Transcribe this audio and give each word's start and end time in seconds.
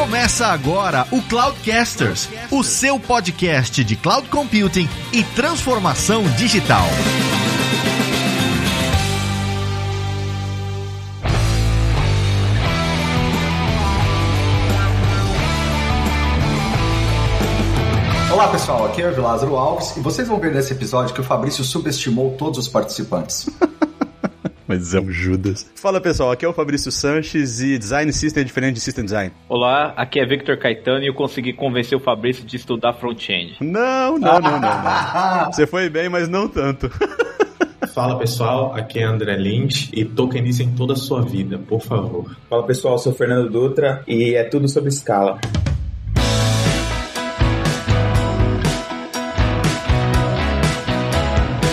Começa 0.00 0.46
agora 0.46 1.06
o 1.12 1.20
Cloudcasters, 1.20 2.26
o 2.50 2.64
seu 2.64 2.98
podcast 2.98 3.84
de 3.84 3.96
cloud 3.96 4.30
computing 4.30 4.88
e 5.12 5.22
transformação 5.22 6.22
digital. 6.38 6.86
Olá 18.32 18.48
pessoal, 18.48 18.86
aqui 18.86 19.02
é 19.02 19.10
o 19.10 19.20
Lázaro 19.20 19.54
Alves 19.54 19.98
e 19.98 20.00
vocês 20.00 20.26
vão 20.26 20.40
ver 20.40 20.54
nesse 20.54 20.72
episódio 20.72 21.14
que 21.14 21.20
o 21.20 21.24
Fabrício 21.24 21.62
subestimou 21.62 22.36
todos 22.38 22.58
os 22.58 22.68
participantes. 22.68 23.50
Mas 24.70 24.94
é 24.94 25.00
um 25.00 25.10
Judas. 25.10 25.68
Fala 25.74 26.00
pessoal, 26.00 26.30
aqui 26.30 26.44
é 26.44 26.48
o 26.48 26.52
Fabrício 26.52 26.92
Sanches 26.92 27.60
e 27.60 27.76
Design 27.76 28.12
System 28.12 28.42
é 28.42 28.44
diferente 28.44 28.74
de 28.74 28.80
System 28.80 29.04
Design. 29.04 29.32
Olá, 29.48 29.92
aqui 29.96 30.20
é 30.20 30.24
Victor 30.24 30.56
Caetano 30.58 31.02
e 31.02 31.08
eu 31.08 31.14
consegui 31.14 31.52
convencer 31.52 31.98
o 31.98 32.00
Fabrício 32.00 32.44
de 32.44 32.54
estudar 32.54 32.92
front-end. 32.92 33.56
Não, 33.60 34.16
não, 34.16 34.38
não, 34.38 34.60
não, 34.60 34.60
não. 34.60 35.46
Você 35.52 35.66
foi 35.66 35.90
bem, 35.90 36.08
mas 36.08 36.28
não 36.28 36.46
tanto. 36.46 36.88
Fala 37.92 38.16
pessoal, 38.16 38.72
aqui 38.72 39.00
é 39.00 39.02
André 39.02 39.36
Lynch 39.36 39.90
e 39.92 40.04
tokenize 40.04 40.62
em 40.62 40.72
toda 40.72 40.92
a 40.92 40.96
sua 40.96 41.20
vida, 41.20 41.58
por 41.58 41.80
favor. 41.80 42.30
Fala 42.48 42.62
pessoal, 42.64 42.94
eu 42.94 42.98
sou 42.98 43.12
Fernando 43.12 43.50
Dutra 43.50 44.04
e 44.06 44.36
é 44.36 44.44
tudo 44.44 44.68
sobre 44.68 44.90
escala. 44.90 45.40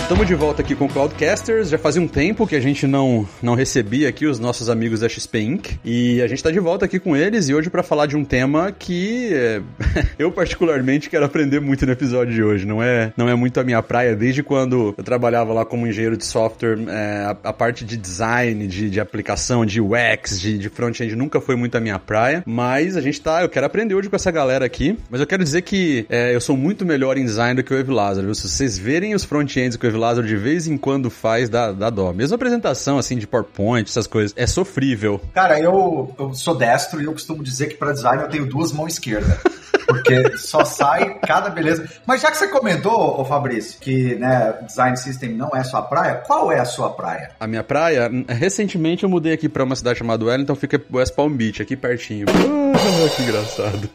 Estamos 0.08 0.26
de 0.26 0.34
volta 0.34 0.62
aqui 0.62 0.74
com 0.74 0.86
o 0.86 0.88
Cloudcasters. 0.88 1.68
Já 1.68 1.76
fazia 1.76 2.00
um 2.00 2.08
tempo 2.08 2.46
que 2.46 2.56
a 2.56 2.60
gente 2.60 2.86
não, 2.86 3.28
não 3.42 3.54
recebia 3.54 4.08
aqui 4.08 4.24
os 4.24 4.38
nossos 4.38 4.70
amigos 4.70 5.00
da 5.00 5.08
XP 5.08 5.38
Inc. 5.38 5.78
E 5.84 6.22
a 6.22 6.26
gente 6.26 6.38
está 6.38 6.50
de 6.50 6.58
volta 6.58 6.86
aqui 6.86 6.98
com 6.98 7.14
eles 7.14 7.50
e 7.50 7.54
hoje 7.54 7.68
para 7.68 7.82
falar 7.82 8.06
de 8.06 8.16
um 8.16 8.24
tema 8.24 8.72
que 8.72 9.28
é, 9.34 9.60
eu 10.18 10.32
particularmente 10.32 11.10
quero 11.10 11.26
aprender 11.26 11.60
muito 11.60 11.84
no 11.84 11.92
episódio 11.92 12.32
de 12.32 12.42
hoje. 12.42 12.66
Não 12.66 12.82
é, 12.82 13.12
não 13.18 13.28
é 13.28 13.34
muito 13.34 13.60
a 13.60 13.64
minha 13.64 13.82
praia. 13.82 14.16
Desde 14.16 14.42
quando 14.42 14.94
eu 14.96 15.04
trabalhava 15.04 15.52
lá 15.52 15.66
como 15.66 15.86
engenheiro 15.86 16.16
de 16.16 16.24
software, 16.24 16.78
é, 16.88 17.26
a, 17.26 17.36
a, 17.50 17.52
parte 17.52 17.84
de 17.84 17.98
design, 17.98 18.66
de, 18.66 18.88
de 18.88 19.00
aplicação, 19.00 19.66
de 19.66 19.78
UX, 19.78 20.40
de, 20.40 20.56
de 20.56 20.70
front-end 20.70 21.14
nunca 21.16 21.38
foi 21.38 21.54
muito 21.54 21.76
a 21.76 21.80
minha 21.80 21.98
praia. 21.98 22.42
Mas 22.46 22.96
a 22.96 23.02
gente 23.02 23.20
tá, 23.20 23.42
eu 23.42 23.48
quero 23.50 23.66
aprender 23.66 23.94
hoje 23.94 24.08
com 24.08 24.16
essa 24.16 24.30
galera 24.30 24.64
aqui. 24.64 24.98
Mas 25.10 25.20
eu 25.20 25.26
quero 25.26 25.44
dizer 25.44 25.60
que 25.60 26.06
é, 26.08 26.34
eu 26.34 26.40
sou 26.40 26.56
muito 26.56 26.86
melhor 26.86 27.18
em 27.18 27.26
design 27.26 27.56
do 27.56 27.62
que 27.62 27.74
o 27.74 27.78
Ev 27.78 27.90
Lázaro. 27.90 28.34
Se 28.34 28.48
vocês 28.48 28.78
verem 28.78 29.14
os 29.14 29.22
front-ends 29.22 29.76
que 29.76 29.86
o 29.86 29.86
Ev 29.86 29.97
Lázaro 29.98 30.26
de 30.26 30.36
vez 30.36 30.66
em 30.66 30.76
quando 30.76 31.10
faz, 31.10 31.48
dá, 31.48 31.72
dá 31.72 31.90
dó. 31.90 32.12
Mesmo 32.12 32.34
apresentação, 32.34 32.98
assim, 32.98 33.18
de 33.18 33.26
PowerPoint, 33.26 33.88
essas 33.88 34.06
coisas, 34.06 34.32
é 34.36 34.46
sofrível. 34.46 35.20
Cara, 35.34 35.60
eu, 35.60 36.14
eu 36.18 36.34
sou 36.34 36.54
destro 36.54 37.00
e 37.00 37.04
eu 37.04 37.12
costumo 37.12 37.42
dizer 37.42 37.68
que 37.68 37.76
para 37.76 37.92
design 37.92 38.22
eu 38.22 38.28
tenho 38.28 38.46
duas 38.46 38.72
mãos 38.72 38.94
esquerdas. 38.94 39.38
Porque 39.86 40.36
só 40.36 40.66
sai 40.66 41.18
cada 41.20 41.48
beleza. 41.48 41.88
Mas 42.06 42.20
já 42.20 42.30
que 42.30 42.36
você 42.36 42.48
comentou, 42.48 43.18
ô 43.18 43.24
Fabrício, 43.24 43.80
que 43.80 44.14
né, 44.16 44.54
design 44.66 44.96
system 44.98 45.30
não 45.30 45.50
é 45.54 45.64
sua 45.64 45.80
praia, 45.80 46.16
qual 46.16 46.52
é 46.52 46.60
a 46.60 46.64
sua 46.66 46.90
praia? 46.90 47.30
A 47.40 47.46
minha 47.46 47.64
praia, 47.64 48.10
recentemente 48.28 49.04
eu 49.04 49.08
mudei 49.08 49.32
aqui 49.32 49.48
para 49.48 49.64
uma 49.64 49.74
cidade 49.74 49.98
chamada 49.98 50.24
Wellington, 50.26 50.54
fica 50.54 50.80
West 50.92 51.14
Palm 51.14 51.34
Beach, 51.34 51.62
aqui 51.62 51.74
pertinho. 51.74 52.26
Ah, 52.28 53.08
que 53.16 53.22
engraçado. 53.22 53.88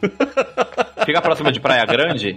Fica 1.04 1.20
próxima 1.20 1.52
de 1.52 1.60
Praia 1.60 1.84
Grande? 1.84 2.34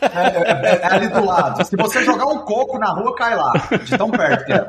É, 0.00 0.68
é, 0.68 0.80
é, 0.82 0.86
ali 0.86 1.08
do 1.08 1.24
lado. 1.24 1.64
Se 1.64 1.76
você 1.76 2.04
jogar 2.04 2.26
um 2.26 2.38
coco 2.38 2.78
na 2.78 2.90
rua, 2.92 3.14
cai 3.14 3.36
lá. 3.36 3.52
De 3.84 3.96
tão 3.96 4.10
perto 4.10 4.44
que 4.44 4.52
é. 4.52 4.68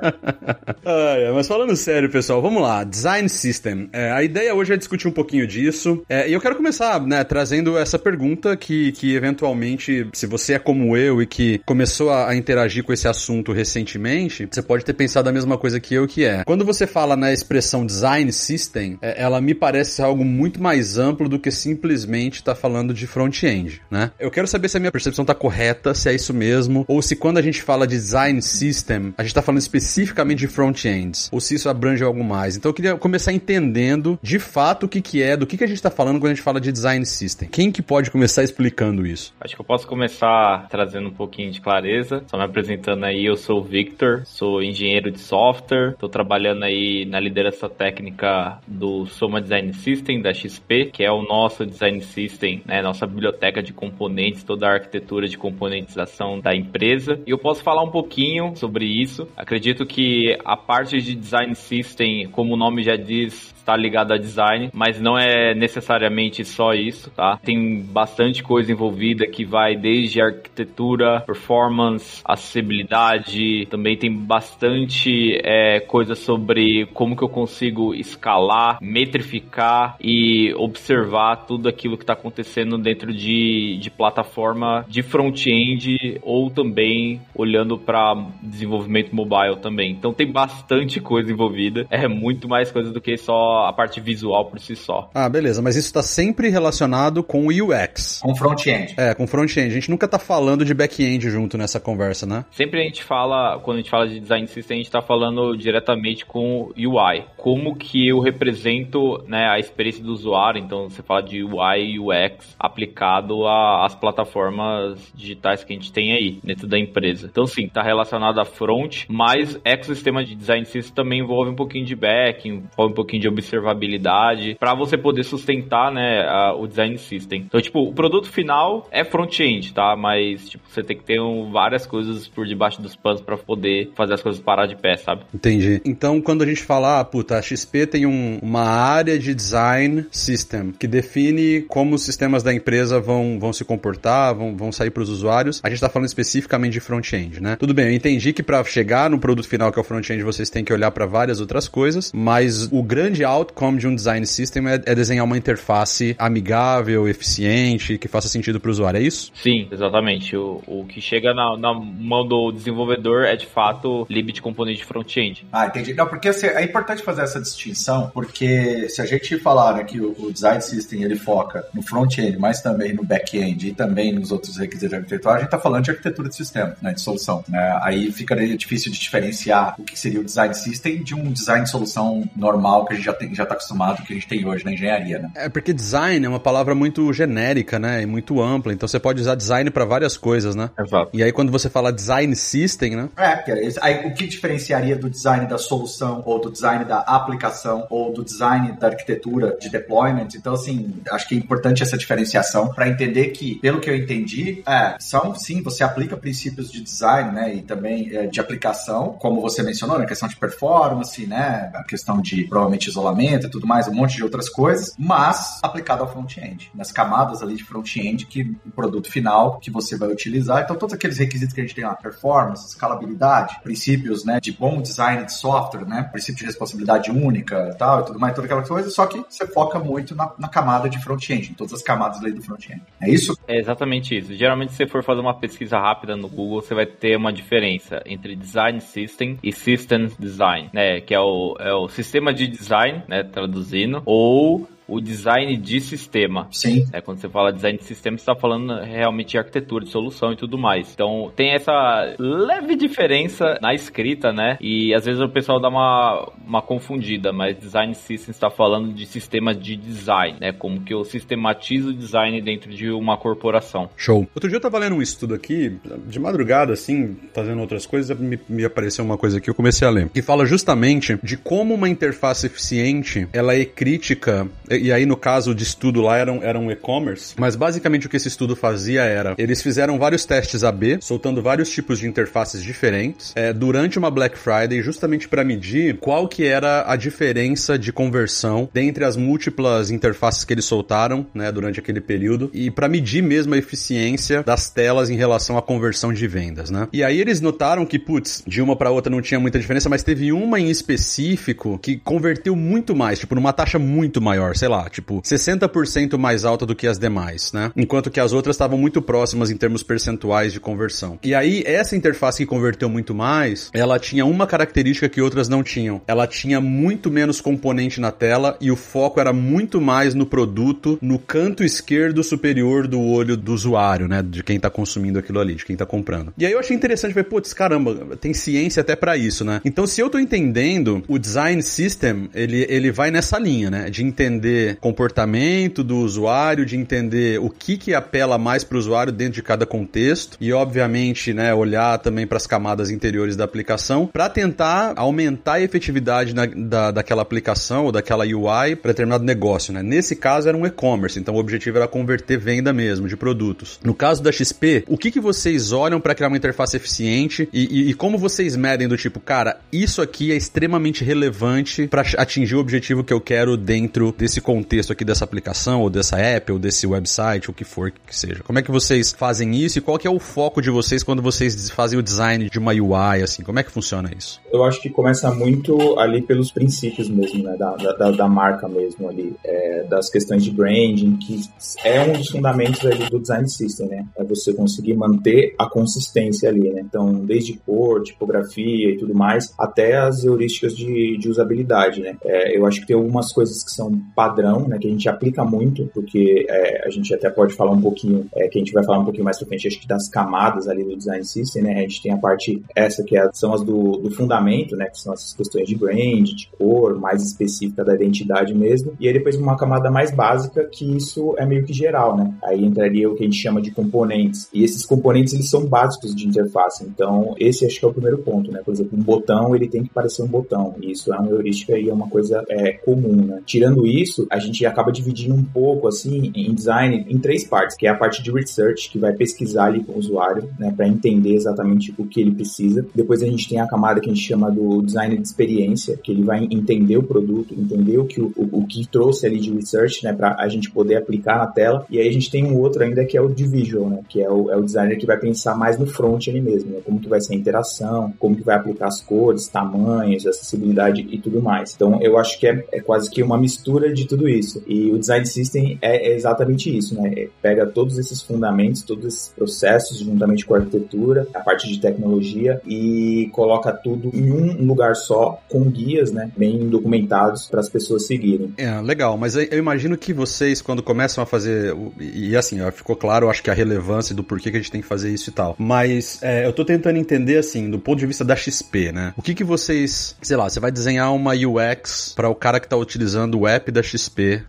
Ah, 0.86 1.16
é. 1.18 1.32
Mas 1.32 1.48
falando 1.48 1.76
sério, 1.76 2.10
pessoal, 2.10 2.42
vamos 2.42 2.62
lá. 2.62 2.84
Design 2.84 3.28
System. 3.30 3.90
É, 3.94 4.12
a 4.12 4.24
ideia 4.24 4.54
hoje 4.54 4.74
é 4.74 4.78
discutir 4.78 5.08
um 5.08 5.12
pouquinho 5.12 5.48
disso. 5.48 6.04
É, 6.10 6.30
e 6.30 6.34
eu 6.34 6.42
quero 6.42 6.56
começar, 6.56 7.00
né, 7.02 7.24
trazendo 7.24 7.78
essa 7.78 8.00
pergunta 8.00 8.56
que, 8.56 8.92
que 8.94 9.16
eventualmente, 9.16 10.08
se 10.14 10.26
você 10.26 10.54
é 10.54 10.60
como 10.60 10.96
eu 10.96 11.22
e 11.22 11.28
que 11.28 11.60
começou 11.66 12.10
a, 12.10 12.30
a 12.30 12.36
interagir 12.36 12.84
com 12.84 12.94
esse 12.94 13.08
assunto 13.08 13.52
recentemente, 13.52 14.48
você 14.50 14.62
pode 14.62 14.84
ter 14.84 14.94
pensado 14.94 15.30
a 15.30 15.32
mesma 15.32 15.58
coisa 15.58 15.80
que 15.80 15.94
eu, 15.94 16.08
que 16.08 16.26
é. 16.26 16.44
Quando 16.46 16.66
você 16.66 16.88
fala 16.88 17.16
na 17.16 17.32
expressão 17.32 17.86
Design 17.86 18.32
System, 18.32 18.98
é, 19.02 19.22
ela 19.22 19.42
me 19.42 19.54
parece 19.54 20.02
algo 20.02 20.24
muito 20.24 20.62
mais 20.62 20.98
amplo 20.98 21.30
do 21.30 21.40
que 21.40 21.52
simplesmente 21.52 22.36
estar 22.36 22.56
tá 22.56 22.60
falando 22.60 22.94
de 22.94 23.06
front 23.06 23.27
front-end, 23.28 23.82
né? 23.90 24.12
Eu 24.20 24.32
quero 24.32 24.48
saber 24.48 24.70
se 24.70 24.78
a 24.78 24.80
minha 24.80 24.92
percepção 24.92 25.26
tá 25.26 25.36
correta, 25.36 25.94
se 25.94 26.10
é 26.10 26.16
isso 26.16 26.34
mesmo, 26.34 26.86
ou 26.88 27.02
se 27.02 27.16
quando 27.16 27.38
a 27.38 27.42
gente 27.42 27.62
fala 27.62 27.86
de 27.86 27.96
design 27.96 28.42
system, 28.42 29.14
a 29.18 29.24
gente 29.24 29.34
tá 29.34 29.42
falando 29.42 29.60
especificamente 29.60 30.40
de 30.40 30.48
front-ends, 30.48 31.30
ou 31.32 31.40
se 31.40 31.56
isso 31.56 31.70
abrange 31.70 32.04
algo 32.04 32.24
mais. 32.24 32.56
Então 32.56 32.70
eu 32.70 32.74
queria 32.74 32.96
começar 32.96 33.34
entendendo 33.34 34.18
de 34.22 34.40
fato 34.40 34.86
o 34.86 34.90
que 34.90 35.02
que 35.02 35.22
é, 35.22 35.36
do 35.36 35.46
que 35.46 35.58
que 35.58 35.64
a 35.64 35.68
gente 35.68 35.82
tá 35.82 35.90
falando 35.90 36.20
quando 36.20 36.32
a 36.32 36.36
gente 36.36 36.44
fala 36.44 36.62
de 36.62 36.72
design 36.72 37.06
system. 37.06 37.50
Quem 37.50 37.72
que 37.72 37.82
pode 37.82 38.12
começar 38.12 38.44
explicando 38.44 39.06
isso? 39.06 39.34
Acho 39.40 39.56
que 39.56 39.62
eu 39.62 39.66
posso 39.66 39.88
começar 39.88 40.68
trazendo 40.70 41.10
um 41.10 41.14
pouquinho 41.14 41.52
de 41.52 41.62
clareza. 41.62 42.24
Só 42.28 42.38
me 42.38 42.44
apresentando 42.44 43.04
aí, 43.04 43.26
eu 43.26 43.36
sou 43.36 43.60
o 43.60 43.64
Victor, 43.64 44.24
sou 44.26 44.62
engenheiro 44.62 45.12
de 45.12 45.20
software, 45.20 45.96
tô 46.00 46.08
trabalhando 46.08 46.64
aí 46.64 47.06
na 47.06 47.20
liderança 47.20 47.70
técnica 47.70 48.60
do 48.68 49.06
Soma 49.08 49.42
Design 49.42 49.74
System 49.74 50.22
da 50.22 50.34
XP, 50.34 50.92
que 50.94 51.04
é 51.04 51.12
o 51.12 51.24
nosso 51.24 51.66
design 51.66 52.02
system, 52.02 52.62
né, 52.66 52.82
nossa 52.82 53.06
biblioteca 53.18 53.62
de 53.64 53.74
componentes, 53.74 54.44
toda 54.44 54.68
a 54.68 54.74
arquitetura 54.74 55.28
de 55.28 55.38
componentização 55.38 56.40
da 56.40 56.56
empresa. 56.56 57.20
E 57.26 57.32
eu 57.32 57.38
posso 57.38 57.64
falar 57.64 57.84
um 57.84 57.92
pouquinho 57.92 58.56
sobre 58.56 58.86
isso. 58.86 59.28
Acredito 59.36 59.86
que 59.86 60.38
a 60.46 60.56
parte 60.56 61.00
de 61.00 61.16
design 61.16 61.56
system, 61.56 62.30
como 62.30 62.54
o 62.54 62.58
nome 62.58 62.84
já 62.84 62.96
diz, 62.96 63.57
está 63.68 63.76
ligado 63.76 64.14
a 64.14 64.18
design, 64.18 64.70
mas 64.74 65.02
não 65.02 65.20
é 65.20 65.54
necessariamente 65.54 66.46
só 66.46 66.74
isso, 66.74 67.12
tá? 67.12 67.38
Tem 67.44 67.82
bastante 67.82 68.42
coisa 68.42 68.72
envolvida 68.72 69.28
que 69.28 69.44
vai 69.44 69.76
desde 69.76 70.22
arquitetura, 70.22 71.20
performance, 71.22 72.22
acessibilidade, 72.24 73.66
também 73.66 73.98
tem 73.98 74.10
bastante 74.10 75.38
é, 75.44 75.82
coisa 75.82 76.16
sobre 76.16 76.86
como 76.94 77.18
que 77.18 77.24
eu 77.24 77.28
consigo 77.28 77.94
escalar, 77.94 78.78
metrificar 78.82 79.98
e 80.00 80.54
observar 80.54 81.46
tudo 81.46 81.68
aquilo 81.68 81.98
que 81.98 82.04
está 82.04 82.14
acontecendo 82.14 82.78
dentro 82.78 83.14
de, 83.14 83.78
de 83.82 83.92
plataforma 83.92 84.86
de 84.88 85.04
front-end 85.04 86.20
ou 86.22 86.50
também 86.50 87.20
olhando 87.36 87.78
para 87.78 88.16
desenvolvimento 88.42 89.14
mobile 89.14 89.58
também. 89.58 89.92
Então 89.92 90.14
tem 90.14 90.32
bastante 90.32 91.02
coisa 91.02 91.30
envolvida, 91.30 91.86
é 91.90 92.08
muito 92.08 92.48
mais 92.48 92.72
coisa 92.72 92.94
do 92.94 93.02
que 93.02 93.18
só 93.18 93.57
a 93.66 93.74
parte 93.74 94.00
visual 94.00 94.46
por 94.46 94.60
si 94.60 94.76
só. 94.76 95.10
Ah, 95.14 95.30
beleza, 95.30 95.62
mas 95.62 95.76
isso 95.76 95.88
está 95.88 96.04
sempre 96.04 96.50
relacionado 96.50 97.24
com 97.24 97.48
o 97.48 97.50
UX. 97.50 98.22
Com 98.22 98.36
front-end. 98.36 98.94
É, 98.98 99.14
com 99.14 99.28
front-end. 99.28 99.72
A 99.72 99.74
gente 99.74 99.90
nunca 99.90 100.08
tá 100.08 100.20
falando 100.20 100.64
de 100.64 100.74
back-end 100.74 101.30
junto 101.30 101.58
nessa 101.58 101.80
conversa, 101.80 102.26
né? 102.26 102.46
Sempre 102.52 102.82
a 102.82 102.84
gente 102.84 103.04
fala, 103.04 103.60
quando 103.60 103.78
a 103.78 103.82
gente 103.82 103.90
fala 103.90 104.08
de 104.08 104.20
design 104.20 104.48
system, 104.48 104.76
a 104.76 104.82
gente 104.82 104.92
tá 104.92 105.02
falando 105.02 105.56
diretamente 105.56 106.26
com 106.26 106.72
UI. 106.78 107.26
Como 107.38 107.76
que 107.76 108.08
eu 108.08 108.20
represento 108.20 109.24
né, 109.28 109.48
a 109.50 109.60
experiência 109.60 110.04
do 110.04 110.12
usuário, 110.12 110.62
então 110.62 110.90
você 110.90 111.02
fala 111.02 111.22
de 111.22 111.44
UI 111.44 111.96
e 111.96 112.00
UX 112.00 112.56
aplicado 112.60 113.48
às 113.48 113.96
plataformas 113.96 115.12
digitais 115.16 115.64
que 115.64 115.74
a 115.74 115.76
gente 115.76 115.92
tem 115.92 116.14
aí 116.14 116.40
dentro 116.44 116.68
da 116.68 116.78
empresa. 116.78 117.28
Então 117.32 117.46
sim, 117.46 117.68
tá 117.68 117.82
relacionado 117.82 118.40
a 118.40 118.46
front, 118.46 119.06
mas 119.08 119.60
ecossistema 119.64 120.24
de 120.24 120.36
design 120.36 120.66
system 120.66 120.94
também 120.94 121.20
envolve 121.20 121.52
um 121.52 121.56
pouquinho 121.56 121.86
de 121.86 121.96
back, 121.96 122.48
envolve 122.48 122.92
um 122.92 122.96
pouquinho 122.96 123.22
de 123.22 123.28
observabilidade, 123.48 124.56
para 124.60 124.76
você 124.76 124.98
poder 124.98 125.24
sustentar, 125.24 125.92
né, 125.92 126.22
a, 126.28 126.54
o 126.54 126.68
design 126.68 126.98
system. 126.98 127.44
Então, 127.48 127.62
tipo, 127.62 127.80
o 127.80 127.94
produto 127.94 128.30
final 128.30 128.88
é 128.92 129.04
front-end, 129.04 129.74
tá? 129.74 129.96
Mas, 129.96 130.50
tipo, 130.50 130.64
você 130.70 130.84
tem 130.84 130.98
que 130.98 131.04
ter 131.04 131.20
um, 131.20 131.52
várias 131.52 131.86
coisas 131.86 132.28
por 132.28 132.46
debaixo 132.46 132.82
dos 132.82 132.96
panos 132.96 133.22
para 133.22 133.38
poder 133.38 133.92
fazer 133.96 134.14
as 134.14 134.22
coisas 134.22 134.42
parar 134.42 134.66
de 134.66 134.76
pé, 134.76 134.98
sabe? 134.98 135.24
Entendi. 135.34 135.82
Então, 135.86 136.22
quando 136.22 136.44
a 136.44 136.46
gente 136.46 136.64
fala, 136.64 137.00
ah, 137.00 137.06
puta, 137.06 137.38
a 137.38 137.42
XP 137.42 137.88
tem 137.88 138.06
um, 138.06 138.40
uma 138.42 138.64
área 138.64 139.18
de 139.18 139.34
design 139.34 140.06
system 140.12 140.72
que 140.72 140.88
define 140.88 141.62
como 141.62 141.96
os 141.96 142.04
sistemas 142.04 142.44
da 142.44 142.54
empresa 142.54 143.00
vão, 143.00 143.40
vão 143.40 143.54
se 143.54 143.64
comportar, 143.64 144.36
vão, 144.36 144.56
vão 144.56 144.72
sair 144.72 144.90
para 144.90 145.04
os 145.04 145.10
usuários, 145.10 145.62
a 145.64 145.70
gente 145.70 145.78
está 145.78 145.90
falando 145.90 146.08
especificamente 146.08 146.74
de 146.74 146.80
front-end, 146.80 147.42
né? 147.42 147.56
Tudo 147.56 147.74
bem, 147.74 147.88
eu 147.88 147.94
entendi 147.94 148.34
que 148.34 148.44
para 148.44 148.64
chegar 148.64 149.10
no 149.10 149.20
produto 149.20 149.48
final 149.48 149.72
que 149.72 149.80
é 149.80 149.82
o 149.82 149.86
front-end, 149.86 150.24
vocês 150.24 150.50
têm 150.50 150.64
que 150.64 150.74
olhar 150.74 150.92
para 150.92 151.06
várias 151.06 151.40
outras 151.40 151.68
coisas, 151.68 152.12
mas 152.14 152.68
o 152.72 152.82
grande 152.84 153.24
outcome 153.38 153.80
de 153.80 153.88
um 153.88 153.96
design 153.96 154.26
system 154.26 154.68
é, 154.68 154.82
é 154.86 154.96
desenhar 154.96 155.26
uma 155.26 155.38
interface 155.38 156.16
amigável, 156.18 157.08
eficiente, 157.08 157.98
que 157.98 158.08
faça 158.08 158.28
sentido 158.28 158.60
para 158.60 158.70
o 158.70 158.72
usuário, 158.72 159.00
é 159.00 159.04
isso? 159.04 159.32
Sim, 159.36 159.68
exatamente. 159.72 160.36
O, 160.36 160.62
o 160.68 160.86
que 160.86 161.02
chega 161.02 161.34
na, 161.34 161.58
na 161.58 161.74
mão 161.74 162.28
do 162.28 162.52
desenvolvedor 162.52 163.26
é 163.26 163.36
de 163.36 163.46
fato 163.46 164.06
lib 164.10 164.32
de 164.32 164.42
componente 164.42 164.84
front-end. 164.84 165.46
Ah, 165.52 165.68
entendi. 165.68 165.94
Não, 165.94 166.08
porque 166.08 166.30
assim, 166.30 166.48
é 166.48 166.64
importante 166.64 167.04
fazer 167.04 167.22
essa 167.22 167.40
distinção, 167.40 168.12
porque 168.14 168.90
se 168.90 169.02
a 169.02 169.06
gente 169.06 169.38
falar 169.40 169.76
né, 169.76 169.84
que 169.84 170.00
o, 170.00 170.16
o 170.20 170.32
design 170.32 170.62
system 170.62 171.04
ele 171.04 171.16
foca 171.16 171.66
no 171.74 171.82
front-end, 171.82 172.38
mas 172.38 172.62
também 172.62 172.94
no 172.94 173.04
back-end 173.04 173.70
e 173.70 173.74
também 173.74 174.14
nos 174.14 174.32
outros 174.32 174.58
requisitos 174.58 174.90
de 174.90 174.96
arquitetura, 174.96 175.34
a 175.36 175.38
gente 175.38 175.48
está 175.48 175.60
falando 175.60 175.84
de 175.84 175.92
arquitetura 175.92 176.30
de 176.30 176.36
sistema, 176.36 176.76
né, 176.82 176.94
de 176.94 177.02
solução. 177.02 177.44
Né? 177.48 177.80
Aí 177.82 178.12
fica 178.12 178.36
difícil 178.58 178.92
de 178.92 179.00
diferenciar 179.00 179.76
o 179.78 179.84
que 179.84 179.98
seria 179.98 180.20
o 180.20 180.24
design 180.24 180.54
system 180.54 181.04
de 181.04 181.16
um 181.16 181.32
design 181.32 181.64
de 181.64 181.70
solução 181.70 182.28
normal 182.36 182.86
que 182.86 182.94
a 182.94 182.96
gente 182.96 183.06
já 183.06 183.14
tem, 183.14 183.27
já 183.36 183.46
tá 183.46 183.54
acostumado 183.54 184.04
que 184.04 184.14
a 184.14 184.16
gente 184.16 184.28
tem 184.28 184.46
hoje 184.46 184.64
na 184.64 184.74
engenharia, 184.74 185.20
né? 185.20 185.32
É 185.36 185.50
porque 185.50 185.74
design 185.74 186.26
é 186.26 186.30
uma 186.30 186.40
palavra 186.40 186.74
muito 186.76 187.12
genérica, 187.14 187.80
né? 187.80 188.02
E 188.02 188.06
muito 188.06 188.42
ampla. 188.42 188.74
Então 188.74 188.88
você 188.88 189.00
pode 189.00 189.22
usar 189.22 189.36
design 189.36 189.70
para 189.70 189.86
várias 189.86 190.18
coisas, 190.18 190.56
né? 190.56 190.70
Exato. 190.80 191.10
E 191.14 191.24
aí 191.24 191.32
quando 191.32 191.52
você 191.52 191.70
fala 191.70 191.92
design 191.92 192.36
system, 192.36 192.96
né? 192.96 193.10
É, 193.18 193.44
aí 193.82 194.08
o 194.08 194.14
que 194.14 194.28
diferenciaria 194.28 194.96
do 194.96 195.10
design 195.10 195.48
da 195.48 195.58
solução 195.58 196.22
ou 196.26 196.40
do 196.40 196.52
design 196.52 196.86
da 196.86 197.00
aplicação 197.00 197.86
ou 197.90 198.14
do 198.14 198.24
design 198.24 198.74
da 198.74 198.88
arquitetura 198.88 199.58
de 199.60 199.70
deployment? 199.70 200.30
Então, 200.36 200.54
assim, 200.54 200.96
acho 201.12 201.28
que 201.28 201.36
é 201.36 201.38
importante 201.38 201.84
essa 201.84 201.98
diferenciação 201.98 202.74
para 202.74 202.88
entender 202.88 203.28
que, 203.30 203.56
pelo 203.56 203.80
que 203.80 203.90
eu 203.90 203.96
entendi, 203.96 204.64
é, 204.68 204.96
são 205.00 205.36
sim, 205.36 205.62
você 205.62 205.84
aplica 205.84 206.16
princípios 206.18 206.72
de 206.72 206.82
design, 206.82 207.32
né? 207.32 207.56
E 207.56 207.62
também 207.62 208.16
é, 208.16 208.28
de 208.28 208.40
aplicação, 208.40 209.16
como 209.20 209.42
você 209.42 209.64
mencionou, 209.64 209.98
na 209.98 210.04
né, 210.04 210.08
questão 210.08 210.28
de 210.28 210.36
performance, 210.36 211.26
né? 211.26 211.72
A 211.74 211.84
questão 211.84 212.22
de 212.22 212.44
provavelmente 212.46 212.88
isolamento 212.88 213.17
e 213.18 213.50
tudo 213.50 213.68
mais, 213.68 213.88
um 213.88 213.94
monte 213.94 214.16
de 214.16 214.24
outras 214.24 214.50
coisas, 214.50 214.94
mas 214.98 215.60
aplicado 215.64 216.04
ao 216.04 216.12
front-end, 216.12 216.72
nas 216.74 216.92
camadas 216.92 217.42
ali 217.42 217.56
de 217.56 217.64
front-end 217.64 218.26
que 218.26 218.56
o 218.66 218.72
produto 218.72 219.12
final 219.12 219.60
que 219.60 219.72
você 219.72 219.98
vai 219.98 220.10
utilizar. 220.10 220.64
Então, 220.64 220.76
todos 220.76 220.94
aqueles 220.94 221.18
requisitos 221.18 221.54
que 221.54 221.62
a 221.62 221.64
gente 221.64 221.76
tem 221.76 221.84
lá, 221.84 221.96
performance, 221.96 222.68
escalabilidade, 222.68 223.58
princípios, 223.64 224.24
né, 224.24 224.40
de 224.40 224.52
bom 224.52 224.82
design 224.82 225.26
de 225.26 225.34
software, 225.34 225.86
né, 225.86 226.04
princípio 226.12 226.40
de 226.40 226.46
responsabilidade 226.46 227.12
única, 227.12 227.76
tal, 227.78 228.02
e 228.02 228.06
tudo 228.06 228.20
mais, 228.20 228.34
toda 228.36 228.46
aquela 228.46 228.64
coisa, 228.64 228.90
só 228.90 229.06
que 229.06 229.24
você 229.30 229.48
foca 229.48 229.80
muito 229.80 230.16
na, 230.16 230.32
na 230.38 230.48
camada 230.48 230.90
de 230.90 231.02
front-end, 231.02 231.52
em 231.52 231.54
todas 231.54 231.74
as 231.74 231.82
camadas 231.82 232.20
ali 232.20 232.32
do 232.32 232.42
front-end. 232.42 232.82
É 233.02 233.10
isso? 233.10 233.38
É 233.48 233.58
exatamente 233.58 234.18
isso. 234.18 234.34
Geralmente, 234.34 234.72
se 234.72 234.78
você 234.78 234.88
for 234.88 235.04
fazer 235.04 235.22
uma 235.22 235.34
pesquisa 235.34 235.78
rápida 235.78 236.16
no 236.16 236.28
Google, 236.28 236.62
você 236.62 236.74
vai 236.74 236.86
ter 236.86 237.16
uma 237.18 237.32
diferença 237.32 238.02
entre 238.06 238.36
design 238.36 238.80
system 238.82 239.38
e 239.44 239.52
systems 239.52 240.16
design, 240.18 240.70
né, 240.74 241.02
que 241.02 241.14
é 241.14 241.20
o, 241.20 241.56
é 241.60 241.74
o 241.74 241.88
sistema 241.88 242.34
de 242.34 242.48
design, 242.48 242.97
né, 243.08 243.24
traduzindo, 243.24 244.02
ou 244.06 244.68
o 244.88 245.02
design 245.02 245.58
de 245.58 245.82
sistema. 245.82 246.48
Sim. 246.52 246.86
É, 246.94 247.02
quando 247.02 247.20
você 247.20 247.30
fala 247.30 247.52
design 247.52 247.78
de 247.78 247.84
sistema, 247.84 248.18
você 248.18 248.22
está 248.22 248.36
falando 248.36 248.82
realmente 248.82 249.32
de 249.32 249.38
arquitetura, 249.38 249.84
de 249.84 249.92
solução 249.92 250.32
e 250.32 250.36
tudo 250.36 250.58
mais. 250.58 250.94
Então 250.94 251.32
tem 251.36 251.54
essa 251.54 252.16
leve 252.18 252.76
diferença 252.76 253.58
na 253.62 253.74
escrita, 253.74 254.32
né? 254.32 254.58
E 254.62 254.94
às 254.94 255.06
vezes 255.06 255.22
o 255.22 255.30
pessoal 255.30 255.60
dá 255.60 255.70
uma, 255.70 256.32
uma 256.46 256.62
confundida, 256.62 257.34
mas 257.34 257.58
design 257.58 257.94
system 257.94 258.32
está 258.32 258.50
falando 258.50 258.94
de 258.94 259.06
sistema 259.06 259.54
de 259.54 259.76
design, 259.76 260.38
né? 260.40 260.52
Como 260.52 260.82
que 260.82 260.94
eu 260.94 261.04
sistematizo 261.04 261.90
o 261.90 261.94
design 261.94 262.42
dentro 262.42 262.72
de 262.72 262.90
uma 262.90 263.18
corporação. 263.18 263.90
Show. 263.98 264.28
Outro 264.34 264.50
dia 264.50 264.58
eu 264.58 264.62
tava 264.62 264.80
lendo 264.80 264.96
um 264.96 265.02
estudo 265.02 265.34
aqui, 265.34 265.78
de 266.08 266.20
madrugada, 266.20 266.74
assim, 266.74 267.18
fazendo 267.34 267.60
outras 267.60 267.86
coisas, 267.86 268.18
me, 268.18 268.40
me 268.48 268.64
apareceu 268.64 269.04
uma 269.04 269.18
coisa 269.18 269.38
aqui, 269.38 269.50
eu 269.50 269.56
comecei 269.56 269.88
a 269.88 269.92
ler, 269.92 270.10
que 270.10 270.22
fala 270.22 270.46
justamente 270.46 271.18
de 271.24 271.38
como 271.38 271.74
uma 271.74 271.90
interface 271.90 272.46
eficiente, 272.46 273.28
ela 273.34 273.56
é 273.56 273.66
crítica 273.66 274.48
e 274.78 274.92
aí, 274.92 275.06
no 275.06 275.18
caso 275.18 275.54
de 275.54 275.64
estudo 275.64 276.02
lá, 276.02 276.18
era 276.18 276.32
um, 276.32 276.68
um 276.68 276.72
e-commerce. 276.72 277.36
Mas 277.38 277.56
basicamente 277.56 278.08
o 278.08 278.10
que 278.10 278.18
esse 278.18 278.28
estudo 278.28 278.56
fazia 278.56 279.02
era: 279.02 279.36
eles 279.38 279.62
fizeram 279.62 279.98
vários 279.98 280.26
testes 280.26 280.64
AB, 280.64 281.00
soltando 281.02 281.42
vários 281.42 281.70
tipos 281.70 282.00
de 282.00 282.08
interfaces 282.08 282.62
diferentes, 282.62 283.34
é, 283.36 283.54
durante 283.54 283.98
uma 283.98 284.10
Black 284.10 284.38
Friday, 284.38 284.82
justamente 284.82 285.28
para 285.28 285.44
medir 285.44 285.98
qual 285.98 286.28
que 286.28 286.46
era 286.46 286.92
a 286.92 286.96
diferença 286.96 287.78
de 287.78 287.92
conversão 287.92 288.70
dentre 288.74 289.04
as 289.04 289.16
múltiplas 289.16 289.92
interfaces 289.92 290.44
que 290.44 290.54
eles 290.54 290.66
soltaram, 290.66 291.26
né, 291.34 291.52
durante 291.52 291.80
aquele 291.80 292.02
período, 292.02 292.50
e 292.54 292.70
para 292.70 292.88
medir 292.88 293.22
mesmo 293.22 293.54
a 293.54 293.58
eficiência 293.58 294.44
das 294.44 294.70
telas 294.70 295.10
em 295.10 295.16
relação 295.16 295.58
à 295.58 295.62
conversão 295.62 296.14
de 296.14 296.28
vendas, 296.28 296.70
né? 296.70 296.88
E 296.92 297.04
aí 297.04 297.20
eles 297.20 297.42
notaram 297.42 297.86
que, 297.86 298.00
putz, 298.00 298.44
de 298.46 298.62
uma 298.62 298.76
para 298.76 298.92
outra 298.92 299.12
não 299.12 299.22
tinha 299.22 299.40
muita 299.40 299.60
diferença, 299.60 299.90
mas 299.90 300.04
teve 300.04 300.32
uma 300.32 300.60
em 300.60 300.70
específico 300.70 301.80
que 301.80 301.98
converteu 301.98 302.56
muito 302.56 302.96
mais, 302.96 303.20
tipo, 303.20 303.36
numa 303.36 303.54
taxa 303.54 303.80
muito 303.80 304.22
maior, 304.22 304.56
sei 304.56 304.67
sei 304.68 304.70
lá, 304.70 304.90
tipo, 304.90 305.22
60% 305.22 306.18
mais 306.18 306.44
alta 306.44 306.66
do 306.66 306.76
que 306.76 306.88
as 306.88 307.00
demais, 307.00 307.54
né? 307.54 307.72
Enquanto 307.76 308.12
que 308.12 308.20
as 308.20 308.34
outras 308.34 308.56
estavam 308.56 308.78
muito 308.78 309.02
próximas 309.02 309.50
em 309.50 309.56
termos 309.56 309.82
percentuais 309.82 310.52
de 310.52 310.60
conversão. 310.60 311.18
E 311.24 311.34
aí, 311.34 311.64
essa 311.66 311.96
interface 311.96 312.44
que 312.44 312.46
converteu 312.46 312.90
muito 312.90 313.16
mais, 313.16 313.70
ela 313.74 313.98
tinha 313.98 314.26
uma 314.26 314.46
característica 314.46 315.08
que 315.08 315.22
outras 315.22 315.48
não 315.48 315.64
tinham. 315.64 316.02
Ela 316.06 316.28
tinha 316.28 316.60
muito 316.60 317.10
menos 317.10 317.40
componente 317.40 318.02
na 318.02 318.12
tela 318.12 318.58
e 318.60 318.70
o 318.70 318.76
foco 318.76 319.22
era 319.22 319.32
muito 319.32 319.80
mais 319.80 320.14
no 320.14 320.26
produto, 320.26 321.00
no 321.02 321.18
canto 321.18 321.64
esquerdo 321.64 322.22
superior 322.22 322.88
do 322.88 323.00
olho 323.00 323.38
do 323.38 323.54
usuário, 323.54 324.08
né? 324.08 324.22
De 324.22 324.44
quem 324.44 324.60
tá 324.60 324.70
consumindo 324.70 325.18
aquilo 325.18 325.40
ali, 325.40 325.56
de 325.56 325.64
quem 325.64 325.78
tá 325.78 325.86
comprando. 325.86 326.34
E 326.38 326.46
aí 326.46 326.52
eu 326.52 326.60
achei 326.60 326.76
interessante, 326.76 327.14
ver, 327.14 327.24
putz, 327.24 327.54
caramba, 327.54 328.18
tem 328.18 328.34
ciência 328.34 328.82
até 328.82 328.98
para 328.98 329.16
isso, 329.16 329.46
né? 329.46 329.62
Então, 329.64 329.88
se 329.88 330.02
eu 330.02 330.10
tô 330.10 330.20
entendendo, 330.20 331.04
o 331.08 331.18
design 331.18 331.62
system, 331.64 332.30
ele, 332.34 332.66
ele 332.68 332.92
vai 332.92 333.12
nessa 333.12 333.40
linha, 333.40 333.72
né? 333.72 333.90
De 333.90 334.04
entender 334.04 334.57
entender 334.58 334.78
comportamento 334.78 335.84
do 335.84 335.98
usuário, 335.98 336.66
de 336.66 336.76
entender 336.76 337.40
o 337.40 337.50
que 337.50 337.78
que 337.78 337.94
apela 337.94 338.38
mais 338.38 338.64
para 338.64 338.76
o 338.76 338.80
usuário 338.80 339.14
dentro 339.14 339.34
de 339.34 339.44
cada 339.44 339.66
contexto 339.66 340.38
e, 340.42 340.52
obviamente, 340.52 341.34
né, 341.34 341.54
olhar 341.54 342.00
também 342.00 342.26
para 342.26 342.38
as 342.38 342.48
camadas 342.48 342.90
interiores 342.90 343.36
da 343.36 343.44
aplicação 343.44 344.08
para 344.08 344.30
tentar 344.30 344.94
aumentar 344.96 345.54
a 345.54 345.62
efetividade 345.62 346.34
na, 346.34 346.46
da, 346.46 346.92
daquela 346.92 347.22
aplicação 347.22 347.86
ou 347.86 347.92
daquela 347.92 348.26
UI 348.26 348.76
para 348.76 348.92
determinado 348.92 349.24
negócio. 349.24 349.74
Né? 349.74 349.84
Nesse 349.84 350.16
caso 350.16 350.48
era 350.48 350.58
um 350.58 350.66
e-commerce, 350.66 351.20
então 351.20 351.36
o 351.36 351.40
objetivo 351.40 351.78
era 351.78 351.88
converter 351.88 352.38
venda 352.38 352.74
mesmo 352.74 353.08
de 353.08 353.16
produtos. 353.16 353.80
No 353.84 353.94
caso 353.94 354.24
da 354.24 354.32
XP, 354.32 354.86
o 354.88 354.98
que 354.98 355.12
que 355.12 355.20
vocês 355.20 355.72
olham 355.72 356.00
para 356.00 356.16
criar 356.16 356.30
uma 356.30 356.38
interface 356.38 356.76
eficiente 356.76 357.48
e, 357.54 357.68
e, 357.88 357.90
e 357.90 357.94
como 357.94 358.18
vocês 358.18 358.56
medem 358.56 358.88
do 358.88 358.98
tipo, 358.98 359.20
cara, 359.20 359.60
isso 359.72 360.02
aqui 360.02 360.32
é 360.32 360.36
extremamente 360.36 361.04
relevante 361.04 361.88
para 361.88 362.02
atingir 362.18 362.56
o 362.56 362.60
objetivo 362.60 363.04
que 363.04 363.14
eu 363.14 363.22
quero 363.22 363.58
dentro 363.58 364.14
desse 364.18 364.40
contexto 364.48 364.94
aqui 364.94 365.04
dessa 365.04 365.26
aplicação, 365.26 365.82
ou 365.82 365.90
dessa 365.90 366.18
app, 366.18 366.54
ou 366.54 366.58
desse 366.58 366.88
website, 366.88 367.52
o 367.52 367.54
que 367.54 367.66
for 367.66 367.92
que 367.92 368.16
seja. 368.16 368.42
Como 368.44 368.58
é 368.58 368.62
que 368.62 368.72
vocês 368.72 369.12
fazem 369.12 369.54
isso 369.54 369.78
e 369.78 369.82
qual 369.82 369.98
que 369.98 370.08
é 370.08 370.10
o 370.10 370.20
foco 370.20 370.62
de 370.62 370.70
vocês 370.70 371.04
quando 371.04 371.22
vocês 371.22 371.70
fazem 371.70 372.00
o 372.00 372.02
design 372.02 372.50
de 372.50 372.58
uma 372.58 372.72
UI, 372.72 373.22
assim? 373.22 373.44
Como 373.44 373.60
é 373.60 373.64
que 373.64 373.70
funciona 373.70 374.10
isso? 374.18 374.40
Eu 374.50 374.64
acho 374.64 374.82
que 374.82 374.90
começa 374.90 375.30
muito 375.36 376.00
ali 376.00 376.22
pelos 376.22 376.50
princípios 376.50 377.10
mesmo, 377.10 377.44
né? 377.44 377.58
Da, 377.58 377.76
da, 377.76 378.12
da 378.12 378.28
marca 378.30 378.70
mesmo 378.70 379.10
ali, 379.10 379.36
é, 379.44 379.84
das 379.84 380.10
questões 380.10 380.46
de 380.46 380.52
branding, 380.52 381.18
que 381.18 381.42
é 381.84 382.02
um 382.04 382.14
dos 382.14 382.30
fundamentos 382.30 382.86
ali 382.86 383.10
do 383.10 383.20
design 383.20 383.50
system, 383.50 383.88
né? 383.90 384.06
É 384.18 384.24
você 384.24 384.54
conseguir 384.54 384.94
manter 384.94 385.56
a 385.60 385.70
consistência 385.70 386.48
ali, 386.48 386.70
né? 386.70 386.80
Então, 386.86 387.14
desde 387.26 387.52
cor, 387.66 388.02
tipografia 388.02 388.92
e 388.92 388.98
tudo 388.98 389.14
mais, 389.14 389.54
até 389.60 389.98
as 389.98 390.24
heurísticas 390.24 390.74
de, 390.74 391.18
de 391.18 391.28
usabilidade, 391.28 392.00
né? 392.00 392.16
É, 392.24 392.58
eu 392.58 392.66
acho 392.66 392.80
que 392.80 392.88
tem 392.88 392.96
algumas 392.96 393.34
coisas 393.34 393.62
que 393.62 393.72
são 393.72 393.92
padrões 394.16 394.37
padrão, 394.38 394.68
né, 394.68 394.78
que 394.78 394.88
a 394.88 394.92
gente 394.92 395.10
aplica 395.10 395.44
muito, 395.44 395.90
porque 395.94 396.46
é, 396.48 396.88
a 396.88 396.90
gente 396.90 397.14
até 397.14 397.30
pode 397.30 397.54
falar 397.56 397.72
um 397.72 397.82
pouquinho, 397.82 398.28
é, 398.36 398.48
que 398.48 398.60
a 398.60 398.62
gente 398.62 398.72
vai 398.72 398.84
falar 398.84 399.00
um 399.00 399.04
pouquinho 399.04 399.26
mais 399.26 399.38
pra 399.38 399.48
frente, 399.48 399.68
acho 399.68 399.80
que 399.80 399.88
das 399.88 400.08
camadas 400.08 400.68
ali 400.68 400.84
do 400.84 400.96
design 400.96 401.24
system, 401.24 401.64
né, 401.64 401.76
a 401.78 401.82
gente 401.82 402.02
tem 402.02 402.12
a 402.14 402.18
parte 402.18 402.62
essa 402.76 403.04
que 403.04 403.18
é, 403.18 403.28
são 403.34 403.54
as 403.54 403.64
do, 403.64 403.98
do 403.98 404.12
fundamento, 404.12 404.76
né, 404.76 404.86
que 404.86 405.00
são 405.00 405.14
essas 405.14 405.34
questões 405.34 405.68
de 405.68 405.76
brand, 405.76 406.24
de 406.24 406.50
cor, 406.58 407.00
mais 407.00 407.24
específica 407.24 407.84
da 407.84 407.96
identidade 407.96 408.54
mesmo, 408.54 408.94
e 409.00 409.08
aí 409.08 409.14
depois 409.14 409.36
uma 409.36 409.58
camada 409.58 409.90
mais 409.90 410.12
básica, 410.12 410.64
que 410.72 410.96
isso 410.96 411.34
é 411.38 411.46
meio 411.46 411.66
que 411.66 411.74
geral, 411.74 412.16
né, 412.16 412.34
aí 412.44 412.64
entraria 412.64 413.10
o 413.10 413.16
que 413.16 413.24
a 413.24 413.26
gente 413.26 413.38
chama 413.38 413.62
de 413.62 413.72
componentes, 413.72 414.48
e 414.54 414.64
esses 414.64 414.86
componentes 414.86 415.34
eles 415.34 415.50
são 415.50 415.66
básicos 415.66 416.16
de 416.16 416.28
interface, 416.28 416.86
então 416.86 417.36
esse 417.40 417.66
acho 417.66 417.80
que 417.80 417.86
é 417.86 417.88
o 417.88 417.94
primeiro 417.94 418.20
ponto, 418.20 418.52
né, 418.52 418.62
por 418.64 418.74
exemplo, 418.74 418.98
um 418.98 419.02
botão 419.02 419.56
ele 419.56 419.68
tem 419.68 419.84
que 419.84 419.90
parecer 419.90 420.22
um 420.22 420.28
botão, 420.28 420.76
e 420.82 420.92
isso 420.92 421.14
é 421.14 421.18
uma 421.18 421.30
heurística 421.30 421.78
e 421.78 421.90
é 421.90 421.94
uma 421.94 422.08
coisa 422.08 422.44
é, 422.50 422.74
comum, 422.74 423.26
né, 423.26 423.42
tirando 423.46 423.88
isso, 423.88 424.27
a 424.30 424.40
gente 424.40 424.66
acaba 424.66 424.92
dividindo 424.92 425.36
um 425.36 425.44
pouco 425.44 425.88
assim 425.88 426.32
em 426.36 426.54
design 426.54 427.06
em 427.10 427.18
três 427.18 427.44
partes, 427.44 427.76
que 427.76 427.88
é 427.88 427.90
a 427.90 427.96
parte 427.96 428.22
de 428.22 428.32
research, 428.32 428.90
que 428.90 429.00
vai 429.00 429.14
pesquisar 429.14 429.66
ali 429.66 429.84
com 429.84 429.94
o 429.94 429.98
usuário, 429.98 430.50
né, 430.60 430.74
para 430.76 430.88
entender 430.88 431.34
exatamente 431.34 431.94
o 431.98 432.06
que 432.06 432.22
ele 432.22 432.32
precisa. 432.32 432.86
Depois 432.94 433.22
a 433.22 433.26
gente 433.26 433.48
tem 433.48 433.60
a 433.60 433.68
camada 433.68 434.00
que 434.00 434.10
a 434.10 434.14
gente 434.14 434.26
chama 434.26 434.52
do 434.52 434.82
design 434.82 435.18
de 435.18 435.24
experiência, 435.24 435.98
que 435.98 436.12
ele 436.12 436.24
vai 436.24 436.48
entender 436.50 436.98
o 436.98 437.04
produto, 437.04 437.54
entender 437.54 437.98
o 437.98 438.06
que 438.06 438.22
o, 438.22 438.32
o, 438.36 438.60
o 438.60 438.68
que 438.68 438.88
trouxe 438.88 439.26
ali 439.26 439.40
de 439.40 439.54
research, 439.54 440.04
né, 440.04 440.14
para 440.14 440.36
a 440.40 440.48
gente 440.48 440.72
poder 440.72 440.96
aplicar 440.96 441.38
na 441.38 441.48
tela. 441.48 441.86
E 441.90 442.00
aí 442.00 442.08
a 442.08 442.12
gente 442.12 442.30
tem 442.30 442.46
um 442.46 442.58
outro 442.58 442.84
ainda 442.84 443.06
que 443.06 443.18
é 443.18 443.22
o 443.22 443.28
de 443.30 443.46
visual, 443.46 443.90
né, 443.90 444.00
que 444.08 444.22
é 444.22 444.30
o, 444.30 444.52
é 444.52 444.58
o 444.58 444.64
designer 444.64 444.98
que 444.98 445.06
vai 445.06 445.18
pensar 445.18 445.56
mais 445.56 445.78
no 445.78 445.86
front 445.86 446.28
ali 446.28 446.42
mesmo, 446.42 446.72
né, 446.72 446.80
como 446.84 447.00
que 447.00 447.10
vai 447.10 447.22
ser 447.22 447.34
a 447.34 447.38
interação, 447.38 448.14
como 448.20 448.36
que 448.36 448.44
vai 448.44 448.56
aplicar 448.56 448.88
as 448.88 449.02
cores, 449.02 449.48
tamanhos, 449.48 450.26
acessibilidade 450.26 451.08
e 451.10 451.18
tudo 451.18 451.42
mais. 451.42 451.74
Então 451.76 452.02
eu 452.02 452.18
acho 452.18 452.40
que 452.40 452.48
é, 452.48 452.66
é 452.72 452.80
quase 452.80 453.10
que 453.10 453.22
uma 453.22 453.38
mistura 453.38 453.94
de 453.94 454.07
tudo 454.08 454.28
isso. 454.28 454.64
E 454.68 454.92
o 454.92 454.98
design 454.98 455.26
system 455.26 455.78
é, 455.82 456.10
é 456.10 456.16
exatamente 456.16 456.76
isso, 456.76 456.96
né? 456.96 457.12
É, 457.16 457.30
pega 457.42 457.66
todos 457.66 457.98
esses 457.98 458.22
fundamentos, 458.22 458.84
todos 458.84 459.06
esses 459.06 459.30
processos, 459.30 460.00
juntamente 460.00 460.46
com 460.46 460.56
a 460.56 460.60
arquitetura, 460.60 461.28
a 461.34 461.40
parte 461.40 461.68
de 461.68 461.80
tecnologia 461.80 462.62
e 462.66 463.30
coloca 463.32 463.72
tudo 463.72 464.10
em 464.14 464.32
um 464.32 464.66
lugar 464.66 464.96
só, 464.96 465.40
com 465.50 465.64
guias, 465.70 466.12
né? 466.12 466.32
Bem 466.36 466.68
documentados 466.70 467.48
para 467.48 467.60
as 467.60 467.70
pessoas 467.70 468.06
seguirem. 468.06 468.54
É, 468.58 468.80
legal, 468.82 469.18
mas 469.18 469.36
eu 469.36 469.58
imagino 469.58 469.98
que 469.98 470.14
vocês, 470.14 470.62
quando 470.62 470.82
começam 470.82 471.24
a 471.24 471.28
fazer. 471.28 471.76
E 472.00 472.36
assim, 472.36 472.60
ficou 472.72 472.96
claro, 472.96 473.30
acho 473.30 473.44
que 473.44 473.50
a 473.50 473.54
relevância 473.54 474.16
do 474.16 474.24
porquê 474.24 474.52
que 474.52 474.58
a 474.58 474.60
gente 474.60 474.72
tem 474.72 474.82
que 474.82 474.88
fazer 474.88 475.10
isso 475.10 475.30
e 475.30 475.34
tal. 475.34 475.56
Mas 475.58 476.20
é, 476.22 476.46
eu 476.46 476.54
tô 476.54 476.64
tentando 476.64 476.98
entender, 476.98 477.38
assim, 477.38 477.70
do 477.70 477.80
ponto 477.80 478.00
de 478.00 478.06
vista 478.06 478.24
da 478.24 478.36
XP, 478.36 478.92
né? 478.92 479.14
O 479.18 479.22
que 479.22 479.34
que 479.34 479.44
vocês. 479.44 480.16
Sei 480.22 480.38
lá, 480.38 480.50
você 480.50 480.60
vai 480.60 480.72
desenhar 480.72 481.14
uma 481.14 481.34
UX 481.34 482.14
para 482.16 482.30
o 482.30 482.36
cara 482.36 482.60
que 482.60 482.68
tá 482.68 482.78
utilizando 482.78 483.40
o 483.40 483.48
app 483.48 483.72
da 483.72 483.84
XP 483.84 483.97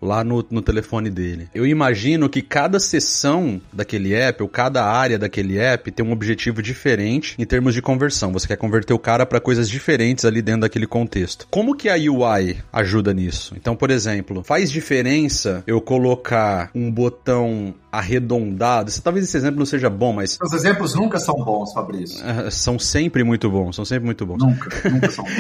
lá 0.01 0.23
no, 0.25 0.45
no 0.51 0.63
telefone 0.63 1.11
dele. 1.11 1.49
Eu 1.55 1.67
imagino 1.67 2.29
que 2.29 2.43
cada 2.43 2.79
sessão 2.79 3.61
daquele 3.73 4.15
app, 4.15 4.43
ou 4.43 4.49
cada 4.49 4.85
área 4.85 5.19
daquele 5.19 5.59
app, 5.59 5.91
tem 5.91 6.05
um 6.05 6.13
objetivo 6.13 6.63
diferente 6.63 7.35
em 7.39 7.45
termos 7.45 7.75
de 7.75 7.83
conversão. 7.83 8.33
Você 8.33 8.47
quer 8.47 8.57
converter 8.57 8.93
o 8.93 8.99
cara 8.99 9.25
para 9.25 9.41
coisas 9.41 9.69
diferentes 9.69 10.25
ali 10.25 10.43
dentro 10.43 10.63
daquele 10.63 10.87
contexto. 10.87 11.47
Como 11.51 11.75
que 11.75 11.89
a 11.89 11.95
UI 11.95 12.59
ajuda 12.73 13.13
nisso? 13.13 13.55
Então, 13.57 13.75
por 13.75 13.91
exemplo, 13.91 14.43
faz 14.45 14.71
diferença 14.71 15.63
eu 15.67 15.81
colocar 15.81 16.71
um 16.75 16.91
botão 16.91 17.75
arredondado. 17.99 18.91
Talvez 19.03 19.25
esse 19.25 19.37
exemplo 19.37 19.59
não 19.59 19.67
seja 19.67 19.91
bom, 19.91 20.13
mas. 20.13 20.39
Os 20.43 20.53
exemplos 20.53 20.95
nunca 20.95 21.19
são 21.19 21.35
bons, 21.37 21.73
Fabrício. 21.73 22.19
Uh, 22.25 22.51
são 22.51 22.79
sempre 22.79 23.25
muito 23.25 23.51
bons, 23.51 23.77
são 23.77 23.85
sempre 23.85 24.07
muito 24.07 24.25
bons. 24.25 24.39
Nunca, 24.39 24.89
nunca 24.89 25.11
são 25.11 25.25
bons. 25.25 25.35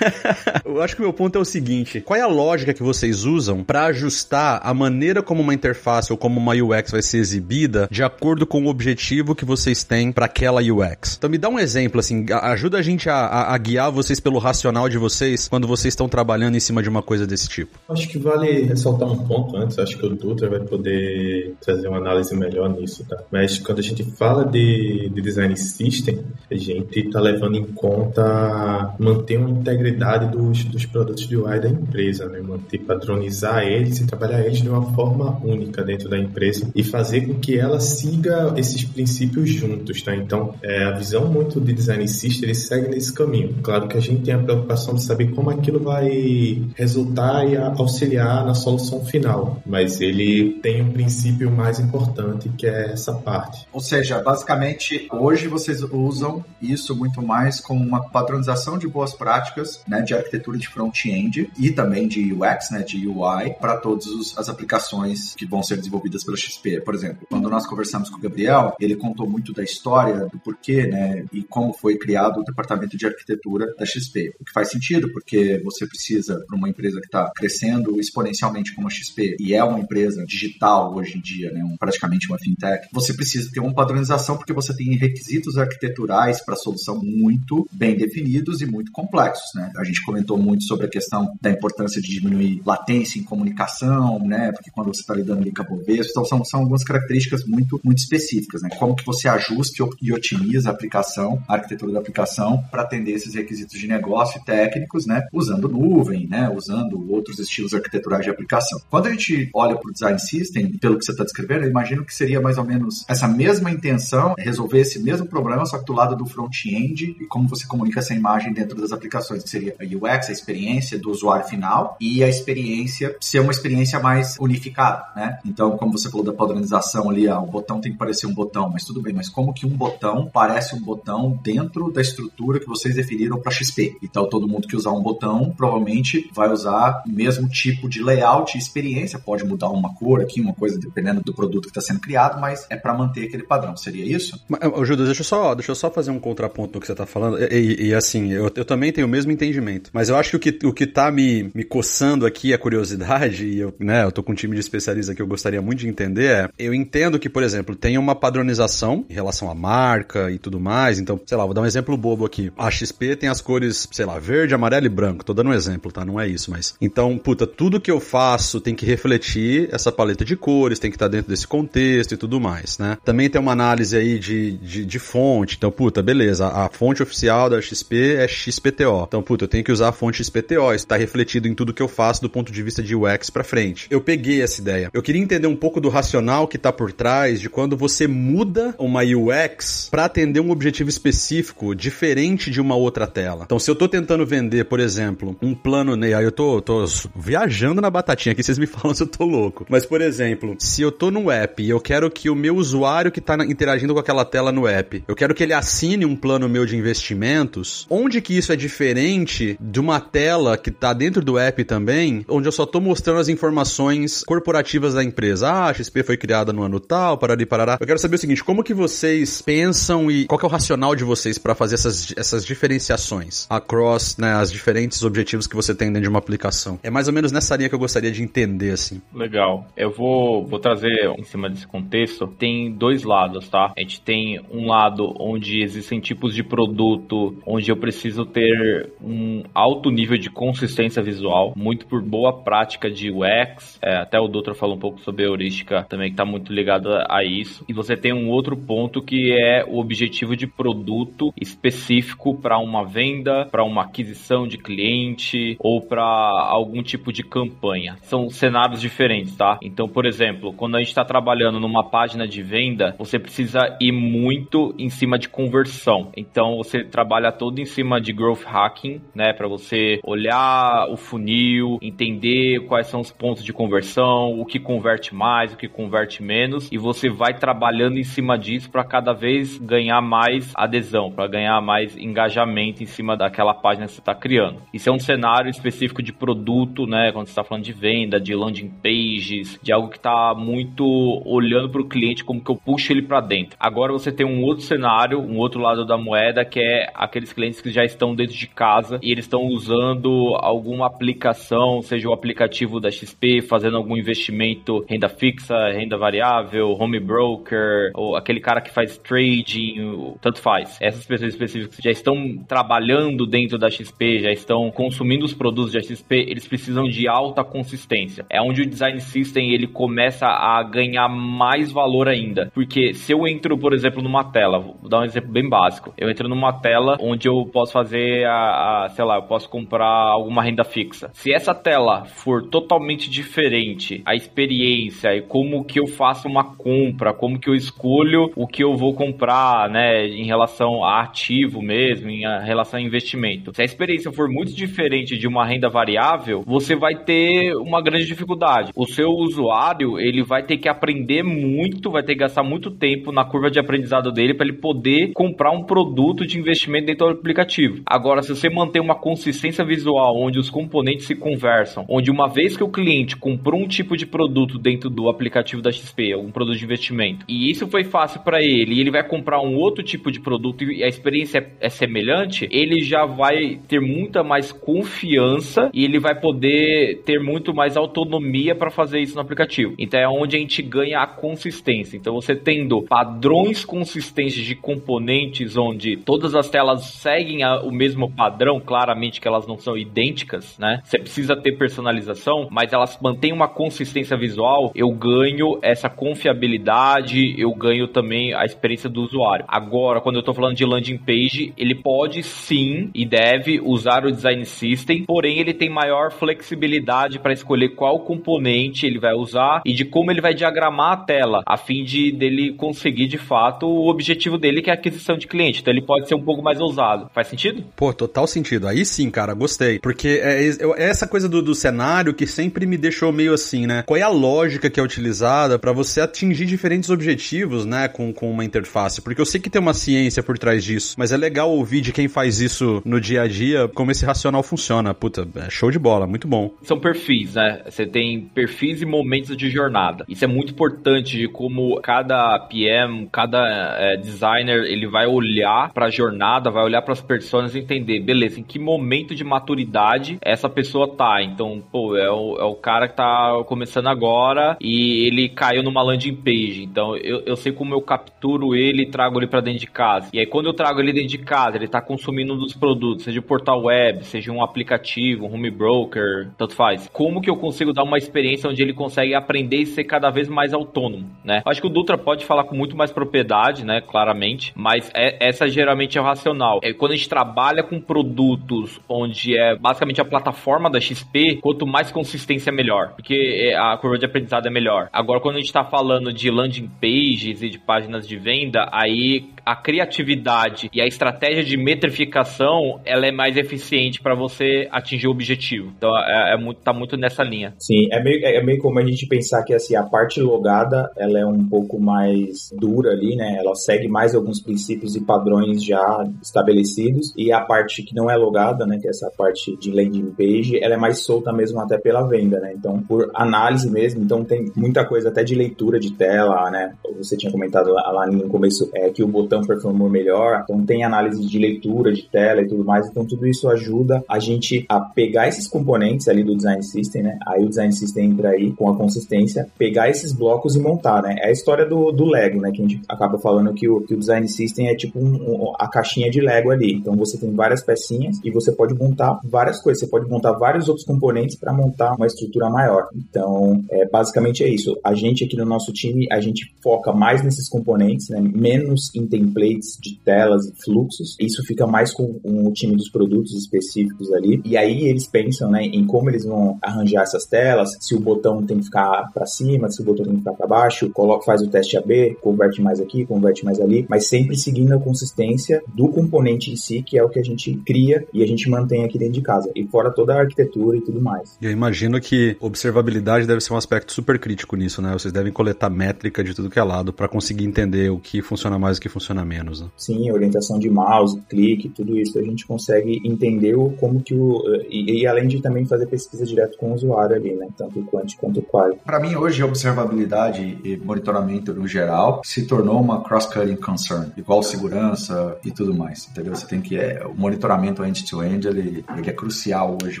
Eu 0.64 0.82
acho 0.82 0.96
que 0.96 1.02
o 1.02 1.04
meu 1.04 1.12
ponto 1.12 1.36
é 1.36 1.40
o 1.40 1.44
seguinte: 1.44 2.00
qual 2.00 2.18
é 2.18 2.22
a 2.22 2.26
lógica 2.26 2.72
que 2.72 2.82
vocês 2.82 3.24
usam 3.24 3.62
para 3.62 3.86
ajustar 3.86 4.60
a 4.62 4.72
maneira 4.72 5.22
como 5.22 5.42
uma 5.42 5.54
interface 5.54 6.12
ou 6.12 6.18
como 6.18 6.40
uma 6.40 6.54
UX 6.54 6.90
vai 6.90 7.02
ser 7.02 7.18
exibida 7.18 7.88
de 7.90 8.02
acordo 8.02 8.46
com 8.46 8.64
o 8.64 8.68
objetivo 8.68 9.34
que 9.34 9.44
vocês 9.44 9.84
têm 9.84 10.12
para 10.12 10.26
aquela 10.26 10.60
UX? 10.60 11.16
Então 11.16 11.30
me 11.30 11.38
dá 11.38 11.48
um 11.48 11.58
exemplo, 11.58 12.00
assim, 12.00 12.26
ajuda 12.30 12.78
a 12.78 12.82
gente 12.82 13.08
a, 13.08 13.14
a, 13.14 13.54
a 13.54 13.58
guiar 13.58 13.90
vocês 13.90 14.20
pelo 14.20 14.38
racional 14.38 14.88
de 14.88 14.98
vocês 14.98 15.48
quando 15.48 15.66
vocês 15.66 15.92
estão 15.92 16.08
trabalhando 16.08 16.56
em 16.56 16.60
cima 16.60 16.82
de 16.82 16.88
uma 16.88 17.02
coisa 17.02 17.26
desse 17.26 17.48
tipo. 17.48 17.78
Acho 17.88 18.08
que 18.08 18.18
vale 18.18 18.62
ressaltar 18.62 19.10
um 19.10 19.26
ponto 19.26 19.56
antes, 19.56 19.78
acho 19.78 19.98
que 19.98 20.06
o 20.06 20.10
Dutra 20.10 20.48
vai 20.48 20.60
poder 20.60 21.54
trazer 21.60 21.88
uma 21.88 21.98
análise 21.98 22.29
melhor 22.36 22.68
nisso, 22.70 23.04
tá? 23.04 23.16
Mas 23.30 23.58
quando 23.58 23.78
a 23.78 23.82
gente 23.82 24.04
fala 24.04 24.44
de, 24.44 25.10
de 25.12 25.20
design 25.20 25.56
system, 25.56 26.20
a 26.50 26.56
gente 26.56 27.00
está 27.00 27.20
levando 27.20 27.56
em 27.56 27.64
conta 27.64 28.94
manter 28.98 29.38
uma 29.38 29.50
integridade 29.50 30.30
dos, 30.30 30.64
dos 30.64 30.86
produtos 30.86 31.26
de 31.26 31.36
UI 31.36 31.60
da 31.60 31.68
empresa, 31.68 32.26
né? 32.26 32.40
Manter, 32.40 32.78
padronizar 32.78 33.62
eles 33.64 33.98
e 34.00 34.06
trabalhar 34.06 34.40
eles 34.44 34.60
de 34.60 34.68
uma 34.68 34.92
forma 34.92 35.38
única 35.44 35.82
dentro 35.82 36.08
da 36.08 36.18
empresa 36.18 36.70
e 36.74 36.82
fazer 36.82 37.22
com 37.22 37.34
que 37.34 37.58
ela 37.58 37.80
siga 37.80 38.54
esses 38.56 38.84
princípios 38.84 39.50
juntos, 39.50 40.02
tá? 40.02 40.14
Então, 40.14 40.54
é, 40.62 40.84
a 40.84 40.90
visão 40.92 41.26
muito 41.26 41.60
de 41.60 41.72
design 41.72 42.06
system, 42.08 42.44
ele 42.44 42.54
segue 42.54 42.88
nesse 42.88 43.12
caminho. 43.12 43.54
Claro 43.62 43.88
que 43.88 43.96
a 43.96 44.00
gente 44.00 44.22
tem 44.22 44.34
a 44.34 44.38
preocupação 44.38 44.94
de 44.94 45.02
saber 45.02 45.30
como 45.30 45.50
aquilo 45.50 45.80
vai 45.80 46.62
resultar 46.74 47.46
e 47.46 47.56
auxiliar 47.56 48.44
na 48.44 48.54
solução 48.54 49.04
final, 49.04 49.62
mas 49.66 50.00
ele 50.00 50.58
tem 50.62 50.82
um 50.82 50.92
princípio 50.92 51.50
mais 51.50 51.78
importante 51.78 52.09
importante 52.10 52.48
que 52.50 52.66
é 52.66 52.92
essa 52.92 53.14
parte. 53.14 53.66
Ou 53.72 53.80
seja, 53.80 54.20
basicamente, 54.20 55.08
hoje 55.12 55.46
vocês 55.46 55.82
usam 55.82 56.44
isso 56.60 56.94
muito 56.94 57.22
mais 57.22 57.60
como 57.60 57.84
uma 57.84 58.08
padronização 58.08 58.76
de 58.76 58.88
boas 58.88 59.14
práticas 59.14 59.82
né, 59.86 60.02
de 60.02 60.14
arquitetura 60.14 60.58
de 60.58 60.68
front-end 60.68 61.50
e 61.58 61.70
também 61.70 62.08
de 62.08 62.32
UX, 62.32 62.70
né, 62.70 62.82
de 62.82 63.06
UI, 63.06 63.54
para 63.60 63.76
todas 63.76 64.06
as 64.36 64.48
aplicações 64.48 65.34
que 65.34 65.46
vão 65.46 65.62
ser 65.62 65.76
desenvolvidas 65.76 66.24
pela 66.24 66.36
XP. 66.36 66.80
Por 66.80 66.94
exemplo, 66.94 67.26
quando 67.28 67.48
nós 67.48 67.66
conversamos 67.66 68.10
com 68.10 68.18
o 68.18 68.20
Gabriel, 68.20 68.74
ele 68.80 68.96
contou 68.96 69.28
muito 69.28 69.52
da 69.52 69.62
história, 69.62 70.26
do 70.26 70.38
porquê 70.38 70.86
né, 70.86 71.24
e 71.32 71.42
como 71.42 71.72
foi 71.72 71.96
criado 71.96 72.40
o 72.40 72.44
departamento 72.44 72.96
de 72.96 73.06
arquitetura 73.06 73.74
da 73.78 73.86
XP. 73.86 74.34
O 74.40 74.44
que 74.44 74.52
faz 74.52 74.70
sentido, 74.70 75.12
porque 75.12 75.60
você 75.64 75.86
precisa, 75.86 76.42
para 76.46 76.56
uma 76.56 76.68
empresa 76.68 77.00
que 77.00 77.06
está 77.06 77.30
crescendo 77.34 77.98
exponencialmente 78.00 78.74
como 78.74 78.88
a 78.88 78.90
XP, 78.90 79.36
e 79.38 79.54
é 79.54 79.62
uma 79.62 79.78
empresa 79.78 80.24
digital 80.26 80.94
hoje 80.94 81.18
em 81.18 81.20
dia, 81.20 81.50
né, 81.52 81.62
um, 81.62 81.76
praticamente 81.76 81.99
praticamente 82.00 82.28
uma 82.28 82.38
fintech, 82.38 82.88
você 82.92 83.12
precisa 83.12 83.50
ter 83.52 83.60
uma 83.60 83.74
padronização 83.74 84.36
porque 84.36 84.52
você 84.52 84.74
tem 84.74 84.96
requisitos 84.96 85.58
arquiteturais 85.58 86.42
para 86.44 86.54
a 86.54 86.56
solução 86.56 86.98
muito 87.02 87.68
bem 87.70 87.96
definidos 87.96 88.62
e 88.62 88.66
muito 88.66 88.90
complexos, 88.90 89.50
né? 89.54 89.70
A 89.76 89.84
gente 89.84 90.02
comentou 90.02 90.38
muito 90.38 90.64
sobre 90.64 90.86
a 90.86 90.88
questão 90.88 91.36
da 91.40 91.50
importância 91.50 92.00
de 92.00 92.08
diminuir 92.08 92.62
latência 92.64 93.18
em 93.18 93.22
comunicação, 93.22 94.18
né? 94.20 94.50
Porque 94.52 94.70
quando 94.70 94.94
você 94.94 95.00
está 95.00 95.14
lidando 95.14 95.42
ali 95.42 95.52
com 95.52 95.62
a 95.62 95.64
Bovespa, 95.64 96.10
então 96.10 96.24
são, 96.24 96.44
são 96.44 96.60
algumas 96.60 96.82
características 96.82 97.44
muito, 97.44 97.80
muito 97.84 97.98
específicas, 97.98 98.62
né? 98.62 98.70
Como 98.78 98.96
que 98.96 99.04
você 99.04 99.28
ajusta 99.28 99.84
e 100.00 100.12
otimiza 100.12 100.70
a 100.70 100.72
aplicação, 100.72 101.42
a 101.46 101.54
arquitetura 101.54 101.92
da 101.92 101.98
aplicação 102.00 102.62
para 102.70 102.82
atender 102.82 103.12
esses 103.12 103.34
requisitos 103.34 103.78
de 103.78 103.86
negócio 103.86 104.40
e 104.40 104.44
técnicos, 104.44 105.06
né? 105.06 105.22
Usando 105.32 105.68
nuvem, 105.68 106.26
né? 106.26 106.48
Usando 106.48 107.10
outros 107.12 107.38
estilos 107.38 107.74
arquiteturais 107.74 108.24
de 108.24 108.30
aplicação. 108.30 108.80
Quando 108.88 109.06
a 109.06 109.10
gente 109.10 109.50
olha 109.54 109.76
para 109.76 109.90
o 109.90 109.92
design 109.92 110.18
system, 110.18 110.78
pelo 110.78 110.98
que 110.98 111.04
você 111.04 111.12
está 111.12 111.24
descrevendo, 111.24 111.64
eu 111.64 111.70
imagino 111.70 111.89
imagino 111.90 112.04
que 112.04 112.14
seria 112.14 112.40
mais 112.40 112.56
ou 112.56 112.64
menos 112.64 113.04
essa 113.08 113.26
mesma 113.26 113.70
intenção, 113.70 114.34
resolver 114.38 114.80
esse 114.80 115.00
mesmo 115.00 115.26
problema, 115.26 115.66
só 115.66 115.78
que 115.78 115.84
do 115.84 115.92
lado 115.92 116.16
do 116.16 116.24
front-end 116.24 117.16
e 117.20 117.26
como 117.26 117.48
você 117.48 117.66
comunica 117.66 117.98
essa 117.98 118.14
imagem 118.14 118.52
dentro 118.52 118.80
das 118.80 118.92
aplicações, 118.92 119.42
que 119.42 119.50
seria 119.50 119.74
a 119.80 119.84
UX, 119.84 120.28
a 120.28 120.32
experiência 120.32 120.98
do 120.98 121.10
usuário 121.10 121.46
final, 121.46 121.96
e 122.00 122.22
a 122.22 122.28
experiência 122.28 123.16
ser 123.20 123.40
uma 123.40 123.50
experiência 123.50 123.98
mais 123.98 124.36
unificada, 124.38 125.04
né? 125.16 125.38
Então, 125.44 125.76
como 125.76 125.92
você 125.92 126.08
falou 126.08 126.24
da 126.24 126.32
padronização 126.32 127.10
ali, 127.10 127.28
ah, 127.28 127.40
o 127.40 127.46
botão 127.46 127.80
tem 127.80 127.92
que 127.92 127.98
parecer 127.98 128.26
um 128.26 128.34
botão, 128.34 128.70
mas 128.70 128.84
tudo 128.84 129.02
bem, 129.02 129.12
mas 129.12 129.28
como 129.28 129.52
que 129.52 129.66
um 129.66 129.70
botão 129.70 130.30
parece 130.32 130.74
um 130.74 130.80
botão 130.80 131.38
dentro 131.42 131.90
da 131.90 132.00
estrutura 132.00 132.60
que 132.60 132.66
vocês 132.66 132.94
definiram 132.94 133.40
para 133.40 133.50
XP? 133.50 133.96
Então, 134.02 134.28
todo 134.28 134.46
mundo 134.48 134.68
que 134.68 134.76
usar 134.76 134.92
um 134.92 135.02
botão 135.02 135.52
provavelmente 135.56 136.30
vai 136.32 136.50
usar 136.50 137.02
o 137.06 137.10
mesmo 137.10 137.48
tipo 137.48 137.88
de 137.88 138.02
layout 138.02 138.56
e 138.56 138.60
experiência, 138.60 139.18
pode 139.18 139.44
mudar 139.44 139.68
uma 139.68 139.94
cor 139.94 140.20
aqui, 140.20 140.40
uma 140.40 140.54
coisa 140.54 140.78
dependendo 140.78 141.20
do 141.22 141.34
produto 141.34 141.62
que 141.62 141.70
está 141.70 141.79
sendo 141.80 142.00
criado, 142.00 142.40
mas 142.40 142.66
é 142.70 142.76
para 142.76 142.94
manter 142.94 143.26
aquele 143.26 143.42
padrão. 143.42 143.76
Seria 143.76 144.04
isso? 144.04 144.40
Ô, 144.74 144.84
Judas, 144.84 145.06
deixa 145.06 145.20
eu 145.20 145.24
só, 145.24 145.54
deixa 145.54 145.70
eu 145.70 145.74
só 145.74 145.90
fazer 145.90 146.10
um 146.10 146.18
contraponto 146.18 146.74
no 146.74 146.80
que 146.80 146.86
você 146.86 146.92
está 146.92 147.06
falando. 147.06 147.38
E, 147.42 147.46
e, 147.50 147.86
e 147.88 147.94
assim, 147.94 148.32
eu, 148.32 148.50
eu, 148.54 148.64
também 148.64 148.92
tenho 148.92 149.06
o 149.06 149.10
mesmo 149.10 149.32
entendimento. 149.32 149.90
Mas 149.92 150.08
eu 150.08 150.16
acho 150.16 150.30
que 150.30 150.36
o 150.36 150.52
que, 150.52 150.66
o 150.66 150.72
que 150.72 150.86
tá 150.86 151.10
me, 151.10 151.50
me 151.54 151.64
coçando 151.64 152.26
aqui 152.26 152.52
é 152.52 152.54
a 152.54 152.58
curiosidade, 152.58 153.46
e 153.46 153.58
eu, 153.58 153.74
né, 153.78 154.04
eu 154.04 154.12
tô 154.12 154.22
com 154.22 154.32
um 154.32 154.34
time 154.34 154.54
de 154.54 154.60
especialistas 154.60 155.14
que 155.14 155.22
eu 155.22 155.26
gostaria 155.26 155.60
muito 155.60 155.80
de 155.80 155.88
entender, 155.88 156.30
é, 156.30 156.50
eu 156.58 156.74
entendo 156.74 157.18
que, 157.18 157.28
por 157.28 157.42
exemplo, 157.42 157.74
tem 157.74 157.98
uma 157.98 158.14
padronização 158.14 159.04
em 159.08 159.14
relação 159.14 159.50
à 159.50 159.54
marca 159.54 160.30
e 160.30 160.38
tudo 160.38 160.60
mais. 160.60 160.98
Então, 160.98 161.20
sei 161.24 161.36
lá, 161.36 161.44
vou 161.44 161.54
dar 161.54 161.62
um 161.62 161.66
exemplo 161.66 161.96
bobo 161.96 162.24
aqui. 162.24 162.52
A 162.56 162.70
XP 162.70 163.16
tem 163.16 163.28
as 163.28 163.40
cores, 163.40 163.88
sei 163.90 164.04
lá, 164.04 164.18
verde, 164.18 164.54
amarelo 164.54 164.86
e 164.86 164.88
branco. 164.88 165.24
Tô 165.24 165.34
dando 165.34 165.50
um 165.50 165.54
exemplo, 165.54 165.90
tá? 165.92 166.04
Não 166.04 166.20
é 166.20 166.28
isso, 166.28 166.50
mas. 166.50 166.74
Então, 166.80 167.16
puta, 167.18 167.46
tudo 167.46 167.80
que 167.80 167.90
eu 167.90 168.00
faço 168.00 168.60
tem 168.60 168.74
que 168.74 168.86
refletir 168.86 169.68
essa 169.72 169.90
paleta 169.90 170.24
de 170.24 170.36
cores, 170.36 170.78
tem 170.78 170.90
que 170.90 170.96
estar 170.96 171.06
tá 171.06 171.12
dentro 171.12 171.30
desse 171.30 171.46
contexto 171.46 171.69
contexto 171.70 172.12
e 172.14 172.16
tudo 172.16 172.40
mais, 172.40 172.78
né? 172.78 172.98
Também 173.04 173.30
tem 173.30 173.40
uma 173.40 173.52
análise 173.52 173.96
aí 173.96 174.18
de, 174.18 174.52
de, 174.58 174.84
de 174.84 174.98
fonte. 174.98 175.56
Então, 175.56 175.70
puta, 175.70 176.02
beleza, 176.02 176.46
a, 176.46 176.66
a, 176.66 176.68
fonte 176.68 177.02
oficial 177.02 177.48
da 177.48 177.60
XP 177.60 178.16
é 178.16 178.26
XPTO. 178.26 179.04
Então, 179.06 179.22
puta, 179.22 179.44
eu 179.44 179.48
tenho 179.48 179.62
que 179.62 179.70
usar 179.70 179.88
a 179.88 179.92
fonte 179.92 180.22
XPTO. 180.22 180.74
Isso 180.74 180.86
tá 180.86 180.96
refletido 180.96 181.46
em 181.46 181.54
tudo 181.54 181.72
que 181.72 181.82
eu 181.82 181.88
faço 181.88 182.20
do 182.20 182.28
ponto 182.28 182.50
de 182.52 182.62
vista 182.62 182.82
de 182.82 182.94
UX 182.94 183.30
para 183.30 183.44
frente. 183.44 183.86
Eu 183.90 184.00
peguei 184.00 184.42
essa 184.42 184.60
ideia. 184.60 184.90
Eu 184.92 185.02
queria 185.02 185.22
entender 185.22 185.46
um 185.46 185.56
pouco 185.56 185.80
do 185.80 185.88
racional 185.88 186.48
que 186.48 186.58
tá 186.58 186.72
por 186.72 186.92
trás 186.92 187.40
de 187.40 187.48
quando 187.48 187.76
você 187.76 188.06
muda 188.06 188.74
uma 188.78 189.02
UX 189.02 189.88
para 189.90 190.06
atender 190.06 190.40
um 190.40 190.50
objetivo 190.50 190.90
específico 190.90 191.74
diferente 191.74 192.50
de 192.50 192.60
uma 192.60 192.74
outra 192.74 193.06
tela. 193.06 193.44
Então, 193.44 193.58
se 193.58 193.70
eu 193.70 193.76
tô 193.76 193.88
tentando 193.88 194.26
vender, 194.26 194.64
por 194.64 194.80
exemplo, 194.80 195.36
um 195.40 195.54
plano, 195.54 195.94
né, 195.94 196.14
aí 196.14 196.24
eu 196.24 196.32
tô, 196.32 196.60
tô 196.60 196.84
viajando 197.14 197.80
na 197.80 197.90
batatinha 197.90 198.32
aqui, 198.32 198.42
vocês 198.42 198.58
me 198.58 198.66
falam 198.66 198.94
se 198.94 199.02
eu 199.02 199.06
tô 199.06 199.24
louco. 199.24 199.66
Mas, 199.68 199.86
por 199.86 200.00
exemplo, 200.00 200.56
se 200.58 200.82
eu 200.82 200.90
tô 200.90 201.10
no 201.10 201.30
app 201.30 201.59
e 201.60 201.70
eu 201.70 201.80
quero 201.80 202.10
que 202.10 202.30
o 202.30 202.34
meu 202.34 202.56
usuário 202.56 203.12
que 203.12 203.20
está 203.20 203.34
interagindo 203.44 203.92
com 203.94 204.00
aquela 204.00 204.24
tela 204.24 204.50
no 204.50 204.66
app, 204.66 205.04
eu 205.06 205.14
quero 205.14 205.34
que 205.34 205.42
ele 205.42 205.52
assine 205.52 206.06
um 206.06 206.16
plano 206.16 206.48
meu 206.48 206.64
de 206.64 206.76
investimentos. 206.76 207.86
Onde 207.90 208.20
que 208.20 208.36
isso 208.36 208.52
é 208.52 208.56
diferente 208.56 209.56
de 209.60 209.80
uma 209.80 210.00
tela 210.00 210.56
que 210.56 210.70
está 210.70 210.92
dentro 210.92 211.22
do 211.22 211.38
app 211.38 211.62
também, 211.64 212.24
onde 212.28 212.48
eu 212.48 212.52
só 212.52 212.64
estou 212.64 212.80
mostrando 212.80 213.20
as 213.20 213.28
informações 213.28 214.24
corporativas 214.24 214.94
da 214.94 215.04
empresa. 215.04 215.50
Ah, 215.50 215.68
a 215.68 215.74
XP 215.74 216.02
foi 216.02 216.16
criada 216.16 216.52
no 216.52 216.62
ano 216.62 216.80
tal, 216.80 217.18
parari 217.18 217.44
parará. 217.44 217.76
Eu 217.80 217.86
quero 217.86 217.98
saber 217.98 218.16
o 218.16 218.18
seguinte, 218.18 218.42
como 218.42 218.64
que 218.64 218.72
vocês 218.72 219.42
pensam 219.42 220.10
e 220.10 220.26
qual 220.26 220.40
é 220.40 220.46
o 220.46 220.48
racional 220.48 220.94
de 220.94 221.04
vocês 221.04 221.36
para 221.36 221.54
fazer 221.54 221.74
essas, 221.74 222.14
essas 222.16 222.44
diferenciações 222.44 223.46
across 223.50 224.16
né, 224.16 224.32
as 224.32 224.50
diferentes 224.50 225.02
objetivos 225.02 225.46
que 225.46 225.56
você 225.56 225.74
tem 225.74 225.88
dentro 225.88 226.02
de 226.02 226.08
uma 226.08 226.18
aplicação? 226.18 226.78
É 226.82 226.90
mais 226.90 227.08
ou 227.08 227.12
menos 227.12 227.32
nessa 227.32 227.56
linha 227.56 227.68
que 227.68 227.74
eu 227.74 227.78
gostaria 227.78 228.10
de 228.10 228.22
entender, 228.22 228.70
assim. 228.70 229.02
Legal. 229.12 229.66
Eu 229.76 229.90
vou, 229.90 230.46
vou 230.46 230.58
trazer 230.58 231.10
em 231.18 231.24
cima 231.24 231.49
desse 231.50 231.66
contexto, 231.66 232.26
tem 232.26 232.72
dois 232.72 233.02
lados, 233.02 233.48
tá? 233.48 233.72
A 233.76 233.80
gente 233.80 234.00
tem 234.00 234.40
um 234.50 234.66
lado 234.66 235.14
onde 235.18 235.62
existem 235.62 236.00
tipos 236.00 236.34
de 236.34 236.42
produto 236.42 237.36
onde 237.46 237.70
eu 237.70 237.76
preciso 237.76 238.24
ter 238.24 238.92
um 239.02 239.42
alto 239.54 239.90
nível 239.90 240.16
de 240.16 240.30
consistência 240.30 241.02
visual, 241.02 241.52
muito 241.56 241.86
por 241.86 242.02
boa 242.02 242.42
prática 242.42 242.90
de 242.90 243.10
UX. 243.10 243.78
É, 243.82 243.96
até 243.96 244.18
o 244.18 244.28
Doutor 244.28 244.54
falou 244.54 244.76
um 244.76 244.80
pouco 244.80 245.00
sobre 245.00 245.24
heurística 245.24 245.84
também, 245.84 246.08
que 246.08 246.14
está 246.14 246.24
muito 246.24 246.52
ligado 246.52 246.88
a 247.08 247.24
isso. 247.24 247.64
E 247.68 247.72
você 247.72 247.96
tem 247.96 248.12
um 248.12 248.28
outro 248.28 248.56
ponto 248.56 249.02
que 249.02 249.32
é 249.32 249.64
o 249.66 249.78
objetivo 249.78 250.36
de 250.36 250.46
produto 250.46 251.32
específico 251.40 252.34
para 252.34 252.58
uma 252.58 252.84
venda, 252.84 253.46
para 253.50 253.64
uma 253.64 253.82
aquisição 253.82 254.46
de 254.46 254.58
cliente 254.58 255.56
ou 255.58 255.80
para 255.80 256.02
algum 256.02 256.82
tipo 256.82 257.12
de 257.12 257.22
campanha. 257.22 257.96
São 258.02 258.28
cenários 258.30 258.80
diferentes, 258.80 259.36
tá? 259.36 259.58
Então, 259.62 259.88
por 259.88 260.06
exemplo, 260.06 260.52
quando 260.52 260.76
a 260.76 260.78
gente 260.78 260.88
está 260.88 261.04
trabalhando 261.04 261.39
numa 261.50 261.84
página 261.88 262.26
de 262.26 262.42
venda, 262.42 262.94
você 262.98 263.18
precisa 263.18 263.76
ir 263.80 263.92
muito 263.92 264.74
em 264.78 264.88
cima 264.88 265.18
de 265.18 265.28
conversão. 265.28 266.10
Então, 266.16 266.56
você 266.56 266.84
trabalha 266.84 267.32
todo 267.32 267.58
em 267.60 267.64
cima 267.64 268.00
de 268.00 268.12
growth 268.12 268.44
hacking, 268.44 269.00
né, 269.14 269.32
para 269.32 269.48
você 269.48 270.00
olhar 270.04 270.88
o 270.90 270.96
funil, 270.96 271.78
entender 271.80 272.66
quais 272.66 272.88
são 272.88 273.00
os 273.00 273.10
pontos 273.10 273.44
de 273.44 273.52
conversão, 273.52 274.38
o 274.38 274.44
que 274.44 274.58
converte 274.58 275.14
mais, 275.14 275.52
o 275.52 275.56
que 275.56 275.68
converte 275.68 276.22
menos, 276.22 276.70
e 276.70 276.78
você 276.78 277.08
vai 277.08 277.34
trabalhando 277.34 277.98
em 277.98 278.04
cima 278.04 278.36
disso 278.36 278.70
para 278.70 278.84
cada 278.84 279.12
vez 279.12 279.58
ganhar 279.58 280.00
mais 280.00 280.52
adesão, 280.56 281.10
para 281.10 281.26
ganhar 281.26 281.60
mais 281.60 281.96
engajamento 281.96 282.82
em 282.82 282.86
cima 282.86 283.16
daquela 283.16 283.54
página 283.54 283.86
que 283.86 283.92
você 283.92 284.00
está 284.00 284.14
criando. 284.14 284.62
Isso 284.72 284.88
é 284.88 284.92
um 284.92 284.98
cenário 284.98 285.50
específico 285.50 286.02
de 286.02 286.12
produto, 286.12 286.86
né, 286.86 287.12
quando 287.12 287.26
você 287.26 287.32
está 287.32 287.44
falando 287.44 287.64
de 287.64 287.72
venda, 287.72 288.20
de 288.20 288.34
landing 288.34 288.70
pages, 288.82 289.58
de 289.62 289.72
algo 289.72 289.88
que 289.88 289.96
está 289.96 290.34
muito 290.34 291.19
olhando 291.24 291.68
para 291.68 291.80
o 291.80 291.88
cliente 291.88 292.24
como 292.24 292.42
que 292.42 292.50
eu 292.50 292.56
puxo 292.56 292.92
ele 292.92 293.02
para 293.02 293.20
dentro. 293.20 293.56
Agora 293.58 293.92
você 293.92 294.10
tem 294.12 294.26
um 294.26 294.42
outro 294.42 294.64
cenário, 294.64 295.20
um 295.20 295.38
outro 295.38 295.60
lado 295.60 295.84
da 295.84 295.96
moeda 295.96 296.44
que 296.44 296.60
é 296.60 296.90
aqueles 296.94 297.32
clientes 297.32 297.60
que 297.60 297.70
já 297.70 297.84
estão 297.84 298.14
dentro 298.14 298.34
de 298.36 298.46
casa 298.46 298.98
e 299.02 299.10
eles 299.10 299.24
estão 299.24 299.46
usando 299.46 300.34
alguma 300.36 300.86
aplicação, 300.86 301.82
seja 301.82 302.08
o 302.08 302.12
aplicativo 302.12 302.80
da 302.80 302.90
XP, 302.90 303.42
fazendo 303.42 303.76
algum 303.76 303.96
investimento, 303.96 304.84
renda 304.88 305.08
fixa, 305.08 305.54
renda 305.72 305.96
variável, 305.96 306.76
home 306.78 307.00
broker, 307.00 307.90
ou 307.94 308.16
aquele 308.16 308.40
cara 308.40 308.60
que 308.60 308.72
faz 308.72 308.96
trading, 308.98 310.14
tanto 310.20 310.40
faz. 310.40 310.78
Essas 310.80 311.06
pessoas 311.06 311.34
específicas 311.34 311.78
já 311.82 311.90
estão 311.90 312.38
trabalhando 312.48 313.26
dentro 313.26 313.58
da 313.58 313.70
XP, 313.70 314.20
já 314.20 314.30
estão 314.30 314.70
consumindo 314.70 315.24
os 315.24 315.34
produtos 315.34 315.72
da 315.72 315.80
XP, 315.80 316.14
eles 316.28 316.46
precisam 316.46 316.84
de 316.84 317.08
alta 317.08 317.44
consistência. 317.44 318.24
É 318.30 318.40
onde 318.40 318.62
o 318.62 318.66
design 318.66 319.00
system 319.00 319.52
ele 319.52 319.66
começa 319.66 320.26
a 320.26 320.62
ganhar 320.62 321.08
mais 321.10 321.72
valor 321.72 322.08
ainda. 322.08 322.50
Porque 322.54 322.94
se 322.94 323.12
eu 323.12 323.26
entro, 323.26 323.58
por 323.58 323.72
exemplo, 323.72 324.02
numa 324.02 324.24
tela, 324.24 324.58
vou 324.58 324.88
dar 324.88 325.00
um 325.00 325.04
exemplo 325.04 325.30
bem 325.30 325.48
básico. 325.48 325.92
Eu 325.98 326.10
entro 326.10 326.28
numa 326.28 326.52
tela 326.52 326.96
onde 327.00 327.28
eu 327.28 327.44
posso 327.52 327.72
fazer 327.72 328.24
a, 328.26 328.84
a, 328.84 328.88
sei 328.90 329.04
lá, 329.04 329.16
eu 329.16 329.22
posso 329.22 329.48
comprar 329.48 329.86
alguma 329.86 330.42
renda 330.42 330.64
fixa. 330.64 331.10
Se 331.12 331.32
essa 331.32 331.54
tela 331.54 332.04
for 332.04 332.48
totalmente 332.48 333.10
diferente, 333.10 334.02
a 334.04 334.14
experiência 334.14 335.14
e 335.14 335.22
como 335.22 335.64
que 335.64 335.80
eu 335.80 335.86
faço 335.86 336.28
uma 336.28 336.44
compra, 336.56 337.12
como 337.12 337.38
que 337.38 337.48
eu 337.48 337.54
escolho 337.54 338.30
o 338.36 338.46
que 338.46 338.62
eu 338.62 338.74
vou 338.74 338.94
comprar, 338.94 339.68
né, 339.68 340.06
em 340.06 340.24
relação 340.24 340.84
a 340.84 341.00
ativo 341.02 341.62
mesmo, 341.62 342.10
em 342.10 342.20
relação 342.44 342.78
a 342.78 342.82
investimento. 342.82 343.54
Se 343.54 343.62
a 343.62 343.64
experiência 343.64 344.12
for 344.12 344.28
muito 344.28 344.54
diferente 344.54 345.16
de 345.16 345.26
uma 345.26 345.46
renda 345.46 345.68
variável, 345.68 346.42
você 346.46 346.74
vai 346.76 346.94
ter 346.94 347.54
uma 347.56 347.82
grande 347.82 348.06
dificuldade. 348.06 348.72
O 348.74 348.86
seu 348.86 349.08
usuário, 349.08 349.98
ele 349.98 350.22
vai 350.22 350.42
ter 350.42 350.56
que 350.56 350.68
aprender 350.68 350.99
muito, 351.22 351.90
vai 351.90 352.02
ter 352.02 352.14
que 352.14 352.20
gastar 352.20 352.42
muito 352.42 352.70
tempo 352.70 353.12
na 353.12 353.24
curva 353.24 353.50
de 353.50 353.58
aprendizado 353.58 354.12
dele 354.12 354.34
para 354.34 354.46
ele 354.46 354.56
poder 354.56 355.12
comprar 355.12 355.50
um 355.50 355.64
produto 355.64 356.26
de 356.26 356.38
investimento 356.38 356.86
dentro 356.86 357.06
do 357.06 357.12
aplicativo. 357.12 357.82
Agora, 357.86 358.22
se 358.22 358.34
você 358.34 358.48
manter 358.48 358.80
uma 358.80 358.94
consistência 358.94 359.64
visual 359.64 360.16
onde 360.16 360.38
os 360.38 360.50
componentes 360.50 361.06
se 361.06 361.14
conversam, 361.14 361.84
onde 361.88 362.10
uma 362.10 362.28
vez 362.28 362.56
que 362.56 362.64
o 362.64 362.68
cliente 362.68 363.16
comprou 363.16 363.60
um 363.60 363.68
tipo 363.68 363.96
de 363.96 364.06
produto 364.06 364.58
dentro 364.58 364.90
do 364.90 365.08
aplicativo 365.08 365.62
da 365.62 365.70
XP, 365.70 366.14
um 366.16 366.30
produto 366.30 366.58
de 366.58 366.64
investimento, 366.64 367.24
e 367.28 367.50
isso 367.50 367.66
foi 367.68 367.84
fácil 367.84 368.20
para 368.20 368.42
ele, 368.42 368.74
e 368.74 368.80
ele 368.80 368.90
vai 368.90 369.06
comprar 369.06 369.40
um 369.40 369.56
outro 369.56 369.82
tipo 369.82 370.10
de 370.10 370.20
produto 370.20 370.64
e 370.64 370.82
a 370.82 370.88
experiência 370.88 371.50
é 371.60 371.68
semelhante, 371.68 372.48
ele 372.50 372.80
já 372.80 373.04
vai 373.04 373.60
ter 373.68 373.80
muita 373.80 374.22
mais 374.22 374.52
confiança 374.52 375.70
e 375.72 375.84
ele 375.84 375.98
vai 375.98 376.18
poder 376.18 377.02
ter 377.04 377.20
muito 377.20 377.54
mais 377.54 377.76
autonomia 377.76 378.54
para 378.54 378.70
fazer 378.70 379.00
isso 379.00 379.14
no 379.14 379.20
aplicativo. 379.20 379.74
Então 379.78 380.00
é 380.00 380.08
onde 380.08 380.36
a 380.36 380.38
gente 380.38 380.62
ganha 380.62 380.89
a 380.94 381.06
consistência. 381.06 381.96
Então 381.96 382.14
você 382.14 382.34
tendo 382.34 382.82
padrões 382.82 383.64
consistentes 383.64 384.44
de 384.44 384.54
componentes 384.54 385.56
onde 385.56 385.96
todas 385.96 386.34
as 386.34 386.48
telas 386.48 386.84
seguem 386.84 387.42
a, 387.42 387.60
o 387.60 387.70
mesmo 387.70 388.10
padrão, 388.10 388.60
claramente 388.60 389.20
que 389.20 389.28
elas 389.28 389.46
não 389.46 389.58
são 389.58 389.76
idênticas, 389.76 390.58
né? 390.58 390.80
Você 390.84 390.98
precisa 390.98 391.36
ter 391.36 391.56
personalização, 391.56 392.48
mas 392.50 392.72
elas 392.72 392.98
mantêm 393.00 393.32
uma 393.32 393.48
consistência 393.48 394.16
visual, 394.16 394.72
eu 394.74 394.90
ganho 394.90 395.58
essa 395.62 395.88
confiabilidade, 395.88 397.34
eu 397.38 397.52
ganho 397.54 397.88
também 397.88 398.34
a 398.34 398.44
experiência 398.44 398.88
do 398.88 399.02
usuário. 399.02 399.44
Agora, 399.48 400.00
quando 400.00 400.16
eu 400.16 400.22
tô 400.22 400.32
falando 400.34 400.56
de 400.56 400.64
landing 400.64 400.98
page, 400.98 401.52
ele 401.56 401.74
pode 401.74 402.22
sim 402.22 402.90
e 402.94 403.04
deve 403.04 403.60
usar 403.60 404.04
o 404.04 404.10
design 404.10 404.44
system, 404.44 405.04
porém 405.04 405.38
ele 405.38 405.54
tem 405.54 405.68
maior 405.68 406.12
flexibilidade 406.12 407.18
para 407.18 407.32
escolher 407.32 407.70
qual 407.70 408.00
componente 408.00 408.86
ele 408.86 408.98
vai 408.98 409.14
usar 409.14 409.62
e 409.64 409.72
de 409.72 409.84
como 409.84 410.10
ele 410.10 410.20
vai 410.20 410.34
diagramar 410.34 410.79
a 410.80 410.96
tela, 410.96 411.42
a 411.46 411.56
fim 411.56 411.84
de 411.84 412.12
dele 412.12 412.52
conseguir 412.52 413.06
de 413.06 413.18
fato 413.18 413.66
o 413.66 413.88
objetivo 413.88 414.38
dele 414.38 414.62
que 414.62 414.70
é 414.70 414.72
a 414.72 414.76
aquisição 414.76 415.16
de 415.16 415.26
cliente. 415.26 415.60
Então 415.60 415.72
ele 415.72 415.82
pode 415.82 416.08
ser 416.08 416.14
um 416.14 416.22
pouco 416.22 416.42
mais 416.42 416.60
ousado. 416.60 417.10
Faz 417.14 417.28
sentido? 417.28 417.64
Pô, 417.76 417.92
total 417.92 418.26
sentido. 418.26 418.66
Aí 418.66 418.84
sim, 418.84 419.10
cara, 419.10 419.34
gostei. 419.34 419.78
Porque 419.78 420.20
é, 420.22 420.48
é 420.48 420.88
essa 420.88 421.06
coisa 421.06 421.28
do, 421.28 421.42
do, 421.42 421.54
cenário 421.54 422.14
que 422.14 422.26
sempre 422.26 422.66
me 422.66 422.76
deixou 422.76 423.12
meio 423.12 423.34
assim, 423.34 423.66
né? 423.66 423.82
Qual 423.86 423.96
é 423.96 424.02
a 424.02 424.08
lógica 424.08 424.70
que 424.70 424.80
é 424.80 424.82
utilizada 424.82 425.58
para 425.58 425.72
você 425.72 426.00
atingir 426.00 426.46
diferentes 426.46 426.90
objetivos, 426.90 427.66
né, 427.66 427.88
com, 427.88 428.12
com 428.12 428.30
uma 428.30 428.44
interface? 428.44 429.02
Porque 429.02 429.20
eu 429.20 429.26
sei 429.26 429.40
que 429.40 429.50
tem 429.50 429.60
uma 429.60 429.74
ciência 429.74 430.22
por 430.22 430.38
trás 430.38 430.64
disso, 430.64 430.94
mas 430.98 431.12
é 431.12 431.16
legal 431.16 431.50
ouvir 431.50 431.80
de 431.80 431.92
quem 431.92 432.08
faz 432.08 432.40
isso 432.40 432.82
no 432.84 433.00
dia 433.00 433.22
a 433.22 433.28
dia 433.28 433.68
como 433.68 433.90
esse 433.90 434.04
racional 434.04 434.42
funciona. 434.42 434.94
Puta, 434.94 435.26
é 435.36 435.50
show 435.50 435.70
de 435.70 435.78
bola, 435.78 436.06
muito 436.06 436.26
bom. 436.26 436.52
São 436.62 436.78
perfis, 436.78 437.34
né? 437.34 437.62
Você 437.68 437.86
tem 437.86 438.20
perfis 438.34 438.82
e 438.82 438.86
momentos 438.86 439.36
de 439.36 439.50
jornada. 439.50 440.04
Isso 440.08 440.24
é 440.24 440.28
muito 440.28 440.52
importante 440.52 440.69
de 441.02 441.28
como 441.28 441.80
cada 441.80 442.38
PM, 442.48 443.08
cada 443.10 443.76
é, 443.78 443.96
designer, 443.96 444.64
ele 444.64 444.86
vai 444.86 445.06
olhar 445.06 445.72
para 445.72 445.86
a 445.86 445.90
jornada, 445.90 446.50
vai 446.50 446.64
olhar 446.64 446.82
para 446.82 446.92
as 446.92 447.02
pessoas 447.02 447.54
e 447.54 447.58
entender, 447.58 448.00
beleza, 448.00 448.40
em 448.40 448.42
que 448.42 448.58
momento 448.58 449.14
de 449.14 449.24
maturidade 449.24 450.18
essa 450.20 450.48
pessoa 450.48 450.94
tá. 450.94 451.22
Então, 451.22 451.62
pô, 451.70 451.96
é 451.96 452.10
o, 452.10 452.36
é 452.38 452.44
o 452.44 452.54
cara 452.54 452.88
que 452.88 452.96
tá 452.96 453.42
começando 453.46 453.88
agora 453.88 454.56
e 454.60 455.06
ele 455.06 455.28
caiu 455.28 455.62
numa 455.62 455.82
landing 455.82 456.16
page. 456.16 456.64
Então, 456.64 456.96
eu, 456.96 457.22
eu 457.26 457.36
sei 457.36 457.52
como 457.52 457.74
eu 457.74 457.80
capturo 457.80 458.54
ele 458.54 458.82
e 458.82 458.90
trago 458.90 459.18
ele 459.18 459.26
para 459.26 459.40
dentro 459.40 459.60
de 459.60 459.66
casa. 459.66 460.10
E 460.12 460.18
aí, 460.18 460.26
quando 460.26 460.46
eu 460.46 460.54
trago 460.54 460.80
ele 460.80 460.92
dentro 460.92 461.10
de 461.10 461.18
casa, 461.18 461.56
ele 461.56 461.68
tá 461.68 461.80
consumindo 461.80 462.34
um 462.34 462.38
dos 462.38 462.54
produtos, 462.54 463.04
seja 463.04 463.20
o 463.20 463.22
portal 463.22 463.64
web, 463.64 464.04
seja 464.04 464.32
um 464.32 464.42
aplicativo, 464.42 465.26
um 465.26 465.34
home 465.34 465.50
broker, 465.50 466.28
tanto 466.36 466.54
faz. 466.54 466.88
Como 466.92 467.20
que 467.20 467.30
eu 467.30 467.36
consigo 467.36 467.72
dar 467.72 467.82
uma 467.82 467.98
experiência 467.98 468.48
onde 468.48 468.62
ele 468.62 468.72
consegue 468.72 469.14
aprender 469.14 469.58
e 469.58 469.66
ser 469.66 469.84
cada 469.84 470.10
vez 470.10 470.28
mais 470.28 470.52
autônomo, 470.60 471.10
né? 471.24 471.42
Acho 471.44 471.60
que 471.60 471.66
o 471.66 471.70
Dutra 471.70 471.98
pode 471.98 472.24
falar 472.24 472.44
com 472.44 472.54
muito 472.54 472.76
mais 472.76 472.90
propriedade, 472.90 473.64
né? 473.64 473.80
Claramente, 473.80 474.52
mas 474.54 474.90
é, 474.94 475.28
essa 475.28 475.48
geralmente 475.48 475.98
é 475.98 476.00
o 476.00 476.04
racional. 476.04 476.60
É 476.62 476.72
quando 476.72 476.92
a 476.92 476.96
gente 476.96 477.08
trabalha 477.08 477.62
com 477.62 477.80
produtos 477.80 478.80
onde 478.88 479.36
é 479.36 479.56
basicamente 479.56 480.00
a 480.00 480.04
plataforma 480.04 480.70
da 480.70 480.80
XP, 480.80 481.38
quanto 481.40 481.66
mais 481.66 481.90
consistência 481.90 482.52
melhor, 482.52 482.92
porque 482.94 483.50
é, 483.50 483.56
a 483.56 483.76
curva 483.76 483.98
de 483.98 484.06
aprendizado 484.06 484.46
é 484.46 484.50
melhor. 484.50 484.88
Agora, 484.92 485.20
quando 485.20 485.36
a 485.36 485.38
gente 485.38 485.46
está 485.46 485.64
falando 485.64 486.12
de 486.12 486.30
landing 486.30 486.68
pages 486.80 487.42
e 487.42 487.48
de 487.48 487.58
páginas 487.58 488.06
de 488.06 488.16
venda, 488.16 488.68
aí 488.72 489.30
a 489.44 489.56
criatividade 489.56 490.70
e 490.72 490.80
a 490.80 490.86
estratégia 490.86 491.44
de 491.44 491.56
metrificação 491.56 492.80
ela 492.84 493.06
é 493.06 493.12
mais 493.12 493.36
eficiente 493.36 494.00
para 494.00 494.14
você 494.14 494.68
atingir 494.70 495.08
o 495.08 495.10
objetivo. 495.10 495.72
Então 495.76 495.90
é, 495.96 496.34
é, 496.34 496.36
muito, 496.36 496.60
tá 496.60 496.72
muito 496.72 496.96
nessa 496.96 497.22
linha. 497.22 497.54
Sim, 497.58 497.88
é 497.92 498.02
meio, 498.02 498.24
é 498.24 498.42
meio 498.42 498.58
como 498.58 498.78
a 498.78 498.84
gente 498.84 499.06
pensar 499.06 499.42
que 499.44 499.54
assim, 499.54 499.74
a 499.76 499.82
parte 499.82 500.20
logada 500.20 500.90
ela 500.96 501.18
é 501.18 501.26
um 501.26 501.46
pouco 501.48 501.80
mais 501.80 502.50
dura 502.58 502.90
ali, 502.90 503.16
né? 503.16 503.36
Ela 503.38 503.54
segue 503.54 503.88
mais 503.88 504.14
alguns 504.14 504.40
princípios 504.40 504.96
e 504.96 505.04
padrões 505.04 505.64
já 505.64 506.04
estabelecidos 506.22 507.12
e 507.16 507.32
a 507.32 507.40
parte 507.40 507.82
que 507.82 507.94
não 507.94 508.10
é 508.10 508.16
logada, 508.16 508.66
né, 508.66 508.78
que 508.78 508.86
é 508.86 508.90
essa 508.90 509.10
parte 509.16 509.56
de 509.56 509.70
landing 509.70 510.10
page, 510.16 510.62
ela 510.62 510.74
é 510.74 510.78
mais 510.78 511.00
solta 511.04 511.32
mesmo 511.32 511.60
até 511.60 511.78
pela 511.78 512.06
venda, 512.06 512.38
né? 512.40 512.52
Então, 512.56 512.82
por 512.82 513.10
análise 513.14 513.70
mesmo, 513.70 514.02
então 514.02 514.24
tem 514.24 514.50
muita 514.56 514.84
coisa 514.84 515.08
até 515.08 515.22
de 515.22 515.34
leitura 515.34 515.78
de 515.78 515.92
tela, 515.92 516.50
né? 516.50 516.74
Você 516.98 517.16
tinha 517.16 517.32
comentado 517.32 517.72
lá, 517.72 517.90
lá 517.90 518.06
no 518.06 518.28
começo 518.28 518.70
é, 518.74 518.90
que 518.90 519.02
o 519.02 519.08
botão 519.08 519.29
botão 519.30 519.42
performou 519.42 519.88
melhor. 519.88 520.42
Então 520.44 520.64
tem 520.66 520.82
análise 520.82 521.24
de 521.24 521.38
leitura 521.38 521.92
de 521.92 522.02
tela 522.02 522.42
e 522.42 522.48
tudo 522.48 522.64
mais. 522.64 522.88
Então 522.88 523.06
tudo 523.06 523.26
isso 523.26 523.48
ajuda 523.48 524.02
a 524.08 524.18
gente 524.18 524.66
a 524.68 524.80
pegar 524.80 525.28
esses 525.28 525.46
componentes 525.46 526.08
ali 526.08 526.24
do 526.24 526.34
design 526.34 526.62
system, 526.62 527.04
né? 527.04 527.18
Aí 527.26 527.44
o 527.44 527.48
design 527.48 527.72
system 527.72 528.10
entra 528.10 528.30
aí 528.30 528.50
com 528.52 528.68
a 528.68 528.76
consistência, 528.76 529.46
pegar 529.56 529.88
esses 529.88 530.12
blocos 530.12 530.56
e 530.56 530.60
montar, 530.60 531.02
né? 531.02 531.16
É 531.20 531.28
a 531.28 531.30
história 531.32 531.64
do, 531.64 531.92
do 531.92 532.04
Lego, 532.04 532.40
né? 532.40 532.50
Que 532.50 532.62
a 532.62 532.68
gente 532.68 532.82
acaba 532.88 533.18
falando 533.18 533.54
que 533.54 533.68
o, 533.68 533.80
que 533.82 533.94
o 533.94 533.98
design 533.98 534.26
system 534.28 534.68
é 534.68 534.74
tipo 534.74 534.98
um, 534.98 535.14
um, 535.14 535.52
a 535.58 535.68
caixinha 535.68 536.10
de 536.10 536.20
Lego 536.20 536.50
ali. 536.50 536.74
Então 536.74 536.96
você 536.96 537.16
tem 537.16 537.32
várias 537.32 537.62
pecinhas 537.62 538.18
e 538.24 538.30
você 538.30 538.50
pode 538.52 538.74
montar 538.74 539.20
várias 539.24 539.62
coisas. 539.62 539.80
Você 539.80 539.86
pode 539.86 540.08
montar 540.08 540.32
vários 540.32 540.68
outros 540.68 540.84
componentes 540.84 541.36
para 541.36 541.52
montar 541.52 541.94
uma 541.94 542.06
estrutura 542.06 542.50
maior. 542.50 542.88
Então, 542.94 543.62
é, 543.70 543.86
basicamente 543.86 544.42
é 544.42 544.48
isso. 544.48 544.78
A 544.82 544.94
gente 544.94 545.24
aqui 545.24 545.36
no 545.36 545.44
nosso 545.44 545.72
time, 545.72 546.06
a 546.10 546.20
gente 546.20 546.52
foca 546.62 546.92
mais 546.92 547.22
nesses 547.22 547.48
componentes, 547.48 548.08
né? 548.08 548.20
menos 548.20 548.94
em 548.94 549.06
templates 549.20 549.78
de 549.80 549.98
telas 549.98 550.46
e 550.46 550.52
fluxos. 550.64 551.16
Isso 551.20 551.44
fica 551.44 551.66
mais 551.66 551.92
com, 551.92 552.14
com 552.20 552.46
o 552.46 552.52
time 552.52 552.74
dos 552.74 552.88
produtos 552.88 553.34
específicos 553.34 554.12
ali. 554.12 554.40
E 554.44 554.56
aí 554.56 554.84
eles 554.84 555.06
pensam 555.06 555.50
né, 555.50 555.62
em 555.62 555.86
como 555.86 556.08
eles 556.08 556.24
vão 556.24 556.58
arranjar 556.62 557.02
essas 557.02 557.26
telas, 557.26 557.76
se 557.80 557.94
o 557.94 558.00
botão 558.00 558.44
tem 558.44 558.58
que 558.58 558.64
ficar 558.64 559.10
para 559.12 559.26
cima, 559.26 559.68
se 559.70 559.82
o 559.82 559.84
botão 559.84 560.04
tem 560.04 560.14
que 560.14 560.20
ficar 560.20 560.32
para 560.32 560.46
baixo, 560.46 560.90
coloca, 560.90 561.24
faz 561.24 561.42
o 561.42 561.48
teste 561.48 561.76
AB, 561.76 562.16
converte 562.20 562.62
mais 562.62 562.80
aqui, 562.80 563.04
converte 563.04 563.44
mais 563.44 563.60
ali, 563.60 563.86
mas 563.88 564.08
sempre 564.08 564.36
seguindo 564.36 564.72
a 564.74 564.78
consistência 564.78 565.62
do 565.74 565.88
componente 565.88 566.50
em 566.50 566.56
si, 566.56 566.82
que 566.82 566.98
é 566.98 567.04
o 567.04 567.08
que 567.08 567.18
a 567.18 567.22
gente 567.22 567.54
cria 567.66 568.06
e 568.12 568.22
a 568.22 568.26
gente 568.26 568.48
mantém 568.48 568.84
aqui 568.84 568.98
dentro 568.98 569.14
de 569.14 569.22
casa. 569.22 569.50
E 569.54 569.66
fora 569.66 569.90
toda 569.90 570.14
a 570.14 570.20
arquitetura 570.20 570.76
e 570.76 570.80
tudo 570.80 571.00
mais. 571.00 571.36
Eu 571.40 571.50
imagino 571.50 572.00
que 572.00 572.36
observabilidade 572.40 573.26
deve 573.26 573.40
ser 573.40 573.52
um 573.52 573.56
aspecto 573.56 573.92
super 573.92 574.18
crítico 574.18 574.56
nisso, 574.56 574.80
né? 574.80 574.92
Vocês 574.92 575.12
devem 575.12 575.32
coletar 575.32 575.68
métrica 575.68 576.22
de 576.22 576.34
tudo 576.34 576.50
que 576.50 576.58
é 576.58 576.62
lado 576.62 576.92
para 576.92 577.08
conseguir 577.08 577.44
entender 577.44 577.90
o 577.90 577.98
que 577.98 578.22
funciona 578.22 578.58
mais 578.58 578.76
e 578.76 578.80
o 578.80 578.82
que 578.82 578.88
funciona 578.88 579.09
menos. 579.24 579.60
Né? 579.60 579.68
Sim, 579.76 580.10
orientação 580.10 580.58
de 580.58 580.70
mouse, 580.70 581.20
clique, 581.28 581.68
tudo 581.68 581.98
isso 581.98 582.18
a 582.18 582.22
gente 582.22 582.46
consegue 582.46 583.00
entender 583.04 583.54
o, 583.54 583.70
como 583.72 584.02
que 584.02 584.14
o. 584.14 584.42
E, 584.68 585.00
e, 585.00 585.06
além 585.06 585.28
de 585.28 585.40
também 585.40 585.66
fazer 585.66 585.86
pesquisa 585.86 586.24
direto 586.24 586.56
com 586.58 586.70
o 586.70 586.74
usuário 586.74 587.16
ali, 587.16 587.34
né? 587.34 587.48
Tanto 587.56 587.80
o 587.80 587.84
quant 587.84 588.16
quanto 588.16 588.40
o 588.40 588.42
qual. 588.42 588.74
Para 588.84 589.00
mim, 589.00 589.14
hoje, 589.16 589.42
observabilidade 589.42 590.58
e 590.64 590.76
monitoramento 590.76 591.52
no 591.52 591.66
geral 591.66 592.20
se 592.24 592.46
tornou 592.46 592.80
uma 592.80 593.02
cross-cutting 593.02 593.56
concern, 593.56 594.12
igual 594.16 594.42
segurança 594.42 595.36
e 595.44 595.50
tudo 595.50 595.74
mais, 595.74 596.08
entendeu? 596.10 596.34
Você 596.34 596.46
tem 596.46 596.60
que. 596.60 596.76
É, 596.76 597.04
o 597.06 597.14
monitoramento 597.14 597.84
end-to-end, 597.84 598.46
-end, 598.46 598.48
ele, 598.48 598.84
ele 598.96 599.10
é 599.10 599.12
crucial 599.12 599.76
hoje 599.82 600.00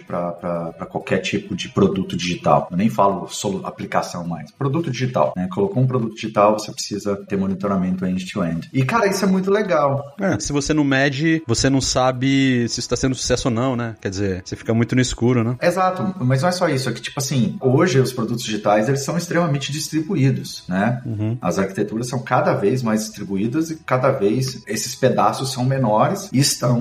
para 0.00 0.86
qualquer 0.90 1.18
tipo 1.18 1.54
de 1.54 1.68
produto 1.68 2.16
digital. 2.16 2.68
Eu 2.70 2.76
nem 2.76 2.88
falo 2.88 3.28
solo 3.28 3.66
aplicação 3.66 4.26
mais. 4.26 4.50
Produto 4.52 4.90
digital, 4.90 5.32
né? 5.36 5.48
Colocou 5.50 5.82
um 5.82 5.86
produto 5.86 6.14
digital, 6.14 6.58
você 6.58 6.72
precisa 6.72 7.16
ter 7.26 7.36
monitoramento 7.36 8.04
end-to-end. 8.04 8.68
-end. 8.68 8.68
E, 8.72 8.84
cara, 8.84 8.99
isso 9.06 9.24
é 9.24 9.28
muito 9.28 9.50
legal. 9.50 10.14
É, 10.20 10.38
se 10.38 10.52
você 10.52 10.72
não 10.72 10.84
mede, 10.84 11.42
você 11.46 11.68
não 11.70 11.80
sabe 11.80 12.68
se 12.68 12.80
está 12.80 12.96
sendo 12.96 13.14
sucesso 13.14 13.48
ou 13.48 13.54
não, 13.54 13.76
né? 13.76 13.94
Quer 14.00 14.10
dizer, 14.10 14.42
você 14.44 14.56
fica 14.56 14.74
muito 14.74 14.94
no 14.94 15.00
escuro, 15.00 15.44
né? 15.44 15.56
Exato, 15.60 16.14
mas 16.20 16.42
não 16.42 16.48
é 16.48 16.52
só 16.52 16.68
isso. 16.68 16.88
É 16.88 16.92
que, 16.92 17.00
tipo 17.00 17.18
assim, 17.18 17.56
hoje 17.60 17.98
os 18.00 18.12
produtos 18.12 18.44
digitais, 18.44 18.88
eles 18.88 19.02
são 19.02 19.16
extremamente 19.16 19.72
distribuídos, 19.72 20.64
né? 20.68 21.00
Uhum. 21.04 21.38
As 21.40 21.58
arquiteturas 21.58 22.08
são 22.08 22.20
cada 22.20 22.54
vez 22.54 22.82
mais 22.82 23.00
distribuídas 23.00 23.70
e 23.70 23.76
cada 23.76 24.10
vez 24.10 24.62
esses 24.66 24.94
pedaços 24.94 25.52
são 25.52 25.64
menores 25.64 26.28
e 26.32 26.38
estão 26.38 26.80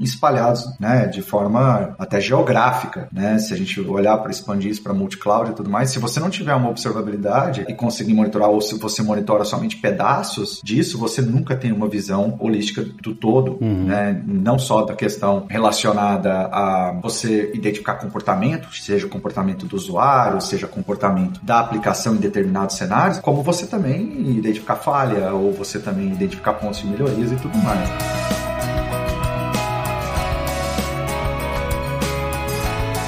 espalhados, 0.00 0.64
né? 0.78 1.06
De 1.06 1.22
forma 1.22 1.94
até 1.98 2.20
geográfica, 2.20 3.08
né? 3.12 3.38
Se 3.38 3.54
a 3.54 3.56
gente 3.56 3.80
olhar 3.80 4.16
para 4.18 4.30
expandir 4.30 4.70
isso 4.70 4.82
para 4.82 4.94
multi-cloud 4.94 5.50
e 5.50 5.54
tudo 5.54 5.70
mais, 5.70 5.90
se 5.90 5.98
você 5.98 6.20
não 6.20 6.30
tiver 6.30 6.54
uma 6.54 6.70
observabilidade 6.70 7.64
e 7.68 7.74
conseguir 7.74 8.14
monitorar, 8.14 8.50
ou 8.50 8.60
se 8.60 8.76
você 8.78 9.02
monitora 9.02 9.44
somente 9.44 9.76
pedaços 9.76 10.60
disso, 10.62 10.98
você 10.98 11.20
nunca 11.20 11.45
tem 11.54 11.70
uma 11.70 11.88
visão 11.88 12.36
holística 12.40 12.82
do 12.82 13.14
todo, 13.14 13.58
uhum. 13.60 13.84
né? 13.84 14.22
Não 14.26 14.58
só 14.58 14.82
da 14.82 14.94
questão 14.94 15.46
relacionada 15.48 16.48
a 16.52 16.98
você 17.02 17.52
identificar 17.54 17.94
comportamento, 17.94 18.74
seja 18.74 19.06
comportamento 19.06 19.66
do 19.66 19.76
usuário, 19.76 20.40
seja 20.40 20.66
comportamento 20.66 21.40
da 21.44 21.60
aplicação 21.60 22.14
em 22.14 22.18
determinados 22.18 22.76
cenários, 22.76 23.18
como 23.18 23.42
você 23.42 23.66
também 23.66 24.36
identificar 24.36 24.76
falha 24.76 25.32
ou 25.32 25.52
você 25.52 25.78
também 25.78 26.12
identificar 26.12 26.54
pontos 26.54 26.80
de 26.80 26.86
melhorias 26.88 27.32
e 27.32 27.36
tudo 27.36 27.56
mais. 27.58 28.35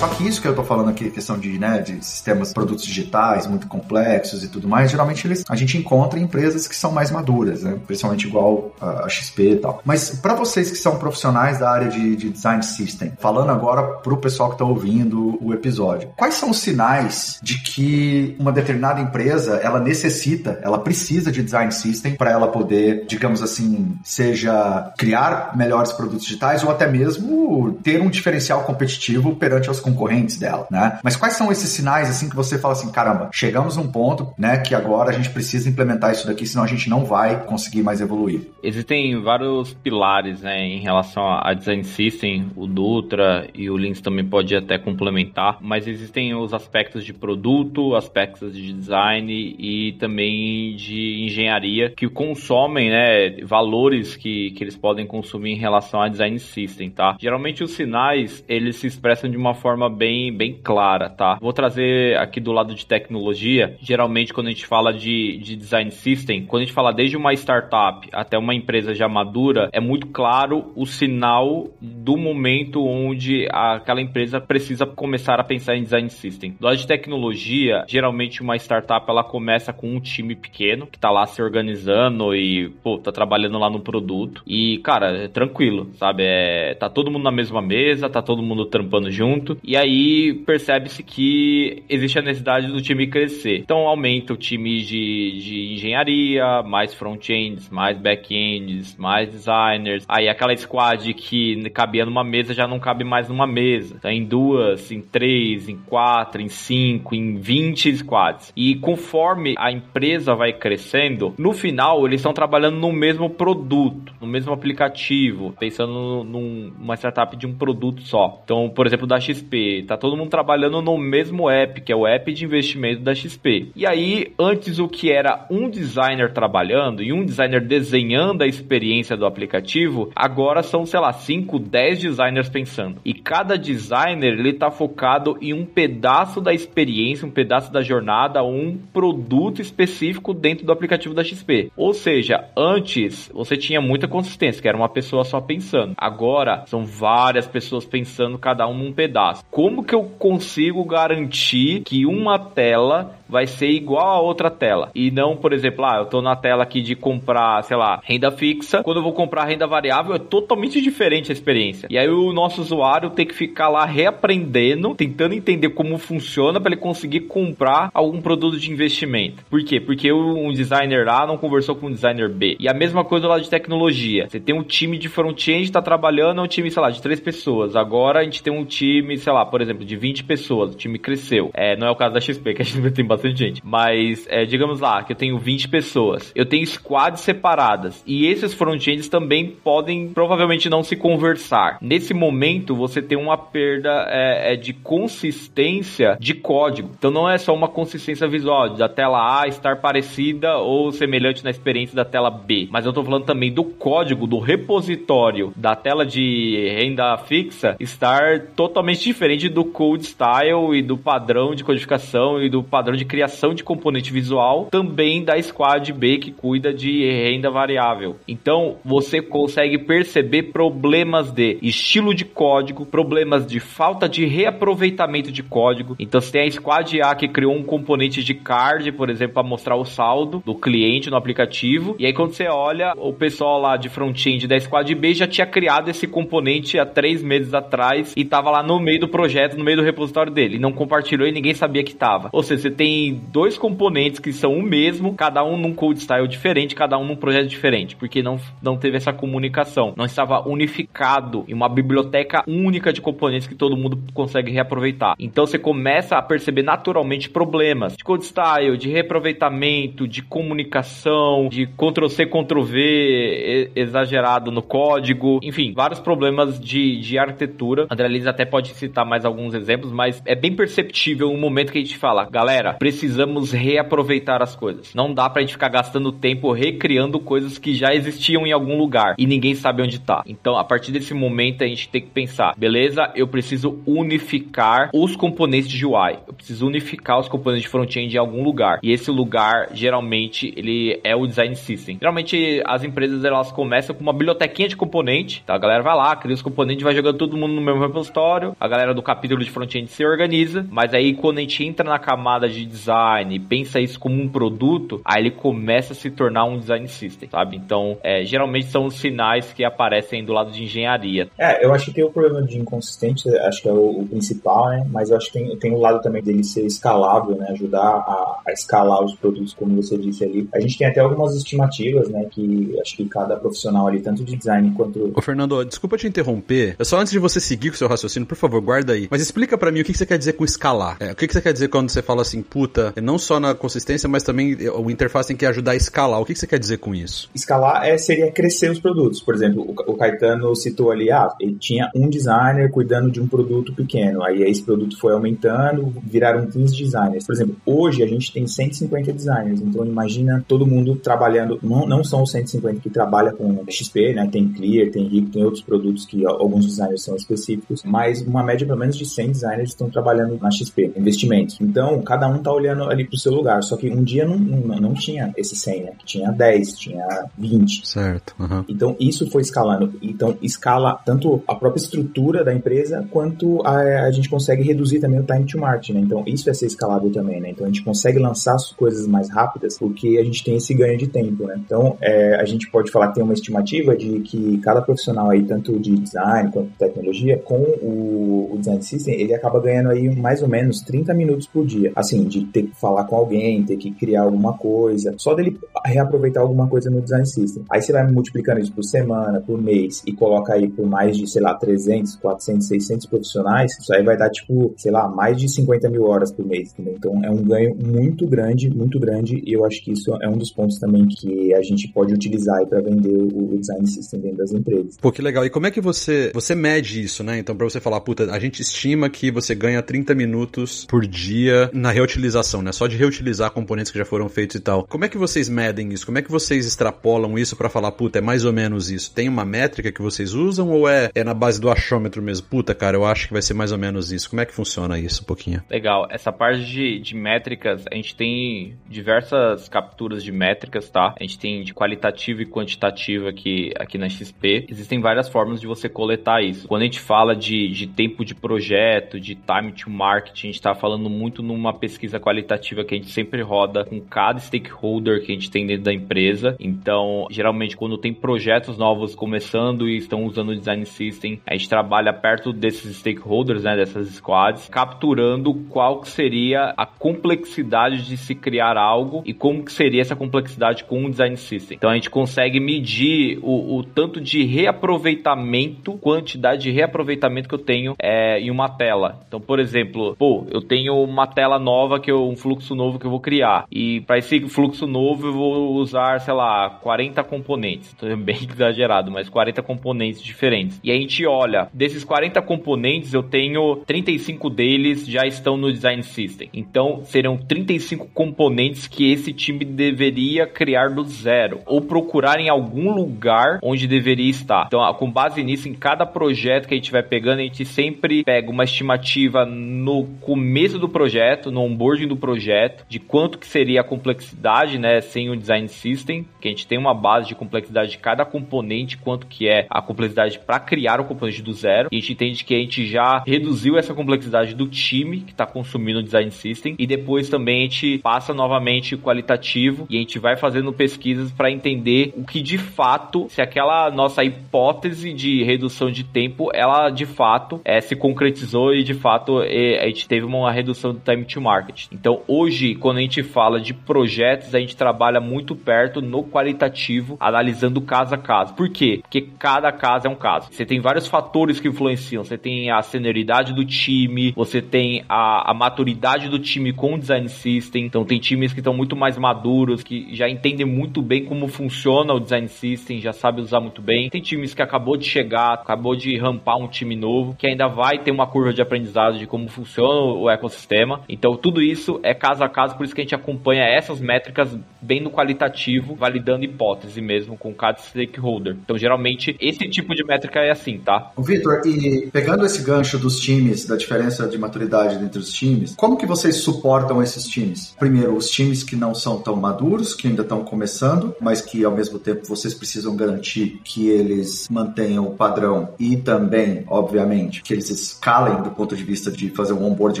Só 0.02 0.08
que 0.08 0.26
isso 0.26 0.42
que 0.42 0.48
eu 0.48 0.54
tô 0.56 0.64
falando 0.64 0.90
aqui, 0.90 1.10
questão 1.10 1.38
de, 1.38 1.60
né, 1.60 1.78
de 1.78 2.04
sistemas, 2.04 2.52
produtos 2.52 2.84
digitais 2.84 3.46
muito 3.46 3.68
complexos 3.68 4.42
e 4.42 4.48
tudo 4.48 4.66
mais, 4.66 4.90
geralmente 4.90 5.24
eles, 5.28 5.44
a 5.48 5.54
gente 5.54 5.78
encontra 5.78 6.18
em 6.18 6.24
empresas 6.24 6.66
que 6.66 6.74
são 6.74 6.90
mais 6.90 7.12
maduras, 7.12 7.62
né? 7.62 7.78
Principalmente 7.86 8.26
igual 8.26 8.74
a, 8.80 9.08
XP 9.08 9.52
e 9.52 9.56
tal. 9.58 9.80
Mas 9.84 10.10
para 10.10 10.34
vocês 10.34 10.72
que 10.72 10.76
são 10.76 10.96
profissionais 10.98 11.60
da 11.60 11.70
área 11.70 11.88
de, 11.88 12.16
de 12.16 12.30
design 12.30 12.64
system, 12.64 13.12
falando 13.20 13.50
agora 13.50 13.80
pro 13.98 14.16
pessoal 14.16 14.50
que 14.50 14.58
tá 14.58 14.64
ouvindo 14.64 15.38
o 15.40 15.54
episódio, 15.54 16.08
quais 16.16 16.34
são 16.34 16.50
os 16.50 16.58
sinais 16.58 17.38
de 17.40 17.62
que 17.62 18.34
uma 18.40 18.50
determinada 18.50 19.00
empresa, 19.00 19.60
ela 19.62 19.78
necessita, 19.78 20.58
ela 20.64 20.80
precisa 20.80 21.30
de 21.30 21.44
design 21.44 21.70
system 21.70 22.16
para 22.16 22.32
ela 22.32 22.48
poder, 22.48 23.06
digamos 23.06 23.40
assim, 23.40 23.96
seja 24.02 24.92
criar 24.98 25.56
melhores 25.56 25.92
produtos 25.92 26.24
digitais 26.24 26.64
ou 26.64 26.72
até 26.72 26.88
mesmo 26.88 27.78
ter 27.84 28.02
um 28.02 28.10
diferencial 28.10 28.64
competitivo 28.64 29.36
perante 29.36 29.68
concorrentes 29.68 29.91
dela, 30.38 30.66
né? 30.70 30.98
Mas 31.02 31.16
quais 31.16 31.34
são 31.34 31.50
esses 31.50 31.70
sinais 31.70 32.08
assim 32.08 32.28
que 32.28 32.36
você 32.36 32.58
fala 32.58 32.72
assim, 32.72 32.90
caramba, 32.90 33.30
chegamos 33.32 33.76
num 33.76 33.88
ponto, 33.90 34.32
né, 34.38 34.58
que 34.58 34.74
agora 34.74 35.10
a 35.10 35.12
gente 35.12 35.30
precisa 35.30 35.68
implementar 35.68 36.12
isso 36.12 36.26
daqui, 36.26 36.46
senão 36.46 36.64
a 36.64 36.68
gente 36.68 36.88
não 36.88 37.04
vai 37.04 37.44
conseguir 37.44 37.82
mais 37.82 38.00
evoluir? 38.00 38.42
Existem 38.62 39.20
vários 39.20 39.74
pilares, 39.74 40.42
né, 40.42 40.64
em 40.64 40.80
relação 40.80 41.22
a 41.24 41.52
design 41.54 41.84
system, 41.84 42.50
o 42.56 42.66
Dutra 42.66 43.48
e 43.54 43.70
o 43.70 43.76
Lins 43.76 44.00
também 44.00 44.24
pode 44.24 44.54
até 44.54 44.78
complementar, 44.78 45.58
mas 45.60 45.86
existem 45.86 46.34
os 46.34 46.52
aspectos 46.52 47.04
de 47.04 47.12
produto, 47.12 47.94
aspectos 47.94 48.52
de 48.54 48.72
design 48.72 49.32
e 49.58 49.92
também 49.92 50.76
de 50.76 51.24
engenharia 51.24 51.90
que 51.90 52.08
consomem, 52.08 52.90
né, 52.90 53.36
valores 53.44 54.16
que, 54.16 54.50
que 54.52 54.64
eles 54.64 54.76
podem 54.76 55.06
consumir 55.06 55.52
em 55.52 55.58
relação 55.58 56.00
a 56.00 56.08
design 56.08 56.38
system, 56.38 56.90
tá? 56.90 57.16
Geralmente 57.20 57.62
os 57.62 57.72
sinais, 57.72 58.44
eles 58.48 58.76
se 58.76 58.86
expressam 58.86 59.30
de 59.30 59.36
uma 59.36 59.54
forma 59.54 59.81
forma 59.82 59.90
bem, 59.90 60.32
bem 60.32 60.58
clara, 60.62 61.08
tá? 61.08 61.38
Vou 61.40 61.52
trazer 61.52 62.16
aqui 62.18 62.40
do 62.40 62.52
lado 62.52 62.74
de 62.74 62.86
tecnologia. 62.86 63.76
Geralmente, 63.80 64.32
quando 64.32 64.46
a 64.46 64.50
gente 64.50 64.66
fala 64.66 64.92
de, 64.92 65.38
de 65.38 65.56
design 65.56 65.90
system, 65.90 66.44
quando 66.44 66.62
a 66.62 66.64
gente 66.66 66.74
fala 66.74 66.92
desde 66.92 67.16
uma 67.16 67.32
startup 67.32 68.08
até 68.12 68.38
uma 68.38 68.54
empresa 68.54 68.94
já 68.94 69.08
madura, 69.08 69.68
é 69.72 69.80
muito 69.80 70.06
claro 70.08 70.72
o 70.76 70.86
sinal 70.86 71.68
do 71.80 72.16
momento 72.16 72.84
onde 72.84 73.48
aquela 73.50 74.00
empresa 74.00 74.40
precisa 74.40 74.86
começar 74.86 75.40
a 75.40 75.44
pensar 75.44 75.76
em 75.76 75.82
design 75.82 76.08
system. 76.10 76.56
Do 76.60 76.66
lado 76.66 76.76
de 76.76 76.86
tecnologia, 76.86 77.84
geralmente 77.88 78.42
uma 78.42 78.56
startup 78.56 79.04
ela 79.08 79.24
começa 79.24 79.72
com 79.72 79.88
um 79.88 80.00
time 80.00 80.36
pequeno 80.36 80.86
que 80.86 80.98
tá 80.98 81.10
lá 81.10 81.26
se 81.26 81.42
organizando 81.42 82.34
e, 82.34 82.68
pô, 82.82 82.98
tá 82.98 83.10
trabalhando 83.10 83.58
lá 83.58 83.70
no 83.70 83.80
produto. 83.80 84.42
E, 84.46 84.78
cara, 84.78 85.24
é 85.24 85.28
tranquilo, 85.28 85.90
sabe? 85.94 86.22
É, 86.24 86.74
tá 86.74 86.88
todo 86.88 87.10
mundo 87.10 87.24
na 87.24 87.32
mesma 87.32 87.62
mesa, 87.62 88.08
tá 88.08 88.22
todo 88.22 88.42
mundo 88.42 88.66
trampando 88.66 89.10
junto. 89.10 89.56
E 89.62 89.71
aí 89.76 90.34
percebe-se 90.46 91.02
que 91.02 91.82
existe 91.88 92.18
a 92.18 92.22
necessidade 92.22 92.66
do 92.66 92.80
time 92.80 93.06
crescer. 93.06 93.58
Então 93.58 93.86
aumenta 93.86 94.32
o 94.32 94.36
time 94.36 94.82
de, 94.82 95.38
de 95.38 95.72
engenharia, 95.74 96.62
mais 96.62 96.92
front-ends, 96.94 97.70
mais 97.70 97.98
back-ends, 97.98 98.96
mais 98.96 99.30
designers. 99.30 100.04
Aí 100.08 100.28
aquela 100.28 100.56
squad 100.56 101.12
que 101.14 101.70
cabia 101.70 102.04
numa 102.04 102.24
mesa 102.24 102.52
já 102.54 102.66
não 102.66 102.78
cabe 102.78 103.04
mais 103.04 103.28
numa 103.28 103.46
mesa. 103.46 103.98
Tá 104.00 104.12
em 104.12 104.24
duas, 104.24 104.90
em 104.90 105.00
três, 105.00 105.68
em 105.68 105.76
quatro, 105.76 106.42
em 106.42 106.48
cinco, 106.48 107.14
em 107.14 107.36
vinte 107.36 107.94
squads. 107.96 108.52
E 108.56 108.74
conforme 108.76 109.54
a 109.58 109.70
empresa 109.70 110.34
vai 110.34 110.52
crescendo, 110.52 111.34
no 111.38 111.52
final 111.52 112.06
eles 112.06 112.20
estão 112.20 112.32
trabalhando 112.32 112.78
no 112.78 112.92
mesmo 112.92 113.30
produto, 113.30 114.12
no 114.20 114.26
mesmo 114.26 114.52
aplicativo, 114.52 115.54
pensando 115.58 116.24
numa 116.24 116.96
startup 116.96 117.36
de 117.36 117.46
um 117.46 117.54
produto 117.54 118.02
só. 118.02 118.40
Então, 118.44 118.68
por 118.68 118.86
exemplo, 118.86 119.06
da 119.06 119.20
XP 119.20 119.51
XP, 119.52 119.84
tá 119.86 119.96
todo 119.96 120.16
mundo 120.16 120.30
trabalhando 120.30 120.80
no 120.80 120.96
mesmo 120.96 121.50
app, 121.50 121.80
que 121.82 121.92
é 121.92 121.96
o 121.96 122.06
app 122.06 122.32
de 122.32 122.44
investimento 122.44 123.02
da 123.02 123.14
XP. 123.14 123.68
E 123.76 123.86
aí, 123.86 124.32
antes 124.38 124.78
o 124.78 124.88
que 124.88 125.12
era 125.12 125.46
um 125.50 125.68
designer 125.68 126.32
trabalhando 126.32 127.02
e 127.02 127.12
um 127.12 127.24
designer 127.24 127.60
desenhando 127.60 128.42
a 128.42 128.46
experiência 128.46 129.16
do 129.16 129.26
aplicativo, 129.26 130.10
agora 130.16 130.62
são, 130.62 130.86
sei 130.86 131.00
lá, 131.00 131.12
5, 131.12 131.58
10 131.58 132.00
designers 132.00 132.48
pensando. 132.48 133.00
E 133.04 133.12
cada 133.12 133.58
designer, 133.58 134.38
ele 134.38 134.54
tá 134.54 134.70
focado 134.70 135.36
em 135.40 135.52
um 135.52 135.64
pedaço 135.64 136.40
da 136.40 136.54
experiência, 136.54 137.26
um 137.26 137.30
pedaço 137.30 137.72
da 137.72 137.82
jornada, 137.82 138.42
um 138.42 138.78
produto 138.92 139.60
específico 139.60 140.32
dentro 140.32 140.64
do 140.64 140.72
aplicativo 140.72 141.14
da 141.14 141.22
XP. 141.22 141.70
Ou 141.76 141.92
seja, 141.92 142.48
antes 142.56 143.30
você 143.34 143.56
tinha 143.56 143.80
muita 143.80 144.08
consistência, 144.08 144.62
que 144.62 144.68
era 144.68 144.76
uma 144.76 144.88
pessoa 144.88 145.24
só 145.24 145.40
pensando. 145.40 145.94
Agora 145.96 146.64
são 146.66 146.84
várias 146.84 147.46
pessoas 147.46 147.84
pensando 147.84 148.38
cada 148.38 148.66
um 148.66 148.74
num 148.74 148.92
pedaço. 148.92 149.41
Como 149.50 149.84
que 149.84 149.94
eu 149.94 150.04
consigo 150.04 150.84
garantir 150.84 151.82
que 151.82 152.06
uma 152.06 152.38
tela 152.38 153.18
vai 153.32 153.46
ser 153.46 153.70
igual 153.70 154.08
a 154.08 154.20
outra 154.20 154.50
tela. 154.50 154.90
E 154.94 155.10
não, 155.10 155.34
por 155.34 155.54
exemplo, 155.54 155.86
ah, 155.86 155.96
eu 156.00 156.06
tô 156.06 156.20
na 156.20 156.36
tela 156.36 156.62
aqui 156.62 156.82
de 156.82 156.94
comprar, 156.94 157.62
sei 157.64 157.78
lá, 157.78 158.00
renda 158.04 158.30
fixa. 158.30 158.82
Quando 158.82 158.98
eu 158.98 159.02
vou 159.02 159.14
comprar 159.14 159.46
renda 159.46 159.66
variável, 159.66 160.14
é 160.14 160.18
totalmente 160.18 160.82
diferente 160.82 161.32
a 161.32 161.32
experiência. 161.32 161.88
E 161.90 161.96
aí 161.96 162.08
o 162.08 162.32
nosso 162.32 162.60
usuário 162.60 163.08
tem 163.10 163.26
que 163.26 163.34
ficar 163.34 163.70
lá 163.70 163.86
reaprendendo, 163.86 164.94
tentando 164.94 165.34
entender 165.34 165.70
como 165.70 165.96
funciona 165.96 166.60
para 166.60 166.72
ele 166.72 166.80
conseguir 166.80 167.20
comprar 167.20 167.90
algum 167.94 168.20
produto 168.20 168.58
de 168.58 168.70
investimento. 168.70 169.42
Por 169.48 169.64
quê? 169.64 169.80
Porque 169.80 170.12
um 170.12 170.52
designer 170.52 171.08
A 171.08 171.26
não 171.26 171.38
conversou 171.38 171.74
com 171.74 171.86
um 171.86 171.92
designer 171.92 172.28
B. 172.28 172.56
E 172.60 172.68
a 172.68 172.74
mesma 172.74 173.02
coisa 173.02 173.26
lá 173.26 173.38
de 173.38 173.48
tecnologia. 173.48 174.28
Você 174.28 174.38
tem 174.38 174.54
um 174.54 174.62
time 174.62 174.98
de 174.98 175.08
front-end 175.08 175.72
tá 175.72 175.80
trabalhando, 175.80 176.40
é 176.40 176.44
um 176.44 176.48
time, 176.48 176.70
sei 176.70 176.82
lá, 176.82 176.90
de 176.90 177.00
três 177.00 177.18
pessoas. 177.18 177.74
Agora 177.74 178.20
a 178.20 178.24
gente 178.24 178.42
tem 178.42 178.52
um 178.52 178.64
time, 178.64 179.16
sei 179.16 179.32
lá, 179.32 179.46
por 179.46 179.62
exemplo, 179.62 179.84
de 179.84 179.96
20 179.96 180.24
pessoas. 180.24 180.74
O 180.74 180.76
time 180.76 180.98
cresceu. 180.98 181.50
É, 181.54 181.76
não 181.76 181.86
é 181.86 181.90
o 181.90 181.96
caso 181.96 182.12
da 182.12 182.20
XP, 182.20 182.54
que 182.54 182.62
a 182.62 182.64
gente 182.64 182.90
tem 182.90 183.04
bastante 183.04 183.21
bastante 183.22 183.38
gente. 183.38 183.62
Mas, 183.64 184.26
é, 184.28 184.44
digamos 184.44 184.80
lá, 184.80 185.02
que 185.02 185.12
eu 185.12 185.16
tenho 185.16 185.38
20 185.38 185.68
pessoas. 185.68 186.32
Eu 186.34 186.44
tenho 186.44 186.66
squads 186.66 187.22
separadas. 187.22 188.02
E 188.06 188.26
esses 188.26 188.52
front-ends 188.52 189.08
também 189.08 189.46
podem, 189.46 190.08
provavelmente, 190.08 190.68
não 190.68 190.82
se 190.82 190.96
conversar. 190.96 191.78
Nesse 191.80 192.12
momento, 192.12 192.74
você 192.74 193.00
tem 193.00 193.16
uma 193.16 193.36
perda 193.36 194.06
é, 194.08 194.52
é, 194.52 194.56
de 194.56 194.72
consistência 194.72 196.16
de 196.18 196.34
código. 196.34 196.90
Então, 196.98 197.10
não 197.10 197.28
é 197.28 197.38
só 197.38 197.54
uma 197.54 197.68
consistência 197.68 198.26
visual, 198.26 198.70
da 198.70 198.88
tela 198.88 199.40
A 199.40 199.46
estar 199.46 199.76
parecida 199.76 200.56
ou 200.58 200.90
semelhante 200.90 201.44
na 201.44 201.50
experiência 201.50 201.94
da 201.94 202.04
tela 202.04 202.30
B. 202.30 202.68
Mas 202.70 202.84
eu 202.84 202.90
estou 202.90 203.04
falando 203.04 203.24
também 203.24 203.52
do 203.52 203.64
código, 203.64 204.26
do 204.26 204.38
repositório 204.38 205.52
da 205.56 205.76
tela 205.76 206.04
de 206.04 206.72
renda 206.76 207.16
fixa 207.18 207.76
estar 207.78 208.40
totalmente 208.56 209.04
diferente 209.04 209.48
do 209.48 209.64
code 209.64 210.06
style 210.06 210.74
e 210.74 210.82
do 210.82 210.96
padrão 210.96 211.54
de 211.54 211.62
codificação 211.62 212.42
e 212.42 212.48
do 212.48 212.62
padrão 212.62 212.96
de 212.96 213.01
criação 213.04 213.54
de 213.54 213.64
componente 213.64 214.12
visual, 214.12 214.68
também 214.70 215.24
da 215.24 215.40
squad 215.42 215.92
B 215.92 216.18
que 216.18 216.30
cuida 216.30 216.72
de 216.72 217.04
renda 217.10 217.50
variável. 217.50 218.16
Então, 218.26 218.76
você 218.84 219.20
consegue 219.20 219.78
perceber 219.78 220.44
problemas 220.44 221.30
de 221.30 221.58
estilo 221.62 222.14
de 222.14 222.24
código, 222.24 222.86
problemas 222.86 223.46
de 223.46 223.60
falta 223.60 224.08
de 224.08 224.24
reaproveitamento 224.24 225.30
de 225.32 225.42
código. 225.42 225.96
Então, 225.98 226.20
você 226.20 226.32
tem 226.32 226.46
a 226.46 226.50
squad 226.50 227.00
A 227.02 227.14
que 227.14 227.28
criou 227.28 227.54
um 227.54 227.62
componente 227.62 228.22
de 228.22 228.34
card, 228.34 228.90
por 228.92 229.10
exemplo, 229.10 229.34
para 229.34 229.42
mostrar 229.42 229.76
o 229.76 229.84
saldo 229.84 230.42
do 230.44 230.54
cliente 230.54 231.10
no 231.10 231.16
aplicativo. 231.16 231.96
E 231.98 232.06
aí, 232.06 232.12
quando 232.12 232.32
você 232.32 232.46
olha, 232.48 232.92
o 232.96 233.12
pessoal 233.12 233.60
lá 233.60 233.76
de 233.76 233.88
front-end 233.88 234.46
da 234.46 234.58
squad 234.58 234.94
B 234.94 235.14
já 235.14 235.26
tinha 235.26 235.46
criado 235.46 235.88
esse 235.88 236.06
componente 236.06 236.78
há 236.78 236.86
três 236.86 237.22
meses 237.22 237.54
atrás 237.54 238.12
e 238.16 238.22
estava 238.22 238.50
lá 238.50 238.62
no 238.62 238.78
meio 238.80 239.00
do 239.00 239.08
projeto, 239.08 239.56
no 239.56 239.64
meio 239.64 239.76
do 239.76 239.82
repositório 239.82 240.32
dele. 240.32 240.58
Não 240.58 240.72
compartilhou 240.72 241.26
e 241.26 241.32
ninguém 241.32 241.54
sabia 241.54 241.82
que 241.82 241.92
estava. 241.92 242.28
Ou 242.32 242.42
seja, 242.42 242.62
você 242.62 242.70
tem 242.70 242.91
dois 243.30 243.58
componentes 243.58 244.18
que 244.18 244.32
são 244.32 244.54
o 244.54 244.62
mesmo, 244.62 245.14
cada 245.14 245.44
um 245.44 245.56
num 245.56 245.74
code 245.74 246.00
style 246.00 246.28
diferente, 246.28 246.74
cada 246.74 246.98
um 246.98 247.04
num 247.04 247.16
projeto 247.16 247.48
diferente, 247.48 247.96
porque 247.96 248.22
não, 248.22 248.38
não 248.62 248.76
teve 248.76 248.96
essa 248.96 249.12
comunicação, 249.12 249.94
não 249.96 250.04
estava 250.04 250.46
unificado 250.48 251.44
em 251.48 251.54
uma 251.54 251.68
biblioteca 251.68 252.42
única 252.46 252.92
de 252.92 253.00
componentes 253.00 253.46
que 253.46 253.54
todo 253.54 253.76
mundo 253.76 253.98
consegue 254.12 254.50
reaproveitar. 254.50 255.14
Então 255.18 255.46
você 255.46 255.58
começa 255.58 256.16
a 256.16 256.22
perceber 256.22 256.62
naturalmente 256.62 257.28
problemas 257.28 257.96
de 257.96 258.04
code 258.04 258.24
style, 258.24 258.76
de 258.76 258.90
reaproveitamento, 258.90 260.06
de 260.06 260.22
comunicação, 260.22 261.48
de 261.48 261.66
Ctrl-C, 261.66 262.26
Ctrl-V 262.26 263.72
exagerado 263.74 264.50
no 264.50 264.62
código, 264.62 265.38
enfim, 265.42 265.72
vários 265.74 266.00
problemas 266.00 266.58
de, 266.58 266.98
de 267.00 267.18
arquitetura. 267.18 267.86
André 267.90 268.08
Lins 268.08 268.26
até 268.26 268.44
pode 268.44 268.70
citar 268.74 269.04
mais 269.04 269.24
alguns 269.24 269.54
exemplos, 269.54 269.92
mas 269.92 270.22
é 270.26 270.34
bem 270.34 270.54
perceptível 270.54 271.30
o 271.30 271.36
momento 271.36 271.72
que 271.72 271.78
a 271.78 271.80
gente 271.80 271.96
fala, 271.96 272.28
galera, 272.30 272.74
precisamos 272.82 273.52
reaproveitar 273.52 274.42
as 274.42 274.56
coisas. 274.56 274.92
Não 274.92 275.14
dá 275.14 275.30
pra 275.30 275.40
gente 275.40 275.52
ficar 275.52 275.68
gastando 275.68 276.10
tempo 276.10 276.50
recriando 276.50 277.20
coisas 277.20 277.56
que 277.56 277.76
já 277.76 277.94
existiam 277.94 278.44
em 278.44 278.50
algum 278.50 278.76
lugar 278.76 279.14
e 279.16 279.24
ninguém 279.24 279.54
sabe 279.54 279.82
onde 279.82 280.00
tá. 280.00 280.24
Então, 280.26 280.56
a 280.56 280.64
partir 280.64 280.90
desse 280.90 281.14
momento, 281.14 281.62
a 281.62 281.66
gente 281.68 281.88
tem 281.88 282.00
que 282.00 282.08
pensar, 282.08 282.56
beleza? 282.58 283.08
Eu 283.14 283.28
preciso 283.28 283.78
unificar 283.86 284.90
os 284.92 285.14
componentes 285.14 285.70
de 285.70 285.86
UI. 285.86 286.18
Eu 286.26 286.34
preciso 286.34 286.66
unificar 286.66 287.20
os 287.20 287.28
componentes 287.28 287.62
de 287.62 287.68
front-end 287.68 288.16
em 288.16 288.18
algum 288.18 288.42
lugar. 288.42 288.80
E 288.82 288.90
esse 288.90 289.12
lugar, 289.12 289.68
geralmente, 289.72 290.52
ele 290.56 290.98
é 291.04 291.14
o 291.14 291.24
design 291.24 291.54
system. 291.54 291.98
Geralmente, 292.00 292.64
as 292.66 292.82
empresas, 292.82 293.24
elas 293.24 293.52
começam 293.52 293.94
com 293.94 294.02
uma 294.02 294.12
bibliotequinha 294.12 294.68
de 294.68 294.74
componente. 294.74 295.40
Então, 295.44 295.54
a 295.54 295.58
galera 295.60 295.84
vai 295.84 295.94
lá, 295.94 296.16
cria 296.16 296.34
os 296.34 296.42
componentes, 296.42 296.82
vai 296.82 296.96
jogando 296.96 297.18
todo 297.18 297.36
mundo 297.36 297.54
no 297.54 297.62
mesmo 297.62 297.80
repositório. 297.80 298.56
A 298.58 298.66
galera 298.66 298.92
do 298.92 299.02
capítulo 299.02 299.44
de 299.44 299.52
front-end 299.52 299.88
se 299.88 300.04
organiza. 300.04 300.66
Mas 300.68 300.92
aí, 300.92 301.14
quando 301.14 301.38
a 301.38 301.42
gente 301.42 301.62
entra 301.62 301.88
na 301.88 302.00
camada 302.00 302.48
de 302.48 302.71
design, 302.72 303.38
pensa 303.38 303.78
isso 303.78 304.00
como 304.00 304.20
um 304.20 304.28
produto, 304.28 305.00
aí 305.04 305.22
ele 305.22 305.30
começa 305.30 305.92
a 305.92 305.96
se 305.96 306.10
tornar 306.10 306.44
um 306.44 306.58
design 306.58 306.88
system, 306.88 307.28
sabe? 307.28 307.56
Então, 307.56 307.98
é, 308.02 308.24
geralmente 308.24 308.66
são 308.66 308.86
os 308.86 308.98
sinais 308.98 309.52
que 309.52 309.64
aparecem 309.64 310.24
do 310.24 310.32
lado 310.32 310.50
de 310.50 310.64
engenharia. 310.64 311.28
É, 311.38 311.64
eu 311.64 311.72
acho 311.72 311.86
que 311.86 311.92
tem 311.92 312.04
o 312.04 312.10
problema 312.10 312.42
de 312.42 312.58
inconsistente, 312.58 313.28
acho 313.40 313.62
que 313.62 313.68
é 313.68 313.72
o, 313.72 314.00
o 314.00 314.06
principal, 314.06 314.68
né? 314.70 314.86
Mas 314.90 315.10
eu 315.10 315.16
acho 315.16 315.26
que 315.26 315.38
tem, 315.38 315.56
tem 315.58 315.72
o 315.74 315.78
lado 315.78 316.00
também 316.02 316.22
dele 316.22 316.42
ser 316.42 316.64
escalável, 316.64 317.36
né? 317.36 317.48
Ajudar 317.50 317.80
a, 317.80 318.40
a, 318.46 318.52
escalar 318.52 319.04
os 319.04 319.14
produtos, 319.14 319.54
como 319.54 319.76
você 319.76 319.98
disse 319.98 320.24
ali. 320.24 320.48
A 320.54 320.60
gente 320.60 320.78
tem 320.78 320.86
até 320.86 321.00
algumas 321.00 321.36
estimativas, 321.36 322.08
né? 322.08 322.26
Que 322.30 322.76
acho 322.80 322.96
que 322.96 323.04
cada 323.06 323.36
profissional 323.36 323.86
ali, 323.88 324.00
tanto 324.00 324.24
de 324.24 324.36
design 324.36 324.72
quanto. 324.76 325.12
Ô, 325.14 325.20
Fernando, 325.20 325.64
desculpa 325.64 325.96
te 325.96 326.06
interromper. 326.06 326.76
Só 326.80 326.98
antes 326.98 327.12
de 327.12 327.18
você 327.18 327.40
seguir 327.40 327.70
com 327.70 327.74
o 327.74 327.78
seu 327.78 327.88
raciocínio, 327.88 328.26
por 328.26 328.36
favor, 328.36 328.60
guarda 328.60 328.92
aí. 328.92 329.08
Mas 329.10 329.20
explica 329.20 329.58
para 329.58 329.70
mim 329.70 329.80
o 329.80 329.84
que 329.84 329.94
você 329.94 330.06
quer 330.06 330.18
dizer 330.18 330.34
com 330.34 330.44
escalar. 330.44 330.96
É, 331.00 331.12
o 331.12 331.16
que 331.16 331.26
você 331.26 331.40
quer 331.40 331.52
dizer 331.52 331.68
quando 331.68 331.90
você 331.90 332.02
fala 332.02 332.22
assim, 332.22 332.42
puta, 332.62 332.94
não 333.02 333.18
só 333.18 333.40
na 333.40 333.56
consistência, 333.56 334.08
mas 334.08 334.22
também 334.22 334.56
o 334.68 334.88
interface 334.88 335.26
tem 335.26 335.36
que 335.36 335.44
ajudar 335.44 335.72
a 335.72 335.74
escalar. 335.74 336.20
O 336.20 336.24
que 336.24 336.32
você 336.32 336.46
quer 336.46 336.60
dizer 336.60 336.78
com 336.78 336.94
isso? 336.94 337.28
Escalar 337.34 337.84
é, 337.84 337.98
seria 337.98 338.30
crescer 338.30 338.70
os 338.70 338.78
produtos. 338.78 339.20
Por 339.20 339.34
exemplo, 339.34 339.62
o, 339.62 339.90
o 339.90 339.96
Caetano 339.96 340.54
citou 340.54 340.92
ali, 340.92 341.10
ah, 341.10 341.28
ele 341.40 341.56
tinha 341.56 341.90
um 341.92 342.08
designer 342.08 342.70
cuidando 342.70 343.10
de 343.10 343.20
um 343.20 343.26
produto 343.26 343.74
pequeno. 343.74 344.22
Aí 344.22 344.42
esse 344.44 344.62
produto 344.62 344.96
foi 344.96 345.12
aumentando, 345.12 345.92
viraram 346.04 346.46
15 346.46 346.76
designers. 346.76 347.26
Por 347.26 347.32
exemplo, 347.32 347.56
hoje 347.66 348.00
a 348.00 348.06
gente 348.06 348.32
tem 348.32 348.46
150 348.46 349.12
designers. 349.12 349.60
Então 349.60 349.84
imagina 349.84 350.44
todo 350.46 350.64
mundo 350.64 350.94
trabalhando, 350.94 351.58
não, 351.64 351.84
não 351.84 352.04
são 352.04 352.22
os 352.22 352.30
150 352.30 352.80
que 352.80 352.90
trabalham 352.90 353.34
com 353.34 353.64
XP, 353.68 354.14
né? 354.14 354.28
Tem 354.30 354.48
Clear, 354.52 354.88
tem 354.92 355.08
RIP, 355.08 355.32
tem 355.32 355.44
outros 355.44 355.64
produtos 355.64 356.04
que 356.06 356.24
alguns 356.24 356.64
designers 356.64 357.02
são 357.02 357.16
específicos, 357.16 357.82
mas 357.84 358.22
uma 358.22 358.44
média 358.44 358.64
pelo 358.64 358.78
menos 358.78 358.96
de 358.96 359.04
100 359.04 359.32
designers 359.32 359.70
estão 359.70 359.90
trabalhando 359.90 360.38
na 360.40 360.50
XP, 360.50 360.92
investimentos. 360.96 361.58
Então, 361.60 362.00
cada 362.02 362.28
um 362.28 362.38
tá 362.52 362.54
olhando 362.54 362.84
ali 362.84 363.04
pro 363.04 363.18
seu 363.18 363.32
lugar. 363.32 363.62
Só 363.62 363.76
que 363.76 363.88
um 363.90 364.02
dia 364.02 364.26
não, 364.26 364.38
não, 364.38 364.80
não 364.80 364.94
tinha 364.94 365.32
esse 365.36 365.56
100, 365.56 365.82
né? 365.82 365.92
Tinha 366.04 366.30
10, 366.30 366.72
tinha 366.78 367.06
20. 367.38 367.86
Certo. 367.86 368.34
Uhum. 368.38 368.64
Então, 368.68 368.96
isso 369.00 369.30
foi 369.30 369.42
escalando. 369.42 369.94
Então, 370.02 370.36
escala 370.42 371.00
tanto 371.04 371.42
a 371.46 371.54
própria 371.54 371.80
estrutura 371.80 372.44
da 372.44 372.54
empresa, 372.54 373.06
quanto 373.10 373.64
a, 373.66 374.04
a 374.04 374.10
gente 374.10 374.28
consegue 374.28 374.62
reduzir 374.62 375.00
também 375.00 375.20
o 375.20 375.24
time 375.24 375.44
to 375.44 375.58
market, 375.58 375.94
né? 375.94 376.00
Então, 376.00 376.22
isso 376.26 376.48
é 376.48 376.54
ser 376.54 376.66
escalável 376.66 377.10
também, 377.10 377.40
né? 377.40 377.50
Então, 377.50 377.64
a 377.64 377.68
gente 377.68 377.82
consegue 377.82 378.18
lançar 378.18 378.54
as 378.54 378.72
coisas 378.72 379.06
mais 379.06 379.30
rápidas 379.30 379.78
porque 379.78 380.18
a 380.20 380.24
gente 380.24 380.44
tem 380.44 380.56
esse 380.56 380.74
ganho 380.74 380.98
de 380.98 381.06
tempo, 381.06 381.46
né? 381.46 381.60
Então, 381.64 381.96
é, 382.00 382.36
a 382.36 382.44
gente 382.44 382.70
pode 382.70 382.90
falar 382.90 383.08
que 383.08 383.14
tem 383.14 383.24
uma 383.24 383.32
estimativa 383.32 383.96
de 383.96 384.20
que 384.20 384.58
cada 384.58 384.82
profissional 384.82 385.30
aí, 385.30 385.42
tanto 385.42 385.78
de 385.78 385.94
design 385.96 386.50
quanto 386.50 386.68
de 386.68 386.76
tecnologia, 386.76 387.38
com 387.38 387.60
o, 387.60 388.50
o 388.52 388.58
design 388.58 388.82
system, 388.82 389.20
ele 389.20 389.34
acaba 389.34 389.60
ganhando 389.60 389.90
aí 389.90 390.14
mais 390.14 390.42
ou 390.42 390.48
menos 390.48 390.80
30 390.82 391.14
minutos 391.14 391.46
por 391.46 391.64
dia. 391.64 391.92
Assim, 391.94 392.24
de 392.24 392.41
ter 392.46 392.64
que 392.64 392.80
falar 392.80 393.04
com 393.04 393.16
alguém, 393.16 393.64
ter 393.64 393.76
que 393.76 393.90
criar 393.92 394.22
alguma 394.22 394.54
coisa, 394.54 395.14
só 395.18 395.34
dele 395.34 395.58
reaproveitar 395.84 396.40
alguma 396.40 396.68
coisa 396.68 396.90
no 396.90 397.00
design 397.00 397.26
system. 397.26 397.64
Aí 397.70 397.82
você 397.82 397.92
vai 397.92 398.08
multiplicando 398.10 398.60
isso 398.60 398.72
por 398.72 398.84
semana, 398.84 399.40
por 399.40 399.60
mês 399.60 400.02
e 400.06 400.12
coloca 400.12 400.54
aí 400.54 400.68
por 400.68 400.86
mais 400.86 401.16
de, 401.16 401.28
sei 401.30 401.42
lá, 401.42 401.54
300, 401.54 402.16
400, 402.16 402.66
600 402.66 403.06
profissionais, 403.06 403.72
isso 403.78 403.92
aí 403.94 404.02
vai 404.02 404.16
dar 404.16 404.30
tipo, 404.30 404.74
sei 404.76 404.92
lá, 404.92 405.08
mais 405.08 405.36
de 405.36 405.48
50 405.48 405.88
mil 405.90 406.04
horas 406.04 406.32
por 406.32 406.46
mês, 406.46 406.72
entendeu? 406.72 406.94
Então 406.96 407.24
é 407.24 407.30
um 407.30 407.42
ganho 407.42 407.76
muito 407.76 408.26
grande, 408.26 408.70
muito 408.70 408.98
grande 408.98 409.42
e 409.44 409.52
eu 409.52 409.64
acho 409.64 409.82
que 409.82 409.92
isso 409.92 410.16
é 410.20 410.28
um 410.28 410.36
dos 410.36 410.52
pontos 410.52 410.78
também 410.78 411.06
que 411.06 411.54
a 411.54 411.62
gente 411.62 411.88
pode 411.88 412.12
utilizar 412.14 412.58
aí 412.58 412.66
para 412.66 412.80
vender 412.80 413.16
o, 413.16 413.52
design 413.52 413.86
system 413.86 414.20
dentro 414.20 414.38
das 414.38 414.52
empresas. 414.52 414.96
Pô, 414.96 415.12
que 415.12 415.22
legal. 415.22 415.44
E 415.44 415.50
como 415.50 415.66
é 415.66 415.70
que 415.70 415.80
você, 415.80 416.30
você 416.34 416.54
mede 416.54 417.02
isso, 417.02 417.22
né? 417.22 417.38
Então 417.38 417.54
para 417.54 417.68
você 417.68 417.80
falar, 417.80 418.00
puta, 418.00 418.30
a 418.32 418.38
gente 418.38 418.62
estima 418.62 419.08
que 419.08 419.30
você 419.30 419.54
ganha 419.54 419.82
30 419.82 420.14
minutos 420.14 420.86
por 420.86 421.06
dia 421.06 421.70
na 421.72 421.90
reutilização, 421.90 422.31
né? 422.62 422.72
Só 422.72 422.86
de 422.86 422.96
reutilizar 422.96 423.50
componentes 423.50 423.90
que 423.90 423.98
já 423.98 424.04
foram 424.04 424.28
feitos 424.28 424.56
e 424.56 424.60
tal. 424.60 424.84
Como 424.84 425.04
é 425.04 425.08
que 425.08 425.18
vocês 425.18 425.48
medem 425.48 425.92
isso? 425.92 426.06
Como 426.06 426.18
é 426.18 426.22
que 426.22 426.30
vocês 426.30 426.66
extrapolam 426.66 427.38
isso 427.38 427.56
para 427.56 427.68
falar, 427.68 427.92
puta, 427.92 428.18
é 428.18 428.22
mais 428.22 428.44
ou 428.44 428.52
menos 428.52 428.90
isso? 428.90 429.14
Tem 429.14 429.28
uma 429.28 429.44
métrica 429.44 429.92
que 429.92 430.02
vocês 430.02 430.34
usam 430.34 430.70
ou 430.70 430.88
é, 430.88 431.10
é 431.14 431.24
na 431.24 431.34
base 431.34 431.60
do 431.60 431.70
achômetro 431.70 432.22
mesmo? 432.22 432.46
Puta, 432.46 432.74
cara, 432.74 432.96
eu 432.96 433.04
acho 433.04 433.26
que 433.28 433.32
vai 433.32 433.42
ser 433.42 433.54
mais 433.54 433.72
ou 433.72 433.78
menos 433.78 434.12
isso. 434.12 434.28
Como 434.30 434.40
é 434.40 434.46
que 434.46 434.54
funciona 434.54 434.98
isso 434.98 435.22
um 435.22 435.26
pouquinho? 435.26 435.62
Legal. 435.70 436.06
Essa 436.10 436.32
parte 436.32 436.64
de, 436.64 436.98
de 437.00 437.14
métricas, 437.14 437.84
a 437.90 437.94
gente 437.94 438.14
tem 438.14 438.76
diversas 438.88 439.68
capturas 439.68 440.22
de 440.22 440.32
métricas, 440.32 440.90
tá? 440.90 441.14
A 441.18 441.22
gente 441.22 441.38
tem 441.38 441.62
de 441.62 441.74
qualitativa 441.74 442.42
e 442.42 442.46
quantitativa 442.46 443.28
aqui, 443.28 443.72
aqui 443.76 443.98
na 443.98 444.08
XP. 444.08 444.66
Existem 444.68 445.00
várias 445.00 445.28
formas 445.28 445.60
de 445.60 445.66
você 445.66 445.88
coletar 445.88 446.42
isso. 446.42 446.68
Quando 446.68 446.82
a 446.82 446.84
gente 446.84 447.00
fala 447.00 447.34
de, 447.34 447.68
de 447.68 447.86
tempo 447.86 448.24
de 448.24 448.34
projeto, 448.34 449.20
de 449.20 449.34
time 449.34 449.72
to 449.72 449.90
market, 449.90 450.32
a 450.32 450.46
gente 450.46 450.54
está 450.54 450.74
falando 450.74 451.08
muito 451.08 451.42
numa 451.42 451.72
pesquisa 451.72 452.11
qualitativa 452.20 452.84
que 452.84 452.94
a 452.94 452.98
gente 452.98 453.10
sempre 453.10 453.42
roda 453.42 453.84
com 453.84 454.00
cada 454.00 454.38
stakeholder 454.38 455.24
que 455.24 455.32
a 455.32 455.34
gente 455.34 455.50
tem 455.50 455.66
dentro 455.66 455.84
da 455.84 455.92
empresa. 455.92 456.56
Então, 456.58 457.26
geralmente, 457.30 457.76
quando 457.76 457.98
tem 457.98 458.12
projetos 458.12 458.76
novos 458.78 459.14
começando 459.14 459.88
e 459.88 459.96
estão 459.96 460.24
usando 460.24 460.50
o 460.50 460.56
design 460.56 460.84
system, 460.86 461.40
a 461.46 461.54
gente 461.54 461.68
trabalha 461.68 462.12
perto 462.12 462.52
desses 462.52 462.96
stakeholders, 462.96 463.64
né, 463.64 463.76
dessas 463.76 464.08
squads, 464.08 464.68
capturando 464.68 465.54
qual 465.68 466.04
seria 466.04 466.74
a 466.76 466.86
complexidade 466.86 468.06
de 468.06 468.16
se 468.16 468.34
criar 468.34 468.76
algo 468.76 469.22
e 469.24 469.32
como 469.32 469.64
que 469.64 469.72
seria 469.72 470.00
essa 470.00 470.16
complexidade 470.16 470.84
com 470.84 471.04
o 471.04 471.10
design 471.10 471.36
system. 471.36 471.76
Então, 471.76 471.90
a 471.90 471.94
gente 471.94 472.10
consegue 472.10 472.60
medir 472.60 473.38
o, 473.42 473.78
o 473.78 473.84
tanto 473.84 474.20
de 474.20 474.44
reaproveitamento, 474.44 475.98
quantidade 475.98 476.62
de 476.62 476.70
reaproveitamento 476.70 477.48
que 477.48 477.54
eu 477.54 477.58
tenho 477.58 477.94
é, 478.00 478.40
em 478.40 478.50
uma 478.50 478.68
tela. 478.68 479.20
Então, 479.26 479.40
por 479.40 479.58
exemplo, 479.58 480.14
pô, 480.18 480.46
eu 480.50 480.60
tenho 480.60 480.94
uma 481.02 481.26
tela 481.26 481.58
nova 481.58 482.00
que 482.02 482.10
eu, 482.10 482.28
um 482.28 482.36
fluxo 482.36 482.74
novo 482.74 482.98
que 482.98 483.06
eu 483.06 483.10
vou 483.10 483.20
criar 483.20 483.64
e 483.70 484.00
para 484.02 484.18
esse 484.18 484.40
fluxo 484.48 484.86
novo 484.86 485.28
eu 485.28 485.32
vou 485.32 485.74
usar, 485.76 486.20
sei 486.20 486.34
lá, 486.34 486.68
40 486.68 487.22
componentes. 487.24 487.94
É 488.02 488.16
bem 488.16 488.36
exagerado, 488.50 489.10
mas 489.10 489.28
40 489.28 489.62
componentes 489.62 490.22
diferentes. 490.22 490.80
E 490.84 490.90
a 490.90 490.94
gente 490.94 491.24
olha, 491.26 491.68
desses 491.72 492.04
40 492.04 492.42
componentes 492.42 493.14
eu 493.14 493.22
tenho 493.22 493.76
35 493.86 494.50
deles 494.50 495.06
já 495.06 495.26
estão 495.26 495.56
no 495.56 495.72
design 495.72 496.02
system. 496.02 496.48
Então, 496.52 497.02
serão 497.04 497.36
35 497.36 498.08
componentes 498.12 498.86
que 498.86 499.10
esse 499.10 499.32
time 499.32 499.64
deveria 499.64 500.46
criar 500.46 500.90
do 500.90 501.04
zero 501.04 501.60
ou 501.66 501.80
procurar 501.80 502.40
em 502.40 502.48
algum 502.48 502.92
lugar 502.92 503.58
onde 503.62 503.86
deveria 503.86 504.30
estar. 504.30 504.64
Então, 504.66 504.80
com 504.94 505.10
base 505.10 505.42
nisso, 505.42 505.68
em 505.68 505.74
cada 505.74 506.04
projeto 506.04 506.66
que 506.66 506.74
a 506.74 506.76
gente 506.76 506.90
vai 506.90 507.02
pegando, 507.02 507.40
a 507.40 507.42
gente 507.42 507.64
sempre 507.64 508.24
pega 508.24 508.50
uma 508.50 508.64
estimativa 508.64 509.44
no 509.44 510.04
começo 510.20 510.78
do 510.78 510.88
projeto, 510.88 511.50
no 511.50 511.60
onboarding 511.92 512.08
do 512.08 512.16
projeto, 512.16 512.84
de 512.88 512.98
quanto 512.98 513.38
que 513.38 513.46
seria 513.46 513.80
a 513.80 513.84
complexidade, 513.84 514.78
né, 514.78 515.00
sem 515.00 515.30
o 515.30 515.36
design 515.36 515.68
system, 515.68 516.26
que 516.40 516.48
a 516.48 516.50
gente 516.50 516.66
tem 516.66 516.78
uma 516.78 516.94
base 516.94 517.28
de 517.28 517.34
complexidade 517.34 517.92
de 517.92 517.98
cada 517.98 518.24
componente, 518.24 518.96
quanto 518.96 519.26
que 519.26 519.48
é 519.48 519.66
a 519.70 519.80
complexidade 519.82 520.38
para 520.38 520.58
criar 520.58 521.00
o 521.00 521.04
componente 521.04 521.42
do 521.42 521.52
zero. 521.52 521.88
E 521.92 521.96
a 521.96 522.00
gente 522.00 522.12
entende 522.12 522.44
que 522.44 522.54
a 522.54 522.58
gente 522.58 522.86
já 522.86 523.22
reduziu 523.26 523.76
essa 523.76 523.94
complexidade 523.94 524.54
do 524.54 524.66
time 524.66 525.20
que 525.20 525.32
está 525.32 525.46
consumindo 525.46 526.00
o 526.00 526.02
design 526.02 526.30
system 526.30 526.74
e 526.78 526.86
depois 526.86 527.28
também 527.28 527.58
a 527.58 527.62
gente 527.62 527.98
passa 527.98 528.32
novamente 528.32 528.96
qualitativo 528.96 529.86
e 529.88 529.96
a 529.96 530.00
gente 530.00 530.18
vai 530.18 530.36
fazendo 530.36 530.72
pesquisas 530.72 531.30
para 531.30 531.50
entender 531.50 532.12
o 532.16 532.24
que 532.24 532.40
de 532.40 532.58
fato, 532.58 533.26
se 533.28 533.40
aquela 533.42 533.90
nossa 533.90 534.24
hipótese 534.24 535.12
de 535.12 535.42
redução 535.44 535.90
de 535.90 536.04
tempo, 536.04 536.50
ela 536.54 536.90
de 536.90 537.06
fato 537.06 537.60
é, 537.64 537.80
se 537.80 537.94
concretizou 537.94 538.74
e 538.74 538.82
de 538.82 538.94
fato 538.94 539.42
é, 539.42 539.82
a 539.82 539.86
gente 539.86 540.08
teve 540.08 540.24
uma 540.24 540.50
redução 540.50 540.92
do 540.92 541.00
time 541.00 541.24
to 541.24 541.40
market. 541.40 541.81
Então 541.90 542.22
hoje, 542.28 542.74
quando 542.74 542.98
a 542.98 543.00
gente 543.00 543.22
fala 543.22 543.60
de 543.60 543.74
projetos, 543.74 544.54
a 544.54 544.60
gente 544.60 544.76
trabalha 544.76 545.20
muito 545.20 545.54
perto 545.54 546.00
no 546.00 546.22
qualitativo, 546.24 547.16
analisando 547.18 547.80
caso 547.80 548.14
a 548.14 548.18
caso. 548.18 548.54
Por 548.54 548.68
quê? 548.68 549.00
Porque 549.02 549.22
cada 549.38 549.72
caso 549.72 550.06
é 550.06 550.10
um 550.10 550.14
caso. 550.14 550.48
Você 550.50 550.64
tem 550.64 550.80
vários 550.80 551.06
fatores 551.06 551.60
que 551.60 551.68
influenciam. 551.68 552.24
Você 552.24 552.38
tem 552.38 552.70
a 552.70 552.82
senioridade 552.82 553.52
do 553.52 553.64
time, 553.64 554.32
você 554.32 554.60
tem 554.60 555.04
a, 555.08 555.50
a 555.50 555.54
maturidade 555.54 556.28
do 556.28 556.38
time 556.38 556.72
com 556.72 556.94
o 556.94 556.98
design 556.98 557.28
system. 557.28 557.86
Então 557.86 558.04
tem 558.04 558.18
times 558.18 558.52
que 558.52 558.60
estão 558.60 558.74
muito 558.74 558.96
mais 558.96 559.16
maduros, 559.18 559.82
que 559.82 560.14
já 560.14 560.28
entendem 560.28 560.66
muito 560.66 561.02
bem 561.02 561.24
como 561.24 561.48
funciona 561.48 562.12
o 562.12 562.20
design 562.20 562.48
system, 562.48 563.00
já 563.00 563.12
sabe 563.12 563.40
usar 563.40 563.60
muito 563.60 563.80
bem. 563.80 564.10
Tem 564.10 564.20
times 564.20 564.54
que 564.54 564.62
acabou 564.62 564.96
de 564.96 565.04
chegar, 565.04 565.54
acabou 565.54 565.96
de 565.96 566.16
rampar 566.16 566.56
um 566.56 566.68
time 566.68 566.96
novo, 566.96 567.34
que 567.36 567.46
ainda 567.46 567.68
vai 567.68 567.98
ter 567.98 568.10
uma 568.10 568.26
curva 568.26 568.52
de 568.52 568.62
aprendizado 568.62 569.18
de 569.18 569.26
como 569.26 569.48
funciona 569.48 570.00
o 570.12 570.30
ecossistema. 570.30 571.00
Então 571.08 571.36
tudo 571.36 571.62
isso 571.62 571.71
é 572.02 572.14
caso 572.14 572.42
a 572.42 572.48
caso, 572.48 572.76
por 572.76 572.84
isso 572.84 572.94
que 572.94 573.00
a 573.00 573.04
gente 573.04 573.14
acompanha 573.14 573.64
essas 573.64 574.00
métricas 574.00 574.56
bem 574.80 575.00
no 575.00 575.10
qualitativo, 575.10 575.94
validando 575.94 576.44
hipótese 576.44 577.00
mesmo 577.00 577.36
com 577.36 577.52
cada 577.54 577.78
stakeholder. 577.78 578.56
Então 578.62 578.76
geralmente 578.76 579.36
esse 579.40 579.68
tipo 579.68 579.94
de 579.94 580.04
métrica 580.04 580.40
é 580.40 580.50
assim, 580.50 580.78
tá? 580.78 581.12
Vitor, 581.18 581.62
e 581.66 582.08
pegando 582.12 582.44
esse 582.44 582.62
gancho 582.62 582.98
dos 582.98 583.20
times, 583.20 583.66
da 583.66 583.76
diferença 583.76 584.26
de 584.26 584.38
maturidade 584.38 585.02
entre 585.02 585.18
os 585.18 585.32
times, 585.32 585.74
como 585.76 585.96
que 585.96 586.06
vocês 586.06 586.36
suportam 586.36 587.02
esses 587.02 587.26
times? 587.26 587.74
Primeiro, 587.78 588.16
os 588.16 588.30
times 588.30 588.62
que 588.62 588.76
não 588.76 588.94
são 588.94 589.20
tão 589.20 589.36
maduros, 589.36 589.94
que 589.94 590.08
ainda 590.08 590.22
estão 590.22 590.44
começando, 590.44 591.14
mas 591.20 591.40
que 591.40 591.64
ao 591.64 591.72
mesmo 591.72 591.98
tempo 591.98 592.26
vocês 592.26 592.54
precisam 592.54 592.96
garantir 592.96 593.60
que 593.64 593.88
eles 593.88 594.48
mantenham 594.50 595.06
o 595.06 595.14
padrão 595.14 595.74
e 595.78 595.96
também, 595.96 596.64
obviamente, 596.68 597.42
que 597.42 597.52
eles 597.52 597.70
escalem 597.70 598.42
do 598.42 598.50
ponto 598.50 598.76
de 598.76 598.84
vista 598.84 599.10
de 599.10 599.30
fazer 599.30 599.52
um 599.52 599.64
onboard 599.64 600.00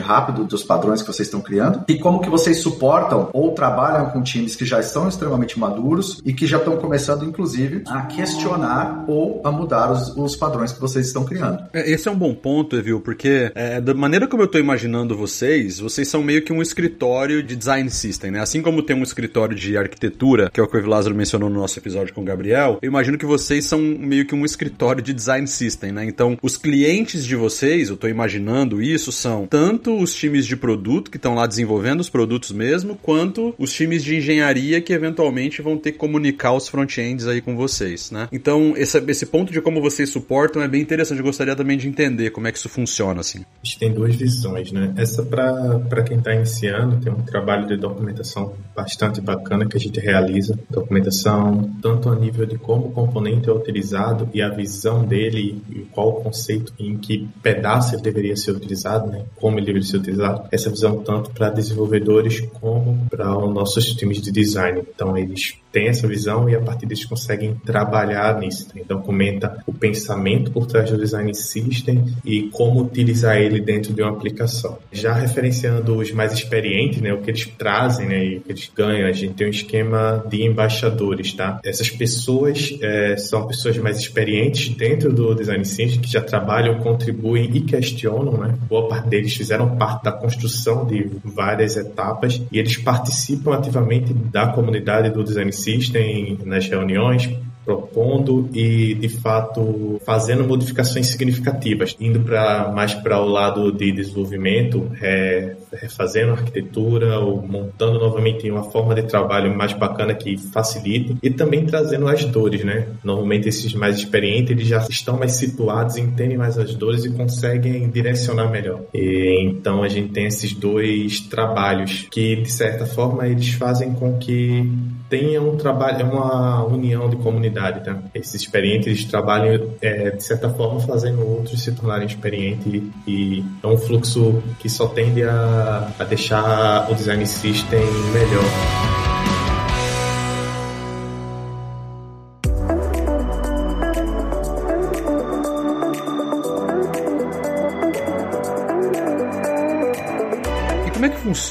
rápido 0.00 0.44
dos 0.44 0.62
padrões 0.62 1.00
que 1.00 1.08
vocês 1.08 1.28
estão 1.28 1.40
criando. 1.40 1.61
E 1.88 1.98
como 1.98 2.20
que 2.20 2.28
vocês 2.28 2.58
suportam 2.58 3.28
ou 3.32 3.52
trabalham 3.52 4.10
com 4.10 4.22
times 4.22 4.56
que 4.56 4.64
já 4.64 4.80
estão 4.80 5.08
extremamente 5.08 5.58
maduros 5.58 6.20
e 6.24 6.32
que 6.32 6.46
já 6.46 6.58
estão 6.58 6.76
começando, 6.76 7.24
inclusive, 7.24 7.82
a 7.86 8.02
questionar 8.02 9.04
ou 9.06 9.40
a 9.44 9.50
mudar 9.50 9.90
os, 9.90 10.16
os 10.16 10.36
padrões 10.36 10.72
que 10.72 10.80
vocês 10.80 11.06
estão 11.06 11.24
criando. 11.24 11.64
É, 11.72 11.90
esse 11.90 12.08
é 12.08 12.10
um 12.10 12.16
bom 12.16 12.34
ponto, 12.34 12.76
Evil, 12.76 13.00
porque 13.00 13.50
é, 13.54 13.80
da 13.80 13.94
maneira 13.94 14.26
como 14.26 14.42
eu 14.42 14.46
estou 14.46 14.60
imaginando 14.60 15.16
vocês, 15.16 15.78
vocês 15.78 16.08
são 16.08 16.22
meio 16.22 16.42
que 16.42 16.52
um 16.52 16.62
escritório 16.62 17.42
de 17.42 17.56
design 17.56 17.88
system, 17.90 18.30
né? 18.30 18.40
Assim 18.40 18.62
como 18.62 18.82
tem 18.82 18.96
um 18.96 19.02
escritório 19.02 19.54
de 19.54 19.76
arquitetura, 19.76 20.50
que 20.50 20.60
é 20.60 20.62
o 20.62 20.66
que 20.66 20.76
o 20.76 20.86
Lázaro 20.86 21.14
mencionou 21.14 21.48
no 21.48 21.60
nosso 21.60 21.78
episódio 21.78 22.14
com 22.14 22.22
o 22.22 22.24
Gabriel, 22.24 22.78
eu 22.82 22.88
imagino 22.88 23.18
que 23.18 23.26
vocês 23.26 23.64
são 23.64 23.80
meio 23.80 24.26
que 24.26 24.34
um 24.34 24.44
escritório 24.44 25.02
de 25.02 25.12
design 25.12 25.46
system, 25.46 25.92
né? 25.92 26.04
Então, 26.04 26.38
os 26.42 26.56
clientes 26.56 27.24
de 27.24 27.36
vocês, 27.36 27.88
eu 27.88 27.94
estou 27.94 28.08
imaginando 28.08 28.82
isso, 28.82 29.12
são 29.12 29.46
tanto 29.46 29.96
os 29.96 30.14
times 30.14 30.46
de 30.46 30.56
produto 30.56 31.10
que 31.10 31.16
estão 31.16 31.34
lá 31.34 31.46
desenvolvendo 31.52 32.00
os 32.00 32.08
produtos 32.08 32.50
mesmo, 32.50 32.98
quanto 33.00 33.54
os 33.58 33.72
times 33.72 34.02
de 34.02 34.16
engenharia 34.16 34.80
que 34.80 34.92
eventualmente 34.92 35.62
vão 35.62 35.76
ter 35.76 35.92
que 35.92 35.98
comunicar 35.98 36.52
os 36.52 36.68
front-ends 36.68 37.26
aí 37.26 37.40
com 37.40 37.56
vocês, 37.56 38.10
né? 38.10 38.28
Então, 38.32 38.74
esse, 38.76 38.98
esse 39.08 39.26
ponto 39.26 39.52
de 39.52 39.60
como 39.60 39.80
vocês 39.80 40.08
suportam 40.10 40.62
é 40.62 40.68
bem 40.68 40.80
interessante. 40.80 41.18
Eu 41.18 41.24
gostaria 41.24 41.54
também 41.54 41.76
de 41.76 41.88
entender 41.88 42.30
como 42.30 42.46
é 42.46 42.52
que 42.52 42.58
isso 42.58 42.68
funciona, 42.68 43.20
assim. 43.20 43.40
A 43.40 43.64
gente 43.64 43.78
tem 43.78 43.92
duas 43.92 44.14
visões, 44.16 44.72
né? 44.72 44.92
Essa 44.96 45.22
para 45.22 46.02
quem 46.02 46.18
está 46.18 46.34
iniciando, 46.34 46.96
tem 46.96 47.12
um 47.12 47.22
trabalho 47.22 47.66
de 47.66 47.76
documentação 47.76 48.54
bastante 48.74 49.20
bacana 49.20 49.66
que 49.66 49.76
a 49.76 49.80
gente 49.80 50.00
realiza. 50.00 50.58
Documentação 50.70 51.70
tanto 51.82 52.08
a 52.08 52.16
nível 52.16 52.46
de 52.46 52.56
como 52.56 52.86
o 52.86 52.92
componente 52.92 53.48
é 53.48 53.52
utilizado 53.52 54.28
e 54.32 54.40
a 54.40 54.48
visão 54.48 55.04
dele 55.04 55.62
e 55.70 55.80
qual 55.92 56.08
o 56.08 56.22
conceito 56.22 56.72
em 56.78 56.96
que 56.96 57.28
pedaço 57.42 57.94
ele 57.94 58.02
deveria 58.02 58.36
ser 58.36 58.52
utilizado, 58.52 59.10
né? 59.10 59.24
Como 59.36 59.58
ele 59.58 59.66
deveria 59.66 59.86
ser 59.86 59.98
utilizado. 59.98 60.48
Essa 60.50 60.70
visão 60.70 60.98
tanto 61.02 61.30
para 61.42 61.50
desenvolvedores 61.50 62.40
como 62.60 63.04
para 63.10 63.36
os 63.36 63.52
nossos 63.52 63.86
times 63.94 64.22
de 64.22 64.30
design. 64.30 64.80
Então 64.94 65.18
eles 65.18 65.54
têm 65.72 65.88
essa 65.88 66.06
visão 66.06 66.48
e 66.48 66.54
a 66.54 66.60
partir 66.60 66.86
deles 66.86 67.04
conseguem 67.04 67.54
trabalhar 67.64 68.38
nisso. 68.38 68.68
Então 68.76 69.00
comenta 69.00 69.62
o 69.66 69.72
pensamento 69.72 70.50
por 70.50 70.66
trás 70.66 70.90
do 70.90 70.98
design 70.98 71.34
system 71.34 72.04
e 72.24 72.42
como 72.52 72.82
utilizar 72.82 73.38
ele 73.38 73.60
dentro 73.60 73.92
de 73.92 74.02
uma 74.02 74.10
aplicação. 74.10 74.78
Já 74.92 75.14
referenciando 75.14 75.96
os 75.96 76.12
mais 76.12 76.32
experientes, 76.32 77.00
né, 77.00 77.12
o 77.12 77.18
que 77.18 77.30
eles 77.30 77.46
trazem, 77.58 78.06
né, 78.06 78.24
e 78.24 78.36
o 78.38 78.40
que 78.42 78.52
eles 78.52 78.70
ganham, 78.74 79.08
a 79.08 79.12
gente 79.12 79.34
tem 79.34 79.46
um 79.46 79.50
esquema 79.50 80.24
de 80.28 80.42
embaixadores, 80.42 81.32
tá? 81.32 81.60
Essas 81.64 81.88
pessoas 81.90 82.76
é, 82.80 83.16
são 83.16 83.46
pessoas 83.46 83.76
mais 83.78 83.98
experientes 83.98 84.68
dentro 84.74 85.12
do 85.12 85.34
design 85.34 85.64
system 85.64 86.00
que 86.00 86.10
já 86.10 86.20
trabalham, 86.20 86.78
contribuem 86.78 87.50
e 87.54 87.60
questionam, 87.62 88.36
né? 88.36 88.58
Boa 88.68 88.88
parte 88.88 89.08
deles 89.08 89.34
fizeram 89.34 89.76
parte 89.76 90.04
da 90.04 90.12
construção 90.12 90.86
de 90.86 91.10
várias 91.24 91.76
etapas 91.76 92.42
e 92.50 92.58
eles 92.58 92.76
participam 92.76 93.54
ativamente 93.54 94.12
da 94.12 94.48
comunidade 94.48 95.10
do 95.10 95.24
design 95.24 95.52
system 95.62 96.38
nas 96.44 96.68
reuniões, 96.68 97.30
propondo 97.64 98.48
e 98.52 98.94
de 98.94 99.08
fato 99.08 100.00
fazendo 100.04 100.44
modificações 100.44 101.06
significativas, 101.08 101.96
indo 102.00 102.20
para 102.20 102.70
mais 102.72 102.94
para 102.94 103.20
o 103.20 103.28
lado 103.28 103.70
de 103.70 103.92
desenvolvimento, 103.92 104.90
é, 105.00 105.56
refazendo 105.80 106.32
arquitetura 106.32 107.18
ou 107.18 107.42
montando 107.42 107.98
novamente 107.98 108.50
uma 108.50 108.64
forma 108.64 108.94
de 108.94 109.02
trabalho 109.02 109.56
mais 109.56 109.72
bacana 109.72 110.14
que 110.14 110.36
facilite 110.36 111.16
e 111.22 111.30
também 111.30 111.64
trazendo 111.64 112.08
as 112.08 112.24
dores, 112.24 112.64
né? 112.64 112.88
Normalmente 113.02 113.48
esses 113.48 113.74
mais 113.74 113.96
experientes 113.96 114.50
eles 114.50 114.66
já 114.66 114.78
estão 114.88 115.18
mais 115.18 115.32
situados, 115.32 115.96
entendem 115.96 116.36
mais 116.36 116.58
as 116.58 116.74
dores 116.74 117.04
e 117.04 117.10
conseguem 117.10 117.88
direcionar 117.90 118.50
melhor. 118.50 118.80
E, 118.94 119.44
então 119.48 119.82
a 119.82 119.88
gente 119.88 120.12
tem 120.12 120.26
esses 120.26 120.52
dois 120.52 121.20
trabalhos 121.20 122.06
que 122.10 122.36
de 122.36 122.50
certa 122.50 122.86
forma 122.86 123.26
eles 123.26 123.50
fazem 123.50 123.92
com 123.94 124.18
que 124.18 124.70
tenha 125.12 125.42
um 125.42 125.58
trabalho, 125.58 126.06
uma 126.06 126.64
união 126.64 127.10
de 127.10 127.16
comunidade, 127.16 127.84
tá? 127.84 127.98
Esses 128.14 128.34
experientes 128.34 129.04
trabalham, 129.04 129.68
é, 129.82 130.08
de 130.10 130.24
certa 130.24 130.48
forma, 130.48 130.80
fazendo 130.80 131.20
outros 131.20 131.62
se 131.62 131.70
tornarem 131.72 132.06
experientes 132.06 132.82
e 133.06 133.44
é 133.62 133.66
um 133.66 133.76
fluxo 133.76 134.42
que 134.58 134.70
só 134.70 134.86
tende 134.88 135.22
a 135.22 135.61
a 135.98 136.04
deixar 136.04 136.90
o 136.90 136.94
design 136.94 137.26
system 137.26 137.84
melhor. 138.12 139.11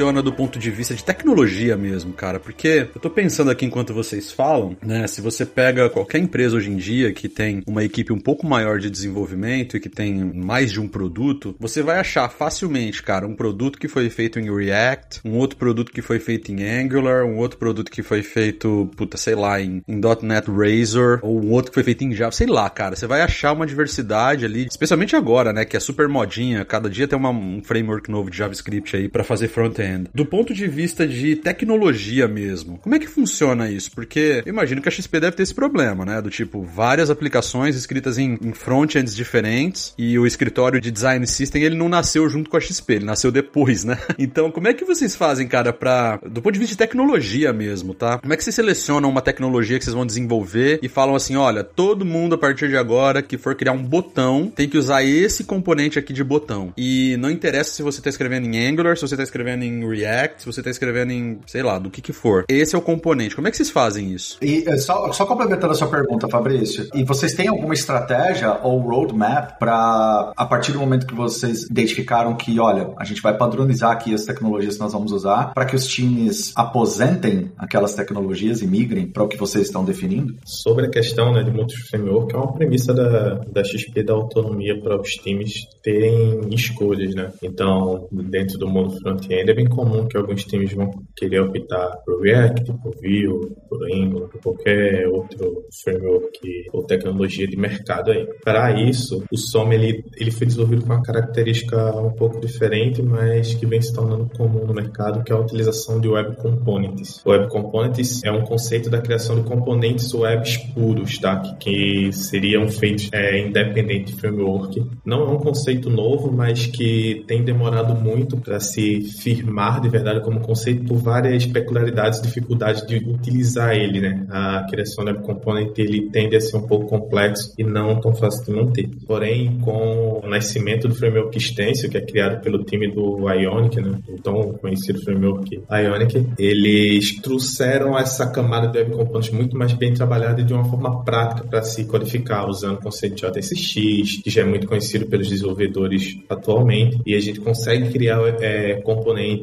Funciona 0.01 0.21
do 0.23 0.33
ponto 0.33 0.57
de 0.57 0.71
vista 0.71 0.95
de 0.95 1.03
tecnologia 1.03 1.77
mesmo, 1.77 2.11
cara? 2.13 2.39
Porque 2.39 2.87
eu 2.93 2.99
tô 2.99 3.09
pensando 3.09 3.51
aqui 3.51 3.65
enquanto 3.65 3.93
vocês 3.93 4.31
falam, 4.31 4.75
né? 4.81 5.05
Se 5.05 5.21
você 5.21 5.45
pega 5.45 5.91
qualquer 5.91 6.17
empresa 6.17 6.57
hoje 6.57 6.71
em 6.71 6.77
dia 6.77 7.13
que 7.13 7.29
tem 7.29 7.61
uma 7.67 7.83
equipe 7.83 8.11
um 8.11 8.19
pouco 8.19 8.47
maior 8.47 8.79
de 8.79 8.89
desenvolvimento 8.89 9.77
e 9.77 9.79
que 9.79 9.89
tem 9.89 10.15
mais 10.33 10.71
de 10.71 10.81
um 10.81 10.87
produto, 10.87 11.56
você 11.60 11.83
vai 11.83 11.99
achar 11.99 12.27
facilmente, 12.29 13.04
cara, 13.04 13.27
um 13.27 13.35
produto 13.35 13.77
que 13.77 13.87
foi 13.87 14.10
feito 14.10 14.39
em 14.39 14.52
React, 14.52 15.21
um 15.23 15.37
outro 15.37 15.58
produto 15.58 15.91
que 15.91 16.02
foi 16.02 16.17
feito 16.17 16.52
em 16.52 16.63
Angular, 16.63 17.23
um 17.23 17.37
outro 17.37 17.60
produto 17.60 17.91
que 17.91 18.02
foi 18.02 18.23
feito, 18.23 18.89
puta, 18.97 19.17
sei 19.17 19.35
lá, 19.35 19.62
em, 19.62 19.83
em 19.87 20.02
.NET 20.23 20.49
Razor, 20.49 21.19
ou 21.21 21.43
um 21.43 21.52
outro 21.52 21.69
que 21.69 21.75
foi 21.75 21.83
feito 21.83 22.04
em 22.04 22.12
Java, 22.13 22.31
sei 22.31 22.47
lá, 22.47 22.67
cara. 22.71 22.95
Você 22.95 23.06
vai 23.06 23.21
achar 23.21 23.54
uma 23.54 23.67
diversidade 23.67 24.45
ali, 24.45 24.65
especialmente 24.65 25.15
agora, 25.15 25.54
né? 25.54 25.63
Que 25.63 25.77
é 25.77 25.79
super 25.79 26.08
modinha. 26.08 26.65
Cada 26.65 26.89
dia 26.89 27.08
tem 27.08 27.19
uma, 27.19 27.29
um 27.29 27.62
framework 27.63 28.10
novo 28.10 28.31
de 28.31 28.37
JavaScript 28.37 28.95
aí 28.95 29.08
para 29.08 29.23
fazer 29.23 29.47
front 29.47 29.77
Do 30.13 30.25
ponto 30.25 30.54
de 30.54 30.67
vista 30.67 31.08
de 31.08 31.35
tecnologia 31.35 32.27
mesmo, 32.27 32.77
como 32.77 32.96
é 32.96 33.00
que 33.00 33.08
funciona 33.08 33.69
isso? 33.69 33.92
Porque 33.92 34.42
eu 34.46 34.50
imagino 34.50 34.81
que 34.81 34.89
a 34.89 34.92
XP 34.92 35.19
deve 35.19 35.35
ter 35.35 35.44
esse 35.44 35.54
problema, 35.54 36.06
né? 36.06 36.21
Do 36.21 36.29
tipo, 36.29 36.62
várias 36.62 37.10
aplicações 37.10 37.75
escritas 37.75 38.17
em, 38.17 38.37
em 38.42 38.54
front-ends 38.54 39.15
diferentes 39.15 39.94
e 39.98 40.17
o 40.17 40.25
escritório 40.25 40.79
de 40.79 40.92
design 40.92 41.25
system 41.27 41.63
ele 41.63 41.75
não 41.75 41.89
nasceu 41.89 42.29
junto 42.29 42.50
com 42.50 42.58
a 42.58 42.60
XP, 42.60 42.94
ele 42.94 43.06
nasceu 43.06 43.31
depois, 43.31 43.83
né? 43.85 43.98
Então, 44.17 44.52
como 44.52 44.67
é 44.67 44.73
que 44.73 44.85
vocês 44.85 45.15
fazem, 45.15 45.48
cara, 45.48 45.73
pra. 45.73 46.17
Do 46.17 46.42
ponto 46.42 46.54
de 46.54 46.60
vista 46.60 46.73
de 46.73 46.77
tecnologia 46.77 47.52
mesmo, 47.54 47.94
tá? 47.94 48.19
Como 48.19 48.33
é 48.33 48.37
que 48.37 48.44
vocês 48.44 48.56
selecionam 48.56 49.10
uma 49.10 49.21
tecnologia 49.21 49.77
que 49.77 49.83
vocês 49.83 49.96
vão 49.96 50.06
desenvolver 50.06 50.79
e 50.81 50.87
falam 50.87 51.15
assim: 51.15 51.35
olha, 51.35 51.63
todo 51.63 52.06
mundo 52.06 52.35
a 52.35 52.37
partir 52.37 52.69
de 52.69 52.77
agora 52.77 53.21
que 53.21 53.37
for 53.37 53.56
criar 53.56 53.73
um 53.73 53.83
botão 53.83 54.52
tem 54.54 54.67
que 54.67 54.77
usar 54.77 55.04
esse 55.04 55.44
componente 55.44 56.00
aqui 56.00 56.13
de 56.13 56.23
botão. 56.23 56.73
E 56.77 57.17
não 57.17 57.29
interessa 57.29 57.71
se 57.71 57.83
você 57.83 58.02
tá 58.02 58.10
escrevendo 58.10 58.48
em 58.48 58.67
Angular, 58.67 58.96
se 58.96 59.02
você 59.02 59.17
tá 59.17 59.23
escrevendo 59.23 59.63
em 59.63 59.81
React, 59.90 60.42
se 60.42 60.46
você 60.46 60.62
tá 60.62 60.69
escrevendo 60.69 61.12
em, 61.12 61.40
sei 61.46 61.63
lá, 61.63 61.79
do 61.79 61.90
que 61.90 62.02
que 62.02 62.13
for. 62.13 62.46
Esse 62.50 62.75
é 62.75 62.77
o 62.77 62.82
componente. 62.82 63.36
Como 63.36 63.48
é 63.48 63.52
que 63.52 63.58
vocês 63.58 63.69
fazem 63.69 64.12
isso? 64.12 64.38
E 64.42 64.63
eh, 64.67 64.77
só, 64.77 65.12
só 65.12 65.25
complementando 65.25 65.73
a 65.73 65.75
sua 65.75 65.88
pergunta, 65.88 66.27
Fabrício, 66.29 66.88
e 66.94 67.04
vocês 67.04 67.34
têm 67.34 67.48
alguma 67.48 67.73
estratégia 67.73 68.60
ou 68.63 68.79
roadmap 68.79 69.58
para, 69.60 70.32
a 70.36 70.46
partir 70.46 70.71
do 70.71 70.79
momento 70.79 71.06
que 71.06 71.15
vocês 71.15 71.63
identificaram 71.63 72.36
que, 72.36 72.60
olha, 72.60 72.90
a 72.98 73.04
gente 73.04 73.21
vai 73.21 73.38
padronizar 73.38 73.92
aqui 73.92 74.13
as 74.13 74.25
tecnologias 74.25 74.75
que 74.75 74.82
nós 74.82 74.94
vamos 74.94 75.12
usar, 75.12 75.54
para 75.54 75.65
que 75.65 75.75
os 75.75 75.86
times 75.88 76.54
aposentem 76.56 77.52
aquelas 77.58 77.94
tecnologias 77.94 78.62
e 78.62 78.67
migrem 78.67 79.08
para 79.08 79.23
o 79.23 79.27
que 79.27 79.38
vocês 79.38 79.67
estão 79.67 79.84
definindo? 79.84 80.36
Sobre 80.46 80.86
a 80.86 80.90
questão 80.90 81.34
né, 81.34 81.44
de 81.44 81.52
multi-framework, 81.52 82.34
é 82.34 82.38
uma 82.38 82.54
premissa 82.54 82.94
da, 82.94 83.36
da 83.36 83.63
XP 83.63 84.04
da 84.04 84.13
autonomia 84.13 84.79
para 84.82 85.00
os 85.00 85.10
times 85.12 85.67
terem 85.84 86.42
escolhas, 86.52 87.13
né? 87.15 87.32
Então, 87.42 88.08
dentro 88.12 88.58
do 88.58 88.67
mundo 88.67 88.98
front-end, 89.00 89.50
é 89.50 89.54
bem 89.62 89.67
comum 89.67 90.07
que 90.07 90.17
alguns 90.17 90.43
times 90.45 90.73
vão 90.73 90.89
querer 91.15 91.41
optar 91.41 91.97
por 92.03 92.21
React, 92.21 92.73
por 92.81 92.95
Vue, 92.95 93.55
por 93.69 93.83
Angular, 93.85 94.29
por 94.29 94.41
qualquer 94.41 95.07
outro 95.07 95.65
framework 95.83 96.65
ou 96.73 96.83
tecnologia 96.83 97.47
de 97.47 97.55
mercado 97.55 98.12
aí. 98.12 98.27
Para 98.43 98.71
isso, 98.81 99.23
o 99.31 99.37
SOM 99.37 99.71
ele, 99.71 100.03
ele 100.17 100.31
foi 100.31 100.47
desenvolvido 100.47 100.81
com 100.85 100.93
uma 100.93 101.01
característica 101.01 101.95
um 101.97 102.12
pouco 102.12 102.39
diferente, 102.39 103.01
mas 103.01 103.53
que 103.53 103.65
vem 103.65 103.81
se 103.81 103.93
tornando 103.93 104.29
comum 104.35 104.65
no 104.65 104.73
mercado, 104.73 105.23
que 105.23 105.31
é 105.31 105.35
a 105.35 105.39
utilização 105.39 105.99
de 105.99 106.07
Web 106.07 106.37
Components. 106.37 107.21
Web 107.25 107.49
Components 107.49 108.23
é 108.23 108.31
um 108.31 108.43
conceito 108.43 108.89
da 108.89 108.99
criação 108.99 109.35
de 109.35 109.43
componentes 109.43 110.13
webs 110.13 110.57
puros, 110.73 111.17
tá? 111.19 111.39
que, 111.39 111.55
que 111.55 112.13
seriam 112.13 112.67
feitos 112.69 113.09
é, 113.13 113.39
independente 113.39 114.13
de 114.13 114.19
framework. 114.19 114.83
Não 115.05 115.21
é 115.27 115.29
um 115.29 115.37
conceito 115.37 115.89
novo, 115.89 116.31
mas 116.31 116.65
que 116.65 117.23
tem 117.27 117.43
demorado 117.43 117.93
muito 117.95 118.37
para 118.37 118.59
se 118.59 119.01
firmar 119.01 119.50
de 119.81 119.89
verdade 119.89 120.21
como 120.21 120.39
conceito 120.39 120.83
por 120.85 120.97
várias 120.97 121.45
peculiaridades 121.45 122.21
dificuldades 122.21 122.85
de 122.85 122.97
utilizar 122.97 123.75
ele, 123.75 123.99
né? 123.99 124.25
A 124.29 124.65
criação 124.69 125.06
do 125.06 125.21
component 125.21 125.77
ele 125.77 126.10
tende 126.10 126.35
a 126.35 126.41
ser 126.41 126.58
um 126.58 126.67
pouco 126.67 126.87
complexo 126.87 127.54
e 127.58 127.63
não 127.63 127.99
tão 127.99 128.13
fácil 128.13 128.45
de 128.45 128.52
manter. 128.52 128.89
Porém, 129.06 129.60
com 129.60 130.21
o 130.23 130.29
nascimento 130.29 130.87
do 130.87 130.95
framework 130.95 131.39
Stencil, 131.39 131.89
que 131.89 131.97
é 131.97 132.02
criado 132.02 132.41
pelo 132.41 132.63
time 132.63 132.91
do 132.91 133.29
Ionic, 133.29 133.81
né? 133.81 133.99
O 134.08 134.21
tão 134.21 134.54
conhecido 134.54 135.02
framework 135.02 135.62
Ionic, 135.69 136.27
eles 136.37 137.19
trouxeram 137.21 137.97
essa 137.97 138.29
camada 138.31 138.67
de 138.67 138.77
web 138.77 138.91
components 138.91 139.31
muito 139.31 139.58
mais 139.58 139.73
bem 139.73 139.93
trabalhada 139.93 140.41
e 140.41 140.43
de 140.43 140.54
uma 140.54 140.65
forma 140.65 141.04
prática 141.04 141.47
para 141.47 141.62
se 141.62 141.85
codificar, 141.85 142.47
usando 142.47 142.77
o 142.77 142.81
conceito 142.81 143.15
de 143.15 143.39
JSX, 143.39 144.21
que 144.23 144.29
já 144.29 144.41
é 144.41 144.45
muito 144.45 144.67
conhecido 144.67 145.06
pelos 145.08 145.27
desenvolvedores 145.27 146.17
atualmente, 146.29 146.99
e 147.06 147.15
a 147.15 147.19
gente 147.19 147.39
consegue 147.39 147.91
criar 147.91 148.19
é, 148.41 148.81
componentes 148.81 149.40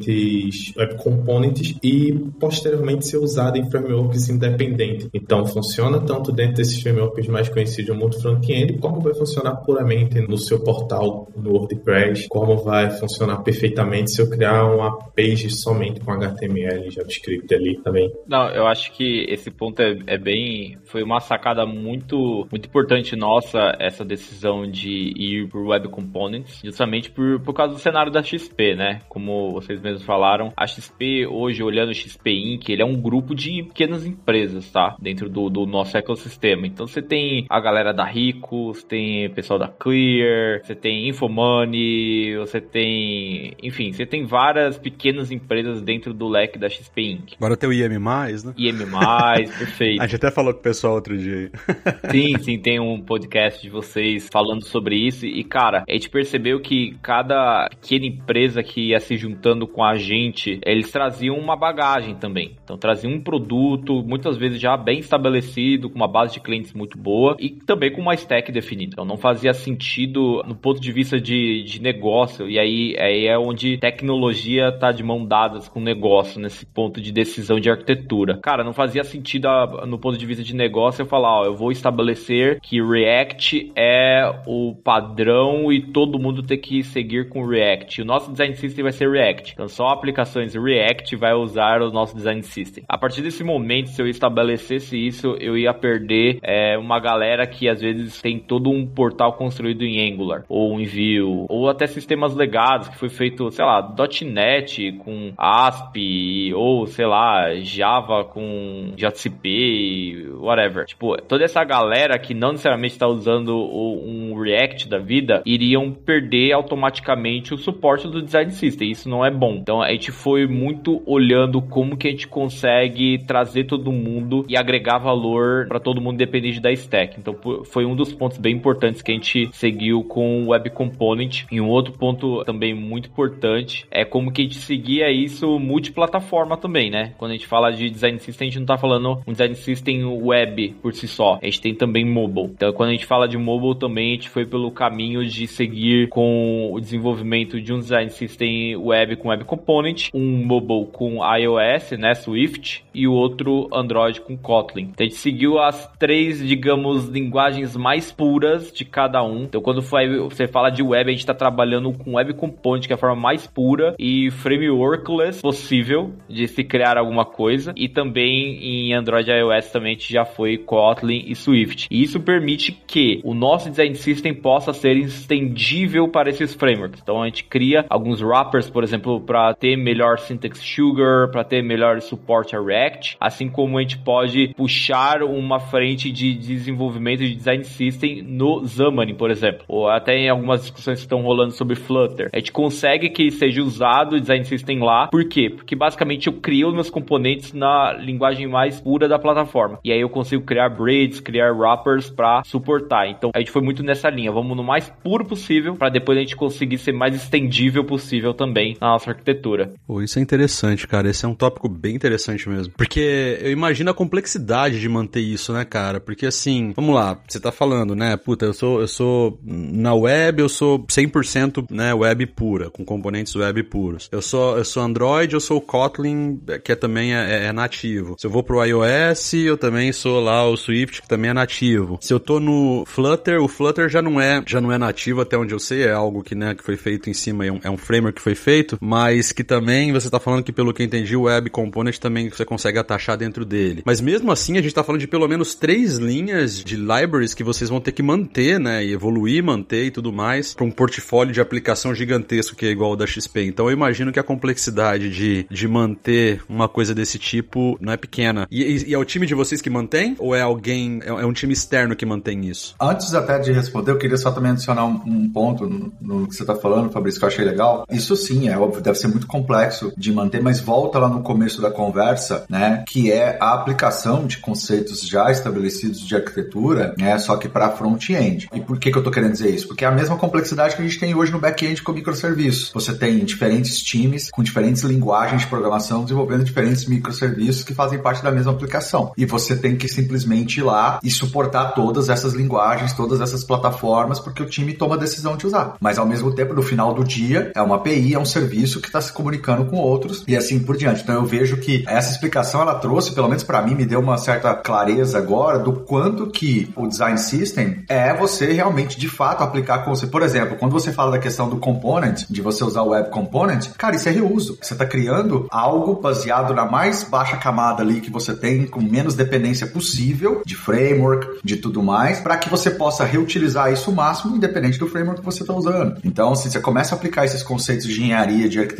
web 0.77 0.95
components 0.97 1.75
e 1.83 2.13
posteriormente 2.39 3.05
ser 3.05 3.17
usado 3.17 3.57
em 3.57 3.69
frameworks 3.69 4.29
independentes. 4.29 5.09
Então 5.13 5.45
funciona 5.45 5.99
tanto 5.99 6.31
dentro 6.31 6.55
desses 6.55 6.81
frameworks 6.81 7.27
mais 7.27 7.49
conhecidos 7.49 7.87
do 7.87 7.95
mundo 7.95 8.19
front-end, 8.19 8.77
como 8.79 9.01
vai 9.01 9.13
funcionar 9.13 9.55
puramente 9.57 10.19
no 10.21 10.37
seu 10.37 10.63
portal 10.63 11.27
no 11.35 11.51
WordPress, 11.51 12.27
como 12.29 12.57
vai 12.57 12.89
funcionar 12.91 13.37
perfeitamente 13.43 14.11
se 14.11 14.21
eu 14.21 14.29
criar 14.29 14.65
uma 14.65 14.97
page 15.15 15.49
somente 15.49 15.99
com 16.01 16.11
HTML 16.11 16.87
e 16.87 16.91
JavaScript 16.91 17.53
ali 17.53 17.77
também. 17.81 18.11
Não, 18.27 18.49
eu 18.49 18.67
acho 18.67 18.91
que 18.93 19.25
esse 19.29 19.49
ponto 19.51 19.81
é, 19.81 19.97
é 20.07 20.17
bem. 20.17 20.77
Foi 20.85 21.03
uma 21.03 21.19
sacada 21.19 21.65
muito, 21.65 22.47
muito 22.51 22.67
importante 22.67 23.15
nossa, 23.15 23.75
essa 23.79 24.05
decisão 24.05 24.69
de 24.69 25.13
ir 25.15 25.47
por 25.49 25.65
Web 25.65 25.89
Components, 25.89 26.61
justamente 26.63 27.11
por, 27.11 27.39
por 27.41 27.53
causa 27.53 27.73
do 27.73 27.79
cenário 27.79 28.11
da 28.11 28.23
XP, 28.23 28.75
né? 28.75 29.01
Como 29.09 29.51
vocês 29.51 29.81
mesmos 29.89 30.05
falaram, 30.05 30.53
a 30.55 30.65
XP 30.65 31.27
hoje, 31.27 31.63
olhando 31.63 31.89
o 31.89 31.95
XP 31.95 32.31
Inc., 32.31 32.69
ele 32.69 32.81
é 32.81 32.85
um 32.85 32.99
grupo 32.99 33.35
de 33.35 33.63
pequenas 33.63 34.05
empresas, 34.05 34.71
tá? 34.71 34.95
Dentro 34.99 35.29
do, 35.29 35.49
do 35.49 35.65
nosso 35.65 35.97
ecossistema. 35.97 36.67
Então 36.67 36.87
você 36.87 37.01
tem 37.01 37.45
a 37.49 37.59
galera 37.59 37.93
da 37.93 38.05
Ricos, 38.05 38.83
tem 38.83 39.27
o 39.27 39.31
pessoal 39.31 39.59
da 39.59 39.67
Clear, 39.67 40.61
você 40.63 40.75
tem 40.75 41.07
Infomoney, 41.09 42.37
você 42.37 42.61
tem. 42.61 43.53
Enfim, 43.61 43.91
você 43.91 44.05
tem 44.05 44.25
várias 44.25 44.77
pequenas 44.77 45.31
empresas 45.31 45.81
dentro 45.81 46.13
do 46.13 46.27
leque 46.27 46.57
da 46.57 46.69
XP 46.69 47.01
Inc. 47.01 47.33
Agora 47.37 47.57
tem 47.57 47.69
o 47.69 47.73
IM, 47.73 47.89
né? 47.89 48.53
IM, 48.57 48.77
perfeito. 49.57 50.01
A 50.01 50.05
gente 50.05 50.15
até 50.15 50.31
falou 50.31 50.53
com 50.53 50.59
o 50.59 50.63
pessoal 50.63 50.95
outro 50.95 51.17
dia. 51.17 51.51
sim, 52.11 52.37
sim, 52.39 52.59
tem 52.59 52.79
um 52.79 53.01
podcast 53.01 53.61
de 53.61 53.69
vocês 53.69 54.29
falando 54.31 54.65
sobre 54.65 54.95
isso. 54.95 55.25
E, 55.25 55.43
cara, 55.43 55.83
a 55.87 55.93
gente 55.93 56.09
percebeu 56.09 56.59
que 56.59 56.97
cada 57.01 57.69
pequena 57.69 58.05
empresa 58.05 58.63
que 58.63 58.89
ia 58.89 58.99
se 58.99 59.17
juntando 59.17 59.67
com 59.67 59.78
a 59.83 59.95
gente, 59.95 60.59
eles 60.65 60.91
traziam 60.91 61.37
uma 61.37 61.55
bagagem 61.55 62.15
também. 62.15 62.55
Então 62.63 62.77
traziam 62.77 63.13
um 63.13 63.21
produto, 63.21 64.03
muitas 64.03 64.37
vezes 64.37 64.59
já 64.59 64.75
bem 64.77 64.99
estabelecido, 64.99 65.89
com 65.89 65.95
uma 65.95 66.07
base 66.07 66.33
de 66.33 66.39
clientes 66.39 66.73
muito 66.73 66.97
boa 66.97 67.35
e 67.39 67.49
também 67.49 67.91
com 67.91 68.01
uma 68.01 68.13
stack 68.13 68.51
definida. 68.51 68.91
Então 68.93 69.05
não 69.05 69.17
fazia 69.17 69.53
sentido 69.53 70.43
no 70.45 70.55
ponto 70.55 70.79
de 70.79 70.91
vista 70.91 71.19
de, 71.19 71.63
de 71.63 71.81
negócio, 71.81 72.49
e 72.49 72.59
aí, 72.59 72.95
aí 72.99 73.27
é 73.27 73.37
onde 73.37 73.77
tecnologia 73.77 74.71
tá 74.71 74.91
de 74.91 75.03
mão 75.03 75.25
dadas 75.25 75.67
com 75.67 75.79
negócio, 75.79 76.41
nesse 76.41 76.65
ponto 76.65 77.01
de 77.01 77.11
decisão 77.11 77.59
de 77.59 77.69
arquitetura. 77.69 78.39
Cara, 78.41 78.63
não 78.63 78.73
fazia 78.73 79.03
sentido 79.03 79.47
a, 79.47 79.85
no 79.85 79.97
ponto 79.97 80.17
de 80.17 80.25
vista 80.25 80.43
de 80.43 80.55
negócio 80.55 81.01
eu 81.01 81.05
falar, 81.05 81.41
ó, 81.41 81.45
eu 81.45 81.55
vou 81.55 81.71
estabelecer 81.71 82.59
que 82.61 82.81
React 82.81 83.71
é 83.75 84.29
o 84.45 84.75
padrão 84.75 85.71
e 85.71 85.81
todo 85.81 86.19
mundo 86.19 86.43
tem 86.43 86.57
que 86.57 86.83
seguir 86.83 87.29
com 87.29 87.45
React. 87.45 88.01
O 88.01 88.05
nosso 88.05 88.31
design 88.31 88.55
system 88.55 88.83
vai 88.83 88.91
ser 88.91 89.09
React. 89.09 89.53
Então 89.53 89.67
só 89.69 89.87
aplicações 89.87 90.53
React 90.55 91.15
vai 91.15 91.33
usar 91.33 91.81
o 91.81 91.91
nosso 91.91 92.15
design 92.15 92.41
system. 92.43 92.83
A 92.87 92.97
partir 92.97 93.21
desse 93.21 93.43
momento, 93.43 93.89
se 93.89 94.01
eu 94.01 94.07
estabelecesse 94.07 94.97
isso, 94.97 95.35
eu 95.39 95.57
ia 95.57 95.73
perder 95.73 96.39
é, 96.41 96.77
uma 96.77 96.99
galera 96.99 97.45
que 97.47 97.69
às 97.69 97.81
vezes 97.81 98.21
tem 98.21 98.39
todo 98.39 98.69
um 98.69 98.85
portal 98.85 99.33
construído 99.33 99.83
em 99.83 100.11
Angular, 100.11 100.43
ou 100.49 100.79
em 100.79 100.85
Vue, 100.85 101.21
ou 101.21 101.69
até 101.69 101.87
sistemas 101.87 102.35
legados 102.35 102.89
que 102.89 102.97
foi 102.97 103.09
feito, 103.09 103.49
sei 103.51 103.65
lá, 103.65 103.95
.NET 104.23 104.93
com 105.03 105.33
ASP, 105.37 106.53
ou 106.53 106.85
sei 106.87 107.05
lá, 107.05 107.53
Java 107.61 108.23
com 108.23 108.93
JCP, 108.95 110.31
whatever. 110.39 110.85
Tipo, 110.85 111.15
toda 111.21 111.43
essa 111.43 111.63
galera 111.63 112.17
que 112.17 112.33
não 112.33 112.51
necessariamente 112.51 112.93
está 112.93 113.07
usando 113.07 113.55
um 113.55 114.39
React 114.39 114.89
da 114.89 114.97
vida, 114.97 115.41
iriam 115.45 115.91
perder 115.91 116.53
automaticamente 116.53 117.53
o 117.53 117.57
suporte 117.57 118.07
do 118.07 118.21
design 118.21 118.51
system. 118.51 118.91
Isso 118.91 119.09
não 119.09 119.25
é 119.25 119.31
bom. 119.31 119.58
Então 119.59 119.81
a 119.81 119.91
gente 119.91 120.11
foi 120.11 120.47
muito 120.47 121.01
olhando 121.05 121.61
como 121.61 121.97
que 121.97 122.07
a 122.07 122.11
gente 122.11 122.27
consegue 122.27 123.19
trazer 123.19 123.65
todo 123.65 123.91
mundo 123.91 124.45
e 124.47 124.57
agregar 124.57 124.97
valor 124.97 125.67
para 125.67 125.79
todo 125.79 126.01
mundo 126.01 126.15
independente 126.15 126.59
da 126.59 126.71
stack. 126.71 127.19
Então 127.19 127.35
foi 127.65 127.85
um 127.85 127.95
dos 127.95 128.13
pontos 128.13 128.37
bem 128.37 128.55
importantes 128.55 129.01
que 129.01 129.11
a 129.11 129.15
gente 129.15 129.49
seguiu 129.53 130.03
com 130.03 130.43
o 130.43 130.47
Web 130.49 130.69
Component. 130.71 131.43
E 131.51 131.59
um 131.59 131.67
outro 131.67 131.93
ponto 131.93 132.43
também 132.45 132.73
muito 132.73 133.09
importante 133.09 133.85
é 133.91 134.05
como 134.05 134.31
que 134.31 134.41
a 134.41 134.45
gente 134.45 134.57
seguia 134.57 135.11
isso 135.11 135.59
multiplataforma 135.59 136.57
também, 136.57 136.89
né? 136.89 137.13
Quando 137.17 137.31
a 137.31 137.33
gente 137.33 137.47
fala 137.47 137.71
de 137.71 137.89
design 137.89 138.19
system, 138.19 138.47
a 138.47 138.51
gente 138.51 138.59
não 138.59 138.65
tá 138.65 138.77
falando 138.77 139.21
um 139.27 139.31
design 139.31 139.55
system 139.55 140.05
web 140.05 140.75
por 140.81 140.93
si 140.93 141.07
só. 141.07 141.39
A 141.41 141.45
gente 141.45 141.61
tem 141.61 141.75
também 141.75 142.05
mobile. 142.05 142.51
Então 142.53 142.71
quando 142.73 142.89
a 142.89 142.93
gente 142.93 143.05
fala 143.05 143.27
de 143.27 143.37
mobile 143.37 143.77
também, 143.77 144.11
a 144.11 144.13
gente 144.15 144.29
foi 144.29 144.45
pelo 144.45 144.71
caminho 144.71 145.25
de 145.25 145.47
seguir 145.47 146.07
com 146.09 146.71
o 146.71 146.79
desenvolvimento 146.79 147.59
de 147.61 147.73
um 147.73 147.79
design 147.79 148.09
system 148.09 148.75
web 148.77 149.15
com 149.17 149.29
Web 149.29 149.45
Component, 149.49 150.09
um 150.13 150.45
mobile 150.45 150.87
com 150.91 151.19
iOS, 151.35 151.91
né, 151.97 152.13
Swift, 152.13 152.85
e 152.93 153.07
o 153.07 153.13
outro 153.13 153.67
Android 153.73 154.21
com 154.21 154.37
Kotlin. 154.37 154.89
Então 154.93 155.05
a 155.05 155.09
gente 155.09 155.15
seguiu 155.15 155.59
as 155.59 155.89
três, 155.97 156.45
digamos, 156.45 157.07
linguagens 157.07 157.75
mais 157.75 158.11
puras 158.11 158.71
de 158.71 158.85
cada 158.85 159.23
um. 159.23 159.43
Então 159.43 159.61
quando 159.61 159.81
você 159.81 160.47
fala 160.47 160.69
de 160.69 160.83
web, 160.83 161.09
a 161.09 161.11
gente 161.11 161.19
está 161.19 161.33
trabalhando 161.33 161.91
com 161.93 162.15
Web 162.15 162.33
Component, 162.33 162.85
que 162.85 162.93
é 162.93 162.95
a 162.95 162.97
forma 162.97 163.15
mais 163.15 163.47
pura 163.47 163.95
e 163.97 164.29
frameworkless 164.31 165.41
possível 165.41 166.11
de 166.27 166.47
se 166.47 166.63
criar 166.63 166.97
alguma 166.97 167.25
coisa. 167.25 167.73
E 167.75 167.87
também 167.89 168.59
em 168.61 168.93
Android 168.93 169.29
e 169.29 169.39
iOS 169.39 169.71
também 169.71 169.91
a 169.91 169.93
gente 169.93 170.11
já 170.11 170.25
foi 170.25 170.57
Kotlin 170.57 171.23
e 171.27 171.35
Swift. 171.35 171.87
E 171.89 172.03
isso 172.03 172.19
permite 172.19 172.71
que 172.71 173.21
o 173.23 173.33
nosso 173.33 173.69
design 173.69 173.95
system 173.95 174.33
possa 174.33 174.73
ser 174.73 174.97
estendível 174.97 176.07
para 176.07 176.29
esses 176.29 176.53
frameworks. 176.53 177.01
Então 177.01 177.21
a 177.21 177.25
gente 177.25 177.43
cria 177.43 177.85
alguns 177.89 178.21
wrappers, 178.21 178.69
por 178.69 178.83
exemplo, 178.83 179.21
para 179.29 179.53
ter 179.53 179.77
melhor 179.77 180.17
syntax 180.17 180.57
sugar, 180.57 181.29
para 181.29 181.43
ter 181.43 181.61
melhor 181.61 182.01
suporte 182.01 182.55
a 182.55 182.59
React, 182.59 183.15
assim 183.19 183.47
como 183.47 183.77
a 183.77 183.81
gente 183.81 183.99
pode 183.99 184.55
puxar 184.57 185.21
uma 185.21 185.59
frente 185.59 186.11
de 186.11 186.33
desenvolvimento 186.33 187.19
de 187.19 187.35
design 187.35 187.63
system 187.63 188.23
no 188.23 188.67
Xamarin, 188.67 189.13
por 189.13 189.29
exemplo, 189.29 189.65
ou 189.67 189.87
até 189.87 190.17
em 190.17 190.29
algumas 190.29 190.61
discussões 190.61 190.97
que 190.97 191.05
estão 191.05 191.21
rolando 191.21 191.51
sobre 191.51 191.75
Flutter. 191.75 192.31
A 192.33 192.39
gente 192.39 192.51
consegue 192.51 193.07
que 193.11 193.29
seja 193.29 193.61
usado 193.61 194.15
o 194.15 194.19
design 194.19 194.43
system 194.45 194.79
lá, 194.79 195.09
por 195.09 195.23
quê? 195.25 195.47
Porque 195.47 195.75
basicamente 195.75 196.25
eu 196.25 196.33
crio 196.33 196.73
meus 196.73 196.89
componentes 196.89 197.53
na 197.53 197.93
linguagem 197.93 198.47
mais 198.47 198.81
pura 198.81 199.07
da 199.07 199.19
plataforma. 199.19 199.77
E 199.83 199.91
aí 199.91 200.01
eu 200.01 200.09
consigo 200.09 200.43
criar 200.43 200.69
braids, 200.69 201.19
criar 201.19 201.53
wrappers 201.53 202.09
para 202.09 202.41
suportar. 202.45 203.07
Então 203.07 203.29
a 203.35 203.37
gente 203.37 203.51
foi 203.51 203.61
muito 203.61 203.83
nessa 203.83 204.09
linha, 204.09 204.31
vamos 204.31 204.57
no 204.57 204.63
mais 204.63 204.89
puro 205.03 205.23
possível 205.23 205.75
para 205.75 205.89
depois 205.89 206.17
a 206.17 206.21
gente 206.21 206.35
conseguir 206.35 206.79
ser 206.79 206.93
mais 206.93 207.13
estendível 207.13 207.83
possível 207.83 208.33
também 208.33 208.75
na 208.81 208.87
nossa 208.87 209.18
arquitetura. 209.19 209.73
Pô, 209.85 210.01
isso 210.01 210.17
é 210.19 210.21
interessante, 210.21 210.87
cara. 210.87 211.09
Esse 211.09 211.25
é 211.25 211.27
um 211.27 211.35
tópico 211.35 211.69
bem 211.69 211.95
interessante 211.95 212.47
mesmo. 212.49 212.73
Porque 212.75 213.37
eu 213.41 213.51
imagino 213.51 213.91
a 213.91 213.93
complexidade 213.93 214.79
de 214.79 214.89
manter 214.89 215.21
isso, 215.21 215.53
né, 215.53 215.63
cara? 215.65 215.99
Porque 215.99 216.25
assim, 216.25 216.73
vamos 216.75 216.95
lá, 216.95 217.19
você 217.27 217.39
tá 217.39 217.51
falando, 217.51 217.95
né? 217.95 218.17
Puta, 218.17 218.45
eu 218.45 218.53
sou, 218.53 218.81
eu 218.81 218.87
sou 218.87 219.39
na 219.43 219.93
web, 219.93 220.41
eu 220.41 220.49
sou 220.49 220.79
100% 220.85 221.67
né, 221.69 221.93
web 221.93 222.25
pura, 222.27 222.69
com 222.69 222.83
componentes 222.83 223.35
web 223.35 223.61
puros. 223.63 224.09
Eu 224.11 224.21
sou, 224.21 224.57
eu 224.57 224.65
sou 224.65 224.83
Android, 224.83 225.33
eu 225.33 225.39
sou 225.39 225.61
Kotlin, 225.61 226.39
que 226.63 226.71
é, 226.71 226.75
também 226.75 227.15
é, 227.15 227.45
é, 227.45 227.53
nativo. 227.53 228.15
Se 228.17 228.25
eu 228.25 228.31
vou 228.31 228.43
pro 228.43 228.63
iOS, 228.63 229.33
eu 229.33 229.57
também 229.57 229.91
sou 229.91 230.19
lá 230.19 230.47
o 230.47 230.57
Swift, 230.57 231.01
que 231.01 231.07
também 231.07 231.31
é 231.31 231.33
nativo. 231.33 231.97
Se 232.01 232.13
eu 232.13 232.19
tô 232.19 232.39
no 232.39 232.83
Flutter, 232.85 233.41
o 233.41 233.47
Flutter 233.47 233.89
já 233.89 234.01
não 234.01 234.19
é, 234.19 234.41
já 234.45 234.61
não 234.61 234.71
é 234.71 234.77
nativo 234.77 235.21
até 235.21 235.37
onde 235.37 235.53
eu 235.53 235.59
sei, 235.59 235.83
é 235.83 235.91
algo 235.91 236.23
que, 236.23 236.35
né, 236.35 236.55
que 236.55 236.63
foi 236.63 236.77
feito 236.77 237.09
em 237.09 237.13
cima, 237.13 237.45
é 237.45 237.51
um, 237.51 237.59
é 237.63 237.69
um 237.69 237.77
framework 237.77 238.17
que 238.17 238.21
foi 238.21 238.35
feito, 238.35 238.77
mas 238.79 239.08
que 239.33 239.43
também 239.43 239.91
você 239.91 240.09
tá 240.09 240.19
falando 240.19 240.43
que 240.43 240.51
pelo 240.51 240.73
que 240.73 240.81
eu 240.81 240.85
entendi, 240.85 241.15
o 241.15 241.23
Web 241.23 241.49
Component 241.49 241.97
também 241.97 242.29
você 242.29 242.45
consegue 242.45 242.79
atachar 242.79 243.17
dentro 243.17 243.45
dele. 243.45 243.83
Mas 243.85 244.01
mesmo 244.01 244.31
assim, 244.31 244.57
a 244.57 244.61
gente 244.61 244.73
tá 244.73 244.83
falando 244.83 245.01
de 245.01 245.07
pelo 245.07 245.27
menos 245.27 245.55
três 245.55 245.97
linhas 245.97 246.63
de 246.63 246.75
libraries 246.75 247.33
que 247.33 247.43
vocês 247.43 247.69
vão 247.69 247.79
ter 247.79 247.91
que 247.91 248.03
manter, 248.03 248.59
né, 248.59 248.83
e 248.83 248.93
evoluir, 248.93 249.43
manter 249.43 249.85
e 249.85 249.91
tudo 249.91 250.11
mais, 250.11 250.53
para 250.53 250.65
um 250.65 250.71
portfólio 250.71 251.33
de 251.33 251.41
aplicação 251.41 251.93
gigantesco 251.93 252.55
que 252.55 252.65
é 252.65 252.69
igual 252.69 252.91
ao 252.91 252.95
da 252.95 253.07
XP. 253.07 253.43
Então 253.43 253.67
eu 253.67 253.71
imagino 253.71 254.11
que 254.11 254.19
a 254.19 254.23
complexidade 254.23 255.09
de, 255.09 255.45
de 255.49 255.67
manter 255.67 256.41
uma 256.47 256.67
coisa 256.67 256.93
desse 256.93 257.17
tipo 257.17 257.77
não 257.79 257.93
é 257.93 257.97
pequena. 257.97 258.47
E, 258.51 258.63
e, 258.63 258.89
e 258.89 258.93
é 258.93 258.97
o 258.97 259.05
time 259.05 259.25
de 259.25 259.33
vocês 259.33 259.61
que 259.61 259.69
mantém? 259.69 260.15
Ou 260.19 260.35
é 260.35 260.41
alguém, 260.41 260.99
é, 261.03 261.09
é, 261.09 261.25
um 261.25 261.33
time 261.33 261.53
externo 261.53 261.95
que 261.95 262.05
mantém 262.05 262.47
isso? 262.47 262.75
Antes 262.79 263.13
até 263.13 263.39
de 263.39 263.51
responder, 263.51 263.91
eu 263.91 263.97
queria 263.97 264.17
só 264.17 264.31
também 264.31 264.51
adicionar 264.51 264.85
um, 264.85 265.01
um 265.05 265.29
ponto 265.29 265.67
no, 265.67 265.91
no, 266.01 266.27
que 266.27 266.35
você 266.35 266.45
tá 266.45 266.55
falando, 266.55 266.91
Fabrício, 266.91 267.19
que 267.19 267.25
eu 267.25 267.29
achei 267.29 267.45
legal. 267.45 267.85
Isso 267.89 268.15
sim, 268.15 268.49
é 268.49 268.57
óbvio, 268.57 268.81
deve 268.81 268.97
ser 268.99 269.07
muito 269.07 269.27
complexo 269.27 269.93
de 269.97 270.11
manter, 270.11 270.41
mas 270.41 270.59
volta 270.59 270.99
lá 270.99 271.09
no 271.09 271.21
começo 271.21 271.61
da 271.61 271.71
conversa, 271.71 272.45
né, 272.49 272.83
que 272.87 273.11
é 273.11 273.37
a 273.39 273.53
aplicação 273.53 274.25
de 274.25 274.37
conceitos 274.37 275.01
já 275.07 275.31
estabelecidos 275.31 275.99
de 275.99 276.15
arquitetura, 276.15 276.93
né, 276.97 277.17
só 277.17 277.37
que 277.37 277.47
para 277.47 277.71
front-end. 277.71 278.47
E 278.53 278.59
por 278.59 278.77
que, 278.79 278.91
que 278.91 278.97
eu 278.97 279.03
tô 279.03 279.11
querendo 279.11 279.33
dizer 279.33 279.49
isso? 279.49 279.67
Porque 279.67 279.85
é 279.85 279.87
a 279.87 279.91
mesma 279.91 280.17
complexidade 280.17 280.75
que 280.75 280.81
a 280.81 280.85
gente 280.85 280.99
tem 280.99 281.15
hoje 281.15 281.31
no 281.31 281.39
back-end 281.39 281.81
com 281.81 281.91
microserviços. 281.91 282.71
Você 282.73 282.93
tem 282.93 283.19
diferentes 283.25 283.79
times 283.79 284.29
com 284.31 284.43
diferentes 284.43 284.83
linguagens 284.83 285.41
de 285.41 285.47
programação 285.47 286.03
desenvolvendo 286.03 286.43
diferentes 286.43 286.85
microserviços 286.85 287.63
que 287.63 287.73
fazem 287.73 287.99
parte 287.99 288.23
da 288.23 288.31
mesma 288.31 288.51
aplicação. 288.51 289.11
E 289.17 289.25
você 289.25 289.55
tem 289.55 289.75
que 289.75 289.87
simplesmente 289.87 290.59
ir 290.59 290.63
lá 290.63 290.99
e 291.03 291.09
suportar 291.09 291.73
todas 291.73 292.09
essas 292.09 292.33
linguagens, 292.33 292.93
todas 292.93 293.21
essas 293.21 293.43
plataformas, 293.43 294.19
porque 294.19 294.43
o 294.43 294.45
time 294.45 294.73
toma 294.73 294.95
a 294.95 294.97
decisão 294.97 295.37
de 295.37 295.47
usar. 295.47 295.75
Mas 295.79 295.97
ao 295.97 296.05
mesmo 296.05 296.33
tempo, 296.33 296.53
no 296.53 296.61
final 296.61 296.93
do 296.93 297.03
dia, 297.03 297.51
é 297.55 297.61
uma 297.61 297.75
API, 297.75 298.13
é 298.13 298.19
um 298.19 298.25
serviço 298.25 298.81
que 298.81 298.88
está 298.89 299.01
se 299.01 299.13
comunicando 299.13 299.65
com 299.65 299.77
outros 299.77 300.23
e 300.27 300.35
assim 300.35 300.59
por 300.59 300.77
diante. 300.77 301.01
Então 301.01 301.15
eu 301.15 301.25
vejo 301.25 301.57
que 301.57 301.83
essa 301.87 302.11
explicação 302.11 302.61
ela 302.61 302.75
trouxe, 302.75 303.13
pelo 303.13 303.27
menos 303.27 303.43
para 303.43 303.61
mim, 303.61 303.75
me 303.75 303.85
deu 303.85 303.99
uma 303.99 304.17
certa 304.17 304.53
clareza 304.53 305.17
agora 305.17 305.59
do 305.59 305.73
quanto 305.73 306.27
que 306.27 306.71
o 306.75 306.87
design 306.87 307.17
system 307.17 307.83
é 307.87 308.13
você 308.13 308.51
realmente 308.51 308.99
de 308.99 309.07
fato 309.07 309.43
aplicar 309.43 309.79
com 309.79 309.93
você. 309.93 310.07
Por 310.07 310.21
exemplo, 310.21 310.57
quando 310.57 310.71
você 310.71 310.91
fala 310.91 311.11
da 311.11 311.19
questão 311.19 311.49
do 311.49 311.57
component, 311.57 312.25
de 312.29 312.41
você 312.41 312.63
usar 312.63 312.81
o 312.81 312.89
web 312.89 313.09
component, 313.09 313.69
cara, 313.77 313.95
isso 313.95 314.09
é 314.09 314.11
reuso. 314.11 314.57
Você 314.61 314.73
está 314.73 314.85
criando 314.85 315.47
algo 315.49 315.95
baseado 315.95 316.53
na 316.53 316.65
mais 316.65 317.03
baixa 317.03 317.37
camada 317.37 317.83
ali 317.83 318.01
que 318.01 318.11
você 318.11 318.33
tem, 318.35 318.65
com 318.65 318.81
menos 318.81 319.15
dependência 319.15 319.67
possível 319.67 320.41
de 320.45 320.55
framework, 320.55 321.39
de 321.43 321.57
tudo 321.57 321.81
mais, 321.83 322.19
para 322.19 322.37
que 322.37 322.49
você 322.49 322.71
possa 322.71 323.03
reutilizar 323.03 323.71
isso 323.71 323.91
o 323.91 323.95
máximo, 323.95 324.35
independente 324.35 324.79
do 324.79 324.87
framework 324.87 325.21
que 325.21 325.25
você 325.25 325.43
está 325.43 325.53
usando. 325.53 325.99
Então, 326.03 326.35
se 326.35 326.49
você 326.49 326.59
começa 326.59 326.95
a 326.95 326.97
aplicar 326.97 327.25
esses 327.25 327.43
conceitos 327.43 327.87
de 327.87 327.93
engenharia, 327.93 328.49
de 328.49 328.59
arquitetura, 328.59 328.78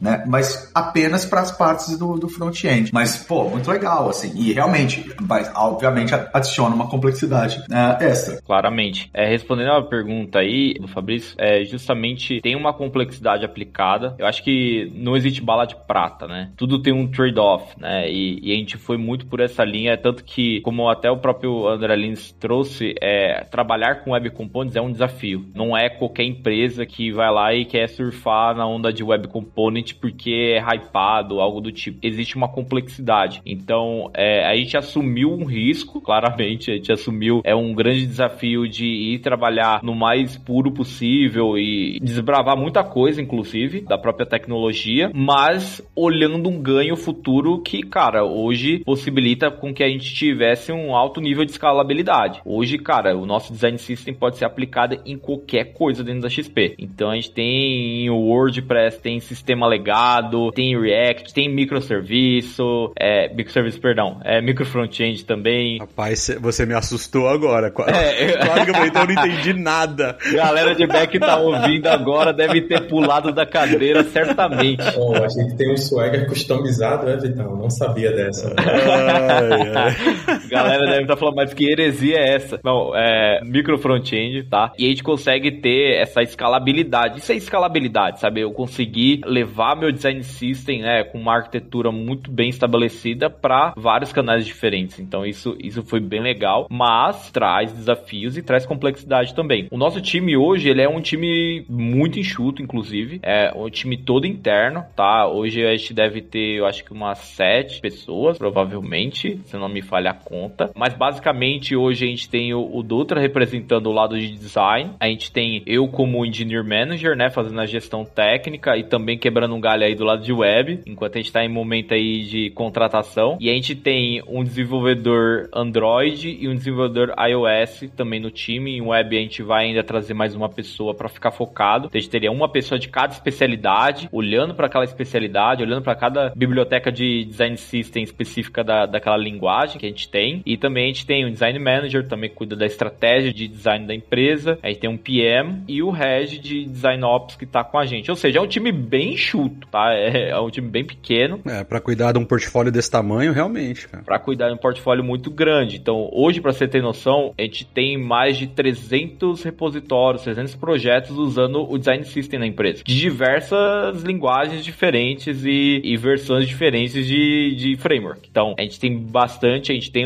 né, 0.00 0.24
mas 0.26 0.70
apenas 0.74 1.24
para 1.24 1.40
as 1.40 1.52
partes 1.52 1.98
do, 1.98 2.14
do 2.16 2.28
front-end. 2.28 2.90
Mas, 2.92 3.16
pô, 3.18 3.48
muito 3.48 3.70
legal, 3.70 4.08
assim, 4.08 4.32
e 4.36 4.52
realmente, 4.52 5.14
mas, 5.20 5.50
obviamente, 5.54 6.14
adiciona 6.32 6.74
uma 6.74 6.88
complexidade 6.88 7.62
né, 7.68 7.96
extra. 8.00 8.40
Claramente. 8.42 9.10
É, 9.14 9.28
respondendo 9.28 9.70
a 9.72 9.82
pergunta 9.82 10.38
aí 10.38 10.74
do 10.74 10.88
Fabrício, 10.88 11.34
é, 11.38 11.64
justamente 11.64 12.40
tem 12.40 12.56
uma 12.56 12.72
complexidade 12.72 13.44
aplicada. 13.44 14.14
Eu 14.18 14.26
acho 14.26 14.42
que 14.42 14.90
não 14.94 15.16
existe 15.16 15.42
bala 15.42 15.66
de 15.66 15.76
prata, 15.86 16.26
né? 16.26 16.50
Tudo 16.56 16.82
tem 16.82 16.92
um 16.92 17.06
trade-off, 17.06 17.78
né? 17.78 18.10
E, 18.10 18.38
e, 18.42 18.52
a 18.52 18.56
gente 18.56 18.76
foi 18.76 18.96
muito 18.96 19.26
por 19.26 19.40
essa 19.40 19.64
linha, 19.64 19.96
tanto 19.96 20.24
que, 20.24 20.60
como 20.62 20.88
até 20.88 21.10
o 21.10 21.18
próprio 21.18 21.68
André 21.68 21.96
Lins 21.96 22.32
trouxe, 22.32 22.94
é, 23.00 23.44
trabalhar 23.50 24.02
com 24.02 24.12
Web 24.12 24.30
Components 24.30 24.76
é 24.76 24.80
um 24.80 24.90
desafio. 24.90 25.46
Não 25.54 25.76
é 25.76 25.88
qualquer 25.88 26.24
empresa 26.24 26.84
que 26.86 27.10
vai 27.12 27.30
lá 27.30 27.54
e 27.54 27.64
quer 27.64 27.88
surfar 27.88 28.54
na 28.56 28.66
onda 28.66 28.92
de 28.92 29.02
Web 29.02 29.28
Component 29.40 29.94
porque 29.94 30.54
é 30.56 30.58
hypado, 30.58 31.40
algo 31.40 31.60
do 31.60 31.72
tipo. 31.72 31.98
Existe 32.02 32.36
uma 32.36 32.48
complexidade. 32.48 33.40
Então, 33.44 34.10
é, 34.14 34.46
a 34.46 34.54
gente 34.56 34.76
assumiu 34.76 35.32
um 35.32 35.44
risco, 35.44 36.00
claramente, 36.02 36.70
a 36.70 36.74
gente 36.74 36.92
assumiu 36.92 37.40
é 37.44 37.54
um 37.54 37.72
grande 37.72 38.06
desafio 38.06 38.68
de 38.68 38.86
ir 38.86 39.20
trabalhar 39.20 39.82
no 39.82 39.94
mais 39.94 40.36
puro 40.36 40.70
possível 40.70 41.56
e 41.56 41.98
desbravar 42.00 42.56
muita 42.56 42.84
coisa, 42.84 43.20
inclusive, 43.20 43.80
da 43.80 43.96
própria 43.96 44.26
tecnologia, 44.26 45.10
mas 45.14 45.82
olhando 45.96 46.48
um 46.48 46.60
ganho 46.60 46.96
futuro 46.96 47.60
que, 47.62 47.82
cara, 47.82 48.24
hoje 48.24 48.80
possibilita 48.84 49.50
com 49.50 49.72
que 49.72 49.82
a 49.82 49.88
gente 49.88 50.12
tivesse 50.14 50.72
um 50.72 50.94
alto 50.94 51.20
nível 51.20 51.44
de 51.44 51.52
escalabilidade. 51.52 52.40
Hoje, 52.44 52.78
cara, 52.78 53.16
o 53.16 53.26
nosso 53.26 53.52
design 53.52 53.78
system 53.78 54.14
pode 54.14 54.36
ser 54.36 54.44
aplicado 54.44 55.00
em 55.06 55.16
qualquer 55.16 55.72
coisa 55.72 56.04
dentro 56.04 56.22
da 56.22 56.28
XP. 56.28 56.74
Então 56.78 57.10
a 57.10 57.14
gente 57.14 57.30
tem 57.32 58.10
o 58.10 58.16
WordPress, 58.16 59.00
tem 59.00 59.20
sistema 59.30 59.66
legado, 59.66 60.50
tem 60.50 60.78
React, 60.78 61.32
tem 61.32 61.48
microserviço, 61.48 62.92
é, 62.98 63.32
microserviço, 63.32 63.80
perdão, 63.80 64.20
é 64.24 64.40
micro 64.42 64.66
front-end 64.66 65.24
também. 65.24 65.78
Rapaz, 65.78 66.36
você 66.40 66.66
me 66.66 66.74
assustou 66.74 67.28
agora. 67.28 67.68
É, 67.86 68.32
claro 68.44 68.64
que 68.64 68.70
eu 68.70 68.86
então 68.86 69.02
eu 69.02 69.14
não 69.14 69.24
entendi 69.24 69.52
nada. 69.52 70.16
Galera 70.32 70.74
de 70.74 70.86
back 70.86 71.18
tá 71.18 71.38
ouvindo 71.38 71.86
agora 71.86 72.32
deve 72.32 72.62
ter 72.62 72.88
pulado 72.88 73.32
da 73.32 73.46
cadeira 73.46 74.02
certamente. 74.04 74.82
Bom, 74.94 75.14
a 75.14 75.28
gente 75.28 75.56
tem 75.56 75.72
um 75.72 75.76
swagger 75.76 76.26
customizado, 76.26 77.06
né, 77.06 77.16
Vital? 77.16 77.56
Não 77.56 77.70
sabia 77.70 78.10
dessa. 78.12 78.54
Ai, 78.58 79.72
ai. 79.74 80.40
Galera 80.48 80.86
deve 80.86 81.02
estar 81.02 81.14
tá 81.14 81.16
falando, 81.16 81.36
mas 81.36 81.54
que 81.54 81.70
heresia 81.70 82.16
é 82.16 82.34
essa? 82.34 82.60
Não, 82.64 82.94
é 82.94 83.40
micro 83.44 83.78
front-end, 83.78 84.44
tá? 84.44 84.72
E 84.78 84.86
a 84.86 84.88
gente 84.88 85.02
consegue 85.02 85.50
ter 85.50 86.00
essa 86.00 86.22
escalabilidade. 86.22 87.18
Isso 87.18 87.32
é 87.32 87.36
escalabilidade, 87.36 88.20
sabe? 88.20 88.40
Eu 88.40 88.52
conseguir 88.52 89.09
levar 89.24 89.76
meu 89.76 89.90
design 89.90 90.22
system, 90.22 90.82
né, 90.82 91.04
com 91.04 91.18
uma 91.18 91.34
arquitetura 91.34 91.90
muito 91.90 92.30
bem 92.30 92.48
estabelecida 92.48 93.30
para 93.30 93.72
vários 93.76 94.12
canais 94.12 94.44
diferentes. 94.44 94.98
Então 94.98 95.24
isso, 95.24 95.56
isso 95.58 95.82
foi 95.82 96.00
bem 96.00 96.20
legal, 96.20 96.66
mas 96.70 97.30
traz 97.30 97.72
desafios 97.72 98.36
e 98.36 98.42
traz 98.42 98.66
complexidade 98.66 99.34
também. 99.34 99.68
O 99.70 99.78
nosso 99.78 100.00
time 100.00 100.36
hoje, 100.36 100.68
ele 100.68 100.82
é 100.82 100.88
um 100.88 101.00
time 101.00 101.64
muito 101.68 102.18
enxuto, 102.18 102.62
inclusive, 102.62 103.20
é 103.22 103.52
um 103.54 103.68
time 103.70 103.96
todo 103.96 104.26
interno, 104.26 104.84
tá? 104.94 105.26
Hoje 105.26 105.64
a 105.64 105.76
gente 105.76 105.94
deve 105.94 106.20
ter, 106.20 106.58
eu 106.58 106.66
acho 106.66 106.84
que 106.84 106.92
umas 106.92 107.18
sete 107.18 107.80
pessoas, 107.80 108.38
provavelmente, 108.38 109.40
se 109.44 109.56
não 109.56 109.68
me 109.68 109.82
falha 109.82 110.10
a 110.10 110.14
conta. 110.14 110.70
Mas 110.74 110.94
basicamente 110.94 111.74
hoje 111.74 112.04
a 112.04 112.08
gente 112.08 112.28
tem 112.28 112.54
o, 112.54 112.76
o 112.76 112.82
Dutra 112.82 113.20
representando 113.20 113.86
o 113.86 113.92
lado 113.92 114.18
de 114.18 114.30
design, 114.32 114.90
a 114.98 115.06
gente 115.06 115.30
tem 115.32 115.62
eu 115.66 115.88
como 115.88 116.24
engineer 116.24 116.64
manager, 116.64 117.16
né, 117.16 117.30
fazendo 117.30 117.60
a 117.60 117.66
gestão 117.66 118.04
técnica 118.04 118.76
e 118.76 118.84
também 118.84 118.99
quebrando 119.18 119.54
um 119.54 119.60
galho 119.60 119.84
aí 119.84 119.94
do 119.94 120.04
lado 120.04 120.22
de 120.22 120.32
web, 120.32 120.80
enquanto 120.86 121.16
a 121.16 121.18
gente 121.18 121.26
está 121.26 121.44
em 121.44 121.48
momento 121.48 121.94
aí 121.94 122.22
de 122.22 122.50
contratação. 122.50 123.36
E 123.40 123.50
a 123.50 123.52
gente 123.52 123.74
tem 123.74 124.22
um 124.26 124.42
desenvolvedor 124.42 125.48
Android 125.52 126.38
e 126.40 126.48
um 126.48 126.54
desenvolvedor 126.54 127.14
iOS 127.18 127.90
também 127.96 128.20
no 128.20 128.30
time. 128.30 128.76
Em 128.76 128.82
web 128.82 129.16
a 129.16 129.20
gente 129.20 129.42
vai 129.42 129.66
ainda 129.66 129.82
trazer 129.82 130.14
mais 130.14 130.34
uma 130.34 130.48
pessoa 130.48 130.94
para 130.94 131.08
ficar 131.08 131.30
focado. 131.30 131.86
Então 131.86 131.98
a 131.98 132.00
gente 132.00 132.10
teria 132.10 132.30
uma 132.30 132.48
pessoa 132.48 132.78
de 132.78 132.88
cada 132.88 133.12
especialidade, 133.12 134.08
olhando 134.12 134.54
para 134.54 134.66
aquela 134.66 134.84
especialidade, 134.84 135.62
olhando 135.62 135.82
para 135.82 135.94
cada 135.94 136.32
biblioteca 136.34 136.90
de 136.90 137.24
design 137.24 137.56
system 137.56 138.02
específica 138.02 138.62
da, 138.64 138.86
daquela 138.86 139.16
linguagem 139.16 139.78
que 139.78 139.86
a 139.86 139.88
gente 139.88 140.08
tem. 140.08 140.42
E 140.44 140.56
também 140.56 140.84
a 140.84 140.86
gente 140.88 141.06
tem 141.06 141.26
um 141.26 141.32
design 141.32 141.58
manager, 141.58 142.06
também 142.06 142.30
cuida 142.30 142.56
da 142.56 142.66
estratégia 142.66 143.32
de 143.32 143.48
design 143.48 143.86
da 143.86 143.94
empresa. 143.94 144.58
A 144.62 144.68
gente 144.68 144.80
tem 144.80 144.90
um 144.90 144.96
PM 144.96 145.62
e 145.68 145.82
o 145.82 145.90
Reg 145.90 146.38
de 146.38 146.64
design 146.64 147.04
ops 147.04 147.36
que 147.36 147.46
tá 147.46 147.64
com 147.64 147.78
a 147.78 147.86
gente. 147.86 148.10
Ou 148.10 148.16
seja, 148.16 148.38
é 148.38 148.42
um 148.42 148.46
time 148.46 148.72
bem 148.90 149.14
enxuto, 149.14 149.68
tá? 149.68 149.94
É, 149.94 150.30
é 150.30 150.40
um 150.40 150.50
time 150.50 150.68
bem 150.68 150.84
pequeno. 150.84 151.40
É, 151.46 151.62
para 151.62 151.80
cuidar 151.80 152.12
de 152.12 152.18
um 152.18 152.24
portfólio 152.24 152.72
desse 152.72 152.90
tamanho, 152.90 153.32
realmente, 153.32 153.86
cara. 153.88 154.02
Pra 154.02 154.18
cuidar 154.18 154.48
de 154.48 154.54
um 154.54 154.58
portfólio 154.58 155.04
muito 155.04 155.30
grande. 155.30 155.76
Então, 155.76 156.10
hoje, 156.12 156.40
para 156.40 156.52
você 156.52 156.66
ter 156.66 156.82
noção, 156.82 157.32
a 157.38 157.42
gente 157.42 157.64
tem 157.64 157.96
mais 157.96 158.36
de 158.36 158.48
300 158.48 159.42
repositórios, 159.44 160.24
300 160.24 160.56
projetos 160.56 161.16
usando 161.16 161.70
o 161.70 161.78
design 161.78 162.04
system 162.04 162.40
na 162.40 162.46
empresa. 162.46 162.82
De 162.84 162.98
diversas 162.98 164.02
linguagens 164.02 164.64
diferentes 164.64 165.44
e, 165.44 165.80
e 165.84 165.96
versões 165.96 166.48
diferentes 166.48 167.06
de, 167.06 167.54
de 167.54 167.76
framework. 167.76 168.28
Então, 168.28 168.54
a 168.58 168.62
gente 168.62 168.80
tem 168.80 168.98
bastante, 168.98 169.70
a 169.70 169.74
gente 169.74 169.92
tem 169.92 170.04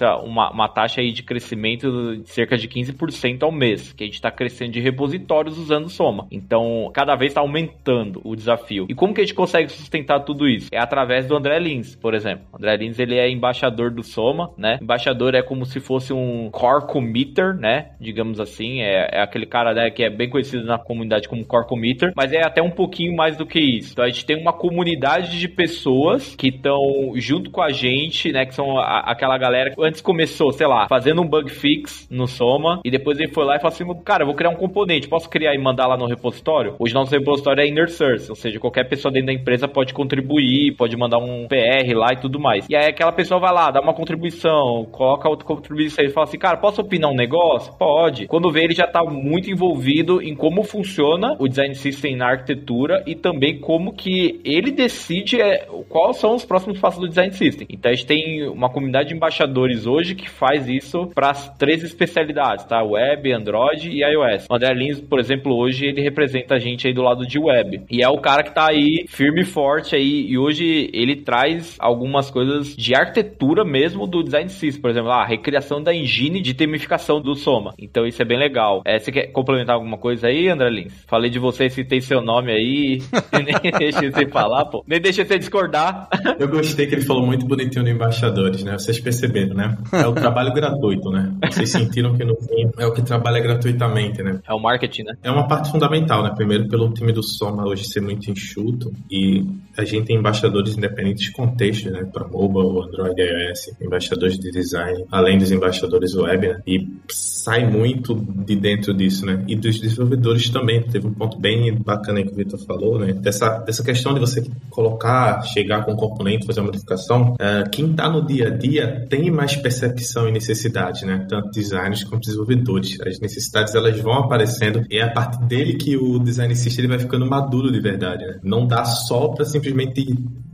lá, 0.00 0.22
uma, 0.22 0.50
uma 0.52 0.68
taxa 0.68 1.00
aí 1.00 1.10
de 1.10 1.22
crescimento 1.24 2.16
de 2.18 2.30
cerca 2.30 2.56
de 2.56 2.68
15% 2.68 3.42
ao 3.42 3.50
mês, 3.50 3.92
que 3.92 4.04
a 4.04 4.06
gente 4.06 4.14
está 4.14 4.30
crescendo 4.30 4.72
de 4.72 4.80
repositórios 4.80 5.58
usando 5.58 5.88
Soma. 5.88 6.28
Então, 6.30 6.90
cada 6.94 7.16
vez 7.16 7.32
está 7.32 7.40
aumentando 7.40 8.03
o 8.24 8.34
desafio. 8.34 8.86
E 8.88 8.94
como 8.94 9.14
que 9.14 9.20
a 9.20 9.24
gente 9.24 9.34
consegue 9.34 9.70
sustentar 9.70 10.20
tudo 10.20 10.48
isso? 10.48 10.68
É 10.72 10.78
através 10.78 11.26
do 11.26 11.36
André 11.36 11.58
Lins, 11.58 11.96
por 11.96 12.14
exemplo. 12.14 12.44
O 12.52 12.56
André 12.56 12.76
Lins, 12.76 12.98
ele 12.98 13.16
é 13.16 13.28
embaixador 13.28 13.90
do 13.90 14.02
Soma, 14.02 14.50
né? 14.56 14.78
Embaixador 14.80 15.34
é 15.34 15.42
como 15.42 15.64
se 15.64 15.80
fosse 15.80 16.12
um 16.12 16.50
core 16.50 16.86
committer, 16.86 17.54
né? 17.54 17.90
Digamos 18.00 18.40
assim, 18.40 18.80
é, 18.80 19.08
é 19.12 19.22
aquele 19.22 19.46
cara 19.46 19.72
né, 19.72 19.90
que 19.90 20.02
é 20.02 20.10
bem 20.10 20.28
conhecido 20.28 20.64
na 20.64 20.78
comunidade 20.78 21.28
como 21.28 21.44
core 21.44 21.66
committer, 21.66 22.12
mas 22.16 22.32
é 22.32 22.44
até 22.44 22.62
um 22.62 22.70
pouquinho 22.70 23.14
mais 23.16 23.36
do 23.36 23.46
que 23.46 23.60
isso. 23.60 23.92
Então, 23.92 24.04
a 24.04 24.08
gente 24.08 24.26
tem 24.26 24.40
uma 24.40 24.52
comunidade 24.52 25.38
de 25.38 25.48
pessoas 25.48 26.34
que 26.36 26.48
estão 26.48 27.12
junto 27.16 27.50
com 27.50 27.62
a 27.62 27.70
gente, 27.70 28.32
né? 28.32 28.44
Que 28.44 28.54
são 28.54 28.78
a, 28.78 29.00
aquela 29.00 29.36
galera 29.38 29.70
que 29.70 29.84
antes 29.84 30.00
começou, 30.00 30.52
sei 30.52 30.66
lá, 30.66 30.86
fazendo 30.88 31.22
um 31.22 31.26
bug 31.26 31.50
fix 31.50 32.08
no 32.10 32.26
Soma 32.26 32.80
e 32.84 32.90
depois 32.90 33.18
ele 33.18 33.32
foi 33.32 33.44
lá 33.44 33.56
e 33.56 33.60
falou 33.60 33.74
assim: 33.74 34.02
cara, 34.04 34.22
eu 34.22 34.26
vou 34.26 34.34
criar 34.34 34.50
um 34.50 34.56
componente, 34.56 35.08
posso 35.08 35.28
criar 35.28 35.54
e 35.54 35.58
mandar 35.58 35.86
lá 35.86 35.96
no 35.96 36.06
repositório? 36.06 36.74
Hoje 36.78 36.94
nosso 36.94 37.10
repositório 37.10 37.62
é 37.62 37.66
inner 37.66 37.88
source, 37.96 38.28
ou 38.28 38.36
seja, 38.36 38.58
qualquer 38.58 38.88
pessoa 38.88 39.12
dentro 39.12 39.26
da 39.26 39.32
empresa 39.32 39.66
pode 39.68 39.92
contribuir, 39.94 40.74
pode 40.76 40.96
mandar 40.96 41.18
um 41.18 41.46
PR 41.46 41.94
lá 41.94 42.12
e 42.12 42.20
tudo 42.20 42.38
mais. 42.38 42.66
E 42.68 42.76
aí 42.76 42.86
aquela 42.86 43.12
pessoa 43.12 43.40
vai 43.40 43.52
lá, 43.52 43.70
dá 43.70 43.80
uma 43.80 43.94
contribuição, 43.94 44.86
coloca 44.90 45.28
outra 45.28 45.46
contribuição 45.46 46.04
e 46.04 46.10
fala 46.10 46.26
assim: 46.26 46.38
cara, 46.38 46.56
posso 46.56 46.80
opinar 46.80 47.10
um 47.10 47.16
negócio? 47.16 47.72
Pode. 47.78 48.26
Quando 48.26 48.50
vê, 48.50 48.64
ele 48.64 48.74
já 48.74 48.86
tá 48.86 49.02
muito 49.04 49.50
envolvido 49.50 50.20
em 50.22 50.34
como 50.34 50.62
funciona 50.62 51.36
o 51.38 51.48
design 51.48 51.74
system 51.74 52.16
na 52.16 52.30
arquitetura 52.30 53.02
e 53.06 53.14
também 53.14 53.58
como 53.60 53.92
que 53.92 54.40
ele 54.44 54.70
decide 54.70 55.40
é, 55.40 55.66
quais 55.88 56.16
são 56.16 56.34
os 56.34 56.44
próximos 56.44 56.78
passos 56.78 57.00
do 57.00 57.08
design 57.08 57.32
system. 57.32 57.66
Então 57.70 57.90
a 57.90 57.94
gente 57.94 58.06
tem 58.06 58.48
uma 58.48 58.70
comunidade 58.70 59.08
de 59.08 59.14
embaixadores 59.14 59.86
hoje 59.86 60.14
que 60.14 60.28
faz 60.28 60.68
isso 60.68 61.06
para 61.14 61.30
as 61.30 61.48
três 61.56 61.82
especialidades, 61.82 62.64
tá? 62.64 62.82
Web, 62.82 63.32
Android 63.32 63.90
e 63.90 64.02
iOS. 64.02 64.46
O 64.50 64.54
André 64.54 64.74
Lins, 64.74 65.00
por 65.00 65.18
exemplo, 65.18 65.54
hoje 65.54 65.86
ele 65.86 66.02
representa 66.02 66.54
a 66.54 66.58
gente 66.58 66.86
aí 66.86 66.92
do 66.92 67.02
lado 67.02 67.26
de 67.26 67.38
web. 67.38 67.83
E 67.90 68.02
é 68.02 68.08
o 68.08 68.18
cara 68.18 68.42
que 68.42 68.54
tá 68.54 68.68
aí 68.68 69.04
firme 69.08 69.42
e 69.42 69.44
forte 69.44 69.94
aí. 69.94 70.26
E 70.28 70.38
hoje 70.38 70.90
ele 70.92 71.16
traz 71.16 71.76
algumas 71.78 72.30
coisas 72.30 72.74
de 72.76 72.94
arquitetura 72.94 73.64
mesmo 73.64 74.06
do 74.06 74.22
design 74.22 74.48
system. 74.48 74.80
Por 74.80 74.90
exemplo, 74.90 75.10
a 75.10 75.24
recriação 75.24 75.82
da 75.82 75.94
engine 75.94 76.40
de 76.40 76.54
temificação 76.54 77.20
do 77.20 77.34
Soma. 77.34 77.74
Então 77.78 78.06
isso 78.06 78.20
é 78.20 78.24
bem 78.24 78.38
legal. 78.38 78.82
É, 78.84 78.98
você 78.98 79.12
quer 79.12 79.26
complementar 79.28 79.74
alguma 79.74 79.98
coisa 79.98 80.28
aí, 80.28 80.48
André 80.48 80.70
Lins? 80.70 81.04
Falei 81.06 81.30
de 81.30 81.38
você, 81.38 81.68
citei 81.68 82.00
seu 82.00 82.20
nome 82.20 82.52
aí. 82.52 83.02
nem 83.32 83.72
deixei 83.72 84.10
você 84.10 84.26
falar, 84.26 84.66
pô. 84.66 84.84
Nem 84.86 85.00
deixei 85.00 85.24
você 85.24 85.38
discordar. 85.38 86.08
Eu 86.38 86.48
gostei 86.48 86.86
que 86.86 86.94
ele 86.94 87.04
falou 87.04 87.26
muito 87.26 87.46
bonitinho 87.46 87.84
no 87.84 87.90
Embaixadores, 87.90 88.64
né? 88.64 88.72
Vocês 88.72 88.98
perceberam, 88.98 89.54
né? 89.54 89.76
É 89.92 90.06
o 90.06 90.12
trabalho 90.14 90.52
gratuito, 90.52 91.10
né? 91.10 91.32
Vocês 91.50 91.70
sentiram 91.70 92.14
que 92.16 92.24
no 92.24 92.36
fim 92.36 92.70
é 92.78 92.86
o 92.86 92.92
que 92.92 93.02
trabalha 93.02 93.40
gratuitamente, 93.40 94.22
né? 94.22 94.40
É 94.48 94.52
o 94.52 94.60
marketing, 94.60 95.04
né? 95.04 95.14
É 95.22 95.30
uma 95.30 95.46
parte 95.46 95.70
fundamental, 95.70 96.22
né? 96.22 96.32
Primeiro, 96.34 96.68
pelo 96.68 96.92
time 96.92 97.12
do 97.12 97.22
Soma 97.22 97.64
hoje 97.74 97.88
ser 97.88 98.00
muito 98.00 98.30
enxuto 98.30 98.92
e 99.10 99.44
a 99.76 99.84
gente 99.84 100.06
tem 100.06 100.16
embaixadores 100.16 100.76
independentes 100.76 101.24
de 101.24 101.32
contexto, 101.32 101.90
né? 101.90 102.04
Para 102.04 102.26
mobile, 102.28 102.86
Android, 102.86 103.20
iOS, 103.20 103.72
embaixadores 103.80 104.38
de 104.38 104.50
design, 104.50 105.04
além 105.10 105.38
dos 105.38 105.50
embaixadores 105.50 106.14
web, 106.14 106.48
né? 106.48 106.62
E 106.66 106.86
sai 107.08 107.68
muito 107.68 108.14
de 108.14 108.56
dentro 108.56 108.94
disso, 108.94 109.26
né? 109.26 109.44
E 109.48 109.56
dos 109.56 109.80
desenvolvedores 109.80 110.48
também. 110.48 110.82
Teve 110.82 111.06
um 111.06 111.14
ponto 111.14 111.38
bem 111.38 111.74
bacana 111.74 112.22
que 112.22 112.30
o 112.30 112.34
Vitor 112.34 112.58
falou, 112.64 112.98
né? 112.98 113.12
Dessa, 113.12 113.58
dessa 113.58 113.82
questão 113.82 114.14
de 114.14 114.20
você 114.20 114.44
colocar, 114.70 115.42
chegar 115.42 115.84
com 115.84 115.92
um 115.92 115.96
componente, 115.96 116.46
fazer 116.46 116.60
uma 116.60 116.66
modificação. 116.66 117.34
Uh, 117.34 117.68
quem 117.70 117.90
está 117.90 118.08
no 118.08 118.24
dia 118.24 118.48
a 118.48 118.50
dia 118.50 119.06
tem 119.08 119.30
mais 119.30 119.56
percepção 119.56 120.28
e 120.28 120.32
necessidade, 120.32 121.04
né? 121.04 121.26
Tanto 121.28 121.50
designers 121.50 122.04
quanto 122.04 122.22
desenvolvedores. 122.26 123.00
As 123.00 123.18
necessidades 123.18 123.74
elas 123.74 123.98
vão 124.00 124.14
aparecendo 124.14 124.84
e 124.88 124.98
é 124.98 125.02
a 125.02 125.10
partir 125.10 125.44
dele 125.46 125.74
que 125.74 125.96
o 125.96 126.18
design 126.18 126.54
system 126.54 126.84
ele 126.84 126.88
vai 126.88 126.98
ficando 126.98 127.26
maduro 127.26 127.72
de 127.72 127.80
verdade, 127.80 128.24
né? 128.24 128.38
Não 128.42 128.66
dá 128.66 128.84
só 128.84 129.28
para 129.28 129.44
simplesmente 129.44 129.63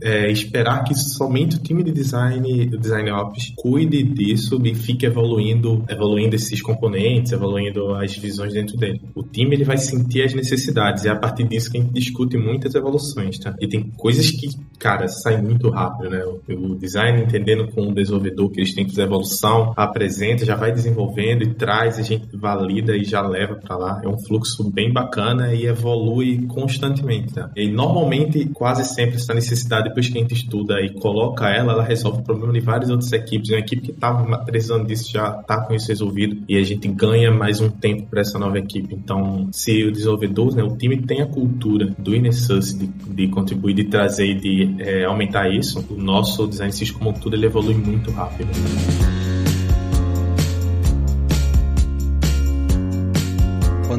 é, 0.01 0.31
esperar 0.31 0.83
que 0.83 0.95
somente 0.95 1.57
o 1.57 1.59
time 1.59 1.83
de 1.83 1.91
design, 1.91 2.69
o 2.73 2.77
design 2.77 3.11
ops, 3.11 3.53
cuide 3.55 4.01
disso 4.03 4.59
e 4.63 4.73
fique 4.73 5.05
evoluindo, 5.05 5.85
evoluindo 5.87 6.35
esses 6.35 6.61
componentes, 6.61 7.31
evoluindo 7.31 7.93
as 7.93 8.15
visões 8.17 8.53
dentro 8.53 8.75
dele. 8.77 9.01
O 9.13 9.23
time 9.23 9.55
ele 9.55 9.63
vai 9.63 9.77
sentir 9.77 10.23
as 10.23 10.33
necessidades 10.33 11.05
e 11.05 11.07
é 11.07 11.11
a 11.11 11.15
partir 11.15 11.47
disso 11.47 11.71
que 11.71 11.77
a 11.77 11.81
gente 11.81 11.93
discute 11.93 12.37
muitas 12.37 12.73
evoluções, 12.73 13.37
tá? 13.37 13.55
E 13.59 13.67
tem 13.67 13.83
coisas 13.97 14.31
que, 14.31 14.47
cara, 14.79 15.07
saem 15.07 15.41
muito 15.41 15.69
rápido, 15.69 16.09
né? 16.09 16.23
O 16.49 16.75
design 16.75 17.21
entendendo 17.21 17.67
com 17.71 17.89
o 17.89 17.93
desenvolvedor 17.93 18.49
que 18.49 18.59
eles 18.59 18.73
têm 18.73 18.85
que 18.85 18.91
fazer 18.91 19.03
evolução, 19.03 19.73
apresenta, 19.77 20.45
já 20.45 20.55
vai 20.55 20.71
desenvolvendo 20.71 21.43
e 21.43 21.53
traz, 21.53 21.99
a 21.99 22.01
gente 22.01 22.35
valida 22.35 22.95
e 22.97 23.03
já 23.03 23.21
leva 23.21 23.55
para 23.55 23.77
lá. 23.77 24.01
É 24.03 24.07
um 24.07 24.17
fluxo 24.17 24.69
bem 24.71 24.91
bacana 24.91 25.53
e 25.53 25.65
evolui 25.65 26.47
constantemente, 26.47 27.33
tá? 27.33 27.51
E 27.55 27.69
normalmente, 27.69 28.45
quase 28.53 28.83
sempre 28.83 29.00
essa 29.03 29.33
necessidade 29.33 29.89
depois 29.89 30.07
que 30.07 30.17
a 30.17 30.21
gente 30.21 30.33
estuda 30.33 30.81
e 30.81 30.89
coloca 30.93 31.49
ela, 31.49 31.73
ela 31.73 31.83
resolve 31.83 32.19
o 32.19 32.23
problema 32.23 32.53
de 32.53 32.59
várias 32.59 32.89
outras 32.89 33.11
equipes. 33.11 33.49
Uma 33.49 33.59
equipe 33.59 33.81
que 33.81 33.91
estava 33.91 34.37
precisando 34.39 34.85
disso 34.85 35.11
já 35.11 35.39
está 35.39 35.61
com 35.61 35.73
isso 35.73 35.87
resolvido 35.87 36.43
e 36.47 36.57
a 36.57 36.63
gente 36.63 36.87
ganha 36.87 37.31
mais 37.31 37.61
um 37.61 37.69
tempo 37.69 38.07
para 38.07 38.21
essa 38.21 38.37
nova 38.39 38.57
equipe. 38.57 38.93
Então, 38.93 39.49
se 39.51 39.83
o 39.83 39.91
desenvolvedor, 39.91 40.55
né, 40.55 40.63
o 40.63 40.75
time 40.75 40.97
tem 41.01 41.21
a 41.21 41.25
cultura 41.25 41.93
do 41.97 42.15
Inner 42.15 42.33
Source 42.33 42.77
de, 42.77 42.87
de 42.87 43.27
contribuir, 43.27 43.73
de 43.73 43.85
trazer 43.85 44.27
e 44.27 44.35
de 44.35 44.75
é, 44.79 45.05
aumentar 45.05 45.49
isso, 45.49 45.85
o 45.89 45.95
nosso 45.95 46.47
design 46.47 46.71
system 46.71 46.97
como 46.99 47.13
tudo 47.19 47.35
ele 47.35 47.45
evolui 47.45 47.73
muito 47.73 48.11
rápido. 48.11 48.49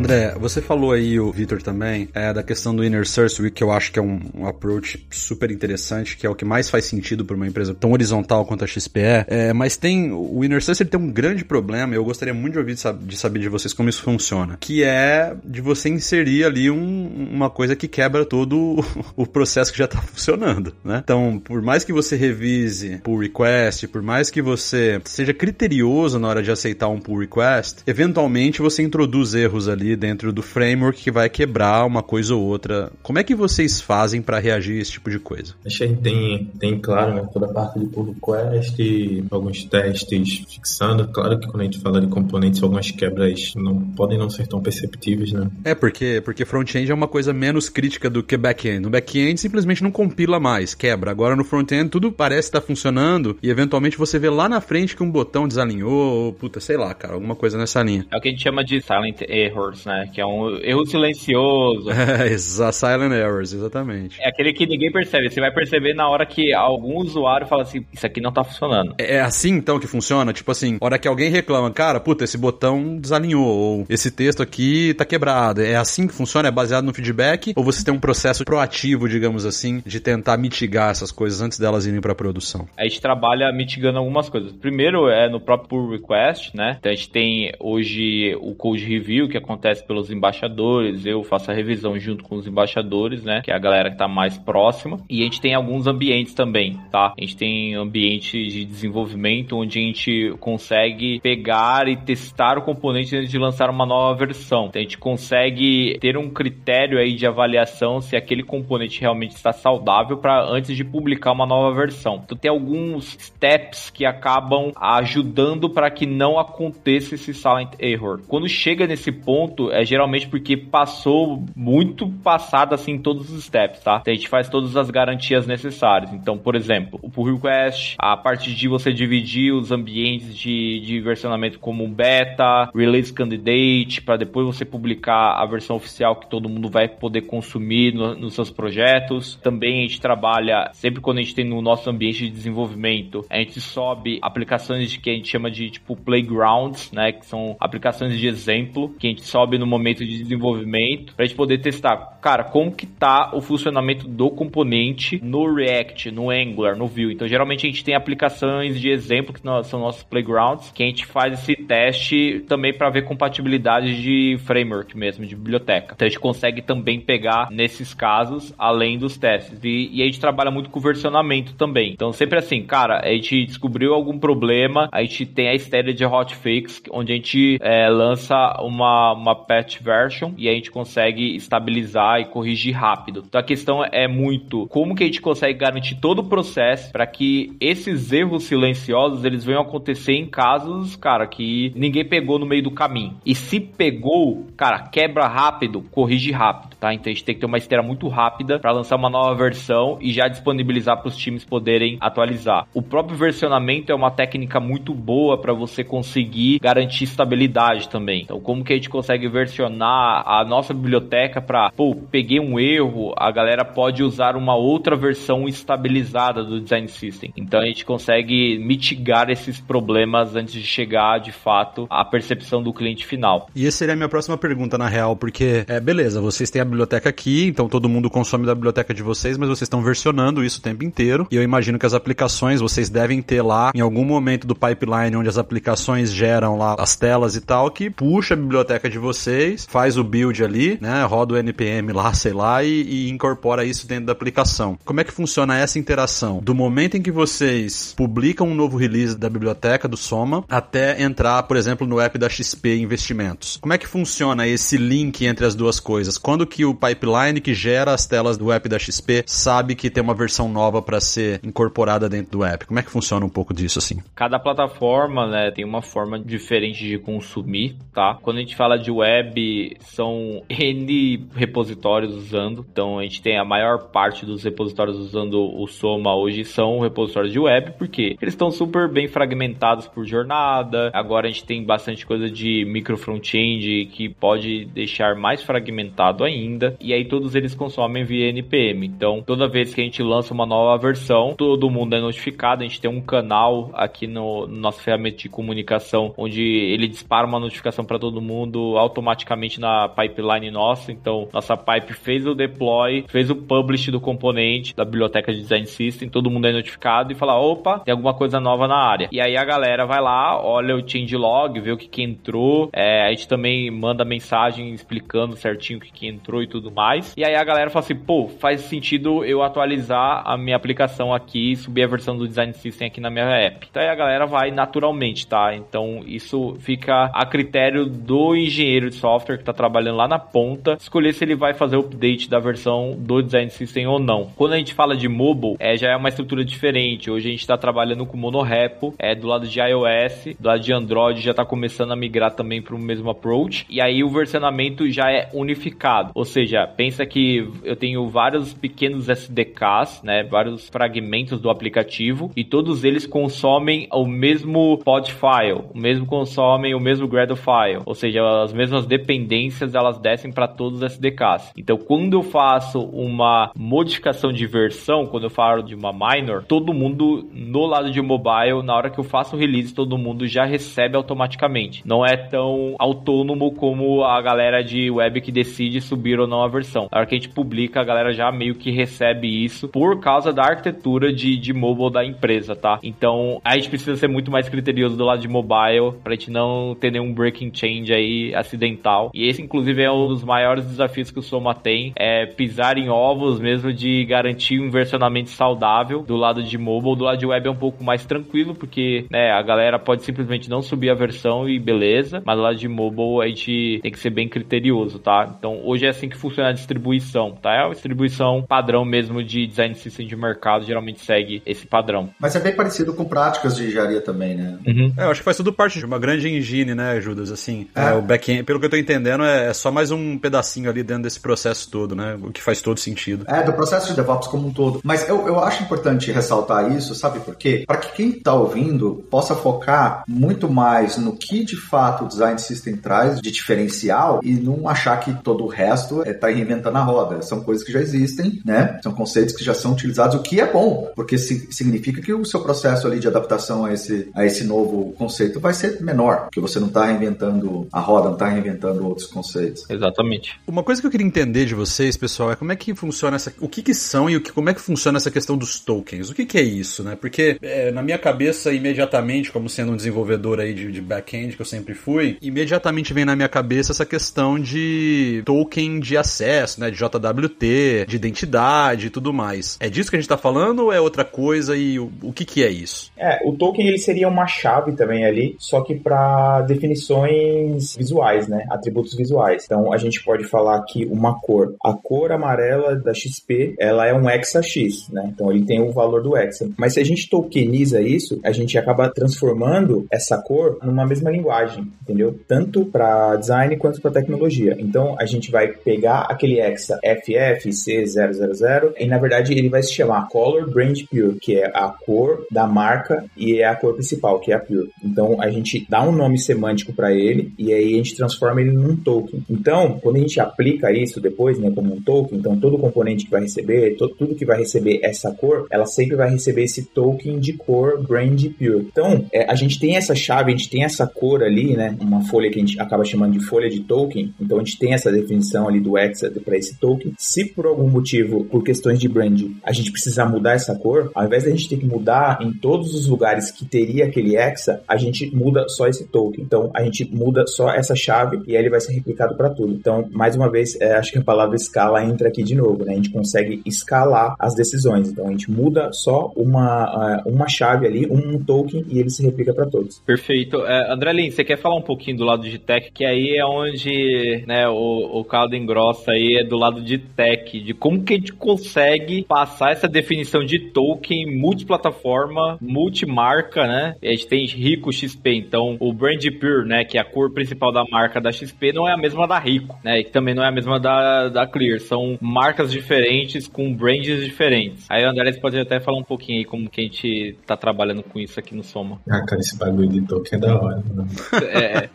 André, 0.03 0.34
você 0.36 0.61
falou 0.61 0.90
aí, 0.90 1.20
o 1.20 1.30
Vitor 1.30 1.62
também, 1.62 2.09
é, 2.12 2.32
da 2.32 2.42
questão 2.42 2.74
do 2.74 2.84
Inner 2.84 3.07
Source, 3.07 3.48
que 3.53 3.62
eu 3.62 3.70
acho 3.70 3.92
que 3.92 4.00
é 4.00 4.03
um, 4.03 4.20
um 4.34 4.46
approach 4.48 5.07
super 5.09 5.48
interessante, 5.48 6.16
que 6.16 6.26
é 6.26 6.30
o 6.30 6.34
que 6.34 6.44
mais 6.44 6.68
faz 6.68 6.86
sentido 6.86 7.24
para 7.24 7.36
uma 7.36 7.46
empresa 7.46 7.72
tão 7.72 7.92
horizontal 7.92 8.44
quanto 8.44 8.64
a 8.64 8.66
XPE. 8.66 9.26
É, 9.28 9.53
mas 9.53 9.76
tem 9.76 10.11
o 10.11 10.44
Inner 10.44 10.61
ele 10.61 10.90
tem 10.90 10.98
um 10.98 11.11
grande 11.11 11.44
problema, 11.44 11.94
eu 11.94 12.05
gostaria 12.05 12.34
muito 12.34 12.55
de 12.55 12.59
ouvir 12.59 12.74
de 12.74 13.16
saber 13.16 13.38
de 13.38 13.48
vocês 13.48 13.72
como 13.72 13.88
isso 13.88 14.03
funciona, 14.03 14.57
que 14.59 14.82
é 14.82 15.36
de 15.44 15.61
você 15.61 15.88
inserir 15.88 16.46
ali 16.46 16.68
um, 16.68 17.28
uma 17.32 17.48
coisa 17.48 17.76
que 17.76 17.86
quebra 17.86 18.24
todo 18.24 18.84
o 19.14 19.24
processo 19.24 19.70
que 19.70 19.78
já 19.78 19.84
está 19.84 20.00
funcionando, 20.03 20.74
né? 20.84 21.00
Então, 21.05 21.40
por 21.44 21.62
mais 21.62 21.84
que 21.84 21.92
você 21.92 22.16
revise 22.16 22.98
pull 23.05 23.20
request, 23.20 23.86
por 23.86 24.03
mais 24.03 24.30
que 24.30 24.42
você 24.42 25.00
seja 25.05 25.32
criterioso 25.32 26.18
na 26.18 26.26
hora 26.26 26.42
de 26.42 26.50
aceitar 26.50 26.88
um 26.88 26.98
pull 26.98 27.20
request, 27.20 27.82
eventualmente 27.86 28.61
você 28.61 28.82
introduz 28.82 29.34
erros 29.34 29.68
ali 29.68 29.91
ali 29.93 29.97
dentro 29.97 30.32
do 30.32 30.43
framework 30.43 31.03
que 31.03 31.11
vai 31.11 31.28
quebrar 31.28 31.86
uma 31.86 32.03
coisa 32.03 32.34
ou 32.34 32.43
outra. 32.43 32.90
Como 33.03 33.18
é 33.18 33.24
que 33.24 33.34
vocês 33.34 33.80
fazem 33.80 34.22
para 34.22 34.38
reagir 34.38 34.78
a 34.78 34.82
esse 34.82 34.93
tipo 34.93 35.11
de 35.11 35.18
coisa? 35.18 35.55
A 35.64 35.68
gente 35.68 35.97
tem, 35.97 36.51
tem 36.59 36.78
claro, 36.78 37.14
né, 37.14 37.28
toda 37.32 37.47
a 37.47 37.53
parte 37.53 37.78
de 37.78 37.86
pull 37.86 38.12
request, 38.12 39.24
alguns 39.30 39.64
testes 39.64 40.45
fixando. 40.49 41.09
Claro 41.09 41.38
que 41.38 41.47
quando 41.47 41.61
a 41.61 41.64
gente 41.64 41.78
fala 41.78 42.01
de 42.01 42.07
componentes, 42.07 42.62
algumas 42.62 42.90
quebras 42.90 43.53
não 43.57 43.80
podem 43.80 44.18
não 44.18 44.30
ser 44.30 44.47
tão 44.47 44.61
perceptíveis, 44.61 45.32
né? 45.32 45.51
É, 45.64 45.74
porque, 45.74 46.20
porque 46.24 46.45
front-end 46.45 46.90
é 46.90 46.95
uma 46.95 47.09
coisa 47.09 47.32
menos 47.32 47.68
crítica 47.68 48.09
do 48.09 48.22
que 48.22 48.36
back-end. 48.36 48.80
No 48.80 48.90
back-end 48.90 49.38
simplesmente 49.38 49.82
não 49.82 49.90
compila 49.90 50.40
mais, 50.40 50.74
quebra. 50.74 51.11
Agora 51.11 51.36
no 51.36 51.45
front-end 51.45 51.90
tudo 51.90 52.11
parece 52.11 52.49
estar 52.49 52.61
funcionando 52.61 53.36
e 53.43 53.51
eventualmente 53.51 53.99
você 53.99 54.18
vê 54.18 54.30
lá 54.30 54.49
na 54.49 54.61
frente 54.61 54.97
que 54.97 55.03
um 55.03 55.11
botão 55.11 55.47
desalinhou, 55.47 56.26
ou 56.26 56.32
puta, 56.32 56.61
sei 56.61 56.76
lá, 56.76 56.95
cara, 56.95 57.14
alguma 57.14 57.34
coisa 57.34 57.59
nessa 57.59 57.82
linha. 57.82 58.07
É 58.11 58.16
o 58.16 58.20
que 58.20 58.28
a 58.28 58.30
gente 58.30 58.43
chama 58.43 58.64
de 58.64 58.80
silent 58.80 59.20
errors, 59.28 59.82
né? 59.87 60.09
Que 60.12 60.20
é 60.20 60.26
um 60.26 60.59
erro 60.59 60.87
silencioso. 60.87 61.91
É, 62.12 62.37
silent 62.72 63.12
errors, 63.12 63.53
exatamente. 63.53 64.20
É 64.20 64.28
aquele 64.28 64.53
que 64.53 64.66
ninguém 64.66 64.91
percebe. 64.91 65.30
Você 65.30 65.41
vai 65.41 65.53
perceber 65.53 65.95
na 65.95 66.09
hora 66.09 66.26
que 66.26 66.53
algum 66.53 66.99
usuário 66.99 67.47
fala 67.47 67.62
assim, 67.62 67.85
isso 67.93 68.05
aqui 68.05 68.20
não 68.20 68.33
tá 68.33 68.45
funcionando. 68.45 68.95
É, 68.99 69.16
é 69.16 69.20
assim 69.20 69.51
então 69.51 69.78
que 69.78 69.87
funciona? 69.87 70.33
Tipo 70.33 70.51
assim, 70.51 70.78
hora 70.80 70.99
que 70.99 71.09
alguém 71.09 71.30
reclama, 71.30 71.70
cara, 71.70 72.01
puta, 72.01 72.24
esse 72.24 72.37
botão 72.37 72.99
desalinhou, 72.99 73.47
ou 73.47 73.87
esse 73.89 74.11
texto 74.11 74.43
aqui 74.43 74.95
tá 74.95 75.05
quebrado. 75.05 75.62
É 75.62 75.76
assim 75.76 76.07
que 76.07 76.14
funciona? 76.14 76.49
É 76.49 76.51
baseado 76.51 76.85
no 76.85 76.95
feedback? 76.95 77.53
Ou 77.57 77.64
você 77.64 77.85
tem 77.85 77.95
um 77.95 78.01
processo 78.01 78.45
proativo, 78.45 79.09
digamos 79.09 79.45
assim, 79.47 79.83
de 79.87 80.01
tentar 80.01 80.37
mitigar 80.37 80.91
essas 80.91 81.11
coisas 81.11 81.41
antes 81.41 81.59
delas 81.59 81.87
irem 81.87 82.01
pra 82.01 82.14
produção? 82.14 82.68
A 82.76 82.85
gente 82.85 83.01
trabalha 83.01 83.53
mitigando 83.53 83.99
algumas 83.99 84.28
coisas. 84.28 84.53
Primeiro 84.53 85.09
é 85.09 85.28
no 85.28 85.41
próprio 85.41 85.68
pull 85.68 85.91
request, 85.91 86.57
né? 86.57 86.76
Então 86.78 86.91
a 86.91 86.95
gente 86.95 87.11
tem 87.11 87.53
hoje 87.59 88.37
o 88.41 88.55
code 88.55 88.85
review 88.85 89.28
que 89.28 89.37
acontece 89.37 89.72
pelos 89.81 90.11
embaixadores, 90.11 91.07
eu 91.07 91.23
faço 91.23 91.51
a 91.51 91.55
revisão 91.55 91.99
junto 91.99 92.25
com 92.25 92.37
os 92.37 92.47
embaixadores, 92.47 93.25
né? 93.25 93.41
Que 93.43 93.51
é 93.51 93.55
a 93.55 93.59
galera 93.59 93.91
que 93.91 93.97
tá 93.97 94.09
mais 94.09 94.37
próxima. 94.37 95.01
E 95.09 95.20
a 95.20 95.25
gente 95.25 95.41
tem 95.41 95.55
alguns 95.55 95.87
ambientes 95.87 96.35
também, 96.35 96.79
tá? 96.91 97.14
A 97.16 97.20
gente 97.20 97.37
tem 97.37 97.75
ambiente 97.75 98.43
de 98.43 98.64
desenvolvimento 98.64 99.57
onde 99.57 99.79
a 99.79 99.83
gente 99.83 100.35
consegue 100.41 101.20
pegar 101.20 101.89
e 101.89 101.97
testar 101.97 102.59
o 102.59 102.62
componente 102.62 103.16
antes 103.16 103.31
de 103.31 103.39
lançar 103.39 103.70
uma 103.70 103.87
nova 103.87 104.14
versão. 104.18 104.66
Então 104.66 104.81
a 104.81 104.83
gente 104.83 104.99
consegue 104.99 105.97
ter 106.01 106.16
um 106.16 106.29
critério 106.29 106.99
aí 106.99 107.14
de 107.14 107.27
avaliação 107.27 108.01
se 108.01 108.16
aquele 108.16 108.43
componente 108.43 109.01
realmente 109.01 109.33
está 109.33 109.53
saudável 109.53 110.16
para 110.16 110.45
antes 110.45 110.77
de 110.77 110.85
publicar 110.85 111.33
uma 111.33 111.47
nova 111.47 111.75
versão. 111.75 112.23
Então 112.25 112.37
tem 112.37 112.51
alguns 112.51 113.16
steps 113.20 113.91
que 113.91 114.05
acabam 114.05 114.73
ajudando 114.77 115.70
para 115.70 115.91
que 115.91 116.07
não 116.07 116.39
aconteça 116.39 117.14
esse 117.14 117.33
silent 117.33 117.70
error. 117.79 118.20
Quando 118.27 118.49
chega 118.49 118.87
nesse 118.87 119.12
ponto, 119.12 119.61
é 119.70 119.84
geralmente 119.84 120.28
porque 120.28 120.56
passou 120.56 121.44
muito 121.54 122.08
passado 122.08 122.74
assim 122.74 122.98
todos 122.98 123.30
os 123.30 123.44
steps, 123.44 123.80
tá? 123.80 123.98
Então 124.00 124.12
a 124.12 124.16
gente 124.16 124.28
faz 124.28 124.48
todas 124.48 124.76
as 124.76 124.90
garantias 124.90 125.46
necessárias. 125.46 126.12
Então, 126.12 126.38
por 126.38 126.54
exemplo, 126.54 126.98
o 127.02 127.10
pull 127.10 127.32
request, 127.34 127.96
a 127.98 128.16
parte 128.16 128.54
de 128.54 128.68
você 128.68 128.92
dividir 128.92 129.52
os 129.52 129.70
ambientes 129.70 130.36
de, 130.36 130.80
de 130.80 131.00
versionamento 131.00 131.58
como 131.58 131.86
beta, 131.88 132.70
release 132.74 133.12
candidate, 133.12 134.02
para 134.02 134.16
depois 134.16 134.46
você 134.46 134.64
publicar 134.64 135.40
a 135.40 135.46
versão 135.46 135.76
oficial 135.76 136.16
que 136.16 136.28
todo 136.28 136.48
mundo 136.48 136.68
vai 136.68 136.88
poder 136.88 137.22
consumir 137.22 137.94
no, 137.94 138.14
nos 138.14 138.34
seus 138.34 138.50
projetos. 138.50 139.36
Também 139.42 139.80
a 139.80 139.82
gente 139.82 140.00
trabalha 140.00 140.70
sempre 140.72 141.00
quando 141.00 141.18
a 141.18 141.22
gente 141.22 141.34
tem 141.34 141.44
no 141.44 141.60
nosso 141.60 141.88
ambiente 141.88 142.24
de 142.24 142.30
desenvolvimento, 142.30 143.24
a 143.28 143.38
gente 143.38 143.60
sobe 143.60 144.18
aplicações 144.22 144.96
que 144.96 145.10
a 145.10 145.14
gente 145.14 145.28
chama 145.28 145.50
de 145.50 145.70
tipo 145.70 145.96
playgrounds, 145.96 146.90
né, 146.92 147.12
que 147.12 147.26
são 147.26 147.56
aplicações 147.58 148.18
de 148.18 148.26
exemplo 148.26 148.94
que 148.98 149.06
a 149.06 149.10
gente 149.10 149.22
sobe 149.22 149.51
no 149.59 149.66
momento 149.66 150.05
de 150.05 150.18
desenvolvimento 150.18 151.14
para 151.14 151.24
a 151.24 151.26
gente 151.26 151.36
poder 151.36 151.59
testar, 151.59 152.18
cara, 152.20 152.44
como 152.44 152.72
que 152.72 152.86
tá 152.86 153.30
o 153.34 153.40
funcionamento 153.40 154.09
do 154.09 154.30
componente 154.30 155.20
no 155.22 155.53
React, 155.53 156.11
no 156.11 156.30
Angular, 156.30 156.76
no 156.76 156.86
Vue. 156.86 157.12
Então, 157.12 157.26
geralmente 157.28 157.66
a 157.66 157.70
gente 157.70 157.84
tem 157.84 157.94
aplicações 157.94 158.80
de 158.80 158.90
exemplo 158.90 159.32
que 159.32 159.40
são 159.64 159.80
nossos 159.80 160.03
playgrounds, 160.03 160.70
que 160.70 160.82
a 160.82 160.86
gente 160.86 161.07
faz 161.07 161.34
esse 161.34 161.57
teste 161.57 162.44
também 162.48 162.72
para 162.72 162.90
ver 162.90 163.03
compatibilidade 163.03 164.00
de 164.00 164.36
framework 164.44 164.96
mesmo, 164.96 165.24
de 165.26 165.34
biblioteca. 165.34 165.94
Então, 165.94 166.07
a 166.07 166.09
gente 166.09 166.20
consegue 166.20 166.62
também 166.62 167.00
pegar 167.00 167.48
nesses 167.50 167.94
casos, 167.94 168.55
além 168.59 168.98
dos 168.98 169.16
testes. 169.16 169.59
E, 169.62 169.90
e 169.92 170.03
a 170.03 170.05
gente 170.05 170.20
trabalha 170.20 170.50
muito 170.50 170.70
com 170.70 170.80
versionamento 170.80 171.55
também. 171.55 171.92
Então, 171.92 172.12
sempre 172.12 172.38
assim, 172.38 172.62
cara, 172.62 173.00
a 173.05 173.12
gente 173.12 173.46
descobriu 173.46 173.94
algum 173.94 174.18
problema, 174.18 174.88
a 174.92 175.03
gente 175.03 175.26
tem 175.26 175.48
a 175.48 175.55
estéria 175.55 175.92
de 175.92 176.05
hotfix, 176.05 176.82
onde 176.90 177.12
a 177.12 177.16
gente 177.16 177.59
é, 177.61 177.88
lança 177.88 178.34
uma, 178.61 179.12
uma 179.12 179.34
patch 179.47 179.80
version 179.80 180.32
e 180.36 180.49
a 180.49 180.53
gente 180.53 180.70
consegue 180.70 181.36
estabilizar 181.36 182.20
e 182.20 182.26
corrigir 182.26 182.74
rápido. 182.74 183.24
Então, 183.26 183.40
a 183.40 183.45
questão 183.45 183.84
é 183.84 184.09
muito 184.09 184.66
como 184.68 184.95
que 184.95 185.03
a 185.03 185.07
gente 185.07 185.20
consegue 185.20 185.59
garantir 185.59 185.97
todo 185.97 186.20
o 186.20 186.24
processo 186.24 186.93
para 186.93 187.07
que 187.07 187.53
esses 187.61 188.12
erros 188.12 188.45
silenciosos 188.45 189.24
eles 189.24 189.45
venham 189.45 189.62
acontecer 189.62 190.14
em 190.14 190.26
casos, 190.26 190.97
cara, 190.97 191.26
que 191.26 191.72
ninguém 191.74 192.05
pegou 192.05 192.38
no 192.38 192.47
meio 192.47 192.62
do 192.62 192.70
caminho. 192.70 193.16
E 193.24 193.34
se 193.34 193.61
pegou, 193.61 194.47
cara, 194.57 194.80
quebra 194.88 195.26
rápido, 195.26 195.82
corrige 195.90 196.30
rápido, 196.30 196.76
tá? 196.76 196.93
Então 196.93 197.11
a 197.11 197.14
gente 197.14 197.24
tem 197.24 197.34
que 197.34 197.40
ter 197.40 197.47
uma 197.47 197.59
esteira 197.59 197.82
muito 197.82 198.09
rápida 198.09 198.59
para 198.59 198.72
lançar 198.72 198.97
uma 198.97 199.11
nova 199.11 199.34
versão 199.34 199.99
e 200.01 200.12
já 200.12 200.28
disponibilizar 200.28 200.99
para 200.99 201.09
os 201.09 201.16
times 201.16 201.45
poderem 201.45 201.99
atualizar. 202.01 202.66
O 202.74 202.82
próprio 202.82 203.16
versionamento 203.16 203.93
é 203.93 203.95
uma 203.95 204.11
técnica 204.11 204.61
muito 204.61 204.95
boa 204.95 205.38
para 205.38 205.53
você 205.53 205.84
conseguir 205.84 206.59
garantir 206.61 207.05
estabilidade 207.05 207.88
também. 207.88 208.22
Então, 208.22 208.40
como 208.40 208.64
que 208.64 208.72
a 208.72 208.76
gente 208.76 208.90
consegue 208.90 209.28
versionar 209.33 210.22
a 210.26 210.45
nossa 210.45 210.74
biblioteca 210.74 211.41
para, 211.41 211.70
pô, 211.70 211.97
peguei 212.11 212.39
um 212.39 212.61
erro, 212.61 213.14
a 213.16 213.30
galera 213.30 213.64
pode 213.64 214.03
usar 214.03 214.37
uma 214.37 214.55
outra 214.55 214.95
versão 214.95 215.49
estabilizada 215.49 216.45
do 216.45 216.61
design 216.61 216.89
system. 216.89 217.33
Então 217.37 217.61
a 217.61 217.64
gente 217.64 217.85
consegue 217.85 218.59
mitigar 218.59 219.30
esses 219.30 219.61
problemas 219.61 220.37
antes 220.37 220.55
de 220.55 220.64
chegar 220.64 221.18
de 221.18 221.33
fato 221.33 221.87
à 221.89 222.05
percepção 222.05 222.62
do 222.62 222.72
cliente 222.72 223.07
final. 223.07 223.49
E 223.55 223.66
essa 223.66 223.78
seria 223.78 223.95
a 223.95 223.97
minha 223.97 224.09
próxima 224.09 224.37
pergunta 224.37 224.76
na 224.76 224.87
real, 224.87 225.16
porque 225.16 225.64
é 225.66 225.80
beleza, 225.80 226.20
vocês 226.20 226.51
têm 226.51 226.61
a 226.61 226.64
biblioteca 226.64 227.09
aqui, 227.09 227.47
então 227.47 227.68
todo 227.68 227.89
mundo 227.89 228.11
consome 228.11 228.47
da 228.47 228.55
biblioteca 228.55 228.93
de 228.93 229.03
vocês, 229.03 229.39
mas 229.39 229.49
vocês 229.49 229.62
estão 229.62 229.83
versionando 229.83 230.45
isso 230.45 230.59
o 230.59 230.62
tempo 230.62 230.85
inteiro. 230.85 231.26
E 231.30 231.37
eu 231.37 231.43
imagino 231.43 231.78
que 231.78 231.87
as 231.87 231.95
aplicações 231.95 232.61
vocês 232.61 232.91
devem 232.91 233.22
ter 233.22 233.43
lá 233.43 233.72
em 233.74 233.80
algum 233.80 234.05
momento 234.05 234.47
do 234.47 234.55
pipeline 234.55 235.16
onde 235.16 235.28
as 235.28 235.39
aplicações 235.39 236.12
geram 236.12 236.57
lá 236.57 236.76
as 236.78 236.97
telas 236.97 237.35
e 237.37 237.41
tal, 237.41 237.70
que 237.70 237.91
puxa 237.91 238.35
a 238.35 238.37
biblioteca 238.37 238.89
de 238.89 238.99
vocês, 238.99 239.22
faz 239.68 239.97
o 239.97 240.05
build 240.05 240.43
ali, 240.43 240.79
né? 240.81 241.05
Roda 241.05 241.35
o 241.35 241.37
npm 241.37 241.93
lá, 241.93 242.12
sei 242.14 242.33
lá, 242.33 242.62
e, 242.62 242.83
e 242.83 243.11
incorpora 243.11 243.64
isso 243.64 243.87
dentro 243.87 244.07
da 244.07 244.12
aplicação. 244.12 244.79
Como 244.85 245.01
é 245.01 245.05
que 245.05 245.12
funciona 245.12 245.59
essa 245.59 245.79
interação? 245.79 246.41
Do 246.43 246.55
momento 246.55 246.97
em 246.97 247.03
que 247.03 247.11
vocês 247.11 247.95
publicam 247.97 248.49
um 248.49 248.55
novo 248.55 248.77
release 248.77 249.16
da 249.16 249.29
biblioteca 249.29 249.89
do 249.89 249.97
Soma 249.97 250.45
até 250.49 251.03
entrar, 251.03 251.43
por 251.45 251.57
exemplo, 251.57 251.87
no 251.87 252.01
app 252.01 252.18
da 252.18 252.29
XP 252.29 252.77
Investimentos. 252.77 253.59
Como 253.61 253.73
é 253.73 253.79
que 253.79 253.87
funciona 253.87 254.47
esse 254.47 254.77
link 254.77 255.25
entre 255.25 255.47
as 255.47 255.55
duas 255.55 255.79
coisas? 255.79 256.18
Quando 256.18 256.47
que 256.47 256.64
o 256.64 256.75
pipeline 256.75 257.41
que 257.41 257.55
gera 257.55 257.93
as 257.93 258.07
telas 258.07 258.37
do 258.37 258.51
app 258.53 258.68
da 258.68 258.79
XP 258.79 259.25
sabe 259.27 259.75
que 259.75 259.91
tem 259.91 260.03
uma 260.03 260.14
versão 260.14 260.49
nova 260.49 260.83
para 260.83 261.01
ser 261.01 261.41
incorporada 261.43 262.09
dentro 262.09 262.33
do 262.33 262.45
app? 262.45 262.66
Como 262.66 262.79
é 262.79 262.83
que 262.83 262.91
funciona 262.91 263.25
um 263.25 263.29
pouco 263.29 263.55
disso 263.55 263.79
assim? 263.79 264.03
Cada 264.14 264.39
plataforma, 264.39 265.27
né, 265.27 265.51
tem 265.51 265.64
uma 265.64 265.83
forma 265.83 266.18
diferente 266.18 266.87
de 266.87 266.99
consumir, 266.99 267.77
tá? 267.93 268.18
Quando 268.23 268.39
a 268.39 268.41
gente 268.41 268.57
fala 268.57 268.79
de 268.79 268.91
web, 269.03 269.76
são 269.80 270.42
N 270.48 271.26
repositórios 271.34 272.14
usando. 272.14 272.64
Então 272.70 272.98
a 272.98 273.03
gente 273.03 273.20
tem 273.20 273.38
a 273.38 273.44
maior 273.44 273.90
parte 273.90 274.24
dos 274.24 274.42
repositórios 274.42 274.96
usando 274.98 275.42
o 275.42 275.66
Soma 275.66 276.14
hoje 276.14 276.44
são 276.44 276.80
repositórios 276.80 277.32
de 277.32 277.38
web, 277.38 277.72
porque 277.78 278.16
eles 278.20 278.34
estão 278.34 278.50
super 278.50 278.88
bem 278.88 279.09
fragmentados 279.09 279.86
por 279.86 280.07
jornada. 280.07 280.90
Agora 280.94 281.26
a 281.26 281.30
gente 281.30 281.44
tem 281.44 281.64
bastante 281.64 282.07
coisa 282.07 282.30
de 282.30 282.64
micro 282.64 282.96
front-end 282.96 283.86
que 283.86 284.09
pode 284.09 284.64
deixar 284.66 285.14
mais 285.16 285.42
fragmentado 285.42 286.24
ainda. 286.24 286.76
E 286.80 286.92
aí 286.92 287.05
todos 287.05 287.34
eles 287.34 287.55
consomem 287.55 288.05
via 288.05 288.28
NPM. 288.28 288.86
Então 288.86 289.22
toda 289.24 289.48
vez 289.48 289.74
que 289.74 289.80
a 289.80 289.84
gente 289.84 290.03
lança 290.03 290.32
uma 290.32 290.46
nova 290.46 290.80
versão, 290.80 291.34
todo 291.36 291.70
mundo 291.70 291.94
é 291.94 292.00
notificado. 292.00 292.62
A 292.62 292.66
gente 292.66 292.80
tem 292.80 292.90
um 292.90 293.00
canal 293.00 293.70
aqui 293.74 294.07
no, 294.07 294.46
no 294.46 294.57
nosso 294.57 294.82
ferramenta 294.82 295.18
de 295.18 295.28
comunicação 295.28 296.14
onde 296.16 296.42
ele 296.42 296.88
dispara 296.88 297.26
uma 297.26 297.40
notificação 297.40 297.84
para 297.84 297.98
todo 297.98 298.20
mundo 298.20 298.76
automaticamente 298.93 299.59
na 299.59 299.88
pipeline 299.88 300.51
nossa. 300.51 300.93
Então 300.93 301.28
nossa 301.32 301.57
pipe 301.57 301.95
fez 301.95 302.26
o 302.26 302.34
deploy, 302.34 303.05
fez 303.09 303.30
o 303.30 303.36
publish 303.36 303.90
do 303.90 304.01
componente 304.01 304.76
da 304.76 304.84
biblioteca 304.84 305.32
de 305.32 305.40
design 305.40 305.66
system, 305.66 306.09
todo 306.09 306.30
mundo 306.30 306.47
é 306.47 306.53
notificado 306.53 307.12
e 307.12 307.14
fala: 307.14 307.38
opa, 307.38 307.80
tem 307.80 307.93
alguma 307.93 308.14
coisa 308.14 308.38
nova 308.38 308.68
na 308.68 308.76
área. 308.76 309.09
E 309.11 309.20
aí 309.20 309.36
a 309.36 309.45
galera 309.45 309.86
vai 309.86 310.01
lá, 310.01 310.40
olha 310.40 310.76
o 310.76 310.88
change 310.88 311.16
log, 311.16 311.59
vê 311.61 311.72
o 311.72 311.76
que, 311.76 311.88
que 311.88 312.03
entrou. 312.03 312.70
É, 312.72 313.07
a 313.07 313.11
gente 313.11 313.26
também 313.26 313.70
manda 313.70 314.05
mensagem 314.05 314.72
explicando 314.72 315.36
certinho 315.36 315.78
o 315.78 315.82
que, 315.82 315.93
que 315.93 316.07
entrou 316.07 316.43
e 316.43 316.47
tudo 316.47 316.70
mais. 316.70 317.14
E 317.16 317.24
aí 317.24 317.34
a 317.34 317.45
galera 317.45 317.70
fala 317.70 317.84
assim: 317.84 317.97
pô, 317.97 318.28
faz 318.28 318.61
sentido 318.62 319.24
eu 319.24 319.43
atualizar 319.43 320.22
a 320.24 320.36
minha 320.36 320.57
aplicação 320.57 321.12
aqui 321.12 321.57
subir 321.57 321.84
a 321.84 321.86
versão 321.86 322.16
do 322.16 322.28
design 322.28 322.53
system 322.53 322.88
aqui 322.88 323.01
na 323.01 323.11
minha 323.11 323.24
app. 323.24 323.66
Então 323.70 323.82
aí 323.82 323.88
a 323.88 323.95
galera 323.95 324.26
vai 324.26 324.51
naturalmente, 324.51 325.26
tá? 325.26 325.55
Então 325.55 326.03
isso 326.07 326.57
fica 326.61 327.11
a 327.14 327.24
critério 327.24 327.86
do 327.86 328.34
engenheiro 328.36 328.82
engenheiro 328.83 328.91
de 328.91 328.97
software 328.97 329.37
que 329.37 329.43
está 329.43 329.53
trabalhando 329.53 329.97
lá 329.97 330.09
na 330.09 330.18
ponta 330.18 330.76
escolher 330.80 331.12
se 331.12 331.24
ele 331.24 331.37
vai 331.37 331.55
fazer 331.55 331.76
o 331.76 331.80
update 331.80 332.28
da 332.28 332.39
versão 332.39 332.97
do 332.99 333.22
design 333.22 333.51
system 333.51 333.87
ou 333.87 333.99
não. 333.99 334.30
Quando 334.37 334.55
a 334.55 334.59
gente 334.59 334.74
fala 334.74 334.97
de 334.97 335.09
mobile, 335.09 335.57
é, 335.59 335.76
já 335.76 335.91
é 335.91 335.97
uma 335.97 336.09
estrutura 336.09 336.45
diferente. 336.45 337.11
Hoje 337.11 337.28
a 337.28 337.30
gente 337.30 337.41
está 337.41 337.57
trabalhando 337.57 338.05
com 338.07 338.16
monorepo, 338.16 338.95
é 338.99 339.14
do 339.14 339.26
lado 339.26 339.47
de 339.47 339.61
iOS, 339.61 340.37
do 340.39 340.49
lado 340.49 340.61
de 340.61 340.72
Android 340.72 341.20
já 341.20 341.30
está 341.30 341.45
começando 341.45 341.93
a 341.93 341.97
migrar 341.97 342.33
também 342.33 342.61
para 342.61 342.74
o 342.74 342.78
mesmo 342.78 343.11
approach. 343.11 343.64
E 343.68 343.80
aí 343.80 344.03
o 344.03 344.09
versionamento 344.09 344.91
já 344.91 345.11
é 345.11 345.28
unificado. 345.33 346.11
Ou 346.14 346.24
seja, 346.24 346.66
pensa 346.66 347.07
que 347.07 347.49
eu 347.62 347.76
tenho 347.76 348.09
vários 348.09 348.53
pequenos 348.55 349.09
SDKs, 349.09 350.03
né, 350.03 350.22
vários 350.24 350.68
fragmentos 350.68 351.41
do 351.41 351.51
aplicativo 351.51 352.30
e 352.37 352.45
todos 352.45 352.85
eles 352.85 353.07
consomem 353.07 353.89
o 353.93 354.07
mesmo 354.07 354.78
pod 354.78 355.12
file, 355.12 355.64
o 355.74 355.78
mesmo 355.78 356.07
consomem 356.07 356.74
o 356.74 356.80
mesmo 356.80 357.07
Gradle 357.07 357.37
file, 357.37 357.83
ou 357.85 357.95
seja, 357.95 358.22
as 358.43 358.53
mesmas 358.53 358.72
dependências 358.87 359.75
elas 359.75 359.99
descem 359.99 360.33
para 360.33 360.49
todos 360.49 360.83
os 360.83 360.93
SDKs. 360.93 361.53
Então, 361.57 361.77
quando 361.77 362.14
eu 362.14 362.23
faço 362.23 362.81
uma 362.81 363.51
modificação 363.57 364.33
de 364.33 364.47
versão, 364.47 365.07
quando 365.07 365.25
eu 365.25 365.31
falo 365.31 365.62
de 365.62 365.75
uma 365.75 365.93
minor, 365.93 366.45
todo 366.45 366.73
mundo 366.73 367.29
no 367.33 367.66
lado 367.66 367.91
de 367.91 368.01
mobile, 368.01 368.62
na 368.62 368.75
hora 368.75 368.91
que 368.91 368.99
eu 368.99 369.05
faço 369.05 369.37
o 369.37 369.39
release, 369.39 369.75
todo 369.75 369.99
mundo 369.99 370.27
já 370.27 370.45
recebe 370.45 370.97
automaticamente. 370.97 371.83
Não 371.87 372.05
é 372.05 372.16
tão 372.16 372.75
autônomo 372.79 373.53
como 373.53 374.05
a 374.05 374.20
galera 374.20 374.62
de 374.62 374.91
web 374.91 375.20
que 375.20 375.33
decide 375.33 375.81
subir 375.81 376.18
ou 376.18 376.27
não 376.27 376.43
a 376.43 376.49
versão. 376.49 376.89
Na 376.91 376.99
hora 376.99 377.07
que 377.07 377.14
a 377.14 377.18
gente 377.18 377.29
publica, 377.29 377.81
a 377.81 377.85
galera 377.85 378.12
já 378.12 378.31
meio 378.33 378.55
que 378.55 378.70
recebe 378.70 379.45
isso 379.45 379.68
por 379.68 380.01
causa 380.01 380.33
da 380.33 380.43
arquitetura 380.43 381.12
de, 381.12 381.37
de 381.37 381.53
mobile 381.53 381.93
da 381.93 382.05
empresa, 382.05 382.55
tá? 382.55 382.79
Então, 382.83 383.41
a 383.45 383.55
gente 383.57 383.68
precisa 383.68 383.97
ser 383.97 384.09
muito 384.09 384.31
mais 384.31 384.49
criterioso 384.49 384.97
do 384.97 385.05
lado 385.05 385.20
de 385.20 385.29
mobile 385.29 385.93
pra 386.03 386.12
gente 386.12 386.31
não 386.31 386.75
ter 386.75 386.91
nenhum 386.91 387.12
breaking 387.12 387.51
change 387.53 387.93
aí 387.93 388.35
acidental. 388.62 389.10
E 389.12 389.28
esse, 389.28 389.42
inclusive, 389.42 389.82
é 389.82 389.90
um 389.90 390.06
dos 390.06 390.22
maiores 390.22 390.64
desafios 390.64 391.10
que 391.10 391.18
o 391.18 391.22
Soma 391.22 391.54
tem, 391.54 391.92
é 391.96 392.26
pisar 392.26 392.78
em 392.78 392.88
ovos 392.88 393.40
mesmo 393.40 393.72
de 393.72 394.04
garantir 394.04 394.60
um 394.60 394.70
versionamento 394.70 395.30
saudável 395.30 396.02
do 396.02 396.16
lado 396.16 396.42
de 396.42 396.56
mobile. 396.56 396.96
Do 396.96 397.04
lado 397.04 397.18
de 397.18 397.26
web 397.26 397.46
é 397.46 397.50
um 397.50 397.56
pouco 397.56 397.82
mais 397.82 398.04
tranquilo, 398.04 398.54
porque 398.54 399.06
né, 399.10 399.30
a 399.32 399.42
galera 399.42 399.78
pode 399.78 400.04
simplesmente 400.04 400.48
não 400.48 400.62
subir 400.62 400.90
a 400.90 400.94
versão 400.94 401.48
e 401.48 401.58
beleza, 401.58 402.22
mas 402.24 402.36
do 402.36 402.42
lado 402.42 402.56
de 402.56 402.68
mobile 402.68 403.22
a 403.22 403.28
gente 403.28 403.80
tem 403.82 403.90
que 403.90 403.98
ser 403.98 404.10
bem 404.10 404.28
criterioso, 404.28 404.98
tá? 404.98 405.34
Então, 405.38 405.60
hoje 405.64 405.86
é 405.86 405.88
assim 405.88 406.08
que 406.08 406.16
funciona 406.16 406.50
a 406.50 406.52
distribuição, 406.52 407.32
tá? 407.32 407.54
É 407.54 407.64
uma 407.64 407.72
distribuição 407.72 408.42
padrão 408.42 408.84
mesmo 408.84 409.22
de 409.22 409.46
design 409.46 409.74
system 409.74 410.06
de 410.06 410.16
mercado, 410.16 410.64
geralmente 410.64 411.00
segue 411.00 411.42
esse 411.44 411.66
padrão. 411.66 412.10
Mas 412.20 412.36
é 412.36 412.40
bem 412.40 412.54
parecido 412.54 412.94
com 412.94 413.04
práticas 413.04 413.56
de 413.56 413.64
engenharia 413.64 414.00
também, 414.00 414.36
né? 414.36 414.58
Uhum. 414.66 414.92
É, 414.96 415.04
eu 415.04 415.10
acho 415.10 415.20
que 415.20 415.24
faz 415.24 415.36
tudo 415.36 415.52
parte 415.52 415.78
de 415.78 415.84
uma 415.84 415.98
grande 415.98 416.28
engine, 416.28 416.74
né, 416.74 417.00
Judas? 417.00 417.32
Assim, 417.32 417.66
é. 417.74 417.90
É, 417.90 417.94
o 417.94 418.02
back-end, 418.02 418.44
pelo 418.53 418.61
que 418.61 418.66
eu 418.66 418.70
tô 418.70 418.76
entendendo, 418.76 419.24
é, 419.24 419.48
é 419.48 419.55
só 419.55 419.70
mais 419.70 419.90
um 419.90 420.18
pedacinho 420.18 420.68
ali 420.68 420.82
dentro 420.82 421.05
desse 421.05 421.18
processo 421.18 421.70
todo, 421.70 421.94
né? 421.94 422.18
O 422.22 422.30
que 422.30 422.42
faz 422.42 422.61
todo 422.61 422.78
sentido. 422.78 423.24
É, 423.26 423.42
do 423.42 423.53
processo 423.55 423.88
de 423.88 423.94
DevOps 423.94 424.28
como 424.28 424.48
um 424.48 424.53
todo. 424.53 424.80
Mas 424.84 425.09
eu, 425.09 425.26
eu 425.26 425.38
acho 425.38 425.62
importante 425.62 426.12
ressaltar 426.12 426.70
isso, 426.76 426.94
sabe 426.94 427.20
por 427.20 427.34
quê? 427.34 427.64
Para 427.66 427.78
que 427.78 427.92
quem 427.92 428.11
está 428.11 428.34
ouvindo 428.34 429.05
possa 429.11 429.34
focar 429.34 430.05
muito 430.07 430.50
mais 430.50 430.98
no 430.98 431.16
que 431.16 431.44
de 431.44 431.57
fato 431.57 432.05
o 432.05 432.09
design 432.09 432.38
system 432.38 432.76
traz 432.76 433.22
de 433.22 433.30
diferencial 433.30 434.20
e 434.22 434.32
não 434.32 434.68
achar 434.68 435.00
que 435.00 435.14
todo 435.22 435.44
o 435.44 435.48
resto 435.48 436.03
é 436.05 436.12
tá 436.12 436.28
reinventando 436.28 436.76
a 436.76 436.82
roda. 436.82 437.22
São 437.22 437.40
coisas 437.40 437.64
que 437.64 437.72
já 437.72 437.80
existem, 437.80 438.42
né? 438.44 438.78
São 438.82 438.92
conceitos 438.92 439.34
que 439.34 439.42
já 439.42 439.55
são 439.55 439.72
utilizados, 439.72 440.14
o 440.14 440.22
que 440.22 440.40
é 440.40 440.53
bom, 440.53 440.90
porque 440.94 441.16
significa 441.16 442.03
que 442.03 442.12
o 442.12 442.24
seu 442.24 442.40
processo 442.40 442.86
ali 442.86 443.00
de 443.00 443.09
adaptação 443.09 443.64
a 443.64 443.72
esse, 443.72 444.11
a 444.14 444.26
esse 444.26 444.44
novo 444.44 444.92
conceito 444.92 445.40
vai 445.40 445.55
ser 445.55 445.80
menor, 445.80 446.24
porque 446.24 446.40
você 446.40 446.61
não 446.61 446.68
está 446.68 446.84
reinventando 446.84 447.66
a 447.72 447.80
roda, 447.80 448.09
não 448.09 448.14
está 448.14 448.26
reinventando 448.26 448.41
outros 448.82 449.07
conceitos. 449.07 449.68
Exatamente. 449.68 450.38
Uma 450.47 450.62
coisa 450.62 450.80
que 450.80 450.86
eu 450.86 450.90
queria 450.90 451.07
entender 451.07 451.47
de 451.47 451.55
vocês, 451.55 451.97
pessoal, 451.97 452.32
é 452.32 452.36
como 452.36 452.53
é 452.53 452.57
que 452.57 452.74
funciona 452.74 453.16
essa, 453.16 453.32
o 453.40 453.49
que 453.49 453.62
que 453.62 453.74
são 453.74 454.09
e 454.09 454.16
o 454.16 454.20
que, 454.20 454.32
como 454.32 454.51
é 454.51 454.55
que 454.55 454.61
funciona 454.61 454.99
essa 454.99 455.11
questão 455.11 455.36
dos 455.36 455.61
tokens. 455.61 456.11
O 456.11 456.14
que 456.14 456.26
que 456.26 456.38
é 456.38 456.43
isso, 456.43 456.82
né? 456.82 456.97
Porque 457.01 457.38
é, 457.43 457.70
na 457.70 457.82
minha 457.82 457.99
cabeça, 457.99 458.53
imediatamente, 458.53 459.30
como 459.30 459.49
sendo 459.49 459.72
um 459.72 459.76
desenvolvedor 459.76 460.40
aí 460.40 460.55
de, 460.55 460.70
de 460.70 460.80
back-end 460.80 461.36
que 461.36 461.43
eu 461.43 461.47
sempre 461.47 461.74
fui, 461.74 462.16
imediatamente 462.20 462.93
vem 462.93 463.05
na 463.05 463.16
minha 463.16 463.28
cabeça 463.28 463.72
essa 463.72 463.86
questão 463.86 464.38
de 464.38 465.22
token 465.24 465.80
de 465.80 465.97
acesso, 465.97 466.61
né? 466.61 466.70
De 466.70 466.76
JWT, 466.76 467.86
de 467.86 467.97
identidade 467.97 468.86
e 468.86 468.90
tudo 468.90 469.12
mais. 469.12 469.57
É 469.61 469.68
disso 469.68 469.90
que 469.90 469.97
a 469.97 469.99
gente 469.99 470.07
está 470.07 470.16
falando 470.16 470.64
ou 470.64 470.72
é 470.72 470.80
outra 470.80 471.05
coisa 471.05 471.57
e 471.57 471.78
o, 471.78 471.90
o 472.03 472.12
que 472.12 472.24
que 472.24 472.43
é 472.43 472.51
isso? 472.51 472.90
É, 472.97 473.20
o 473.24 473.32
token 473.32 473.66
ele 473.66 473.78
seria 473.78 474.09
uma 474.09 474.26
chave 474.26 474.72
também 474.72 475.05
ali, 475.05 475.36
só 475.38 475.61
que 475.62 475.74
para 475.74 476.43
definições 476.43 477.76
visuais, 477.76 478.28
né? 478.28 478.32
Atributos 478.51 478.95
visuais. 478.97 479.45
Então 479.45 479.72
a 479.72 479.76
gente 479.76 480.03
pode 480.05 480.24
falar 480.24 480.57
aqui 480.57 480.87
uma 480.91 481.20
cor. 481.20 481.55
A 481.64 481.72
cor 481.72 482.12
amarela 482.12 482.76
da 482.76 482.93
XP, 482.95 483.55
ela 483.59 483.87
é 483.87 483.95
um 483.95 484.09
hexa 484.09 484.43
X, 484.43 484.89
né? 484.91 485.11
Então 485.12 485.30
ele 485.30 485.45
tem 485.45 485.61
o 485.61 485.72
valor 485.72 486.03
do 486.03 486.16
hexa. 486.16 486.49
Mas 486.57 486.74
se 486.74 486.80
a 486.80 486.85
gente 486.85 487.09
tokeniza 487.09 487.80
isso, 487.80 488.20
a 488.24 488.33
gente 488.33 488.57
acaba 488.57 488.91
transformando 488.91 489.87
essa 489.91 490.16
cor 490.18 490.59
numa 490.62 490.87
mesma 490.87 491.11
linguagem, 491.11 491.70
entendeu? 491.83 492.18
Tanto 492.26 492.64
para 492.66 493.16
design 493.16 493.57
quanto 493.57 493.80
para 493.80 493.91
tecnologia. 493.91 494.57
Então 494.59 494.97
a 494.99 495.05
gente 495.05 495.30
vai 495.30 495.49
pegar 495.49 496.07
aquele 496.09 496.41
hexa 496.41 496.78
FFC000 496.85 498.74
e 498.78 498.87
na 498.87 498.99
verdade 498.99 499.33
ele 499.33 499.49
vai 499.49 499.62
se 499.62 499.72
chamar 499.72 500.09
Color 500.09 500.51
Brand 500.51 500.78
Pure, 500.91 501.18
que 501.20 501.37
é 501.37 501.47
a 501.55 501.68
cor 501.68 502.26
da 502.30 502.47
marca 502.47 503.05
e 503.16 503.41
é 503.41 503.45
a 503.45 503.57
cor 503.57 503.74
principal, 503.74 504.18
que 504.20 504.33
é 504.33 504.37
a 504.37 504.41
Pure. 504.41 504.70
Então 504.85 505.20
a 505.20 505.30
gente 505.30 505.66
dá 505.68 505.83
um 505.83 505.93
nome 505.93 506.18
semântico 506.18 506.72
para 506.72 506.93
ele 506.93 507.33
e 507.39 507.53
aí 507.53 507.74
a 507.74 507.76
gente 507.76 507.97
transforma 507.97 508.22
ele 508.31 508.53
num 508.53 508.77
token. 508.77 509.25
Então, 509.29 509.79
quando 509.83 509.97
a 509.97 510.01
gente 510.01 510.20
aplica 510.20 510.73
isso 510.73 511.01
depois, 511.01 511.39
né, 511.39 511.51
como 511.55 511.75
um 511.75 511.81
token, 511.81 512.18
então 512.18 512.39
todo 512.39 512.59
componente 512.59 513.05
que 513.05 513.11
vai 513.11 513.23
receber, 513.23 513.77
tudo 513.77 514.14
que 514.14 514.25
vai 514.25 514.39
receber 514.39 514.81
essa 514.83 515.11
cor, 515.12 515.47
ela 515.51 515.66
sempre 515.66 515.97
vai 515.97 516.11
receber 516.11 516.45
esse 516.45 516.64
token 516.66 517.18
de 517.18 517.33
cor 517.35 517.83
Brand 517.83 518.23
Pure. 518.39 518.66
Então, 518.70 519.05
é, 519.12 519.31
a 519.31 519.35
gente 519.35 519.59
tem 519.59 519.77
essa 519.77 519.95
chave, 519.95 520.33
a 520.33 520.37
gente 520.37 520.51
tem 520.51 520.64
essa 520.64 520.87
cor 520.87 521.23
ali, 521.23 521.57
né, 521.57 521.77
uma 521.81 522.03
folha 522.03 522.31
que 522.31 522.37
a 522.39 522.45
gente 522.45 522.61
acaba 522.61 522.85
chamando 522.85 523.18
de 523.18 523.25
folha 523.25 523.49
de 523.49 523.61
token. 523.61 524.14
Então, 524.20 524.39
a 524.39 524.45
gente 524.45 524.59
tem 524.59 524.73
essa 524.73 524.91
definição 524.91 525.49
ali 525.49 525.61
do 525.61 525.77
hexa 525.77 526.11
para 526.25 526.37
esse 526.37 526.57
token. 526.59 526.93
Se 526.99 527.25
por 527.25 527.47
algum 527.47 527.68
motivo, 527.68 528.25
por 528.25 528.43
questões 528.43 528.79
de 528.79 528.89
brand, 528.89 529.20
a 529.43 529.53
gente 529.53 529.73
precisar 529.73 530.07
mudar 530.07 530.35
essa 530.35 530.55
cor, 530.55 530.91
ao 530.95 531.05
invés 531.05 531.25
da 531.25 531.31
gente 531.31 531.49
ter 531.49 531.57
que 531.57 531.66
mudar 531.66 532.18
em 532.20 532.33
todos 532.33 532.75
os 532.75 532.87
lugares 532.87 533.31
que 533.31 533.45
teria 533.45 533.87
aquele 533.87 534.16
hexa, 534.16 534.62
a 534.66 534.77
gente 534.77 535.14
muda 535.14 535.49
só 535.49 535.66
esse 535.66 535.87
token. 535.87 536.25
Então, 536.25 536.51
a 536.55 536.62
gente 536.62 536.85
muda 536.95 537.27
só 537.27 537.51
essa 537.51 537.75
chave 537.75 538.01
e 538.26 538.36
aí 538.36 538.42
ele 538.42 538.50
vai 538.50 538.61
ser 538.61 538.72
replicado 538.72 539.16
para 539.16 539.30
tudo. 539.30 539.53
Então, 539.53 539.88
mais 539.90 540.16
uma 540.16 540.30
vez, 540.30 540.59
é, 540.61 540.74
acho 540.74 540.92
que 540.92 540.98
a 540.98 541.05
palavra 541.05 541.36
escala 541.36 541.84
entra 541.84 542.09
aqui 542.09 542.22
de 542.22 542.34
novo, 542.34 542.64
né? 542.64 542.72
A 542.72 542.76
gente 542.76 542.90
consegue 542.90 543.42
escalar 543.44 544.14
as 544.18 544.34
decisões. 544.34 544.90
Então, 544.90 545.09
a 545.09 545.11
gente 545.11 545.30
muda 545.30 545.70
só 545.72 546.12
uma, 546.16 547.00
uh, 547.05 547.09
uma 547.09 547.28
chave 547.28 547.66
ali, 547.66 547.86
um 547.90 548.22
token 548.22 548.64
e 548.68 548.78
ele 548.78 548.90
se 548.90 549.03
replica 549.03 549.34
para 549.34 549.46
todos. 549.46 549.80
Perfeito. 549.80 550.44
É, 550.46 550.72
André 550.72 550.92
você 551.11 551.24
quer 551.24 551.38
falar 551.38 551.57
um 551.57 551.62
pouquinho 551.62 551.96
do 551.96 552.05
lado 552.05 552.22
de 552.22 552.38
tech, 552.38 552.70
que 552.72 552.84
aí 552.84 553.16
é 553.16 553.24
onde 553.24 554.24
né, 554.26 554.46
o, 554.48 555.00
o 555.00 555.05
caldo 555.05 555.34
engrossa 555.34 555.92
aí 555.92 556.18
é 556.20 556.24
do 556.24 556.36
lado 556.36 556.61
de 556.61 556.78
tech, 556.78 557.40
de 557.40 557.55
como 557.55 557.82
que 557.82 557.94
a 557.94 557.96
gente 557.96 558.12
consegue 558.12 559.05
passar 559.05 559.53
essa 559.53 559.68
definição 559.68 560.24
de 560.24 560.38
token 560.38 561.18
multiplataforma, 561.18 562.38
multimarca, 562.40 563.46
né? 563.46 563.76
A 563.82 563.86
gente 563.86 564.07
tem 564.07 564.26
rico 564.26 564.72
XP, 564.72 565.14
então 565.14 565.57
o 565.59 565.72
brand 565.72 566.03
pure, 566.20 566.46
né, 566.46 566.64
que 566.64 566.76
é 566.76 566.80
a 566.80 566.84
cor 566.84 567.12
principal 567.12 567.53
da 567.53 567.64
marca 567.70 567.91
da 568.01 568.12
XP, 568.12 568.53
não 568.53 568.68
é 568.68 568.72
a 568.72 568.76
mesma 568.76 569.07
da 569.07 569.18
Rico, 569.18 569.59
né? 569.64 569.80
E 569.80 569.84
também 569.84 570.14
não 570.14 570.22
é 570.22 570.28
a 570.28 570.32
mesma 570.32 570.59
da, 570.59 571.09
da 571.09 571.26
Clear. 571.26 571.61
São 571.61 571.99
marcas 572.01 572.51
diferentes 572.51 573.26
com 573.28 573.55
brands 573.55 574.05
diferentes. 574.05 574.66
Aí, 574.70 574.84
André, 574.84 575.12
você 575.12 575.20
pode 575.20 575.38
até 575.38 575.61
falar 575.61 575.78
um 575.78 575.84
pouquinho 575.84 576.18
aí 576.18 576.24
como 576.24 576.49
que 576.49 576.61
a 576.61 576.64
gente 576.64 577.16
tá 577.26 577.36
trabalhando 577.36 577.82
com 577.82 577.99
isso 577.99 578.18
aqui 578.18 578.34
no 578.34 578.43
Soma. 578.43 578.80
Ah, 578.88 579.05
cara, 579.05 579.20
esse 579.20 579.38
bagulho 579.38 579.68
de 579.68 579.82
token 579.82 580.18
é 580.18 580.20
da 580.20 580.34
hora. 580.36 580.62
Né? 580.72 580.86
É. 581.32 581.70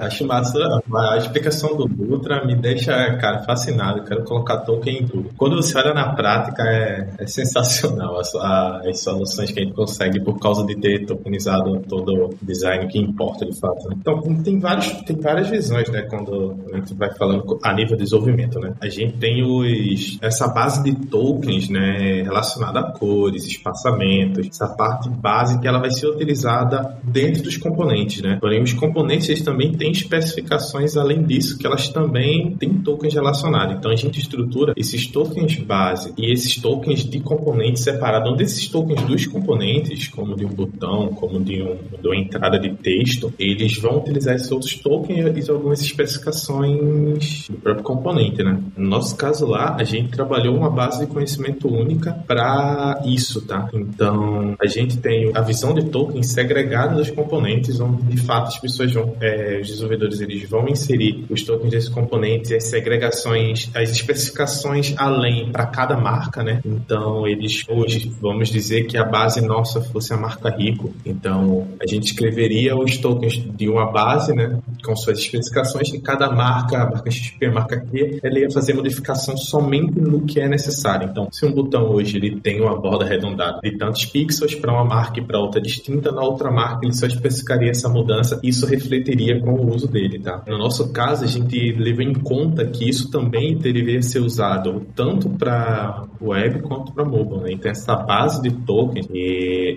é. 0.00 0.06
Acho 0.06 0.26
massa. 0.26 0.58
A 0.94 1.16
explicação 1.16 1.76
do 1.76 1.86
Dutra 1.86 2.44
me 2.44 2.54
deixa, 2.54 2.92
cara, 3.16 3.42
fascinado. 3.42 4.04
Quero 4.04 4.24
colocar 4.24 4.58
token 4.58 4.98
em 4.98 5.06
tudo. 5.06 5.30
Quando 5.36 5.56
você 5.56 5.76
olha 5.78 5.94
na 5.94 6.14
prática, 6.14 6.62
é, 6.62 7.08
é 7.18 7.26
sensacional 7.26 8.18
as, 8.18 8.34
as 8.34 9.00
soluções 9.02 9.50
que 9.50 9.60
a 9.60 9.62
gente 9.62 9.74
consegue 9.74 10.20
por 10.20 10.38
causa 10.38 10.64
de 10.66 10.74
ter 10.76 11.06
tokenizado 11.06 11.80
todo 11.88 12.26
o 12.26 12.38
design 12.42 12.86
que 12.88 12.98
importa 12.98 13.44
de 13.44 13.58
fato. 13.58 13.88
Né? 13.88 13.96
Então, 13.98 14.20
tem, 14.42 14.58
vários, 14.58 14.88
tem 15.02 15.16
várias 15.20 15.43
visões, 15.50 15.88
né? 15.88 16.02
Quando 16.02 16.56
a 16.72 16.76
gente 16.76 16.94
vai 16.94 17.12
falando 17.14 17.58
a 17.62 17.72
nível 17.74 17.96
de 17.96 18.04
desenvolvimento, 18.04 18.58
né? 18.58 18.74
A 18.80 18.88
gente 18.88 19.16
tem 19.18 19.42
os, 19.42 20.18
essa 20.20 20.48
base 20.48 20.82
de 20.82 20.94
tokens, 21.06 21.68
né? 21.68 22.22
Relacionada 22.22 22.80
a 22.80 22.92
cores, 22.92 23.46
espaçamentos, 23.46 24.46
essa 24.48 24.68
parte 24.68 25.08
base 25.08 25.60
que 25.60 25.68
ela 25.68 25.78
vai 25.78 25.90
ser 25.90 26.06
utilizada 26.08 26.98
dentro 27.02 27.42
dos 27.42 27.56
componentes, 27.56 28.22
né? 28.22 28.38
Porém, 28.40 28.62
os 28.62 28.72
componentes 28.72 29.42
também 29.42 29.72
têm 29.72 29.90
especificações 29.90 30.96
além 30.96 31.22
disso, 31.22 31.58
que 31.58 31.66
elas 31.66 31.88
também 31.88 32.56
têm 32.56 32.74
tokens 32.74 33.14
relacionados. 33.14 33.76
Então, 33.76 33.90
a 33.90 33.96
gente 33.96 34.20
estrutura 34.20 34.72
esses 34.76 35.06
tokens 35.06 35.56
base 35.56 36.12
e 36.16 36.32
esses 36.32 36.56
tokens 36.60 37.04
de 37.04 37.20
componentes 37.20 37.82
separados. 37.82 38.32
Um 38.32 38.36
desses 38.36 38.68
tokens 38.68 39.00
dos 39.02 39.26
componentes, 39.26 40.08
como 40.08 40.34
de 40.36 40.44
um 40.44 40.50
botão, 40.50 41.08
como 41.08 41.42
de, 41.42 41.62
um, 41.62 41.76
de 42.00 42.06
uma 42.06 42.16
entrada 42.16 42.58
de 42.58 42.74
texto, 42.74 43.32
eles 43.38 43.76
vão 43.78 43.98
utilizar 43.98 44.34
esses 44.34 44.50
outros 44.50 44.74
tokens 44.76 45.24
algumas 45.48 45.80
especificações 45.80 47.48
do 47.48 47.58
próprio 47.58 47.84
componente, 47.84 48.42
né? 48.42 48.58
No 48.76 48.88
nosso 48.88 49.16
caso 49.16 49.46
lá, 49.46 49.76
a 49.78 49.84
gente 49.84 50.10
trabalhou 50.10 50.56
uma 50.56 50.70
base 50.70 51.00
de 51.00 51.06
conhecimento 51.06 51.68
única 51.68 52.12
para 52.26 53.00
isso, 53.04 53.42
tá? 53.42 53.68
Então, 53.72 54.54
a 54.60 54.66
gente 54.66 54.98
tem 54.98 55.30
a 55.34 55.40
visão 55.40 55.74
de 55.74 55.84
tokens 55.84 56.28
segregada 56.28 56.96
dos 56.96 57.10
componentes, 57.10 57.80
onde 57.80 58.02
de 58.02 58.20
fato 58.22 58.48
as 58.48 58.58
pessoas 58.58 58.92
vão, 58.92 59.16
é, 59.20 59.58
os 59.60 59.68
desenvolvedores 59.68 60.20
eles 60.20 60.48
vão 60.48 60.68
inserir 60.68 61.24
os 61.28 61.42
tokens 61.42 61.70
desses 61.70 61.88
componentes, 61.88 62.52
as 62.52 62.64
segregações, 62.64 63.70
as 63.74 63.90
especificações 63.90 64.94
além 64.96 65.50
para 65.50 65.66
cada 65.66 65.96
marca, 65.96 66.42
né? 66.42 66.60
Então, 66.64 67.26
eles 67.26 67.64
hoje 67.68 68.12
vamos 68.20 68.48
dizer 68.48 68.84
que 68.84 68.96
a 68.96 69.04
base 69.04 69.40
nossa 69.40 69.80
fosse 69.80 70.12
a 70.12 70.16
marca 70.16 70.50
Rico. 70.50 70.92
Então, 71.04 71.68
a 71.80 71.86
gente 71.86 72.06
escreveria 72.06 72.76
os 72.76 72.96
tokens 72.98 73.34
de 73.34 73.68
uma 73.68 73.90
base, 73.90 74.34
né, 74.34 74.58
com 74.84 74.94
suas 74.96 75.23
especificações 75.24 75.92
e 75.92 76.00
cada 76.00 76.30
marca, 76.30 76.82
a 76.82 76.90
marca 76.90 77.10
XP, 77.10 77.46
a 77.46 77.52
marca 77.52 77.80
Q, 77.80 78.20
ela 78.22 78.38
ia 78.38 78.50
fazer 78.50 78.74
modificação 78.74 79.36
somente 79.36 79.98
no 79.98 80.22
que 80.22 80.40
é 80.40 80.48
necessário. 80.48 81.08
Então, 81.10 81.28
se 81.30 81.44
um 81.46 81.52
botão 81.52 81.90
hoje 81.90 82.16
ele 82.16 82.40
tem 82.40 82.60
uma 82.60 82.78
borda 82.80 83.04
arredondada 83.04 83.60
de 83.62 83.76
tantos 83.76 84.04
pixels 84.06 84.54
para 84.54 84.72
uma 84.72 84.84
marca 84.84 85.20
e 85.20 85.24
para 85.24 85.38
outra 85.38 85.60
distinta, 85.60 86.12
na 86.12 86.22
outra 86.22 86.50
marca 86.50 86.80
ele 86.84 86.94
só 86.94 87.06
especificaria 87.06 87.70
essa 87.70 87.88
mudança 87.88 88.40
e 88.42 88.48
isso 88.48 88.66
refletiria 88.66 89.40
com 89.40 89.52
o 89.52 89.74
uso 89.74 89.88
dele, 89.88 90.18
tá? 90.18 90.42
No 90.46 90.58
nosso 90.58 90.92
caso, 90.92 91.24
a 91.24 91.26
gente 91.26 91.72
levou 91.72 92.02
em 92.02 92.14
conta 92.14 92.64
que 92.66 92.88
isso 92.88 93.10
também 93.10 93.56
deveria 93.56 94.02
ser 94.02 94.20
usado 94.20 94.86
tanto 94.94 95.28
para 95.30 96.04
web 96.20 96.62
quanto 96.62 96.92
para 96.92 97.04
mobile, 97.04 97.42
né? 97.42 97.52
Então, 97.52 97.70
essa 97.70 97.94
base 97.96 98.42
de 98.42 98.50
tokens, 98.50 99.08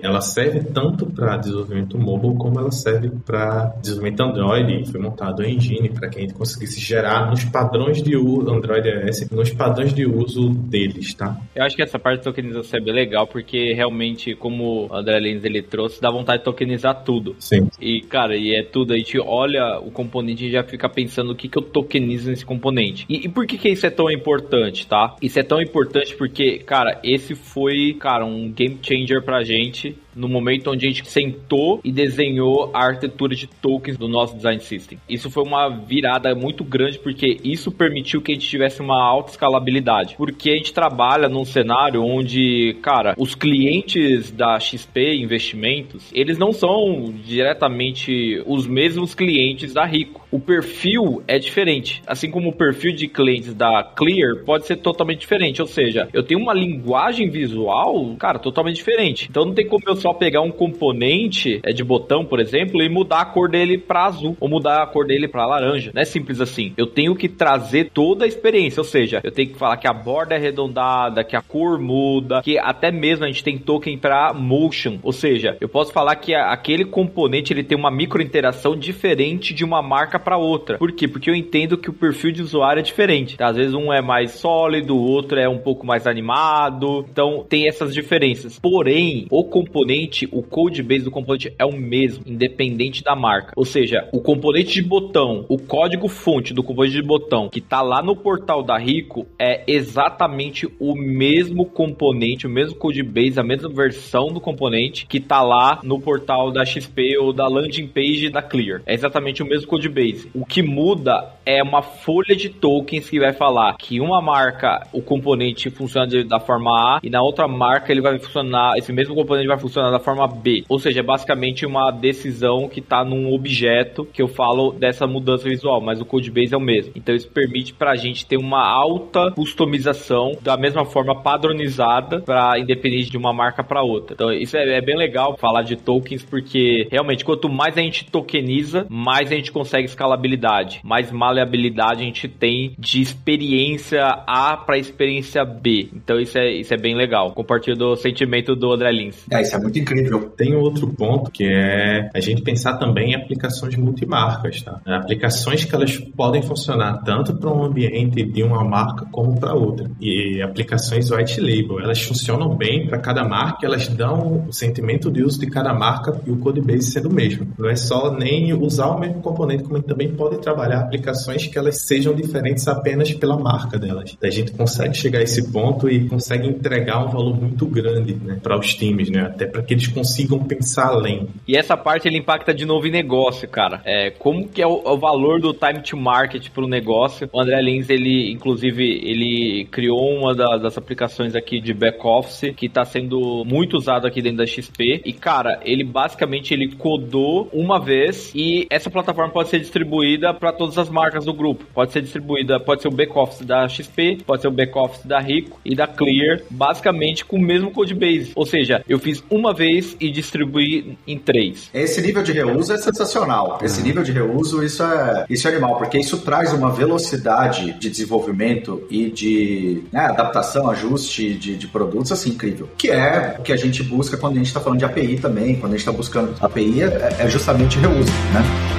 ela 0.02 0.22
serve 0.22 0.62
tanto 0.62 1.06
para 1.06 1.38
desenvolvimento 1.38 1.98
mobile 1.98 2.36
como 2.36 2.60
ela 2.60 2.72
serve 2.72 3.10
para 3.26 3.76
desenvolvimento 3.82 4.22
Android. 4.22 4.92
Foi 4.92 5.00
montado 5.00 5.37
a 5.42 5.50
engine 5.50 5.90
para 5.90 6.10
que 6.10 6.20
a 6.20 6.22
gente 6.22 6.34
conseguisse 6.34 6.80
gerar 6.80 7.30
nos 7.30 7.44
padrões 7.44 8.02
de 8.02 8.16
uso 8.16 8.50
Android 8.52 8.88
S, 8.88 9.34
nos 9.34 9.52
padrões 9.52 9.94
de 9.94 10.06
uso 10.06 10.50
deles, 10.50 11.14
tá? 11.14 11.40
Eu 11.56 11.64
acho 11.64 11.76
que 11.76 11.82
essa 11.82 12.00
parte 12.00 12.20
de 12.20 12.24
tokenização 12.26 12.80
é 12.80 12.84
bem 12.84 12.94
legal 12.94 13.28
porque 13.28 13.74
realmente, 13.74 14.36
como 14.36 14.88
o 14.88 14.94
André 14.94 15.20
Lins 15.20 15.44
ele 15.44 15.62
trouxe, 15.62 16.02
dá 16.02 16.10
vontade 16.10 16.40
de 16.40 16.46
tokenizar 16.46 17.04
tudo. 17.04 17.36
Sim. 17.40 17.70
E 17.80 18.02
cara, 18.02 18.36
e 18.36 18.56
é 18.56 18.64
tudo. 18.64 18.94
A 18.94 18.98
gente 18.98 19.20
olha 19.20 19.80
o 19.80 19.92
componente 19.92 20.46
e 20.46 20.52
já 20.52 20.64
fica 20.64 20.90
pensando 20.90 21.32
o 21.32 21.36
que, 21.36 21.48
que 21.48 21.58
eu 21.58 21.62
tokenizo 21.62 22.30
nesse 22.30 22.46
componente. 22.46 23.06
E, 23.10 23.26
e 23.26 23.30
por 23.30 23.46
que, 23.46 23.58
que 23.58 23.70
isso 23.70 23.86
é 23.86 23.90
tão 23.90 24.10
importante, 24.10 24.88
tá? 24.88 25.16
Isso 25.22 25.40
é 25.40 25.44
tão 25.44 25.62
importante 25.62 26.16
porque, 26.16 26.60
cara, 26.60 27.00
esse 27.04 27.36
foi, 27.36 27.96
cara, 28.00 28.26
um 28.26 28.52
game 28.52 28.78
changer 28.82 29.22
pra 29.24 29.44
gente 29.44 29.96
no 30.18 30.28
momento 30.28 30.72
onde 30.72 30.86
a 30.86 30.90
gente 30.90 31.08
sentou 31.08 31.80
e 31.84 31.92
desenhou 31.92 32.72
a 32.74 32.86
arquitetura 32.86 33.36
de 33.36 33.48
tokens 33.48 33.98
do 33.98 34.08
nosso 34.08 34.36
design 34.36 34.60
system. 34.60 34.98
Isso 35.08 35.30
foi 35.30 35.44
uma 35.44 35.70
virada 35.70 36.34
muito 36.36 36.64
grande 36.64 37.00
porque 37.00 37.38
isso 37.44 37.72
permitiu 37.72 38.22
que 38.22 38.32
a 38.32 38.36
gente 38.36 38.48
tivesse 38.48 38.82
uma 38.82 39.02
alta 39.02 39.32
escalabilidade. 39.32 40.16
Porque 40.18 40.50
a 40.50 40.56
gente 40.56 40.74
trabalha 40.74 41.30
num 41.30 41.46
cenário 41.46 42.04
onde, 42.04 42.76
cara, 42.82 43.14
os 43.18 43.36
clientes 43.36 44.32
da 44.32 44.60
XP 44.60 45.16
Investimentos, 45.16 46.12
eles 46.14 46.38
não 46.38 46.52
são 46.52 47.14
diretamente 47.24 48.42
os 48.46 48.68
mesmos 48.68 49.14
clientes 49.14 49.74
da 49.74 49.86
Rico. 49.86 50.26
O 50.32 50.40
perfil 50.40 51.24
é 51.28 51.40
diferente, 51.40 52.02
assim 52.06 52.30
como 52.30 52.50
o 52.50 52.56
perfil 52.56 52.94
de 52.94 53.08
clientes 53.08 53.54
da 53.54 53.84
Clear 53.84 54.44
pode 54.46 54.66
ser 54.66 54.78
totalmente 54.78 55.20
diferente, 55.20 55.62
ou 55.62 55.68
seja, 55.68 56.10
eu 56.14 56.24
tenho 56.24 56.42
uma 56.42 56.54
linguagem 56.54 57.30
visual, 57.30 58.16
cara, 58.18 58.40
totalmente 58.40 58.76
diferente. 58.76 59.28
Então 59.30 59.46
não 59.46 59.54
tem 59.54 59.68
como 59.68 59.84
eu 59.88 59.96
só 59.96 60.07
pegar 60.14 60.42
um 60.42 60.52
componente 60.52 61.60
é, 61.64 61.72
de 61.72 61.84
botão, 61.84 62.26
por 62.26 62.40
exemplo, 62.40 62.82
e 62.82 62.90
mudar 62.90 63.22
a 63.22 63.26
cor 63.26 63.50
dele 63.50 63.78
para 63.78 64.06
azul 64.06 64.36
ou 64.40 64.50
mudar 64.50 64.84
a 64.84 64.88
cor 64.88 65.06
dele 65.06 65.28
para 65.28 65.46
laranja. 65.46 65.92
Não 65.94 66.02
é 66.02 66.06
simples 66.06 66.42
assim. 66.42 66.74
Eu 66.78 66.88
tenho 66.88 67.16
que 67.16 67.30
trazer 67.30 67.92
toda 67.94 68.26
a 68.26 68.28
experiência, 68.28 68.80
ou 68.80 68.86
seja, 68.86 69.22
eu 69.24 69.32
tenho 69.32 69.50
que 69.50 69.58
falar 69.58 69.78
que 69.78 69.88
a 69.88 69.94
borda 69.94 70.36
é 70.36 70.38
arredondada, 70.38 71.24
que 71.24 71.36
a 71.36 71.42
cor 71.42 71.80
muda, 71.80 72.42
que 72.42 72.58
até 72.58 72.92
mesmo 72.92 73.26
a 73.26 73.28
gente 73.28 73.44
tem 73.44 73.58
token 73.58 73.98
para 73.98 74.34
motion, 74.34 75.00
ou 75.04 75.12
seja, 75.12 75.58
eu 75.60 75.70
posso 75.70 75.92
falar 75.92 76.16
que 76.16 76.34
aquele 76.34 76.86
componente 76.86 77.54
ele 77.54 77.64
tem 77.64 77.78
uma 77.78 77.92
micro 77.92 78.22
interação 78.22 78.76
diferente 78.76 79.54
de 79.54 79.64
uma 79.64 79.82
marca 79.82 80.20
para 80.20 80.38
outra. 80.38 80.78
Por 80.78 80.92
quê? 80.92 81.08
Porque 81.08 81.30
eu 81.30 81.36
entendo 81.36 81.78
que 81.78 81.90
o 81.90 81.94
perfil 81.94 82.32
de 82.32 82.42
usuário 82.42 82.80
é 82.80 82.84
diferente. 82.84 83.36
Às 83.40 83.56
vezes 83.56 83.74
um 83.74 83.92
é 83.92 84.02
mais 84.02 84.32
sólido, 84.32 84.96
o 84.96 85.04
outro 85.04 85.40
é 85.40 85.48
um 85.48 85.58
pouco 85.58 85.86
mais 85.86 86.06
animado. 86.06 87.06
Então 87.10 87.46
tem 87.48 87.68
essas 87.68 87.94
diferenças. 87.94 88.60
Porém, 88.60 89.28
o 89.30 89.44
componente, 89.44 89.97
o 90.32 90.44
code 90.44 90.84
base 90.84 91.04
do 91.04 91.12
componente 91.12 91.54
é 91.58 91.66
o 91.66 91.72
mesmo, 91.72 92.24
independente 92.26 93.04
da 93.04 93.16
marca. 93.16 93.54
Ou 93.56 93.66
seja, 93.66 94.08
o 94.12 94.22
componente 94.22 94.74
de 94.74 94.82
botão, 94.82 95.46
o 95.50 95.58
código 95.58 96.08
fonte 96.08 96.54
do 96.54 96.64
componente 96.64 96.96
de 96.96 97.02
botão 97.02 97.50
que 97.50 97.62
tá 97.62 97.82
lá 97.82 98.02
no 98.02 98.16
portal 98.16 98.64
da 98.64 98.78
Rico 98.78 99.26
é 99.40 99.64
exatamente 99.68 100.68
o 100.80 100.96
mesmo 100.96 101.66
componente, 101.66 102.48
o 102.48 102.50
mesmo 102.50 102.78
code 102.78 103.04
base, 103.04 103.40
a 103.40 103.44
mesma 103.44 103.70
versão 103.70 104.28
do 104.28 104.40
componente 104.40 105.06
que 105.06 105.20
tá 105.20 105.42
lá 105.42 105.80
no 105.84 106.00
portal 106.00 106.52
da 106.52 106.66
XP 106.66 107.18
ou 107.18 107.34
da 107.34 107.48
landing 107.48 107.88
page 107.88 108.30
da 108.30 108.42
Clear. 108.42 108.82
É 108.86 108.94
exatamente 108.94 109.42
o 109.42 109.46
mesmo 109.46 109.68
code 109.68 109.90
base. 109.90 110.30
O 110.34 110.46
que 110.46 110.62
muda 110.62 111.34
é 111.46 111.64
uma 111.64 111.82
folha 111.82 112.36
de 112.36 112.50
tokens 112.50 113.10
que 113.10 113.20
vai 113.20 113.34
falar 113.34 113.76
que 113.78 114.00
uma 114.00 114.22
marca, 114.22 114.86
o 114.92 115.02
componente 115.02 115.70
funciona 115.70 116.08
da 116.24 116.40
forma 116.40 116.72
A 116.72 117.00
e 117.04 117.10
na 117.10 117.22
outra 117.22 117.48
marca 117.48 117.92
ele 117.92 118.02
vai 118.02 118.18
funcionar, 118.20 118.78
esse 118.78 118.92
mesmo 118.92 119.16
componente 119.16 119.48
vai 119.48 119.58
funcionar 119.58 119.77
da 119.82 120.00
forma 120.00 120.28
B. 120.28 120.64
Ou 120.68 120.80
seja, 120.80 121.00
é 121.00 121.04
basicamente 121.04 121.66
uma 121.66 121.92
decisão 121.92 122.68
que 122.68 122.80
está 122.80 123.04
num 123.04 123.34
objeto 123.34 124.06
que 124.06 124.22
eu 124.22 124.28
falo 124.28 124.72
dessa 124.72 125.08
mudança 125.08 125.48
visual, 125.48 125.82
mas 125.82 126.02
o 126.02 126.06
code 126.06 126.32
base 126.32 126.54
é 126.54 126.58
o 126.58 126.62
mesmo. 126.62 126.94
Então 126.96 127.16
isso 127.16 127.30
permite 127.30 127.74
para 127.74 127.92
a 127.92 127.96
gente 127.96 128.26
ter 128.26 128.38
uma 128.38 128.66
alta 128.68 129.32
customização 129.32 130.38
da 130.42 130.58
mesma 130.58 130.86
forma 130.86 131.22
padronizada 131.22 132.22
para 132.22 132.60
independente 132.60 133.10
de 133.10 133.18
uma 133.18 133.34
marca 133.34 133.64
para 133.64 133.84
outra. 133.84 134.14
Então 134.14 134.32
isso 134.32 134.58
é, 134.58 134.78
é 134.78 134.82
bem 134.82 134.98
legal 134.98 135.38
falar 135.38 135.64
de 135.64 135.76
tokens 135.76 136.24
porque 136.24 136.88
realmente 136.92 137.24
quanto 137.24 137.50
mais 137.50 137.78
a 137.78 137.82
gente 137.82 138.06
tokeniza, 138.06 138.86
mais 138.90 139.32
a 139.32 139.36
gente 139.36 139.52
consegue 139.52 139.86
escalabilidade, 139.86 140.82
mais 140.84 141.12
maleabilidade 141.12 142.02
a 142.02 142.06
gente 142.06 142.28
tem 142.28 142.74
de 142.78 143.02
experiência 143.02 144.04
A 144.28 144.58
para 144.58 144.78
experiência 144.78 145.44
B. 145.46 145.90
Então 145.94 146.20
isso 146.20 146.38
é, 146.38 146.52
isso 146.52 146.74
é 146.74 146.78
bem 146.78 146.96
legal. 146.96 147.32
Compartilho 147.32 147.78
do 147.78 147.96
sentimento 147.96 148.56
do 148.56 148.72
André 148.72 148.92
Lins. 148.92 149.26
É, 149.32 149.42
isso 149.42 149.56
é 149.56 149.60
muito 149.68 149.80
incrível. 149.80 150.30
Tem 150.30 150.56
outro 150.56 150.88
ponto 150.88 151.30
que 151.30 151.44
é 151.44 152.10
a 152.14 152.20
gente 152.20 152.42
pensar 152.42 152.78
também 152.78 153.12
em 153.12 153.16
aplicações 153.16 153.76
multimarcas, 153.76 154.62
tá? 154.62 154.82
Aplicações 154.86 155.66
que 155.66 155.76
elas 155.76 155.98
podem 155.98 156.42
funcionar 156.42 157.04
tanto 157.04 157.36
para 157.36 157.50
um 157.52 157.64
ambiente 157.64 158.24
de 158.24 158.44
uma 158.44 158.64
marca 158.64 159.06
como 159.12 159.40
para 159.40 159.54
outra. 159.54 159.90
E 160.00 160.42
aplicações 160.42 161.12
white 161.12 161.40
label, 161.40 161.80
elas 161.80 162.02
funcionam 162.02 162.56
bem 162.56 162.88
para 162.88 162.98
cada 163.00 163.24
marca, 163.24 163.66
elas 163.66 163.88
dão 163.88 164.46
o 164.48 164.54
sentimento 164.54 165.12
de 165.12 165.24
uso 165.24 165.40
de 165.40 165.48
cada 165.48 165.74
marca 165.74 166.20
e 166.26 166.32
o 166.32 166.38
code 166.38 166.62
base 166.62 166.92
sendo 166.92 167.10
o 167.10 167.14
mesmo. 167.14 167.48
Não 167.58 167.70
é 167.70 167.76
só 167.76 168.12
nem 168.12 168.54
usar 168.54 168.88
o 168.88 169.00
mesmo 169.00 169.22
componente, 169.22 169.64
como 169.64 169.82
também 169.82 170.14
pode 170.14 170.38
trabalhar 170.40 170.80
aplicações 170.80 171.48
que 171.48 171.58
elas 171.58 171.82
sejam 171.82 172.16
diferentes 172.16 172.68
apenas 172.68 173.14
pela 173.14 173.38
marca 173.38 173.78
delas. 173.78 174.18
A 174.22 174.30
gente 174.30 174.52
consegue 174.52 174.96
chegar 174.96 175.20
a 175.20 175.24
esse 175.24 175.52
ponto 175.52 175.90
e 175.90 176.08
consegue 176.08 176.48
entregar 176.48 177.06
um 177.06 177.10
valor 177.10 177.40
muito 177.40 177.66
grande 177.66 178.14
né, 178.16 178.40
para 178.42 178.58
os 178.58 178.74
times, 178.74 179.10
né? 179.10 179.22
Até 179.22 179.46
para 179.58 179.64
que 179.64 179.74
eles 179.74 179.88
consigam 179.88 180.40
pensar 180.40 180.90
além. 180.90 181.28
E 181.48 181.58
essa 181.58 181.76
parte 181.76 182.08
ele 182.08 182.18
impacta 182.18 182.54
de 182.54 182.64
novo 182.64 182.86
em 182.86 182.92
negócio, 182.92 183.48
cara. 183.48 183.82
É, 183.84 184.12
como 184.12 184.48
que 184.48 184.62
é 184.62 184.68
o, 184.68 184.82
o 184.86 184.98
valor 184.98 185.42
do 185.42 185.52
time 185.52 185.82
to 185.82 185.98
market 185.98 186.50
para 186.50 186.64
o 186.64 186.68
negócio? 186.68 187.28
O 187.34 187.42
André 187.42 187.60
Lins, 187.62 187.90
ele, 187.90 188.32
inclusive, 188.32 188.84
ele 188.84 189.66
criou 189.72 190.16
uma 190.16 190.36
da, 190.36 190.58
das 190.58 190.78
aplicações 190.78 191.36
aqui 191.36 191.60
de 191.60 191.74
back 191.74 192.06
office 192.06 192.54
que 192.56 192.68
está 192.68 192.86
sendo 192.86 193.44
muito 193.46 193.78
usado 193.78 194.06
aqui 194.06 194.22
dentro 194.22 194.38
da 194.38 194.46
XP. 194.46 195.02
E, 195.04 195.12
cara, 195.12 195.60
ele 195.64 195.84
basicamente 195.84 196.54
ele 196.54 196.76
codou 196.76 197.50
uma 197.52 197.80
vez 197.80 198.32
e 198.36 198.68
essa 198.70 198.92
plataforma 198.92 199.32
pode 199.34 199.50
ser 199.50 199.60
distribuída 199.60 200.34
para 200.34 200.52
todas 200.52 200.78
as 200.78 200.90
marcas 200.90 201.26
do 201.26 201.34
grupo. 201.34 201.66
Pode 201.74 201.92
ser 201.92 202.02
distribuída, 202.02 202.60
pode 202.60 202.84
ser 202.84 202.90
o 202.90 202.92
back 202.92 203.12
office 203.18 203.46
da 203.46 203.68
XP, 203.68 204.20
pode 204.26 204.42
ser 204.44 204.50
o 204.50 204.52
back 204.52 204.78
office 204.78 205.04
da 205.04 205.20
Rico 205.20 205.60
e 205.66 205.76
da 205.76 205.88
Clear, 205.88 206.42
basicamente 206.52 207.26
com 207.26 207.38
o 207.38 207.42
mesmo 207.42 207.72
code 207.72 207.96
base. 207.96 208.34
Ou 208.36 208.46
seja, 208.46 208.84
eu 208.88 209.00
fiz 209.00 209.24
uma 209.32 209.47
vez 209.54 209.96
e 210.00 210.10
distribuí 210.10 210.98
em 211.08 211.18
três. 211.18 211.70
Esse 211.74 212.02
nível 212.02 212.24
de 212.24 212.32
reuso 212.32 212.74
é 212.74 212.78
sensacional. 212.78 213.60
Esse 213.62 213.82
nível 213.82 214.04
de 214.04 214.12
reuso, 214.12 214.64
isso 214.64 214.84
é, 214.84 215.26
isso 215.30 215.48
é 215.48 215.52
animal, 215.52 215.78
porque 215.78 215.98
isso 215.98 216.20
traz 216.20 216.54
uma 216.54 216.72
velocidade 216.72 217.74
de 217.74 217.90
desenvolvimento 217.90 218.86
e 218.90 219.10
de 219.10 219.84
né, 219.92 220.02
adaptação, 220.02 220.70
ajuste 220.70 221.34
de, 221.34 221.56
de 221.56 221.68
produtos, 221.68 222.12
assim, 222.12 222.32
incrível. 222.32 222.70
Que 222.78 222.92
é 222.92 223.36
o 223.40 223.44
que 223.44 223.54
a 223.54 223.58
gente 223.58 223.84
busca 223.84 224.18
quando 224.18 224.34
a 224.34 224.38
gente 224.38 224.48
está 224.48 224.60
falando 224.60 224.80
de 224.80 224.86
API 224.86 225.18
também, 225.20 225.56
quando 225.56 225.74
a 225.74 225.78
gente 225.78 225.88
está 225.88 225.92
buscando 225.92 226.36
API, 226.40 226.84
é, 226.84 227.16
é 227.20 227.30
justamente 227.30 227.78
reuso, 227.80 228.12
né? 228.34 228.77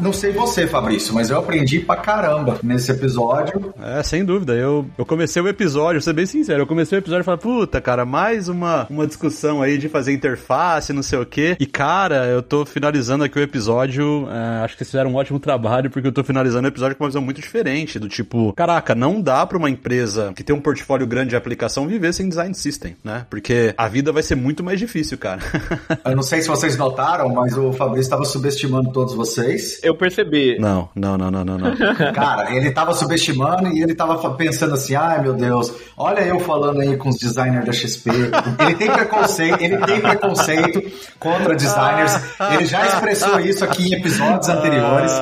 Não 0.00 0.12
sei 0.12 0.32
você, 0.32 0.66
Fabrício, 0.66 1.14
mas 1.14 1.30
eu 1.30 1.38
aprendi 1.38 1.80
pra 1.80 1.96
caramba 1.96 2.58
nesse 2.62 2.90
episódio. 2.90 3.74
É, 3.82 4.02
sem 4.02 4.24
dúvida. 4.24 4.54
Eu, 4.54 4.86
eu 4.96 5.04
comecei 5.04 5.40
o 5.42 5.48
episódio, 5.48 6.00
vou 6.00 6.00
ser 6.00 6.12
bem 6.12 6.26
sincero, 6.26 6.62
eu 6.62 6.66
comecei 6.66 6.98
o 6.98 7.00
episódio 7.00 7.22
e 7.22 7.24
falei, 7.24 7.40
puta, 7.40 7.80
cara, 7.80 8.04
mais 8.04 8.48
uma, 8.48 8.86
uma 8.88 9.06
discussão 9.06 9.62
aí 9.62 9.78
de 9.78 9.88
fazer 9.88 10.12
interface, 10.12 10.92
não 10.92 11.02
sei 11.02 11.18
o 11.18 11.26
quê. 11.26 11.56
E, 11.58 11.66
cara, 11.66 12.26
eu 12.26 12.42
tô 12.42 12.64
finalizando 12.64 13.24
aqui 13.24 13.38
o 13.38 13.42
episódio. 13.42 14.28
É, 14.30 14.64
acho 14.64 14.74
que 14.74 14.78
vocês 14.78 14.90
fizeram 14.90 15.10
um 15.10 15.16
ótimo 15.16 15.38
trabalho, 15.38 15.90
porque 15.90 16.08
eu 16.08 16.12
tô 16.12 16.22
finalizando 16.22 16.66
o 16.66 16.70
episódio 16.70 16.96
com 16.96 17.04
uma 17.04 17.10
visão 17.10 17.22
muito 17.22 17.40
diferente. 17.40 17.98
Do 17.98 18.08
tipo, 18.08 18.52
caraca, 18.52 18.94
não 18.94 19.20
dá 19.20 19.44
pra 19.46 19.58
uma 19.58 19.70
empresa 19.70 20.32
que 20.34 20.44
tem 20.44 20.54
um 20.54 20.60
portfólio 20.60 21.06
grande 21.06 21.30
de 21.30 21.36
aplicação 21.36 21.86
viver 21.86 22.12
sem 22.12 22.28
design 22.28 22.54
system, 22.54 22.96
né? 23.02 23.26
Porque 23.28 23.74
a 23.76 23.88
vida 23.88 24.12
vai 24.12 24.22
ser 24.22 24.34
muito 24.34 24.62
mais 24.62 24.78
difícil, 24.78 25.18
cara. 25.18 25.40
eu 26.04 26.16
não 26.16 26.22
sei 26.22 26.42
se 26.42 26.48
vocês 26.48 26.76
notaram, 26.76 27.28
mas 27.30 27.56
o 27.56 27.72
Fabrício 27.72 28.02
estava 28.02 28.24
subestimando 28.24 28.92
todos 28.92 29.14
vocês. 29.14 29.80
Eu 29.88 29.94
percebi. 29.94 30.58
Não, 30.58 30.90
não, 30.94 31.16
não, 31.16 31.30
não, 31.30 31.44
não. 31.44 31.58
não. 31.58 31.76
cara, 32.12 32.54
ele 32.54 32.70
tava 32.70 32.92
subestimando 32.92 33.68
e 33.68 33.82
ele 33.82 33.94
tava 33.94 34.34
pensando 34.34 34.74
assim, 34.74 34.94
ai 34.94 35.22
meu 35.22 35.32
Deus, 35.32 35.72
olha 35.96 36.20
eu 36.20 36.38
falando 36.40 36.80
aí 36.80 36.94
com 36.98 37.08
os 37.08 37.16
designers 37.16 37.64
da 37.64 37.72
XP. 37.72 38.10
Ele 38.60 38.74
tem 38.74 38.90
preconceito, 38.90 39.62
ele 39.62 39.78
tem 39.78 40.00
preconceito 40.00 40.82
contra 41.18 41.56
designers. 41.56 42.18
Ele 42.52 42.66
já 42.66 42.86
expressou 42.86 43.40
isso 43.40 43.64
aqui 43.64 43.88
em 43.88 43.94
episódios 43.94 44.48
anteriores. 44.48 45.12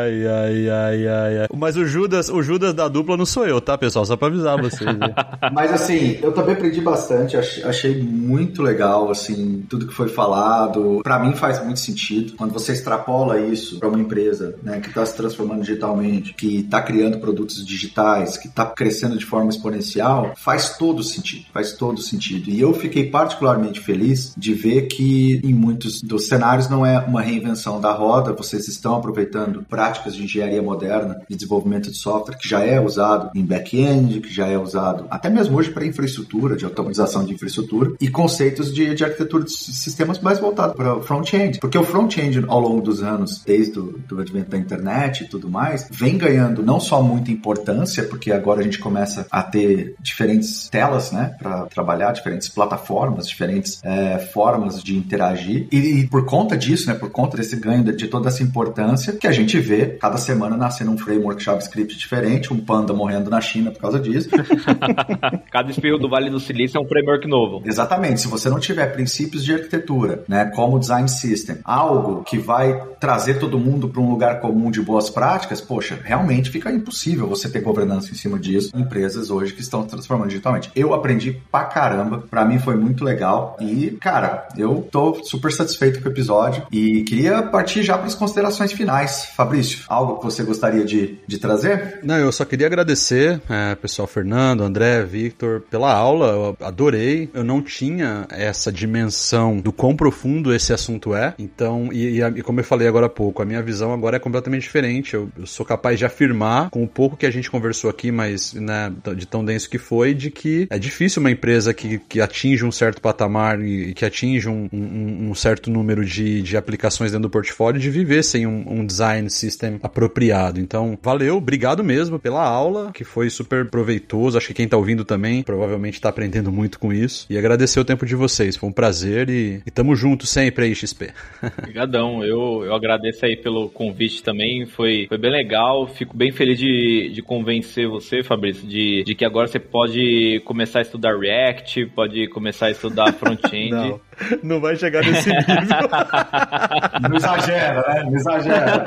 Ai, 0.00 0.26
ai, 0.26 0.70
ai, 0.70 1.08
ai, 1.08 1.38
ai. 1.40 1.46
Mas 1.54 1.76
o 1.76 1.84
Judas, 1.84 2.28
o 2.30 2.42
Judas 2.42 2.72
da 2.72 2.88
dupla 2.88 3.16
não 3.16 3.26
sou 3.26 3.46
eu, 3.46 3.60
tá, 3.60 3.76
pessoal? 3.76 4.04
Só 4.06 4.16
pra 4.16 4.28
avisar 4.28 4.60
vocês. 4.60 4.88
Mas 5.52 5.72
assim, 5.72 6.18
eu 6.22 6.32
também 6.32 6.54
aprendi 6.54 6.80
bastante, 6.80 7.36
achei 7.36 8.00
muito 8.02 8.62
legal, 8.62 9.10
assim, 9.10 9.64
tudo 9.68 9.86
que 9.86 9.92
foi 9.92 10.08
falado. 10.08 11.00
Para 11.02 11.18
mim 11.18 11.34
faz 11.34 11.62
muito 11.62 11.80
sentido. 11.80 12.34
Quando 12.36 12.52
você 12.52 12.72
extrapola 12.72 13.38
isso 13.38 13.78
para 13.78 13.88
uma 13.88 13.98
empresa, 13.98 14.54
né, 14.62 14.80
que 14.80 14.88
está 14.88 15.04
se 15.04 15.16
transformando 15.16 15.62
digitalmente, 15.62 16.34
que 16.34 16.60
está 16.60 16.80
criando 16.80 17.18
produtos 17.18 17.64
digitais, 17.64 18.36
que 18.36 18.48
está 18.48 18.64
crescendo 18.66 19.18
de 19.18 19.26
forma 19.26 19.50
exponencial, 19.50 20.32
faz 20.36 20.76
todo 20.78 21.02
sentido, 21.02 21.44
faz 21.52 21.72
todo 21.72 22.00
sentido. 22.00 22.48
E 22.48 22.60
eu 22.60 22.72
fiquei 22.72 23.10
particularmente 23.10 23.80
feliz 23.80 24.32
de 24.36 24.54
ver 24.54 24.82
que 24.82 25.40
em 25.44 25.52
muitos 25.52 26.00
dos 26.02 26.26
cenários 26.26 26.68
não 26.68 26.86
é 26.86 26.98
uma 26.98 27.20
reinvenção 27.20 27.80
da 27.80 27.92
roda, 27.92 28.32
vocês 28.32 28.66
estão 28.68 28.96
aproveitando 28.96 29.64
práticas 29.90 30.14
de 30.14 30.22
engenharia 30.24 30.62
moderna, 30.62 31.20
de 31.28 31.36
desenvolvimento 31.36 31.90
de 31.90 31.96
software 31.96 32.36
que 32.36 32.48
já 32.48 32.64
é 32.64 32.80
usado 32.80 33.30
em 33.34 33.44
back-end, 33.44 34.20
que 34.20 34.32
já 34.32 34.46
é 34.46 34.56
usado 34.56 35.06
até 35.10 35.28
mesmo 35.28 35.58
hoje 35.58 35.70
para 35.70 35.84
infraestrutura, 35.84 36.56
de 36.56 36.64
automatização 36.64 37.24
de 37.24 37.34
infraestrutura, 37.34 37.92
e 38.00 38.08
conceitos 38.08 38.72
de, 38.72 38.94
de 38.94 39.04
arquitetura 39.04 39.44
de 39.44 39.50
sistemas 39.50 40.20
mais 40.20 40.38
voltados 40.38 40.76
para 40.76 40.96
o 40.96 41.02
front-end. 41.02 41.58
Porque 41.58 41.76
o 41.76 41.82
front-end, 41.82 42.44
ao 42.46 42.60
longo 42.60 42.80
dos 42.80 43.02
anos, 43.02 43.42
desde 43.44 43.78
o 43.78 44.00
advento 44.18 44.50
da 44.50 44.58
internet 44.58 45.24
e 45.24 45.28
tudo 45.28 45.48
mais, 45.48 45.88
vem 45.90 46.16
ganhando 46.16 46.62
não 46.62 46.78
só 46.78 47.02
muita 47.02 47.32
importância, 47.32 48.04
porque 48.04 48.30
agora 48.30 48.60
a 48.60 48.62
gente 48.62 48.78
começa 48.78 49.26
a 49.30 49.42
ter 49.42 49.94
diferentes 50.00 50.68
telas, 50.68 51.10
né, 51.10 51.34
para 51.38 51.66
trabalhar, 51.66 52.12
diferentes 52.12 52.48
plataformas, 52.48 53.26
diferentes 53.26 53.80
é, 53.82 54.18
formas 54.18 54.82
de 54.82 54.96
interagir, 54.96 55.66
e, 55.72 55.76
e, 55.76 56.06
por 56.06 56.24
conta 56.24 56.56
disso, 56.56 56.86
né, 56.86 56.94
por 56.94 57.10
conta 57.10 57.36
desse 57.36 57.56
ganho 57.56 57.82
de, 57.82 57.96
de 57.96 58.06
toda 58.06 58.28
essa 58.28 58.42
importância, 58.42 59.14
que 59.14 59.26
a 59.26 59.32
gente 59.32 59.58
vê 59.58 59.79
cada 59.86 60.16
semana 60.16 60.56
nascendo 60.56 60.90
um 60.90 60.98
framework 60.98 61.42
JavaScript 61.42 61.96
diferente, 61.96 62.52
um 62.52 62.60
panda 62.60 62.92
morrendo 62.92 63.30
na 63.30 63.40
China 63.40 63.70
por 63.70 63.80
causa 63.80 63.98
disso. 63.98 64.28
cada 65.50 65.70
espirro 65.70 65.98
do 65.98 66.08
Vale 66.08 66.30
do 66.30 66.40
Silício 66.40 66.78
é 66.78 66.80
um 66.80 66.88
framework 66.88 67.26
novo. 67.28 67.62
Exatamente. 67.64 68.20
Se 68.20 68.28
você 68.28 68.48
não 68.48 68.58
tiver 68.58 68.86
princípios 68.92 69.44
de 69.44 69.52
arquitetura, 69.52 70.24
né, 70.28 70.46
como 70.54 70.78
design 70.78 71.08
system, 71.08 71.58
algo 71.64 72.22
que 72.24 72.38
vai 72.38 72.80
trazer 72.98 73.34
todo 73.34 73.58
mundo 73.58 73.88
para 73.88 74.00
um 74.00 74.10
lugar 74.10 74.40
comum 74.40 74.70
de 74.70 74.80
boas 74.80 75.08
práticas, 75.08 75.60
poxa, 75.60 75.98
realmente 76.02 76.50
fica 76.50 76.70
impossível 76.70 77.26
você 77.26 77.48
ter 77.48 77.60
governança 77.60 78.10
em 78.10 78.14
cima 78.14 78.38
disso. 78.38 78.70
Empresas 78.74 79.30
hoje 79.30 79.52
que 79.52 79.60
estão 79.60 79.84
transformando 79.84 80.28
digitalmente. 80.28 80.70
Eu 80.74 80.92
aprendi 80.94 81.40
pra 81.50 81.64
caramba, 81.64 82.24
para 82.30 82.44
mim 82.44 82.58
foi 82.58 82.76
muito 82.76 83.04
legal 83.04 83.56
e, 83.60 83.90
cara, 83.92 84.48
eu 84.56 84.88
tô 84.90 85.22
super 85.24 85.52
satisfeito 85.52 86.02
com 86.02 86.08
o 86.08 86.12
episódio 86.12 86.66
e 86.70 87.02
queria 87.02 87.42
partir 87.42 87.82
já 87.82 87.96
para 87.96 88.06
as 88.06 88.14
considerações 88.14 88.72
finais. 88.72 89.26
Fabrício, 89.36 89.69
algo 89.88 90.18
que 90.18 90.24
você 90.24 90.42
gostaria 90.42 90.84
de, 90.84 91.18
de 91.26 91.38
trazer? 91.38 92.00
Não, 92.02 92.16
eu 92.16 92.32
só 92.32 92.44
queria 92.44 92.66
agradecer, 92.66 93.40
é, 93.48 93.74
pessoal 93.74 94.06
Fernando, 94.06 94.62
André, 94.62 95.02
Victor, 95.04 95.62
pela 95.70 95.92
aula, 95.92 96.26
eu 96.60 96.66
adorei. 96.66 97.30
Eu 97.34 97.44
não 97.44 97.62
tinha 97.62 98.26
essa 98.30 98.72
dimensão 98.72 99.58
do 99.58 99.72
quão 99.72 99.94
profundo 99.94 100.54
esse 100.54 100.72
assunto 100.72 101.14
é, 101.14 101.34
então, 101.38 101.88
e, 101.92 102.18
e, 102.18 102.22
e 102.22 102.42
como 102.42 102.60
eu 102.60 102.64
falei 102.64 102.88
agora 102.88 103.06
há 103.06 103.08
pouco, 103.08 103.42
a 103.42 103.44
minha 103.44 103.62
visão 103.62 103.92
agora 103.92 104.16
é 104.16 104.20
completamente 104.20 104.62
diferente. 104.62 105.14
Eu, 105.14 105.30
eu, 105.38 105.46
sou 105.46 105.64
capaz 105.64 105.98
de 105.98 106.04
afirmar, 106.04 106.70
com 106.70 106.82
o 106.82 106.88
pouco 106.88 107.16
que 107.16 107.26
a 107.26 107.30
gente 107.30 107.50
conversou 107.50 107.90
aqui, 107.90 108.10
mas 108.10 108.52
né, 108.54 108.92
de 109.16 109.26
tão 109.26 109.44
denso 109.44 109.68
que 109.68 109.78
foi, 109.78 110.14
de 110.14 110.30
que 110.30 110.66
é 110.70 110.78
difícil 110.78 111.20
uma 111.20 111.30
empresa 111.30 111.74
que, 111.74 111.98
que 111.98 112.20
atinge 112.20 112.64
um 112.64 112.72
certo 112.72 113.00
patamar 113.00 113.60
e, 113.60 113.92
que 113.94 114.04
atinge 114.04 114.48
um, 114.48 114.68
um, 114.72 115.30
um 115.30 115.34
certo 115.34 115.70
número 115.70 116.04
de, 116.04 116.42
de 116.42 116.56
aplicações 116.56 117.12
dentro 117.12 117.28
do 117.28 117.30
portfólio 117.30 117.80
de 117.80 117.90
viver 117.90 118.22
sem 118.22 118.46
um, 118.46 118.64
um 118.66 118.86
design 118.86 119.28
system 119.30 119.59
apropriado. 119.82 120.60
Então, 120.60 120.98
valeu, 121.02 121.36
obrigado 121.36 121.82
mesmo 121.82 122.18
pela 122.18 122.42
aula, 122.42 122.90
que 122.92 123.04
foi 123.04 123.30
super 123.30 123.66
proveitoso. 123.68 124.36
Acho 124.36 124.48
que 124.48 124.54
quem 124.54 124.68
tá 124.68 124.76
ouvindo 124.76 125.04
também 125.04 125.42
provavelmente 125.42 126.00
tá 126.00 126.08
aprendendo 126.08 126.52
muito 126.52 126.78
com 126.78 126.92
isso. 126.92 127.26
E 127.28 127.36
agradecer 127.36 127.80
o 127.80 127.84
tempo 127.84 128.06
de 128.06 128.14
vocês. 128.14 128.56
Foi 128.56 128.68
um 128.68 128.72
prazer 128.72 129.28
e, 129.28 129.62
e 129.66 129.70
tamo 129.70 129.94
junto 129.94 130.26
sempre 130.26 130.64
aí, 130.66 130.74
XP. 130.74 131.10
Obrigadão. 131.58 132.24
Eu, 132.24 132.64
eu 132.64 132.74
agradeço 132.74 133.24
aí 133.24 133.36
pelo 133.36 133.68
convite 133.68 134.22
também. 134.22 134.66
Foi, 134.66 135.06
foi 135.08 135.18
bem 135.18 135.30
legal. 135.30 135.86
Fico 135.86 136.16
bem 136.16 136.30
feliz 136.30 136.58
de, 136.58 137.10
de 137.12 137.22
convencer 137.22 137.88
você, 137.88 138.22
Fabrício, 138.22 138.66
de, 138.66 139.02
de 139.04 139.14
que 139.14 139.24
agora 139.24 139.46
você 139.46 139.58
pode 139.58 140.40
começar 140.44 140.80
a 140.80 140.82
estudar 140.82 141.18
React, 141.18 141.86
pode 141.86 142.28
começar 142.28 142.66
a 142.66 142.70
estudar 142.70 143.12
front-end. 143.14 144.00
Não, 144.42 144.60
vai 144.60 144.76
chegar 144.76 145.02
nesse 145.02 145.30
nível. 145.30 145.46
não 147.08 147.16
exagera, 147.16 147.82
né? 147.88 148.04
Não 148.04 148.14
exagera. 148.14 148.84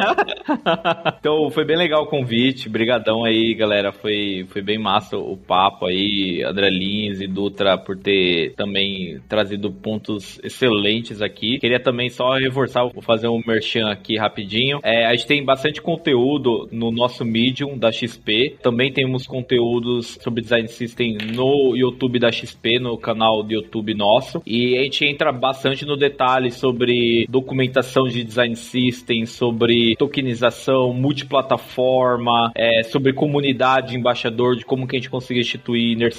então, 1.20 1.50
foi 1.50 1.66
bem 1.66 1.78
legal 1.78 2.04
o 2.04 2.08
convite. 2.08 2.70
Brigadão 2.70 3.24
aí, 3.24 3.54
galera. 3.54 3.92
Foi, 3.92 4.46
foi 4.50 4.62
bem 4.62 4.78
massa 4.78 5.18
o 5.18 5.38
papo 5.38 5.86
aí. 5.88 6.44
André 6.44 6.70
Lins 6.70 7.22
e 7.22 7.28
Dutra 7.28 7.78
por 7.78 7.98
ter 7.98 8.54
também 8.56 9.20
trazido 9.28 9.72
pontos 9.72 10.40
excelentes 10.44 11.22
aqui. 11.22 11.60
Queria 11.60 11.80
também 11.80 12.10
só 12.10 12.34
reforçar, 12.36 12.88
vou 12.88 13.02
fazer 13.02 13.28
um 13.28 13.42
merchan 13.46 13.90
aqui 13.90 14.18
rapidinho. 14.18 14.80
É, 14.84 15.06
a 15.06 15.12
gente 15.14 15.28
tem 15.28 15.44
bastante 15.44 15.82
conteúdo 15.82 16.68
no 16.72 16.92
nosso 16.92 17.26
Medium 17.26 17.78
da 17.78 17.92
XP. 17.92 18.58
Também 18.62 18.92
temos 18.92 19.26
conteúdos 19.26 20.18
sobre 20.22 20.42
Design 20.42 20.68
System 20.68 21.18
no 21.34 21.76
YouTube 21.76 22.20
da 22.20 22.32
XP, 22.32 22.80
no 22.80 22.98
canal 22.98 23.44
do 23.44 23.54
YouTube 23.54 23.94
nosso. 23.94 24.42
E 24.46 24.78
a 24.78 24.84
gente 24.84 25.06
entra 25.06 25.23
bastante 25.32 25.86
no 25.86 25.96
detalhe 25.96 26.52
sobre 26.52 27.26
documentação 27.30 28.08
de 28.08 28.24
Design 28.24 28.56
System, 28.56 29.26
sobre 29.26 29.96
tokenização, 29.96 30.94
multiplataforma, 30.94 32.52
é, 32.56 32.84
sobre 32.84 33.14
comunidade 33.14 33.96
embaixador, 33.96 34.56
de 34.56 34.66
como 34.66 34.88
que 34.88 34.96
a 34.96 35.00
gente 35.00 35.10
consegue 35.10 35.40
instituir 35.40 35.94
inner 35.94 36.14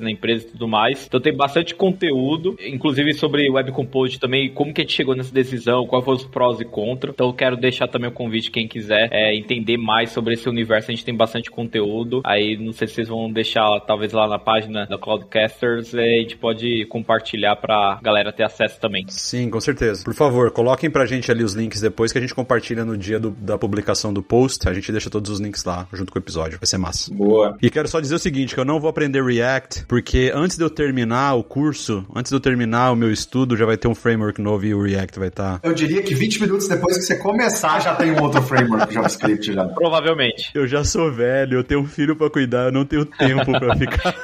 na 0.00 0.10
empresa 0.10 0.46
e 0.46 0.50
tudo 0.50 0.68
mais. 0.68 1.06
Então 1.06 1.20
tem 1.20 1.34
bastante 1.34 1.74
conteúdo, 1.74 2.56
inclusive 2.66 3.12
sobre 3.14 3.50
Web 3.50 3.72
Compose 3.72 4.18
também, 4.18 4.50
como 4.50 4.72
que 4.72 4.80
a 4.80 4.84
gente 4.84 4.94
chegou 4.94 5.14
nessa 5.14 5.32
decisão, 5.32 5.86
quais 5.86 6.04
foram 6.04 6.18
os 6.18 6.24
prós 6.24 6.60
e 6.60 6.64
contras. 6.64 7.14
Então 7.14 7.28
eu 7.28 7.32
quero 7.32 7.56
deixar 7.56 7.88
também 7.88 8.10
o 8.10 8.12
convite, 8.12 8.50
quem 8.50 8.66
quiser 8.66 9.08
é, 9.12 9.34
entender 9.34 9.76
mais 9.76 10.10
sobre 10.10 10.34
esse 10.34 10.48
universo, 10.48 10.90
a 10.90 10.94
gente 10.94 11.04
tem 11.04 11.14
bastante 11.14 11.50
conteúdo. 11.50 12.20
Aí 12.24 12.56
não 12.56 12.72
sei 12.72 12.86
se 12.86 12.94
vocês 12.94 13.08
vão 13.08 13.30
deixar, 13.30 13.80
talvez 13.80 14.12
lá 14.12 14.26
na 14.28 14.38
página 14.38 14.86
da 14.86 14.98
Cloudcasters, 14.98 15.94
é, 15.94 16.16
a 16.16 16.20
gente 16.20 16.36
pode 16.36 16.84
compartilhar 16.86 17.56
pra 17.56 17.98
galera 18.02 18.32
ter 18.36 18.44
acesso 18.44 18.78
também. 18.80 19.04
Sim, 19.08 19.50
com 19.50 19.60
certeza. 19.60 20.04
Por 20.04 20.14
favor, 20.14 20.50
coloquem 20.50 20.90
pra 20.90 21.06
gente 21.06 21.30
ali 21.30 21.42
os 21.42 21.54
links 21.54 21.80
depois 21.80 22.12
que 22.12 22.18
a 22.18 22.20
gente 22.20 22.34
compartilha 22.34 22.84
no 22.84 22.96
dia 22.96 23.18
do, 23.18 23.30
da 23.30 23.58
publicação 23.58 24.12
do 24.12 24.22
post. 24.22 24.68
A 24.68 24.74
gente 24.74 24.92
deixa 24.92 25.10
todos 25.10 25.30
os 25.30 25.40
links 25.40 25.64
lá 25.64 25.86
junto 25.92 26.12
com 26.12 26.18
o 26.18 26.22
episódio. 26.22 26.58
Vai 26.58 26.66
ser 26.66 26.78
massa. 26.78 27.12
Boa. 27.12 27.56
E 27.60 27.70
quero 27.70 27.88
só 27.88 28.00
dizer 28.00 28.14
o 28.14 28.18
seguinte, 28.18 28.54
que 28.54 28.60
eu 28.60 28.64
não 28.64 28.78
vou 28.78 28.90
aprender 28.90 29.22
React, 29.22 29.86
porque 29.86 30.30
antes 30.34 30.56
de 30.56 30.62
eu 30.62 30.70
terminar 30.70 31.34
o 31.34 31.42
curso, 31.42 32.04
antes 32.14 32.30
de 32.30 32.36
eu 32.36 32.40
terminar 32.40 32.92
o 32.92 32.96
meu 32.96 33.10
estudo, 33.10 33.56
já 33.56 33.64
vai 33.64 33.76
ter 33.76 33.88
um 33.88 33.94
framework 33.94 34.40
novo 34.40 34.64
e 34.66 34.74
o 34.74 34.82
React 34.82 35.18
vai 35.18 35.28
estar. 35.28 35.58
Tá... 35.58 35.68
Eu 35.68 35.74
diria 35.74 36.02
que 36.02 36.14
20 36.14 36.42
minutos 36.42 36.68
depois 36.68 36.96
que 36.98 37.04
você 37.04 37.16
começar, 37.16 37.80
já 37.80 37.94
tem 37.94 38.12
um 38.12 38.22
outro 38.22 38.42
framework 38.42 38.92
JavaScript 38.92 39.52
já. 39.52 39.64
Provavelmente. 39.66 40.50
Eu 40.54 40.66
já 40.66 40.84
sou 40.84 41.12
velho, 41.12 41.58
eu 41.58 41.64
tenho 41.64 41.80
um 41.80 41.86
filho 41.86 42.16
para 42.16 42.30
cuidar, 42.30 42.66
eu 42.66 42.72
não 42.72 42.84
tenho 42.84 43.04
tempo 43.04 43.52
para 43.52 43.74
ficar. 43.78 44.14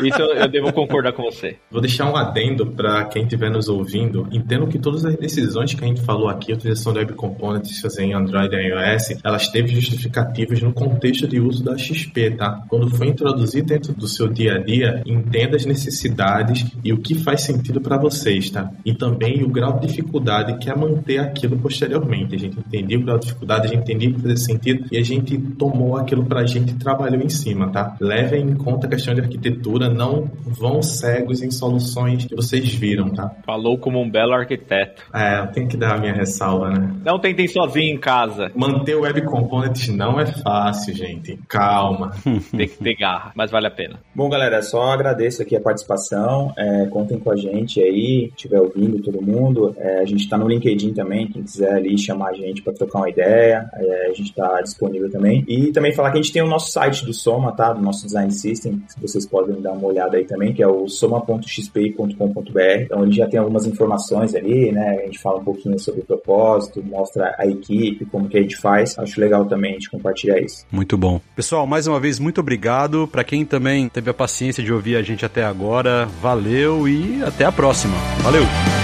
Isso 0.00 0.20
eu 0.20 0.48
devo 0.48 0.72
concordar 0.72 1.12
com 1.12 1.22
você. 1.22 1.56
Vou 1.70 1.80
deixar 1.80 2.10
um 2.10 2.16
adendo 2.16 2.66
para 2.66 3.04
quem 3.04 3.22
estiver 3.22 3.50
nos 3.50 3.68
ouvindo. 3.68 4.26
Entendo 4.32 4.66
que 4.66 4.78
todas 4.78 5.04
as 5.04 5.16
decisões 5.16 5.74
que 5.74 5.84
a 5.84 5.86
gente 5.86 6.00
falou 6.02 6.28
aqui, 6.28 6.52
a 6.52 6.54
utilização 6.54 6.92
do 6.92 6.98
Web 6.98 7.14
Components 7.14 7.80
fazer 7.80 8.04
em 8.04 8.14
Android 8.14 8.54
e 8.54 8.68
iOS, 8.68 9.18
elas 9.22 9.48
teve 9.48 9.68
justificativas 9.68 10.60
no 10.62 10.72
contexto 10.72 11.26
de 11.26 11.40
uso 11.40 11.62
da 11.62 11.76
XP, 11.76 12.32
tá? 12.32 12.62
Quando 12.68 12.88
for 12.90 13.06
introduzir 13.06 13.64
dentro 13.64 13.92
do 13.92 14.08
seu 14.08 14.28
dia 14.28 14.56
a 14.56 14.58
dia, 14.58 15.02
entenda 15.06 15.56
as 15.56 15.64
necessidades 15.64 16.66
e 16.82 16.92
o 16.92 16.98
que 16.98 17.14
faz 17.14 17.42
sentido 17.42 17.80
para 17.80 17.96
vocês, 17.96 18.50
tá? 18.50 18.70
E 18.84 18.94
também 18.94 19.42
o 19.42 19.48
grau 19.48 19.78
de 19.78 19.86
dificuldade 19.86 20.58
que 20.58 20.70
é 20.70 20.74
manter 20.74 21.18
aquilo 21.18 21.58
posteriormente. 21.58 22.34
A 22.34 22.38
gente 22.38 22.58
entendeu 22.58 23.00
o 23.00 23.04
grau 23.04 23.18
de 23.18 23.26
dificuldade, 23.26 23.66
a 23.66 23.70
gente 23.70 23.82
entendeu 23.82 24.14
que 24.14 24.20
fazia 24.20 24.36
sentido 24.36 24.86
e 24.90 24.98
a 24.98 25.02
gente 25.02 25.36
tomou 25.58 25.96
aquilo 25.96 26.24
pra 26.24 26.44
gente 26.46 26.72
e 26.72 26.76
trabalhou 26.76 27.20
em 27.22 27.28
cima, 27.28 27.68
tá? 27.70 27.96
Levem 28.00 28.42
em 28.42 28.54
conta 28.54 28.86
a 28.86 28.90
questão 28.90 29.14
de 29.14 29.20
arquitetura, 29.20 29.83
não 29.88 30.30
vão 30.44 30.82
cegos 30.82 31.42
em 31.42 31.50
soluções 31.50 32.24
que 32.26 32.34
vocês 32.34 32.74
viram, 32.74 33.10
tá? 33.10 33.30
Falou 33.44 33.78
como 33.78 34.00
um 34.00 34.10
belo 34.10 34.32
arquiteto. 34.32 35.02
É, 35.14 35.40
eu 35.40 35.46
tenho 35.48 35.68
que 35.68 35.76
dar 35.76 35.96
a 35.96 35.98
minha 35.98 36.12
ressalva, 36.12 36.70
né? 36.70 36.94
Não 37.04 37.18
tentem 37.18 37.48
sozinho 37.48 37.94
em 37.94 37.98
casa. 37.98 38.50
Manter 38.54 38.94
o 38.94 39.02
Web 39.02 39.22
Components 39.22 39.88
não 39.88 40.18
é 40.20 40.26
fácil, 40.26 40.94
gente. 40.94 41.38
Calma. 41.48 42.12
Tem 42.56 42.68
que 42.68 42.78
ter 42.78 42.94
garra, 42.96 43.32
mas 43.34 43.50
vale 43.50 43.66
a 43.66 43.70
pena. 43.70 43.98
Bom, 44.14 44.28
galera, 44.28 44.62
só 44.62 44.92
agradeço 44.92 45.42
aqui 45.42 45.56
a 45.56 45.60
participação. 45.60 46.52
É, 46.56 46.86
contem 46.86 47.18
com 47.18 47.30
a 47.30 47.36
gente 47.36 47.80
aí, 47.80 48.30
estiver 48.34 48.60
ouvindo 48.60 49.02
todo 49.02 49.20
mundo. 49.20 49.74
É, 49.78 50.00
a 50.00 50.04
gente 50.04 50.24
está 50.24 50.36
no 50.36 50.48
LinkedIn 50.48 50.92
também, 50.92 51.26
quem 51.26 51.42
quiser 51.42 51.74
ali 51.74 51.98
chamar 51.98 52.30
a 52.30 52.34
gente 52.34 52.62
para 52.62 52.72
trocar 52.72 53.00
uma 53.00 53.10
ideia, 53.10 53.68
é, 53.74 54.06
a 54.06 54.12
gente 54.12 54.30
está 54.30 54.60
disponível 54.62 55.10
também. 55.10 55.44
E 55.48 55.72
também 55.72 55.92
falar 55.92 56.10
que 56.10 56.18
a 56.18 56.22
gente 56.22 56.32
tem 56.32 56.42
o 56.42 56.46
nosso 56.46 56.70
site 56.70 57.04
do 57.04 57.12
Soma, 57.12 57.52
tá? 57.52 57.72
Do 57.72 57.82
nosso 57.82 58.06
Design 58.06 58.30
System, 58.32 58.82
que 58.94 59.00
vocês 59.00 59.26
podem 59.26 59.60
dar 59.60 59.73
uma 59.74 59.88
olhada 59.88 60.16
aí 60.16 60.24
também, 60.24 60.52
que 60.52 60.62
é 60.62 60.66
o 60.66 60.88
soma.xp.com.br. 60.88 62.82
Então 62.82 63.02
ele 63.02 63.12
já 63.12 63.26
tem 63.26 63.38
algumas 63.38 63.66
informações 63.66 64.34
ali, 64.34 64.72
né? 64.72 65.00
A 65.02 65.04
gente 65.06 65.18
fala 65.18 65.38
um 65.38 65.44
pouquinho 65.44 65.78
sobre 65.78 66.00
o 66.00 66.04
propósito, 66.04 66.82
mostra 66.82 67.34
a 67.38 67.46
equipe, 67.46 68.04
como 68.06 68.28
que 68.28 68.38
a 68.38 68.42
gente 68.42 68.56
faz. 68.56 68.98
Acho 68.98 69.20
legal 69.20 69.44
também 69.46 69.72
a 69.72 69.74
gente 69.74 69.90
compartilhar 69.90 70.40
isso. 70.40 70.66
Muito 70.70 70.96
bom. 70.96 71.20
Pessoal, 71.36 71.66
mais 71.66 71.86
uma 71.86 72.00
vez, 72.00 72.18
muito 72.18 72.40
obrigado. 72.40 73.08
Para 73.08 73.24
quem 73.24 73.44
também 73.44 73.88
teve 73.88 74.10
a 74.10 74.14
paciência 74.14 74.62
de 74.62 74.72
ouvir 74.72 74.96
a 74.96 75.02
gente 75.02 75.24
até 75.24 75.44
agora, 75.44 76.06
valeu 76.20 76.88
e 76.88 77.22
até 77.22 77.44
a 77.44 77.52
próxima. 77.52 77.94
Valeu! 78.22 78.83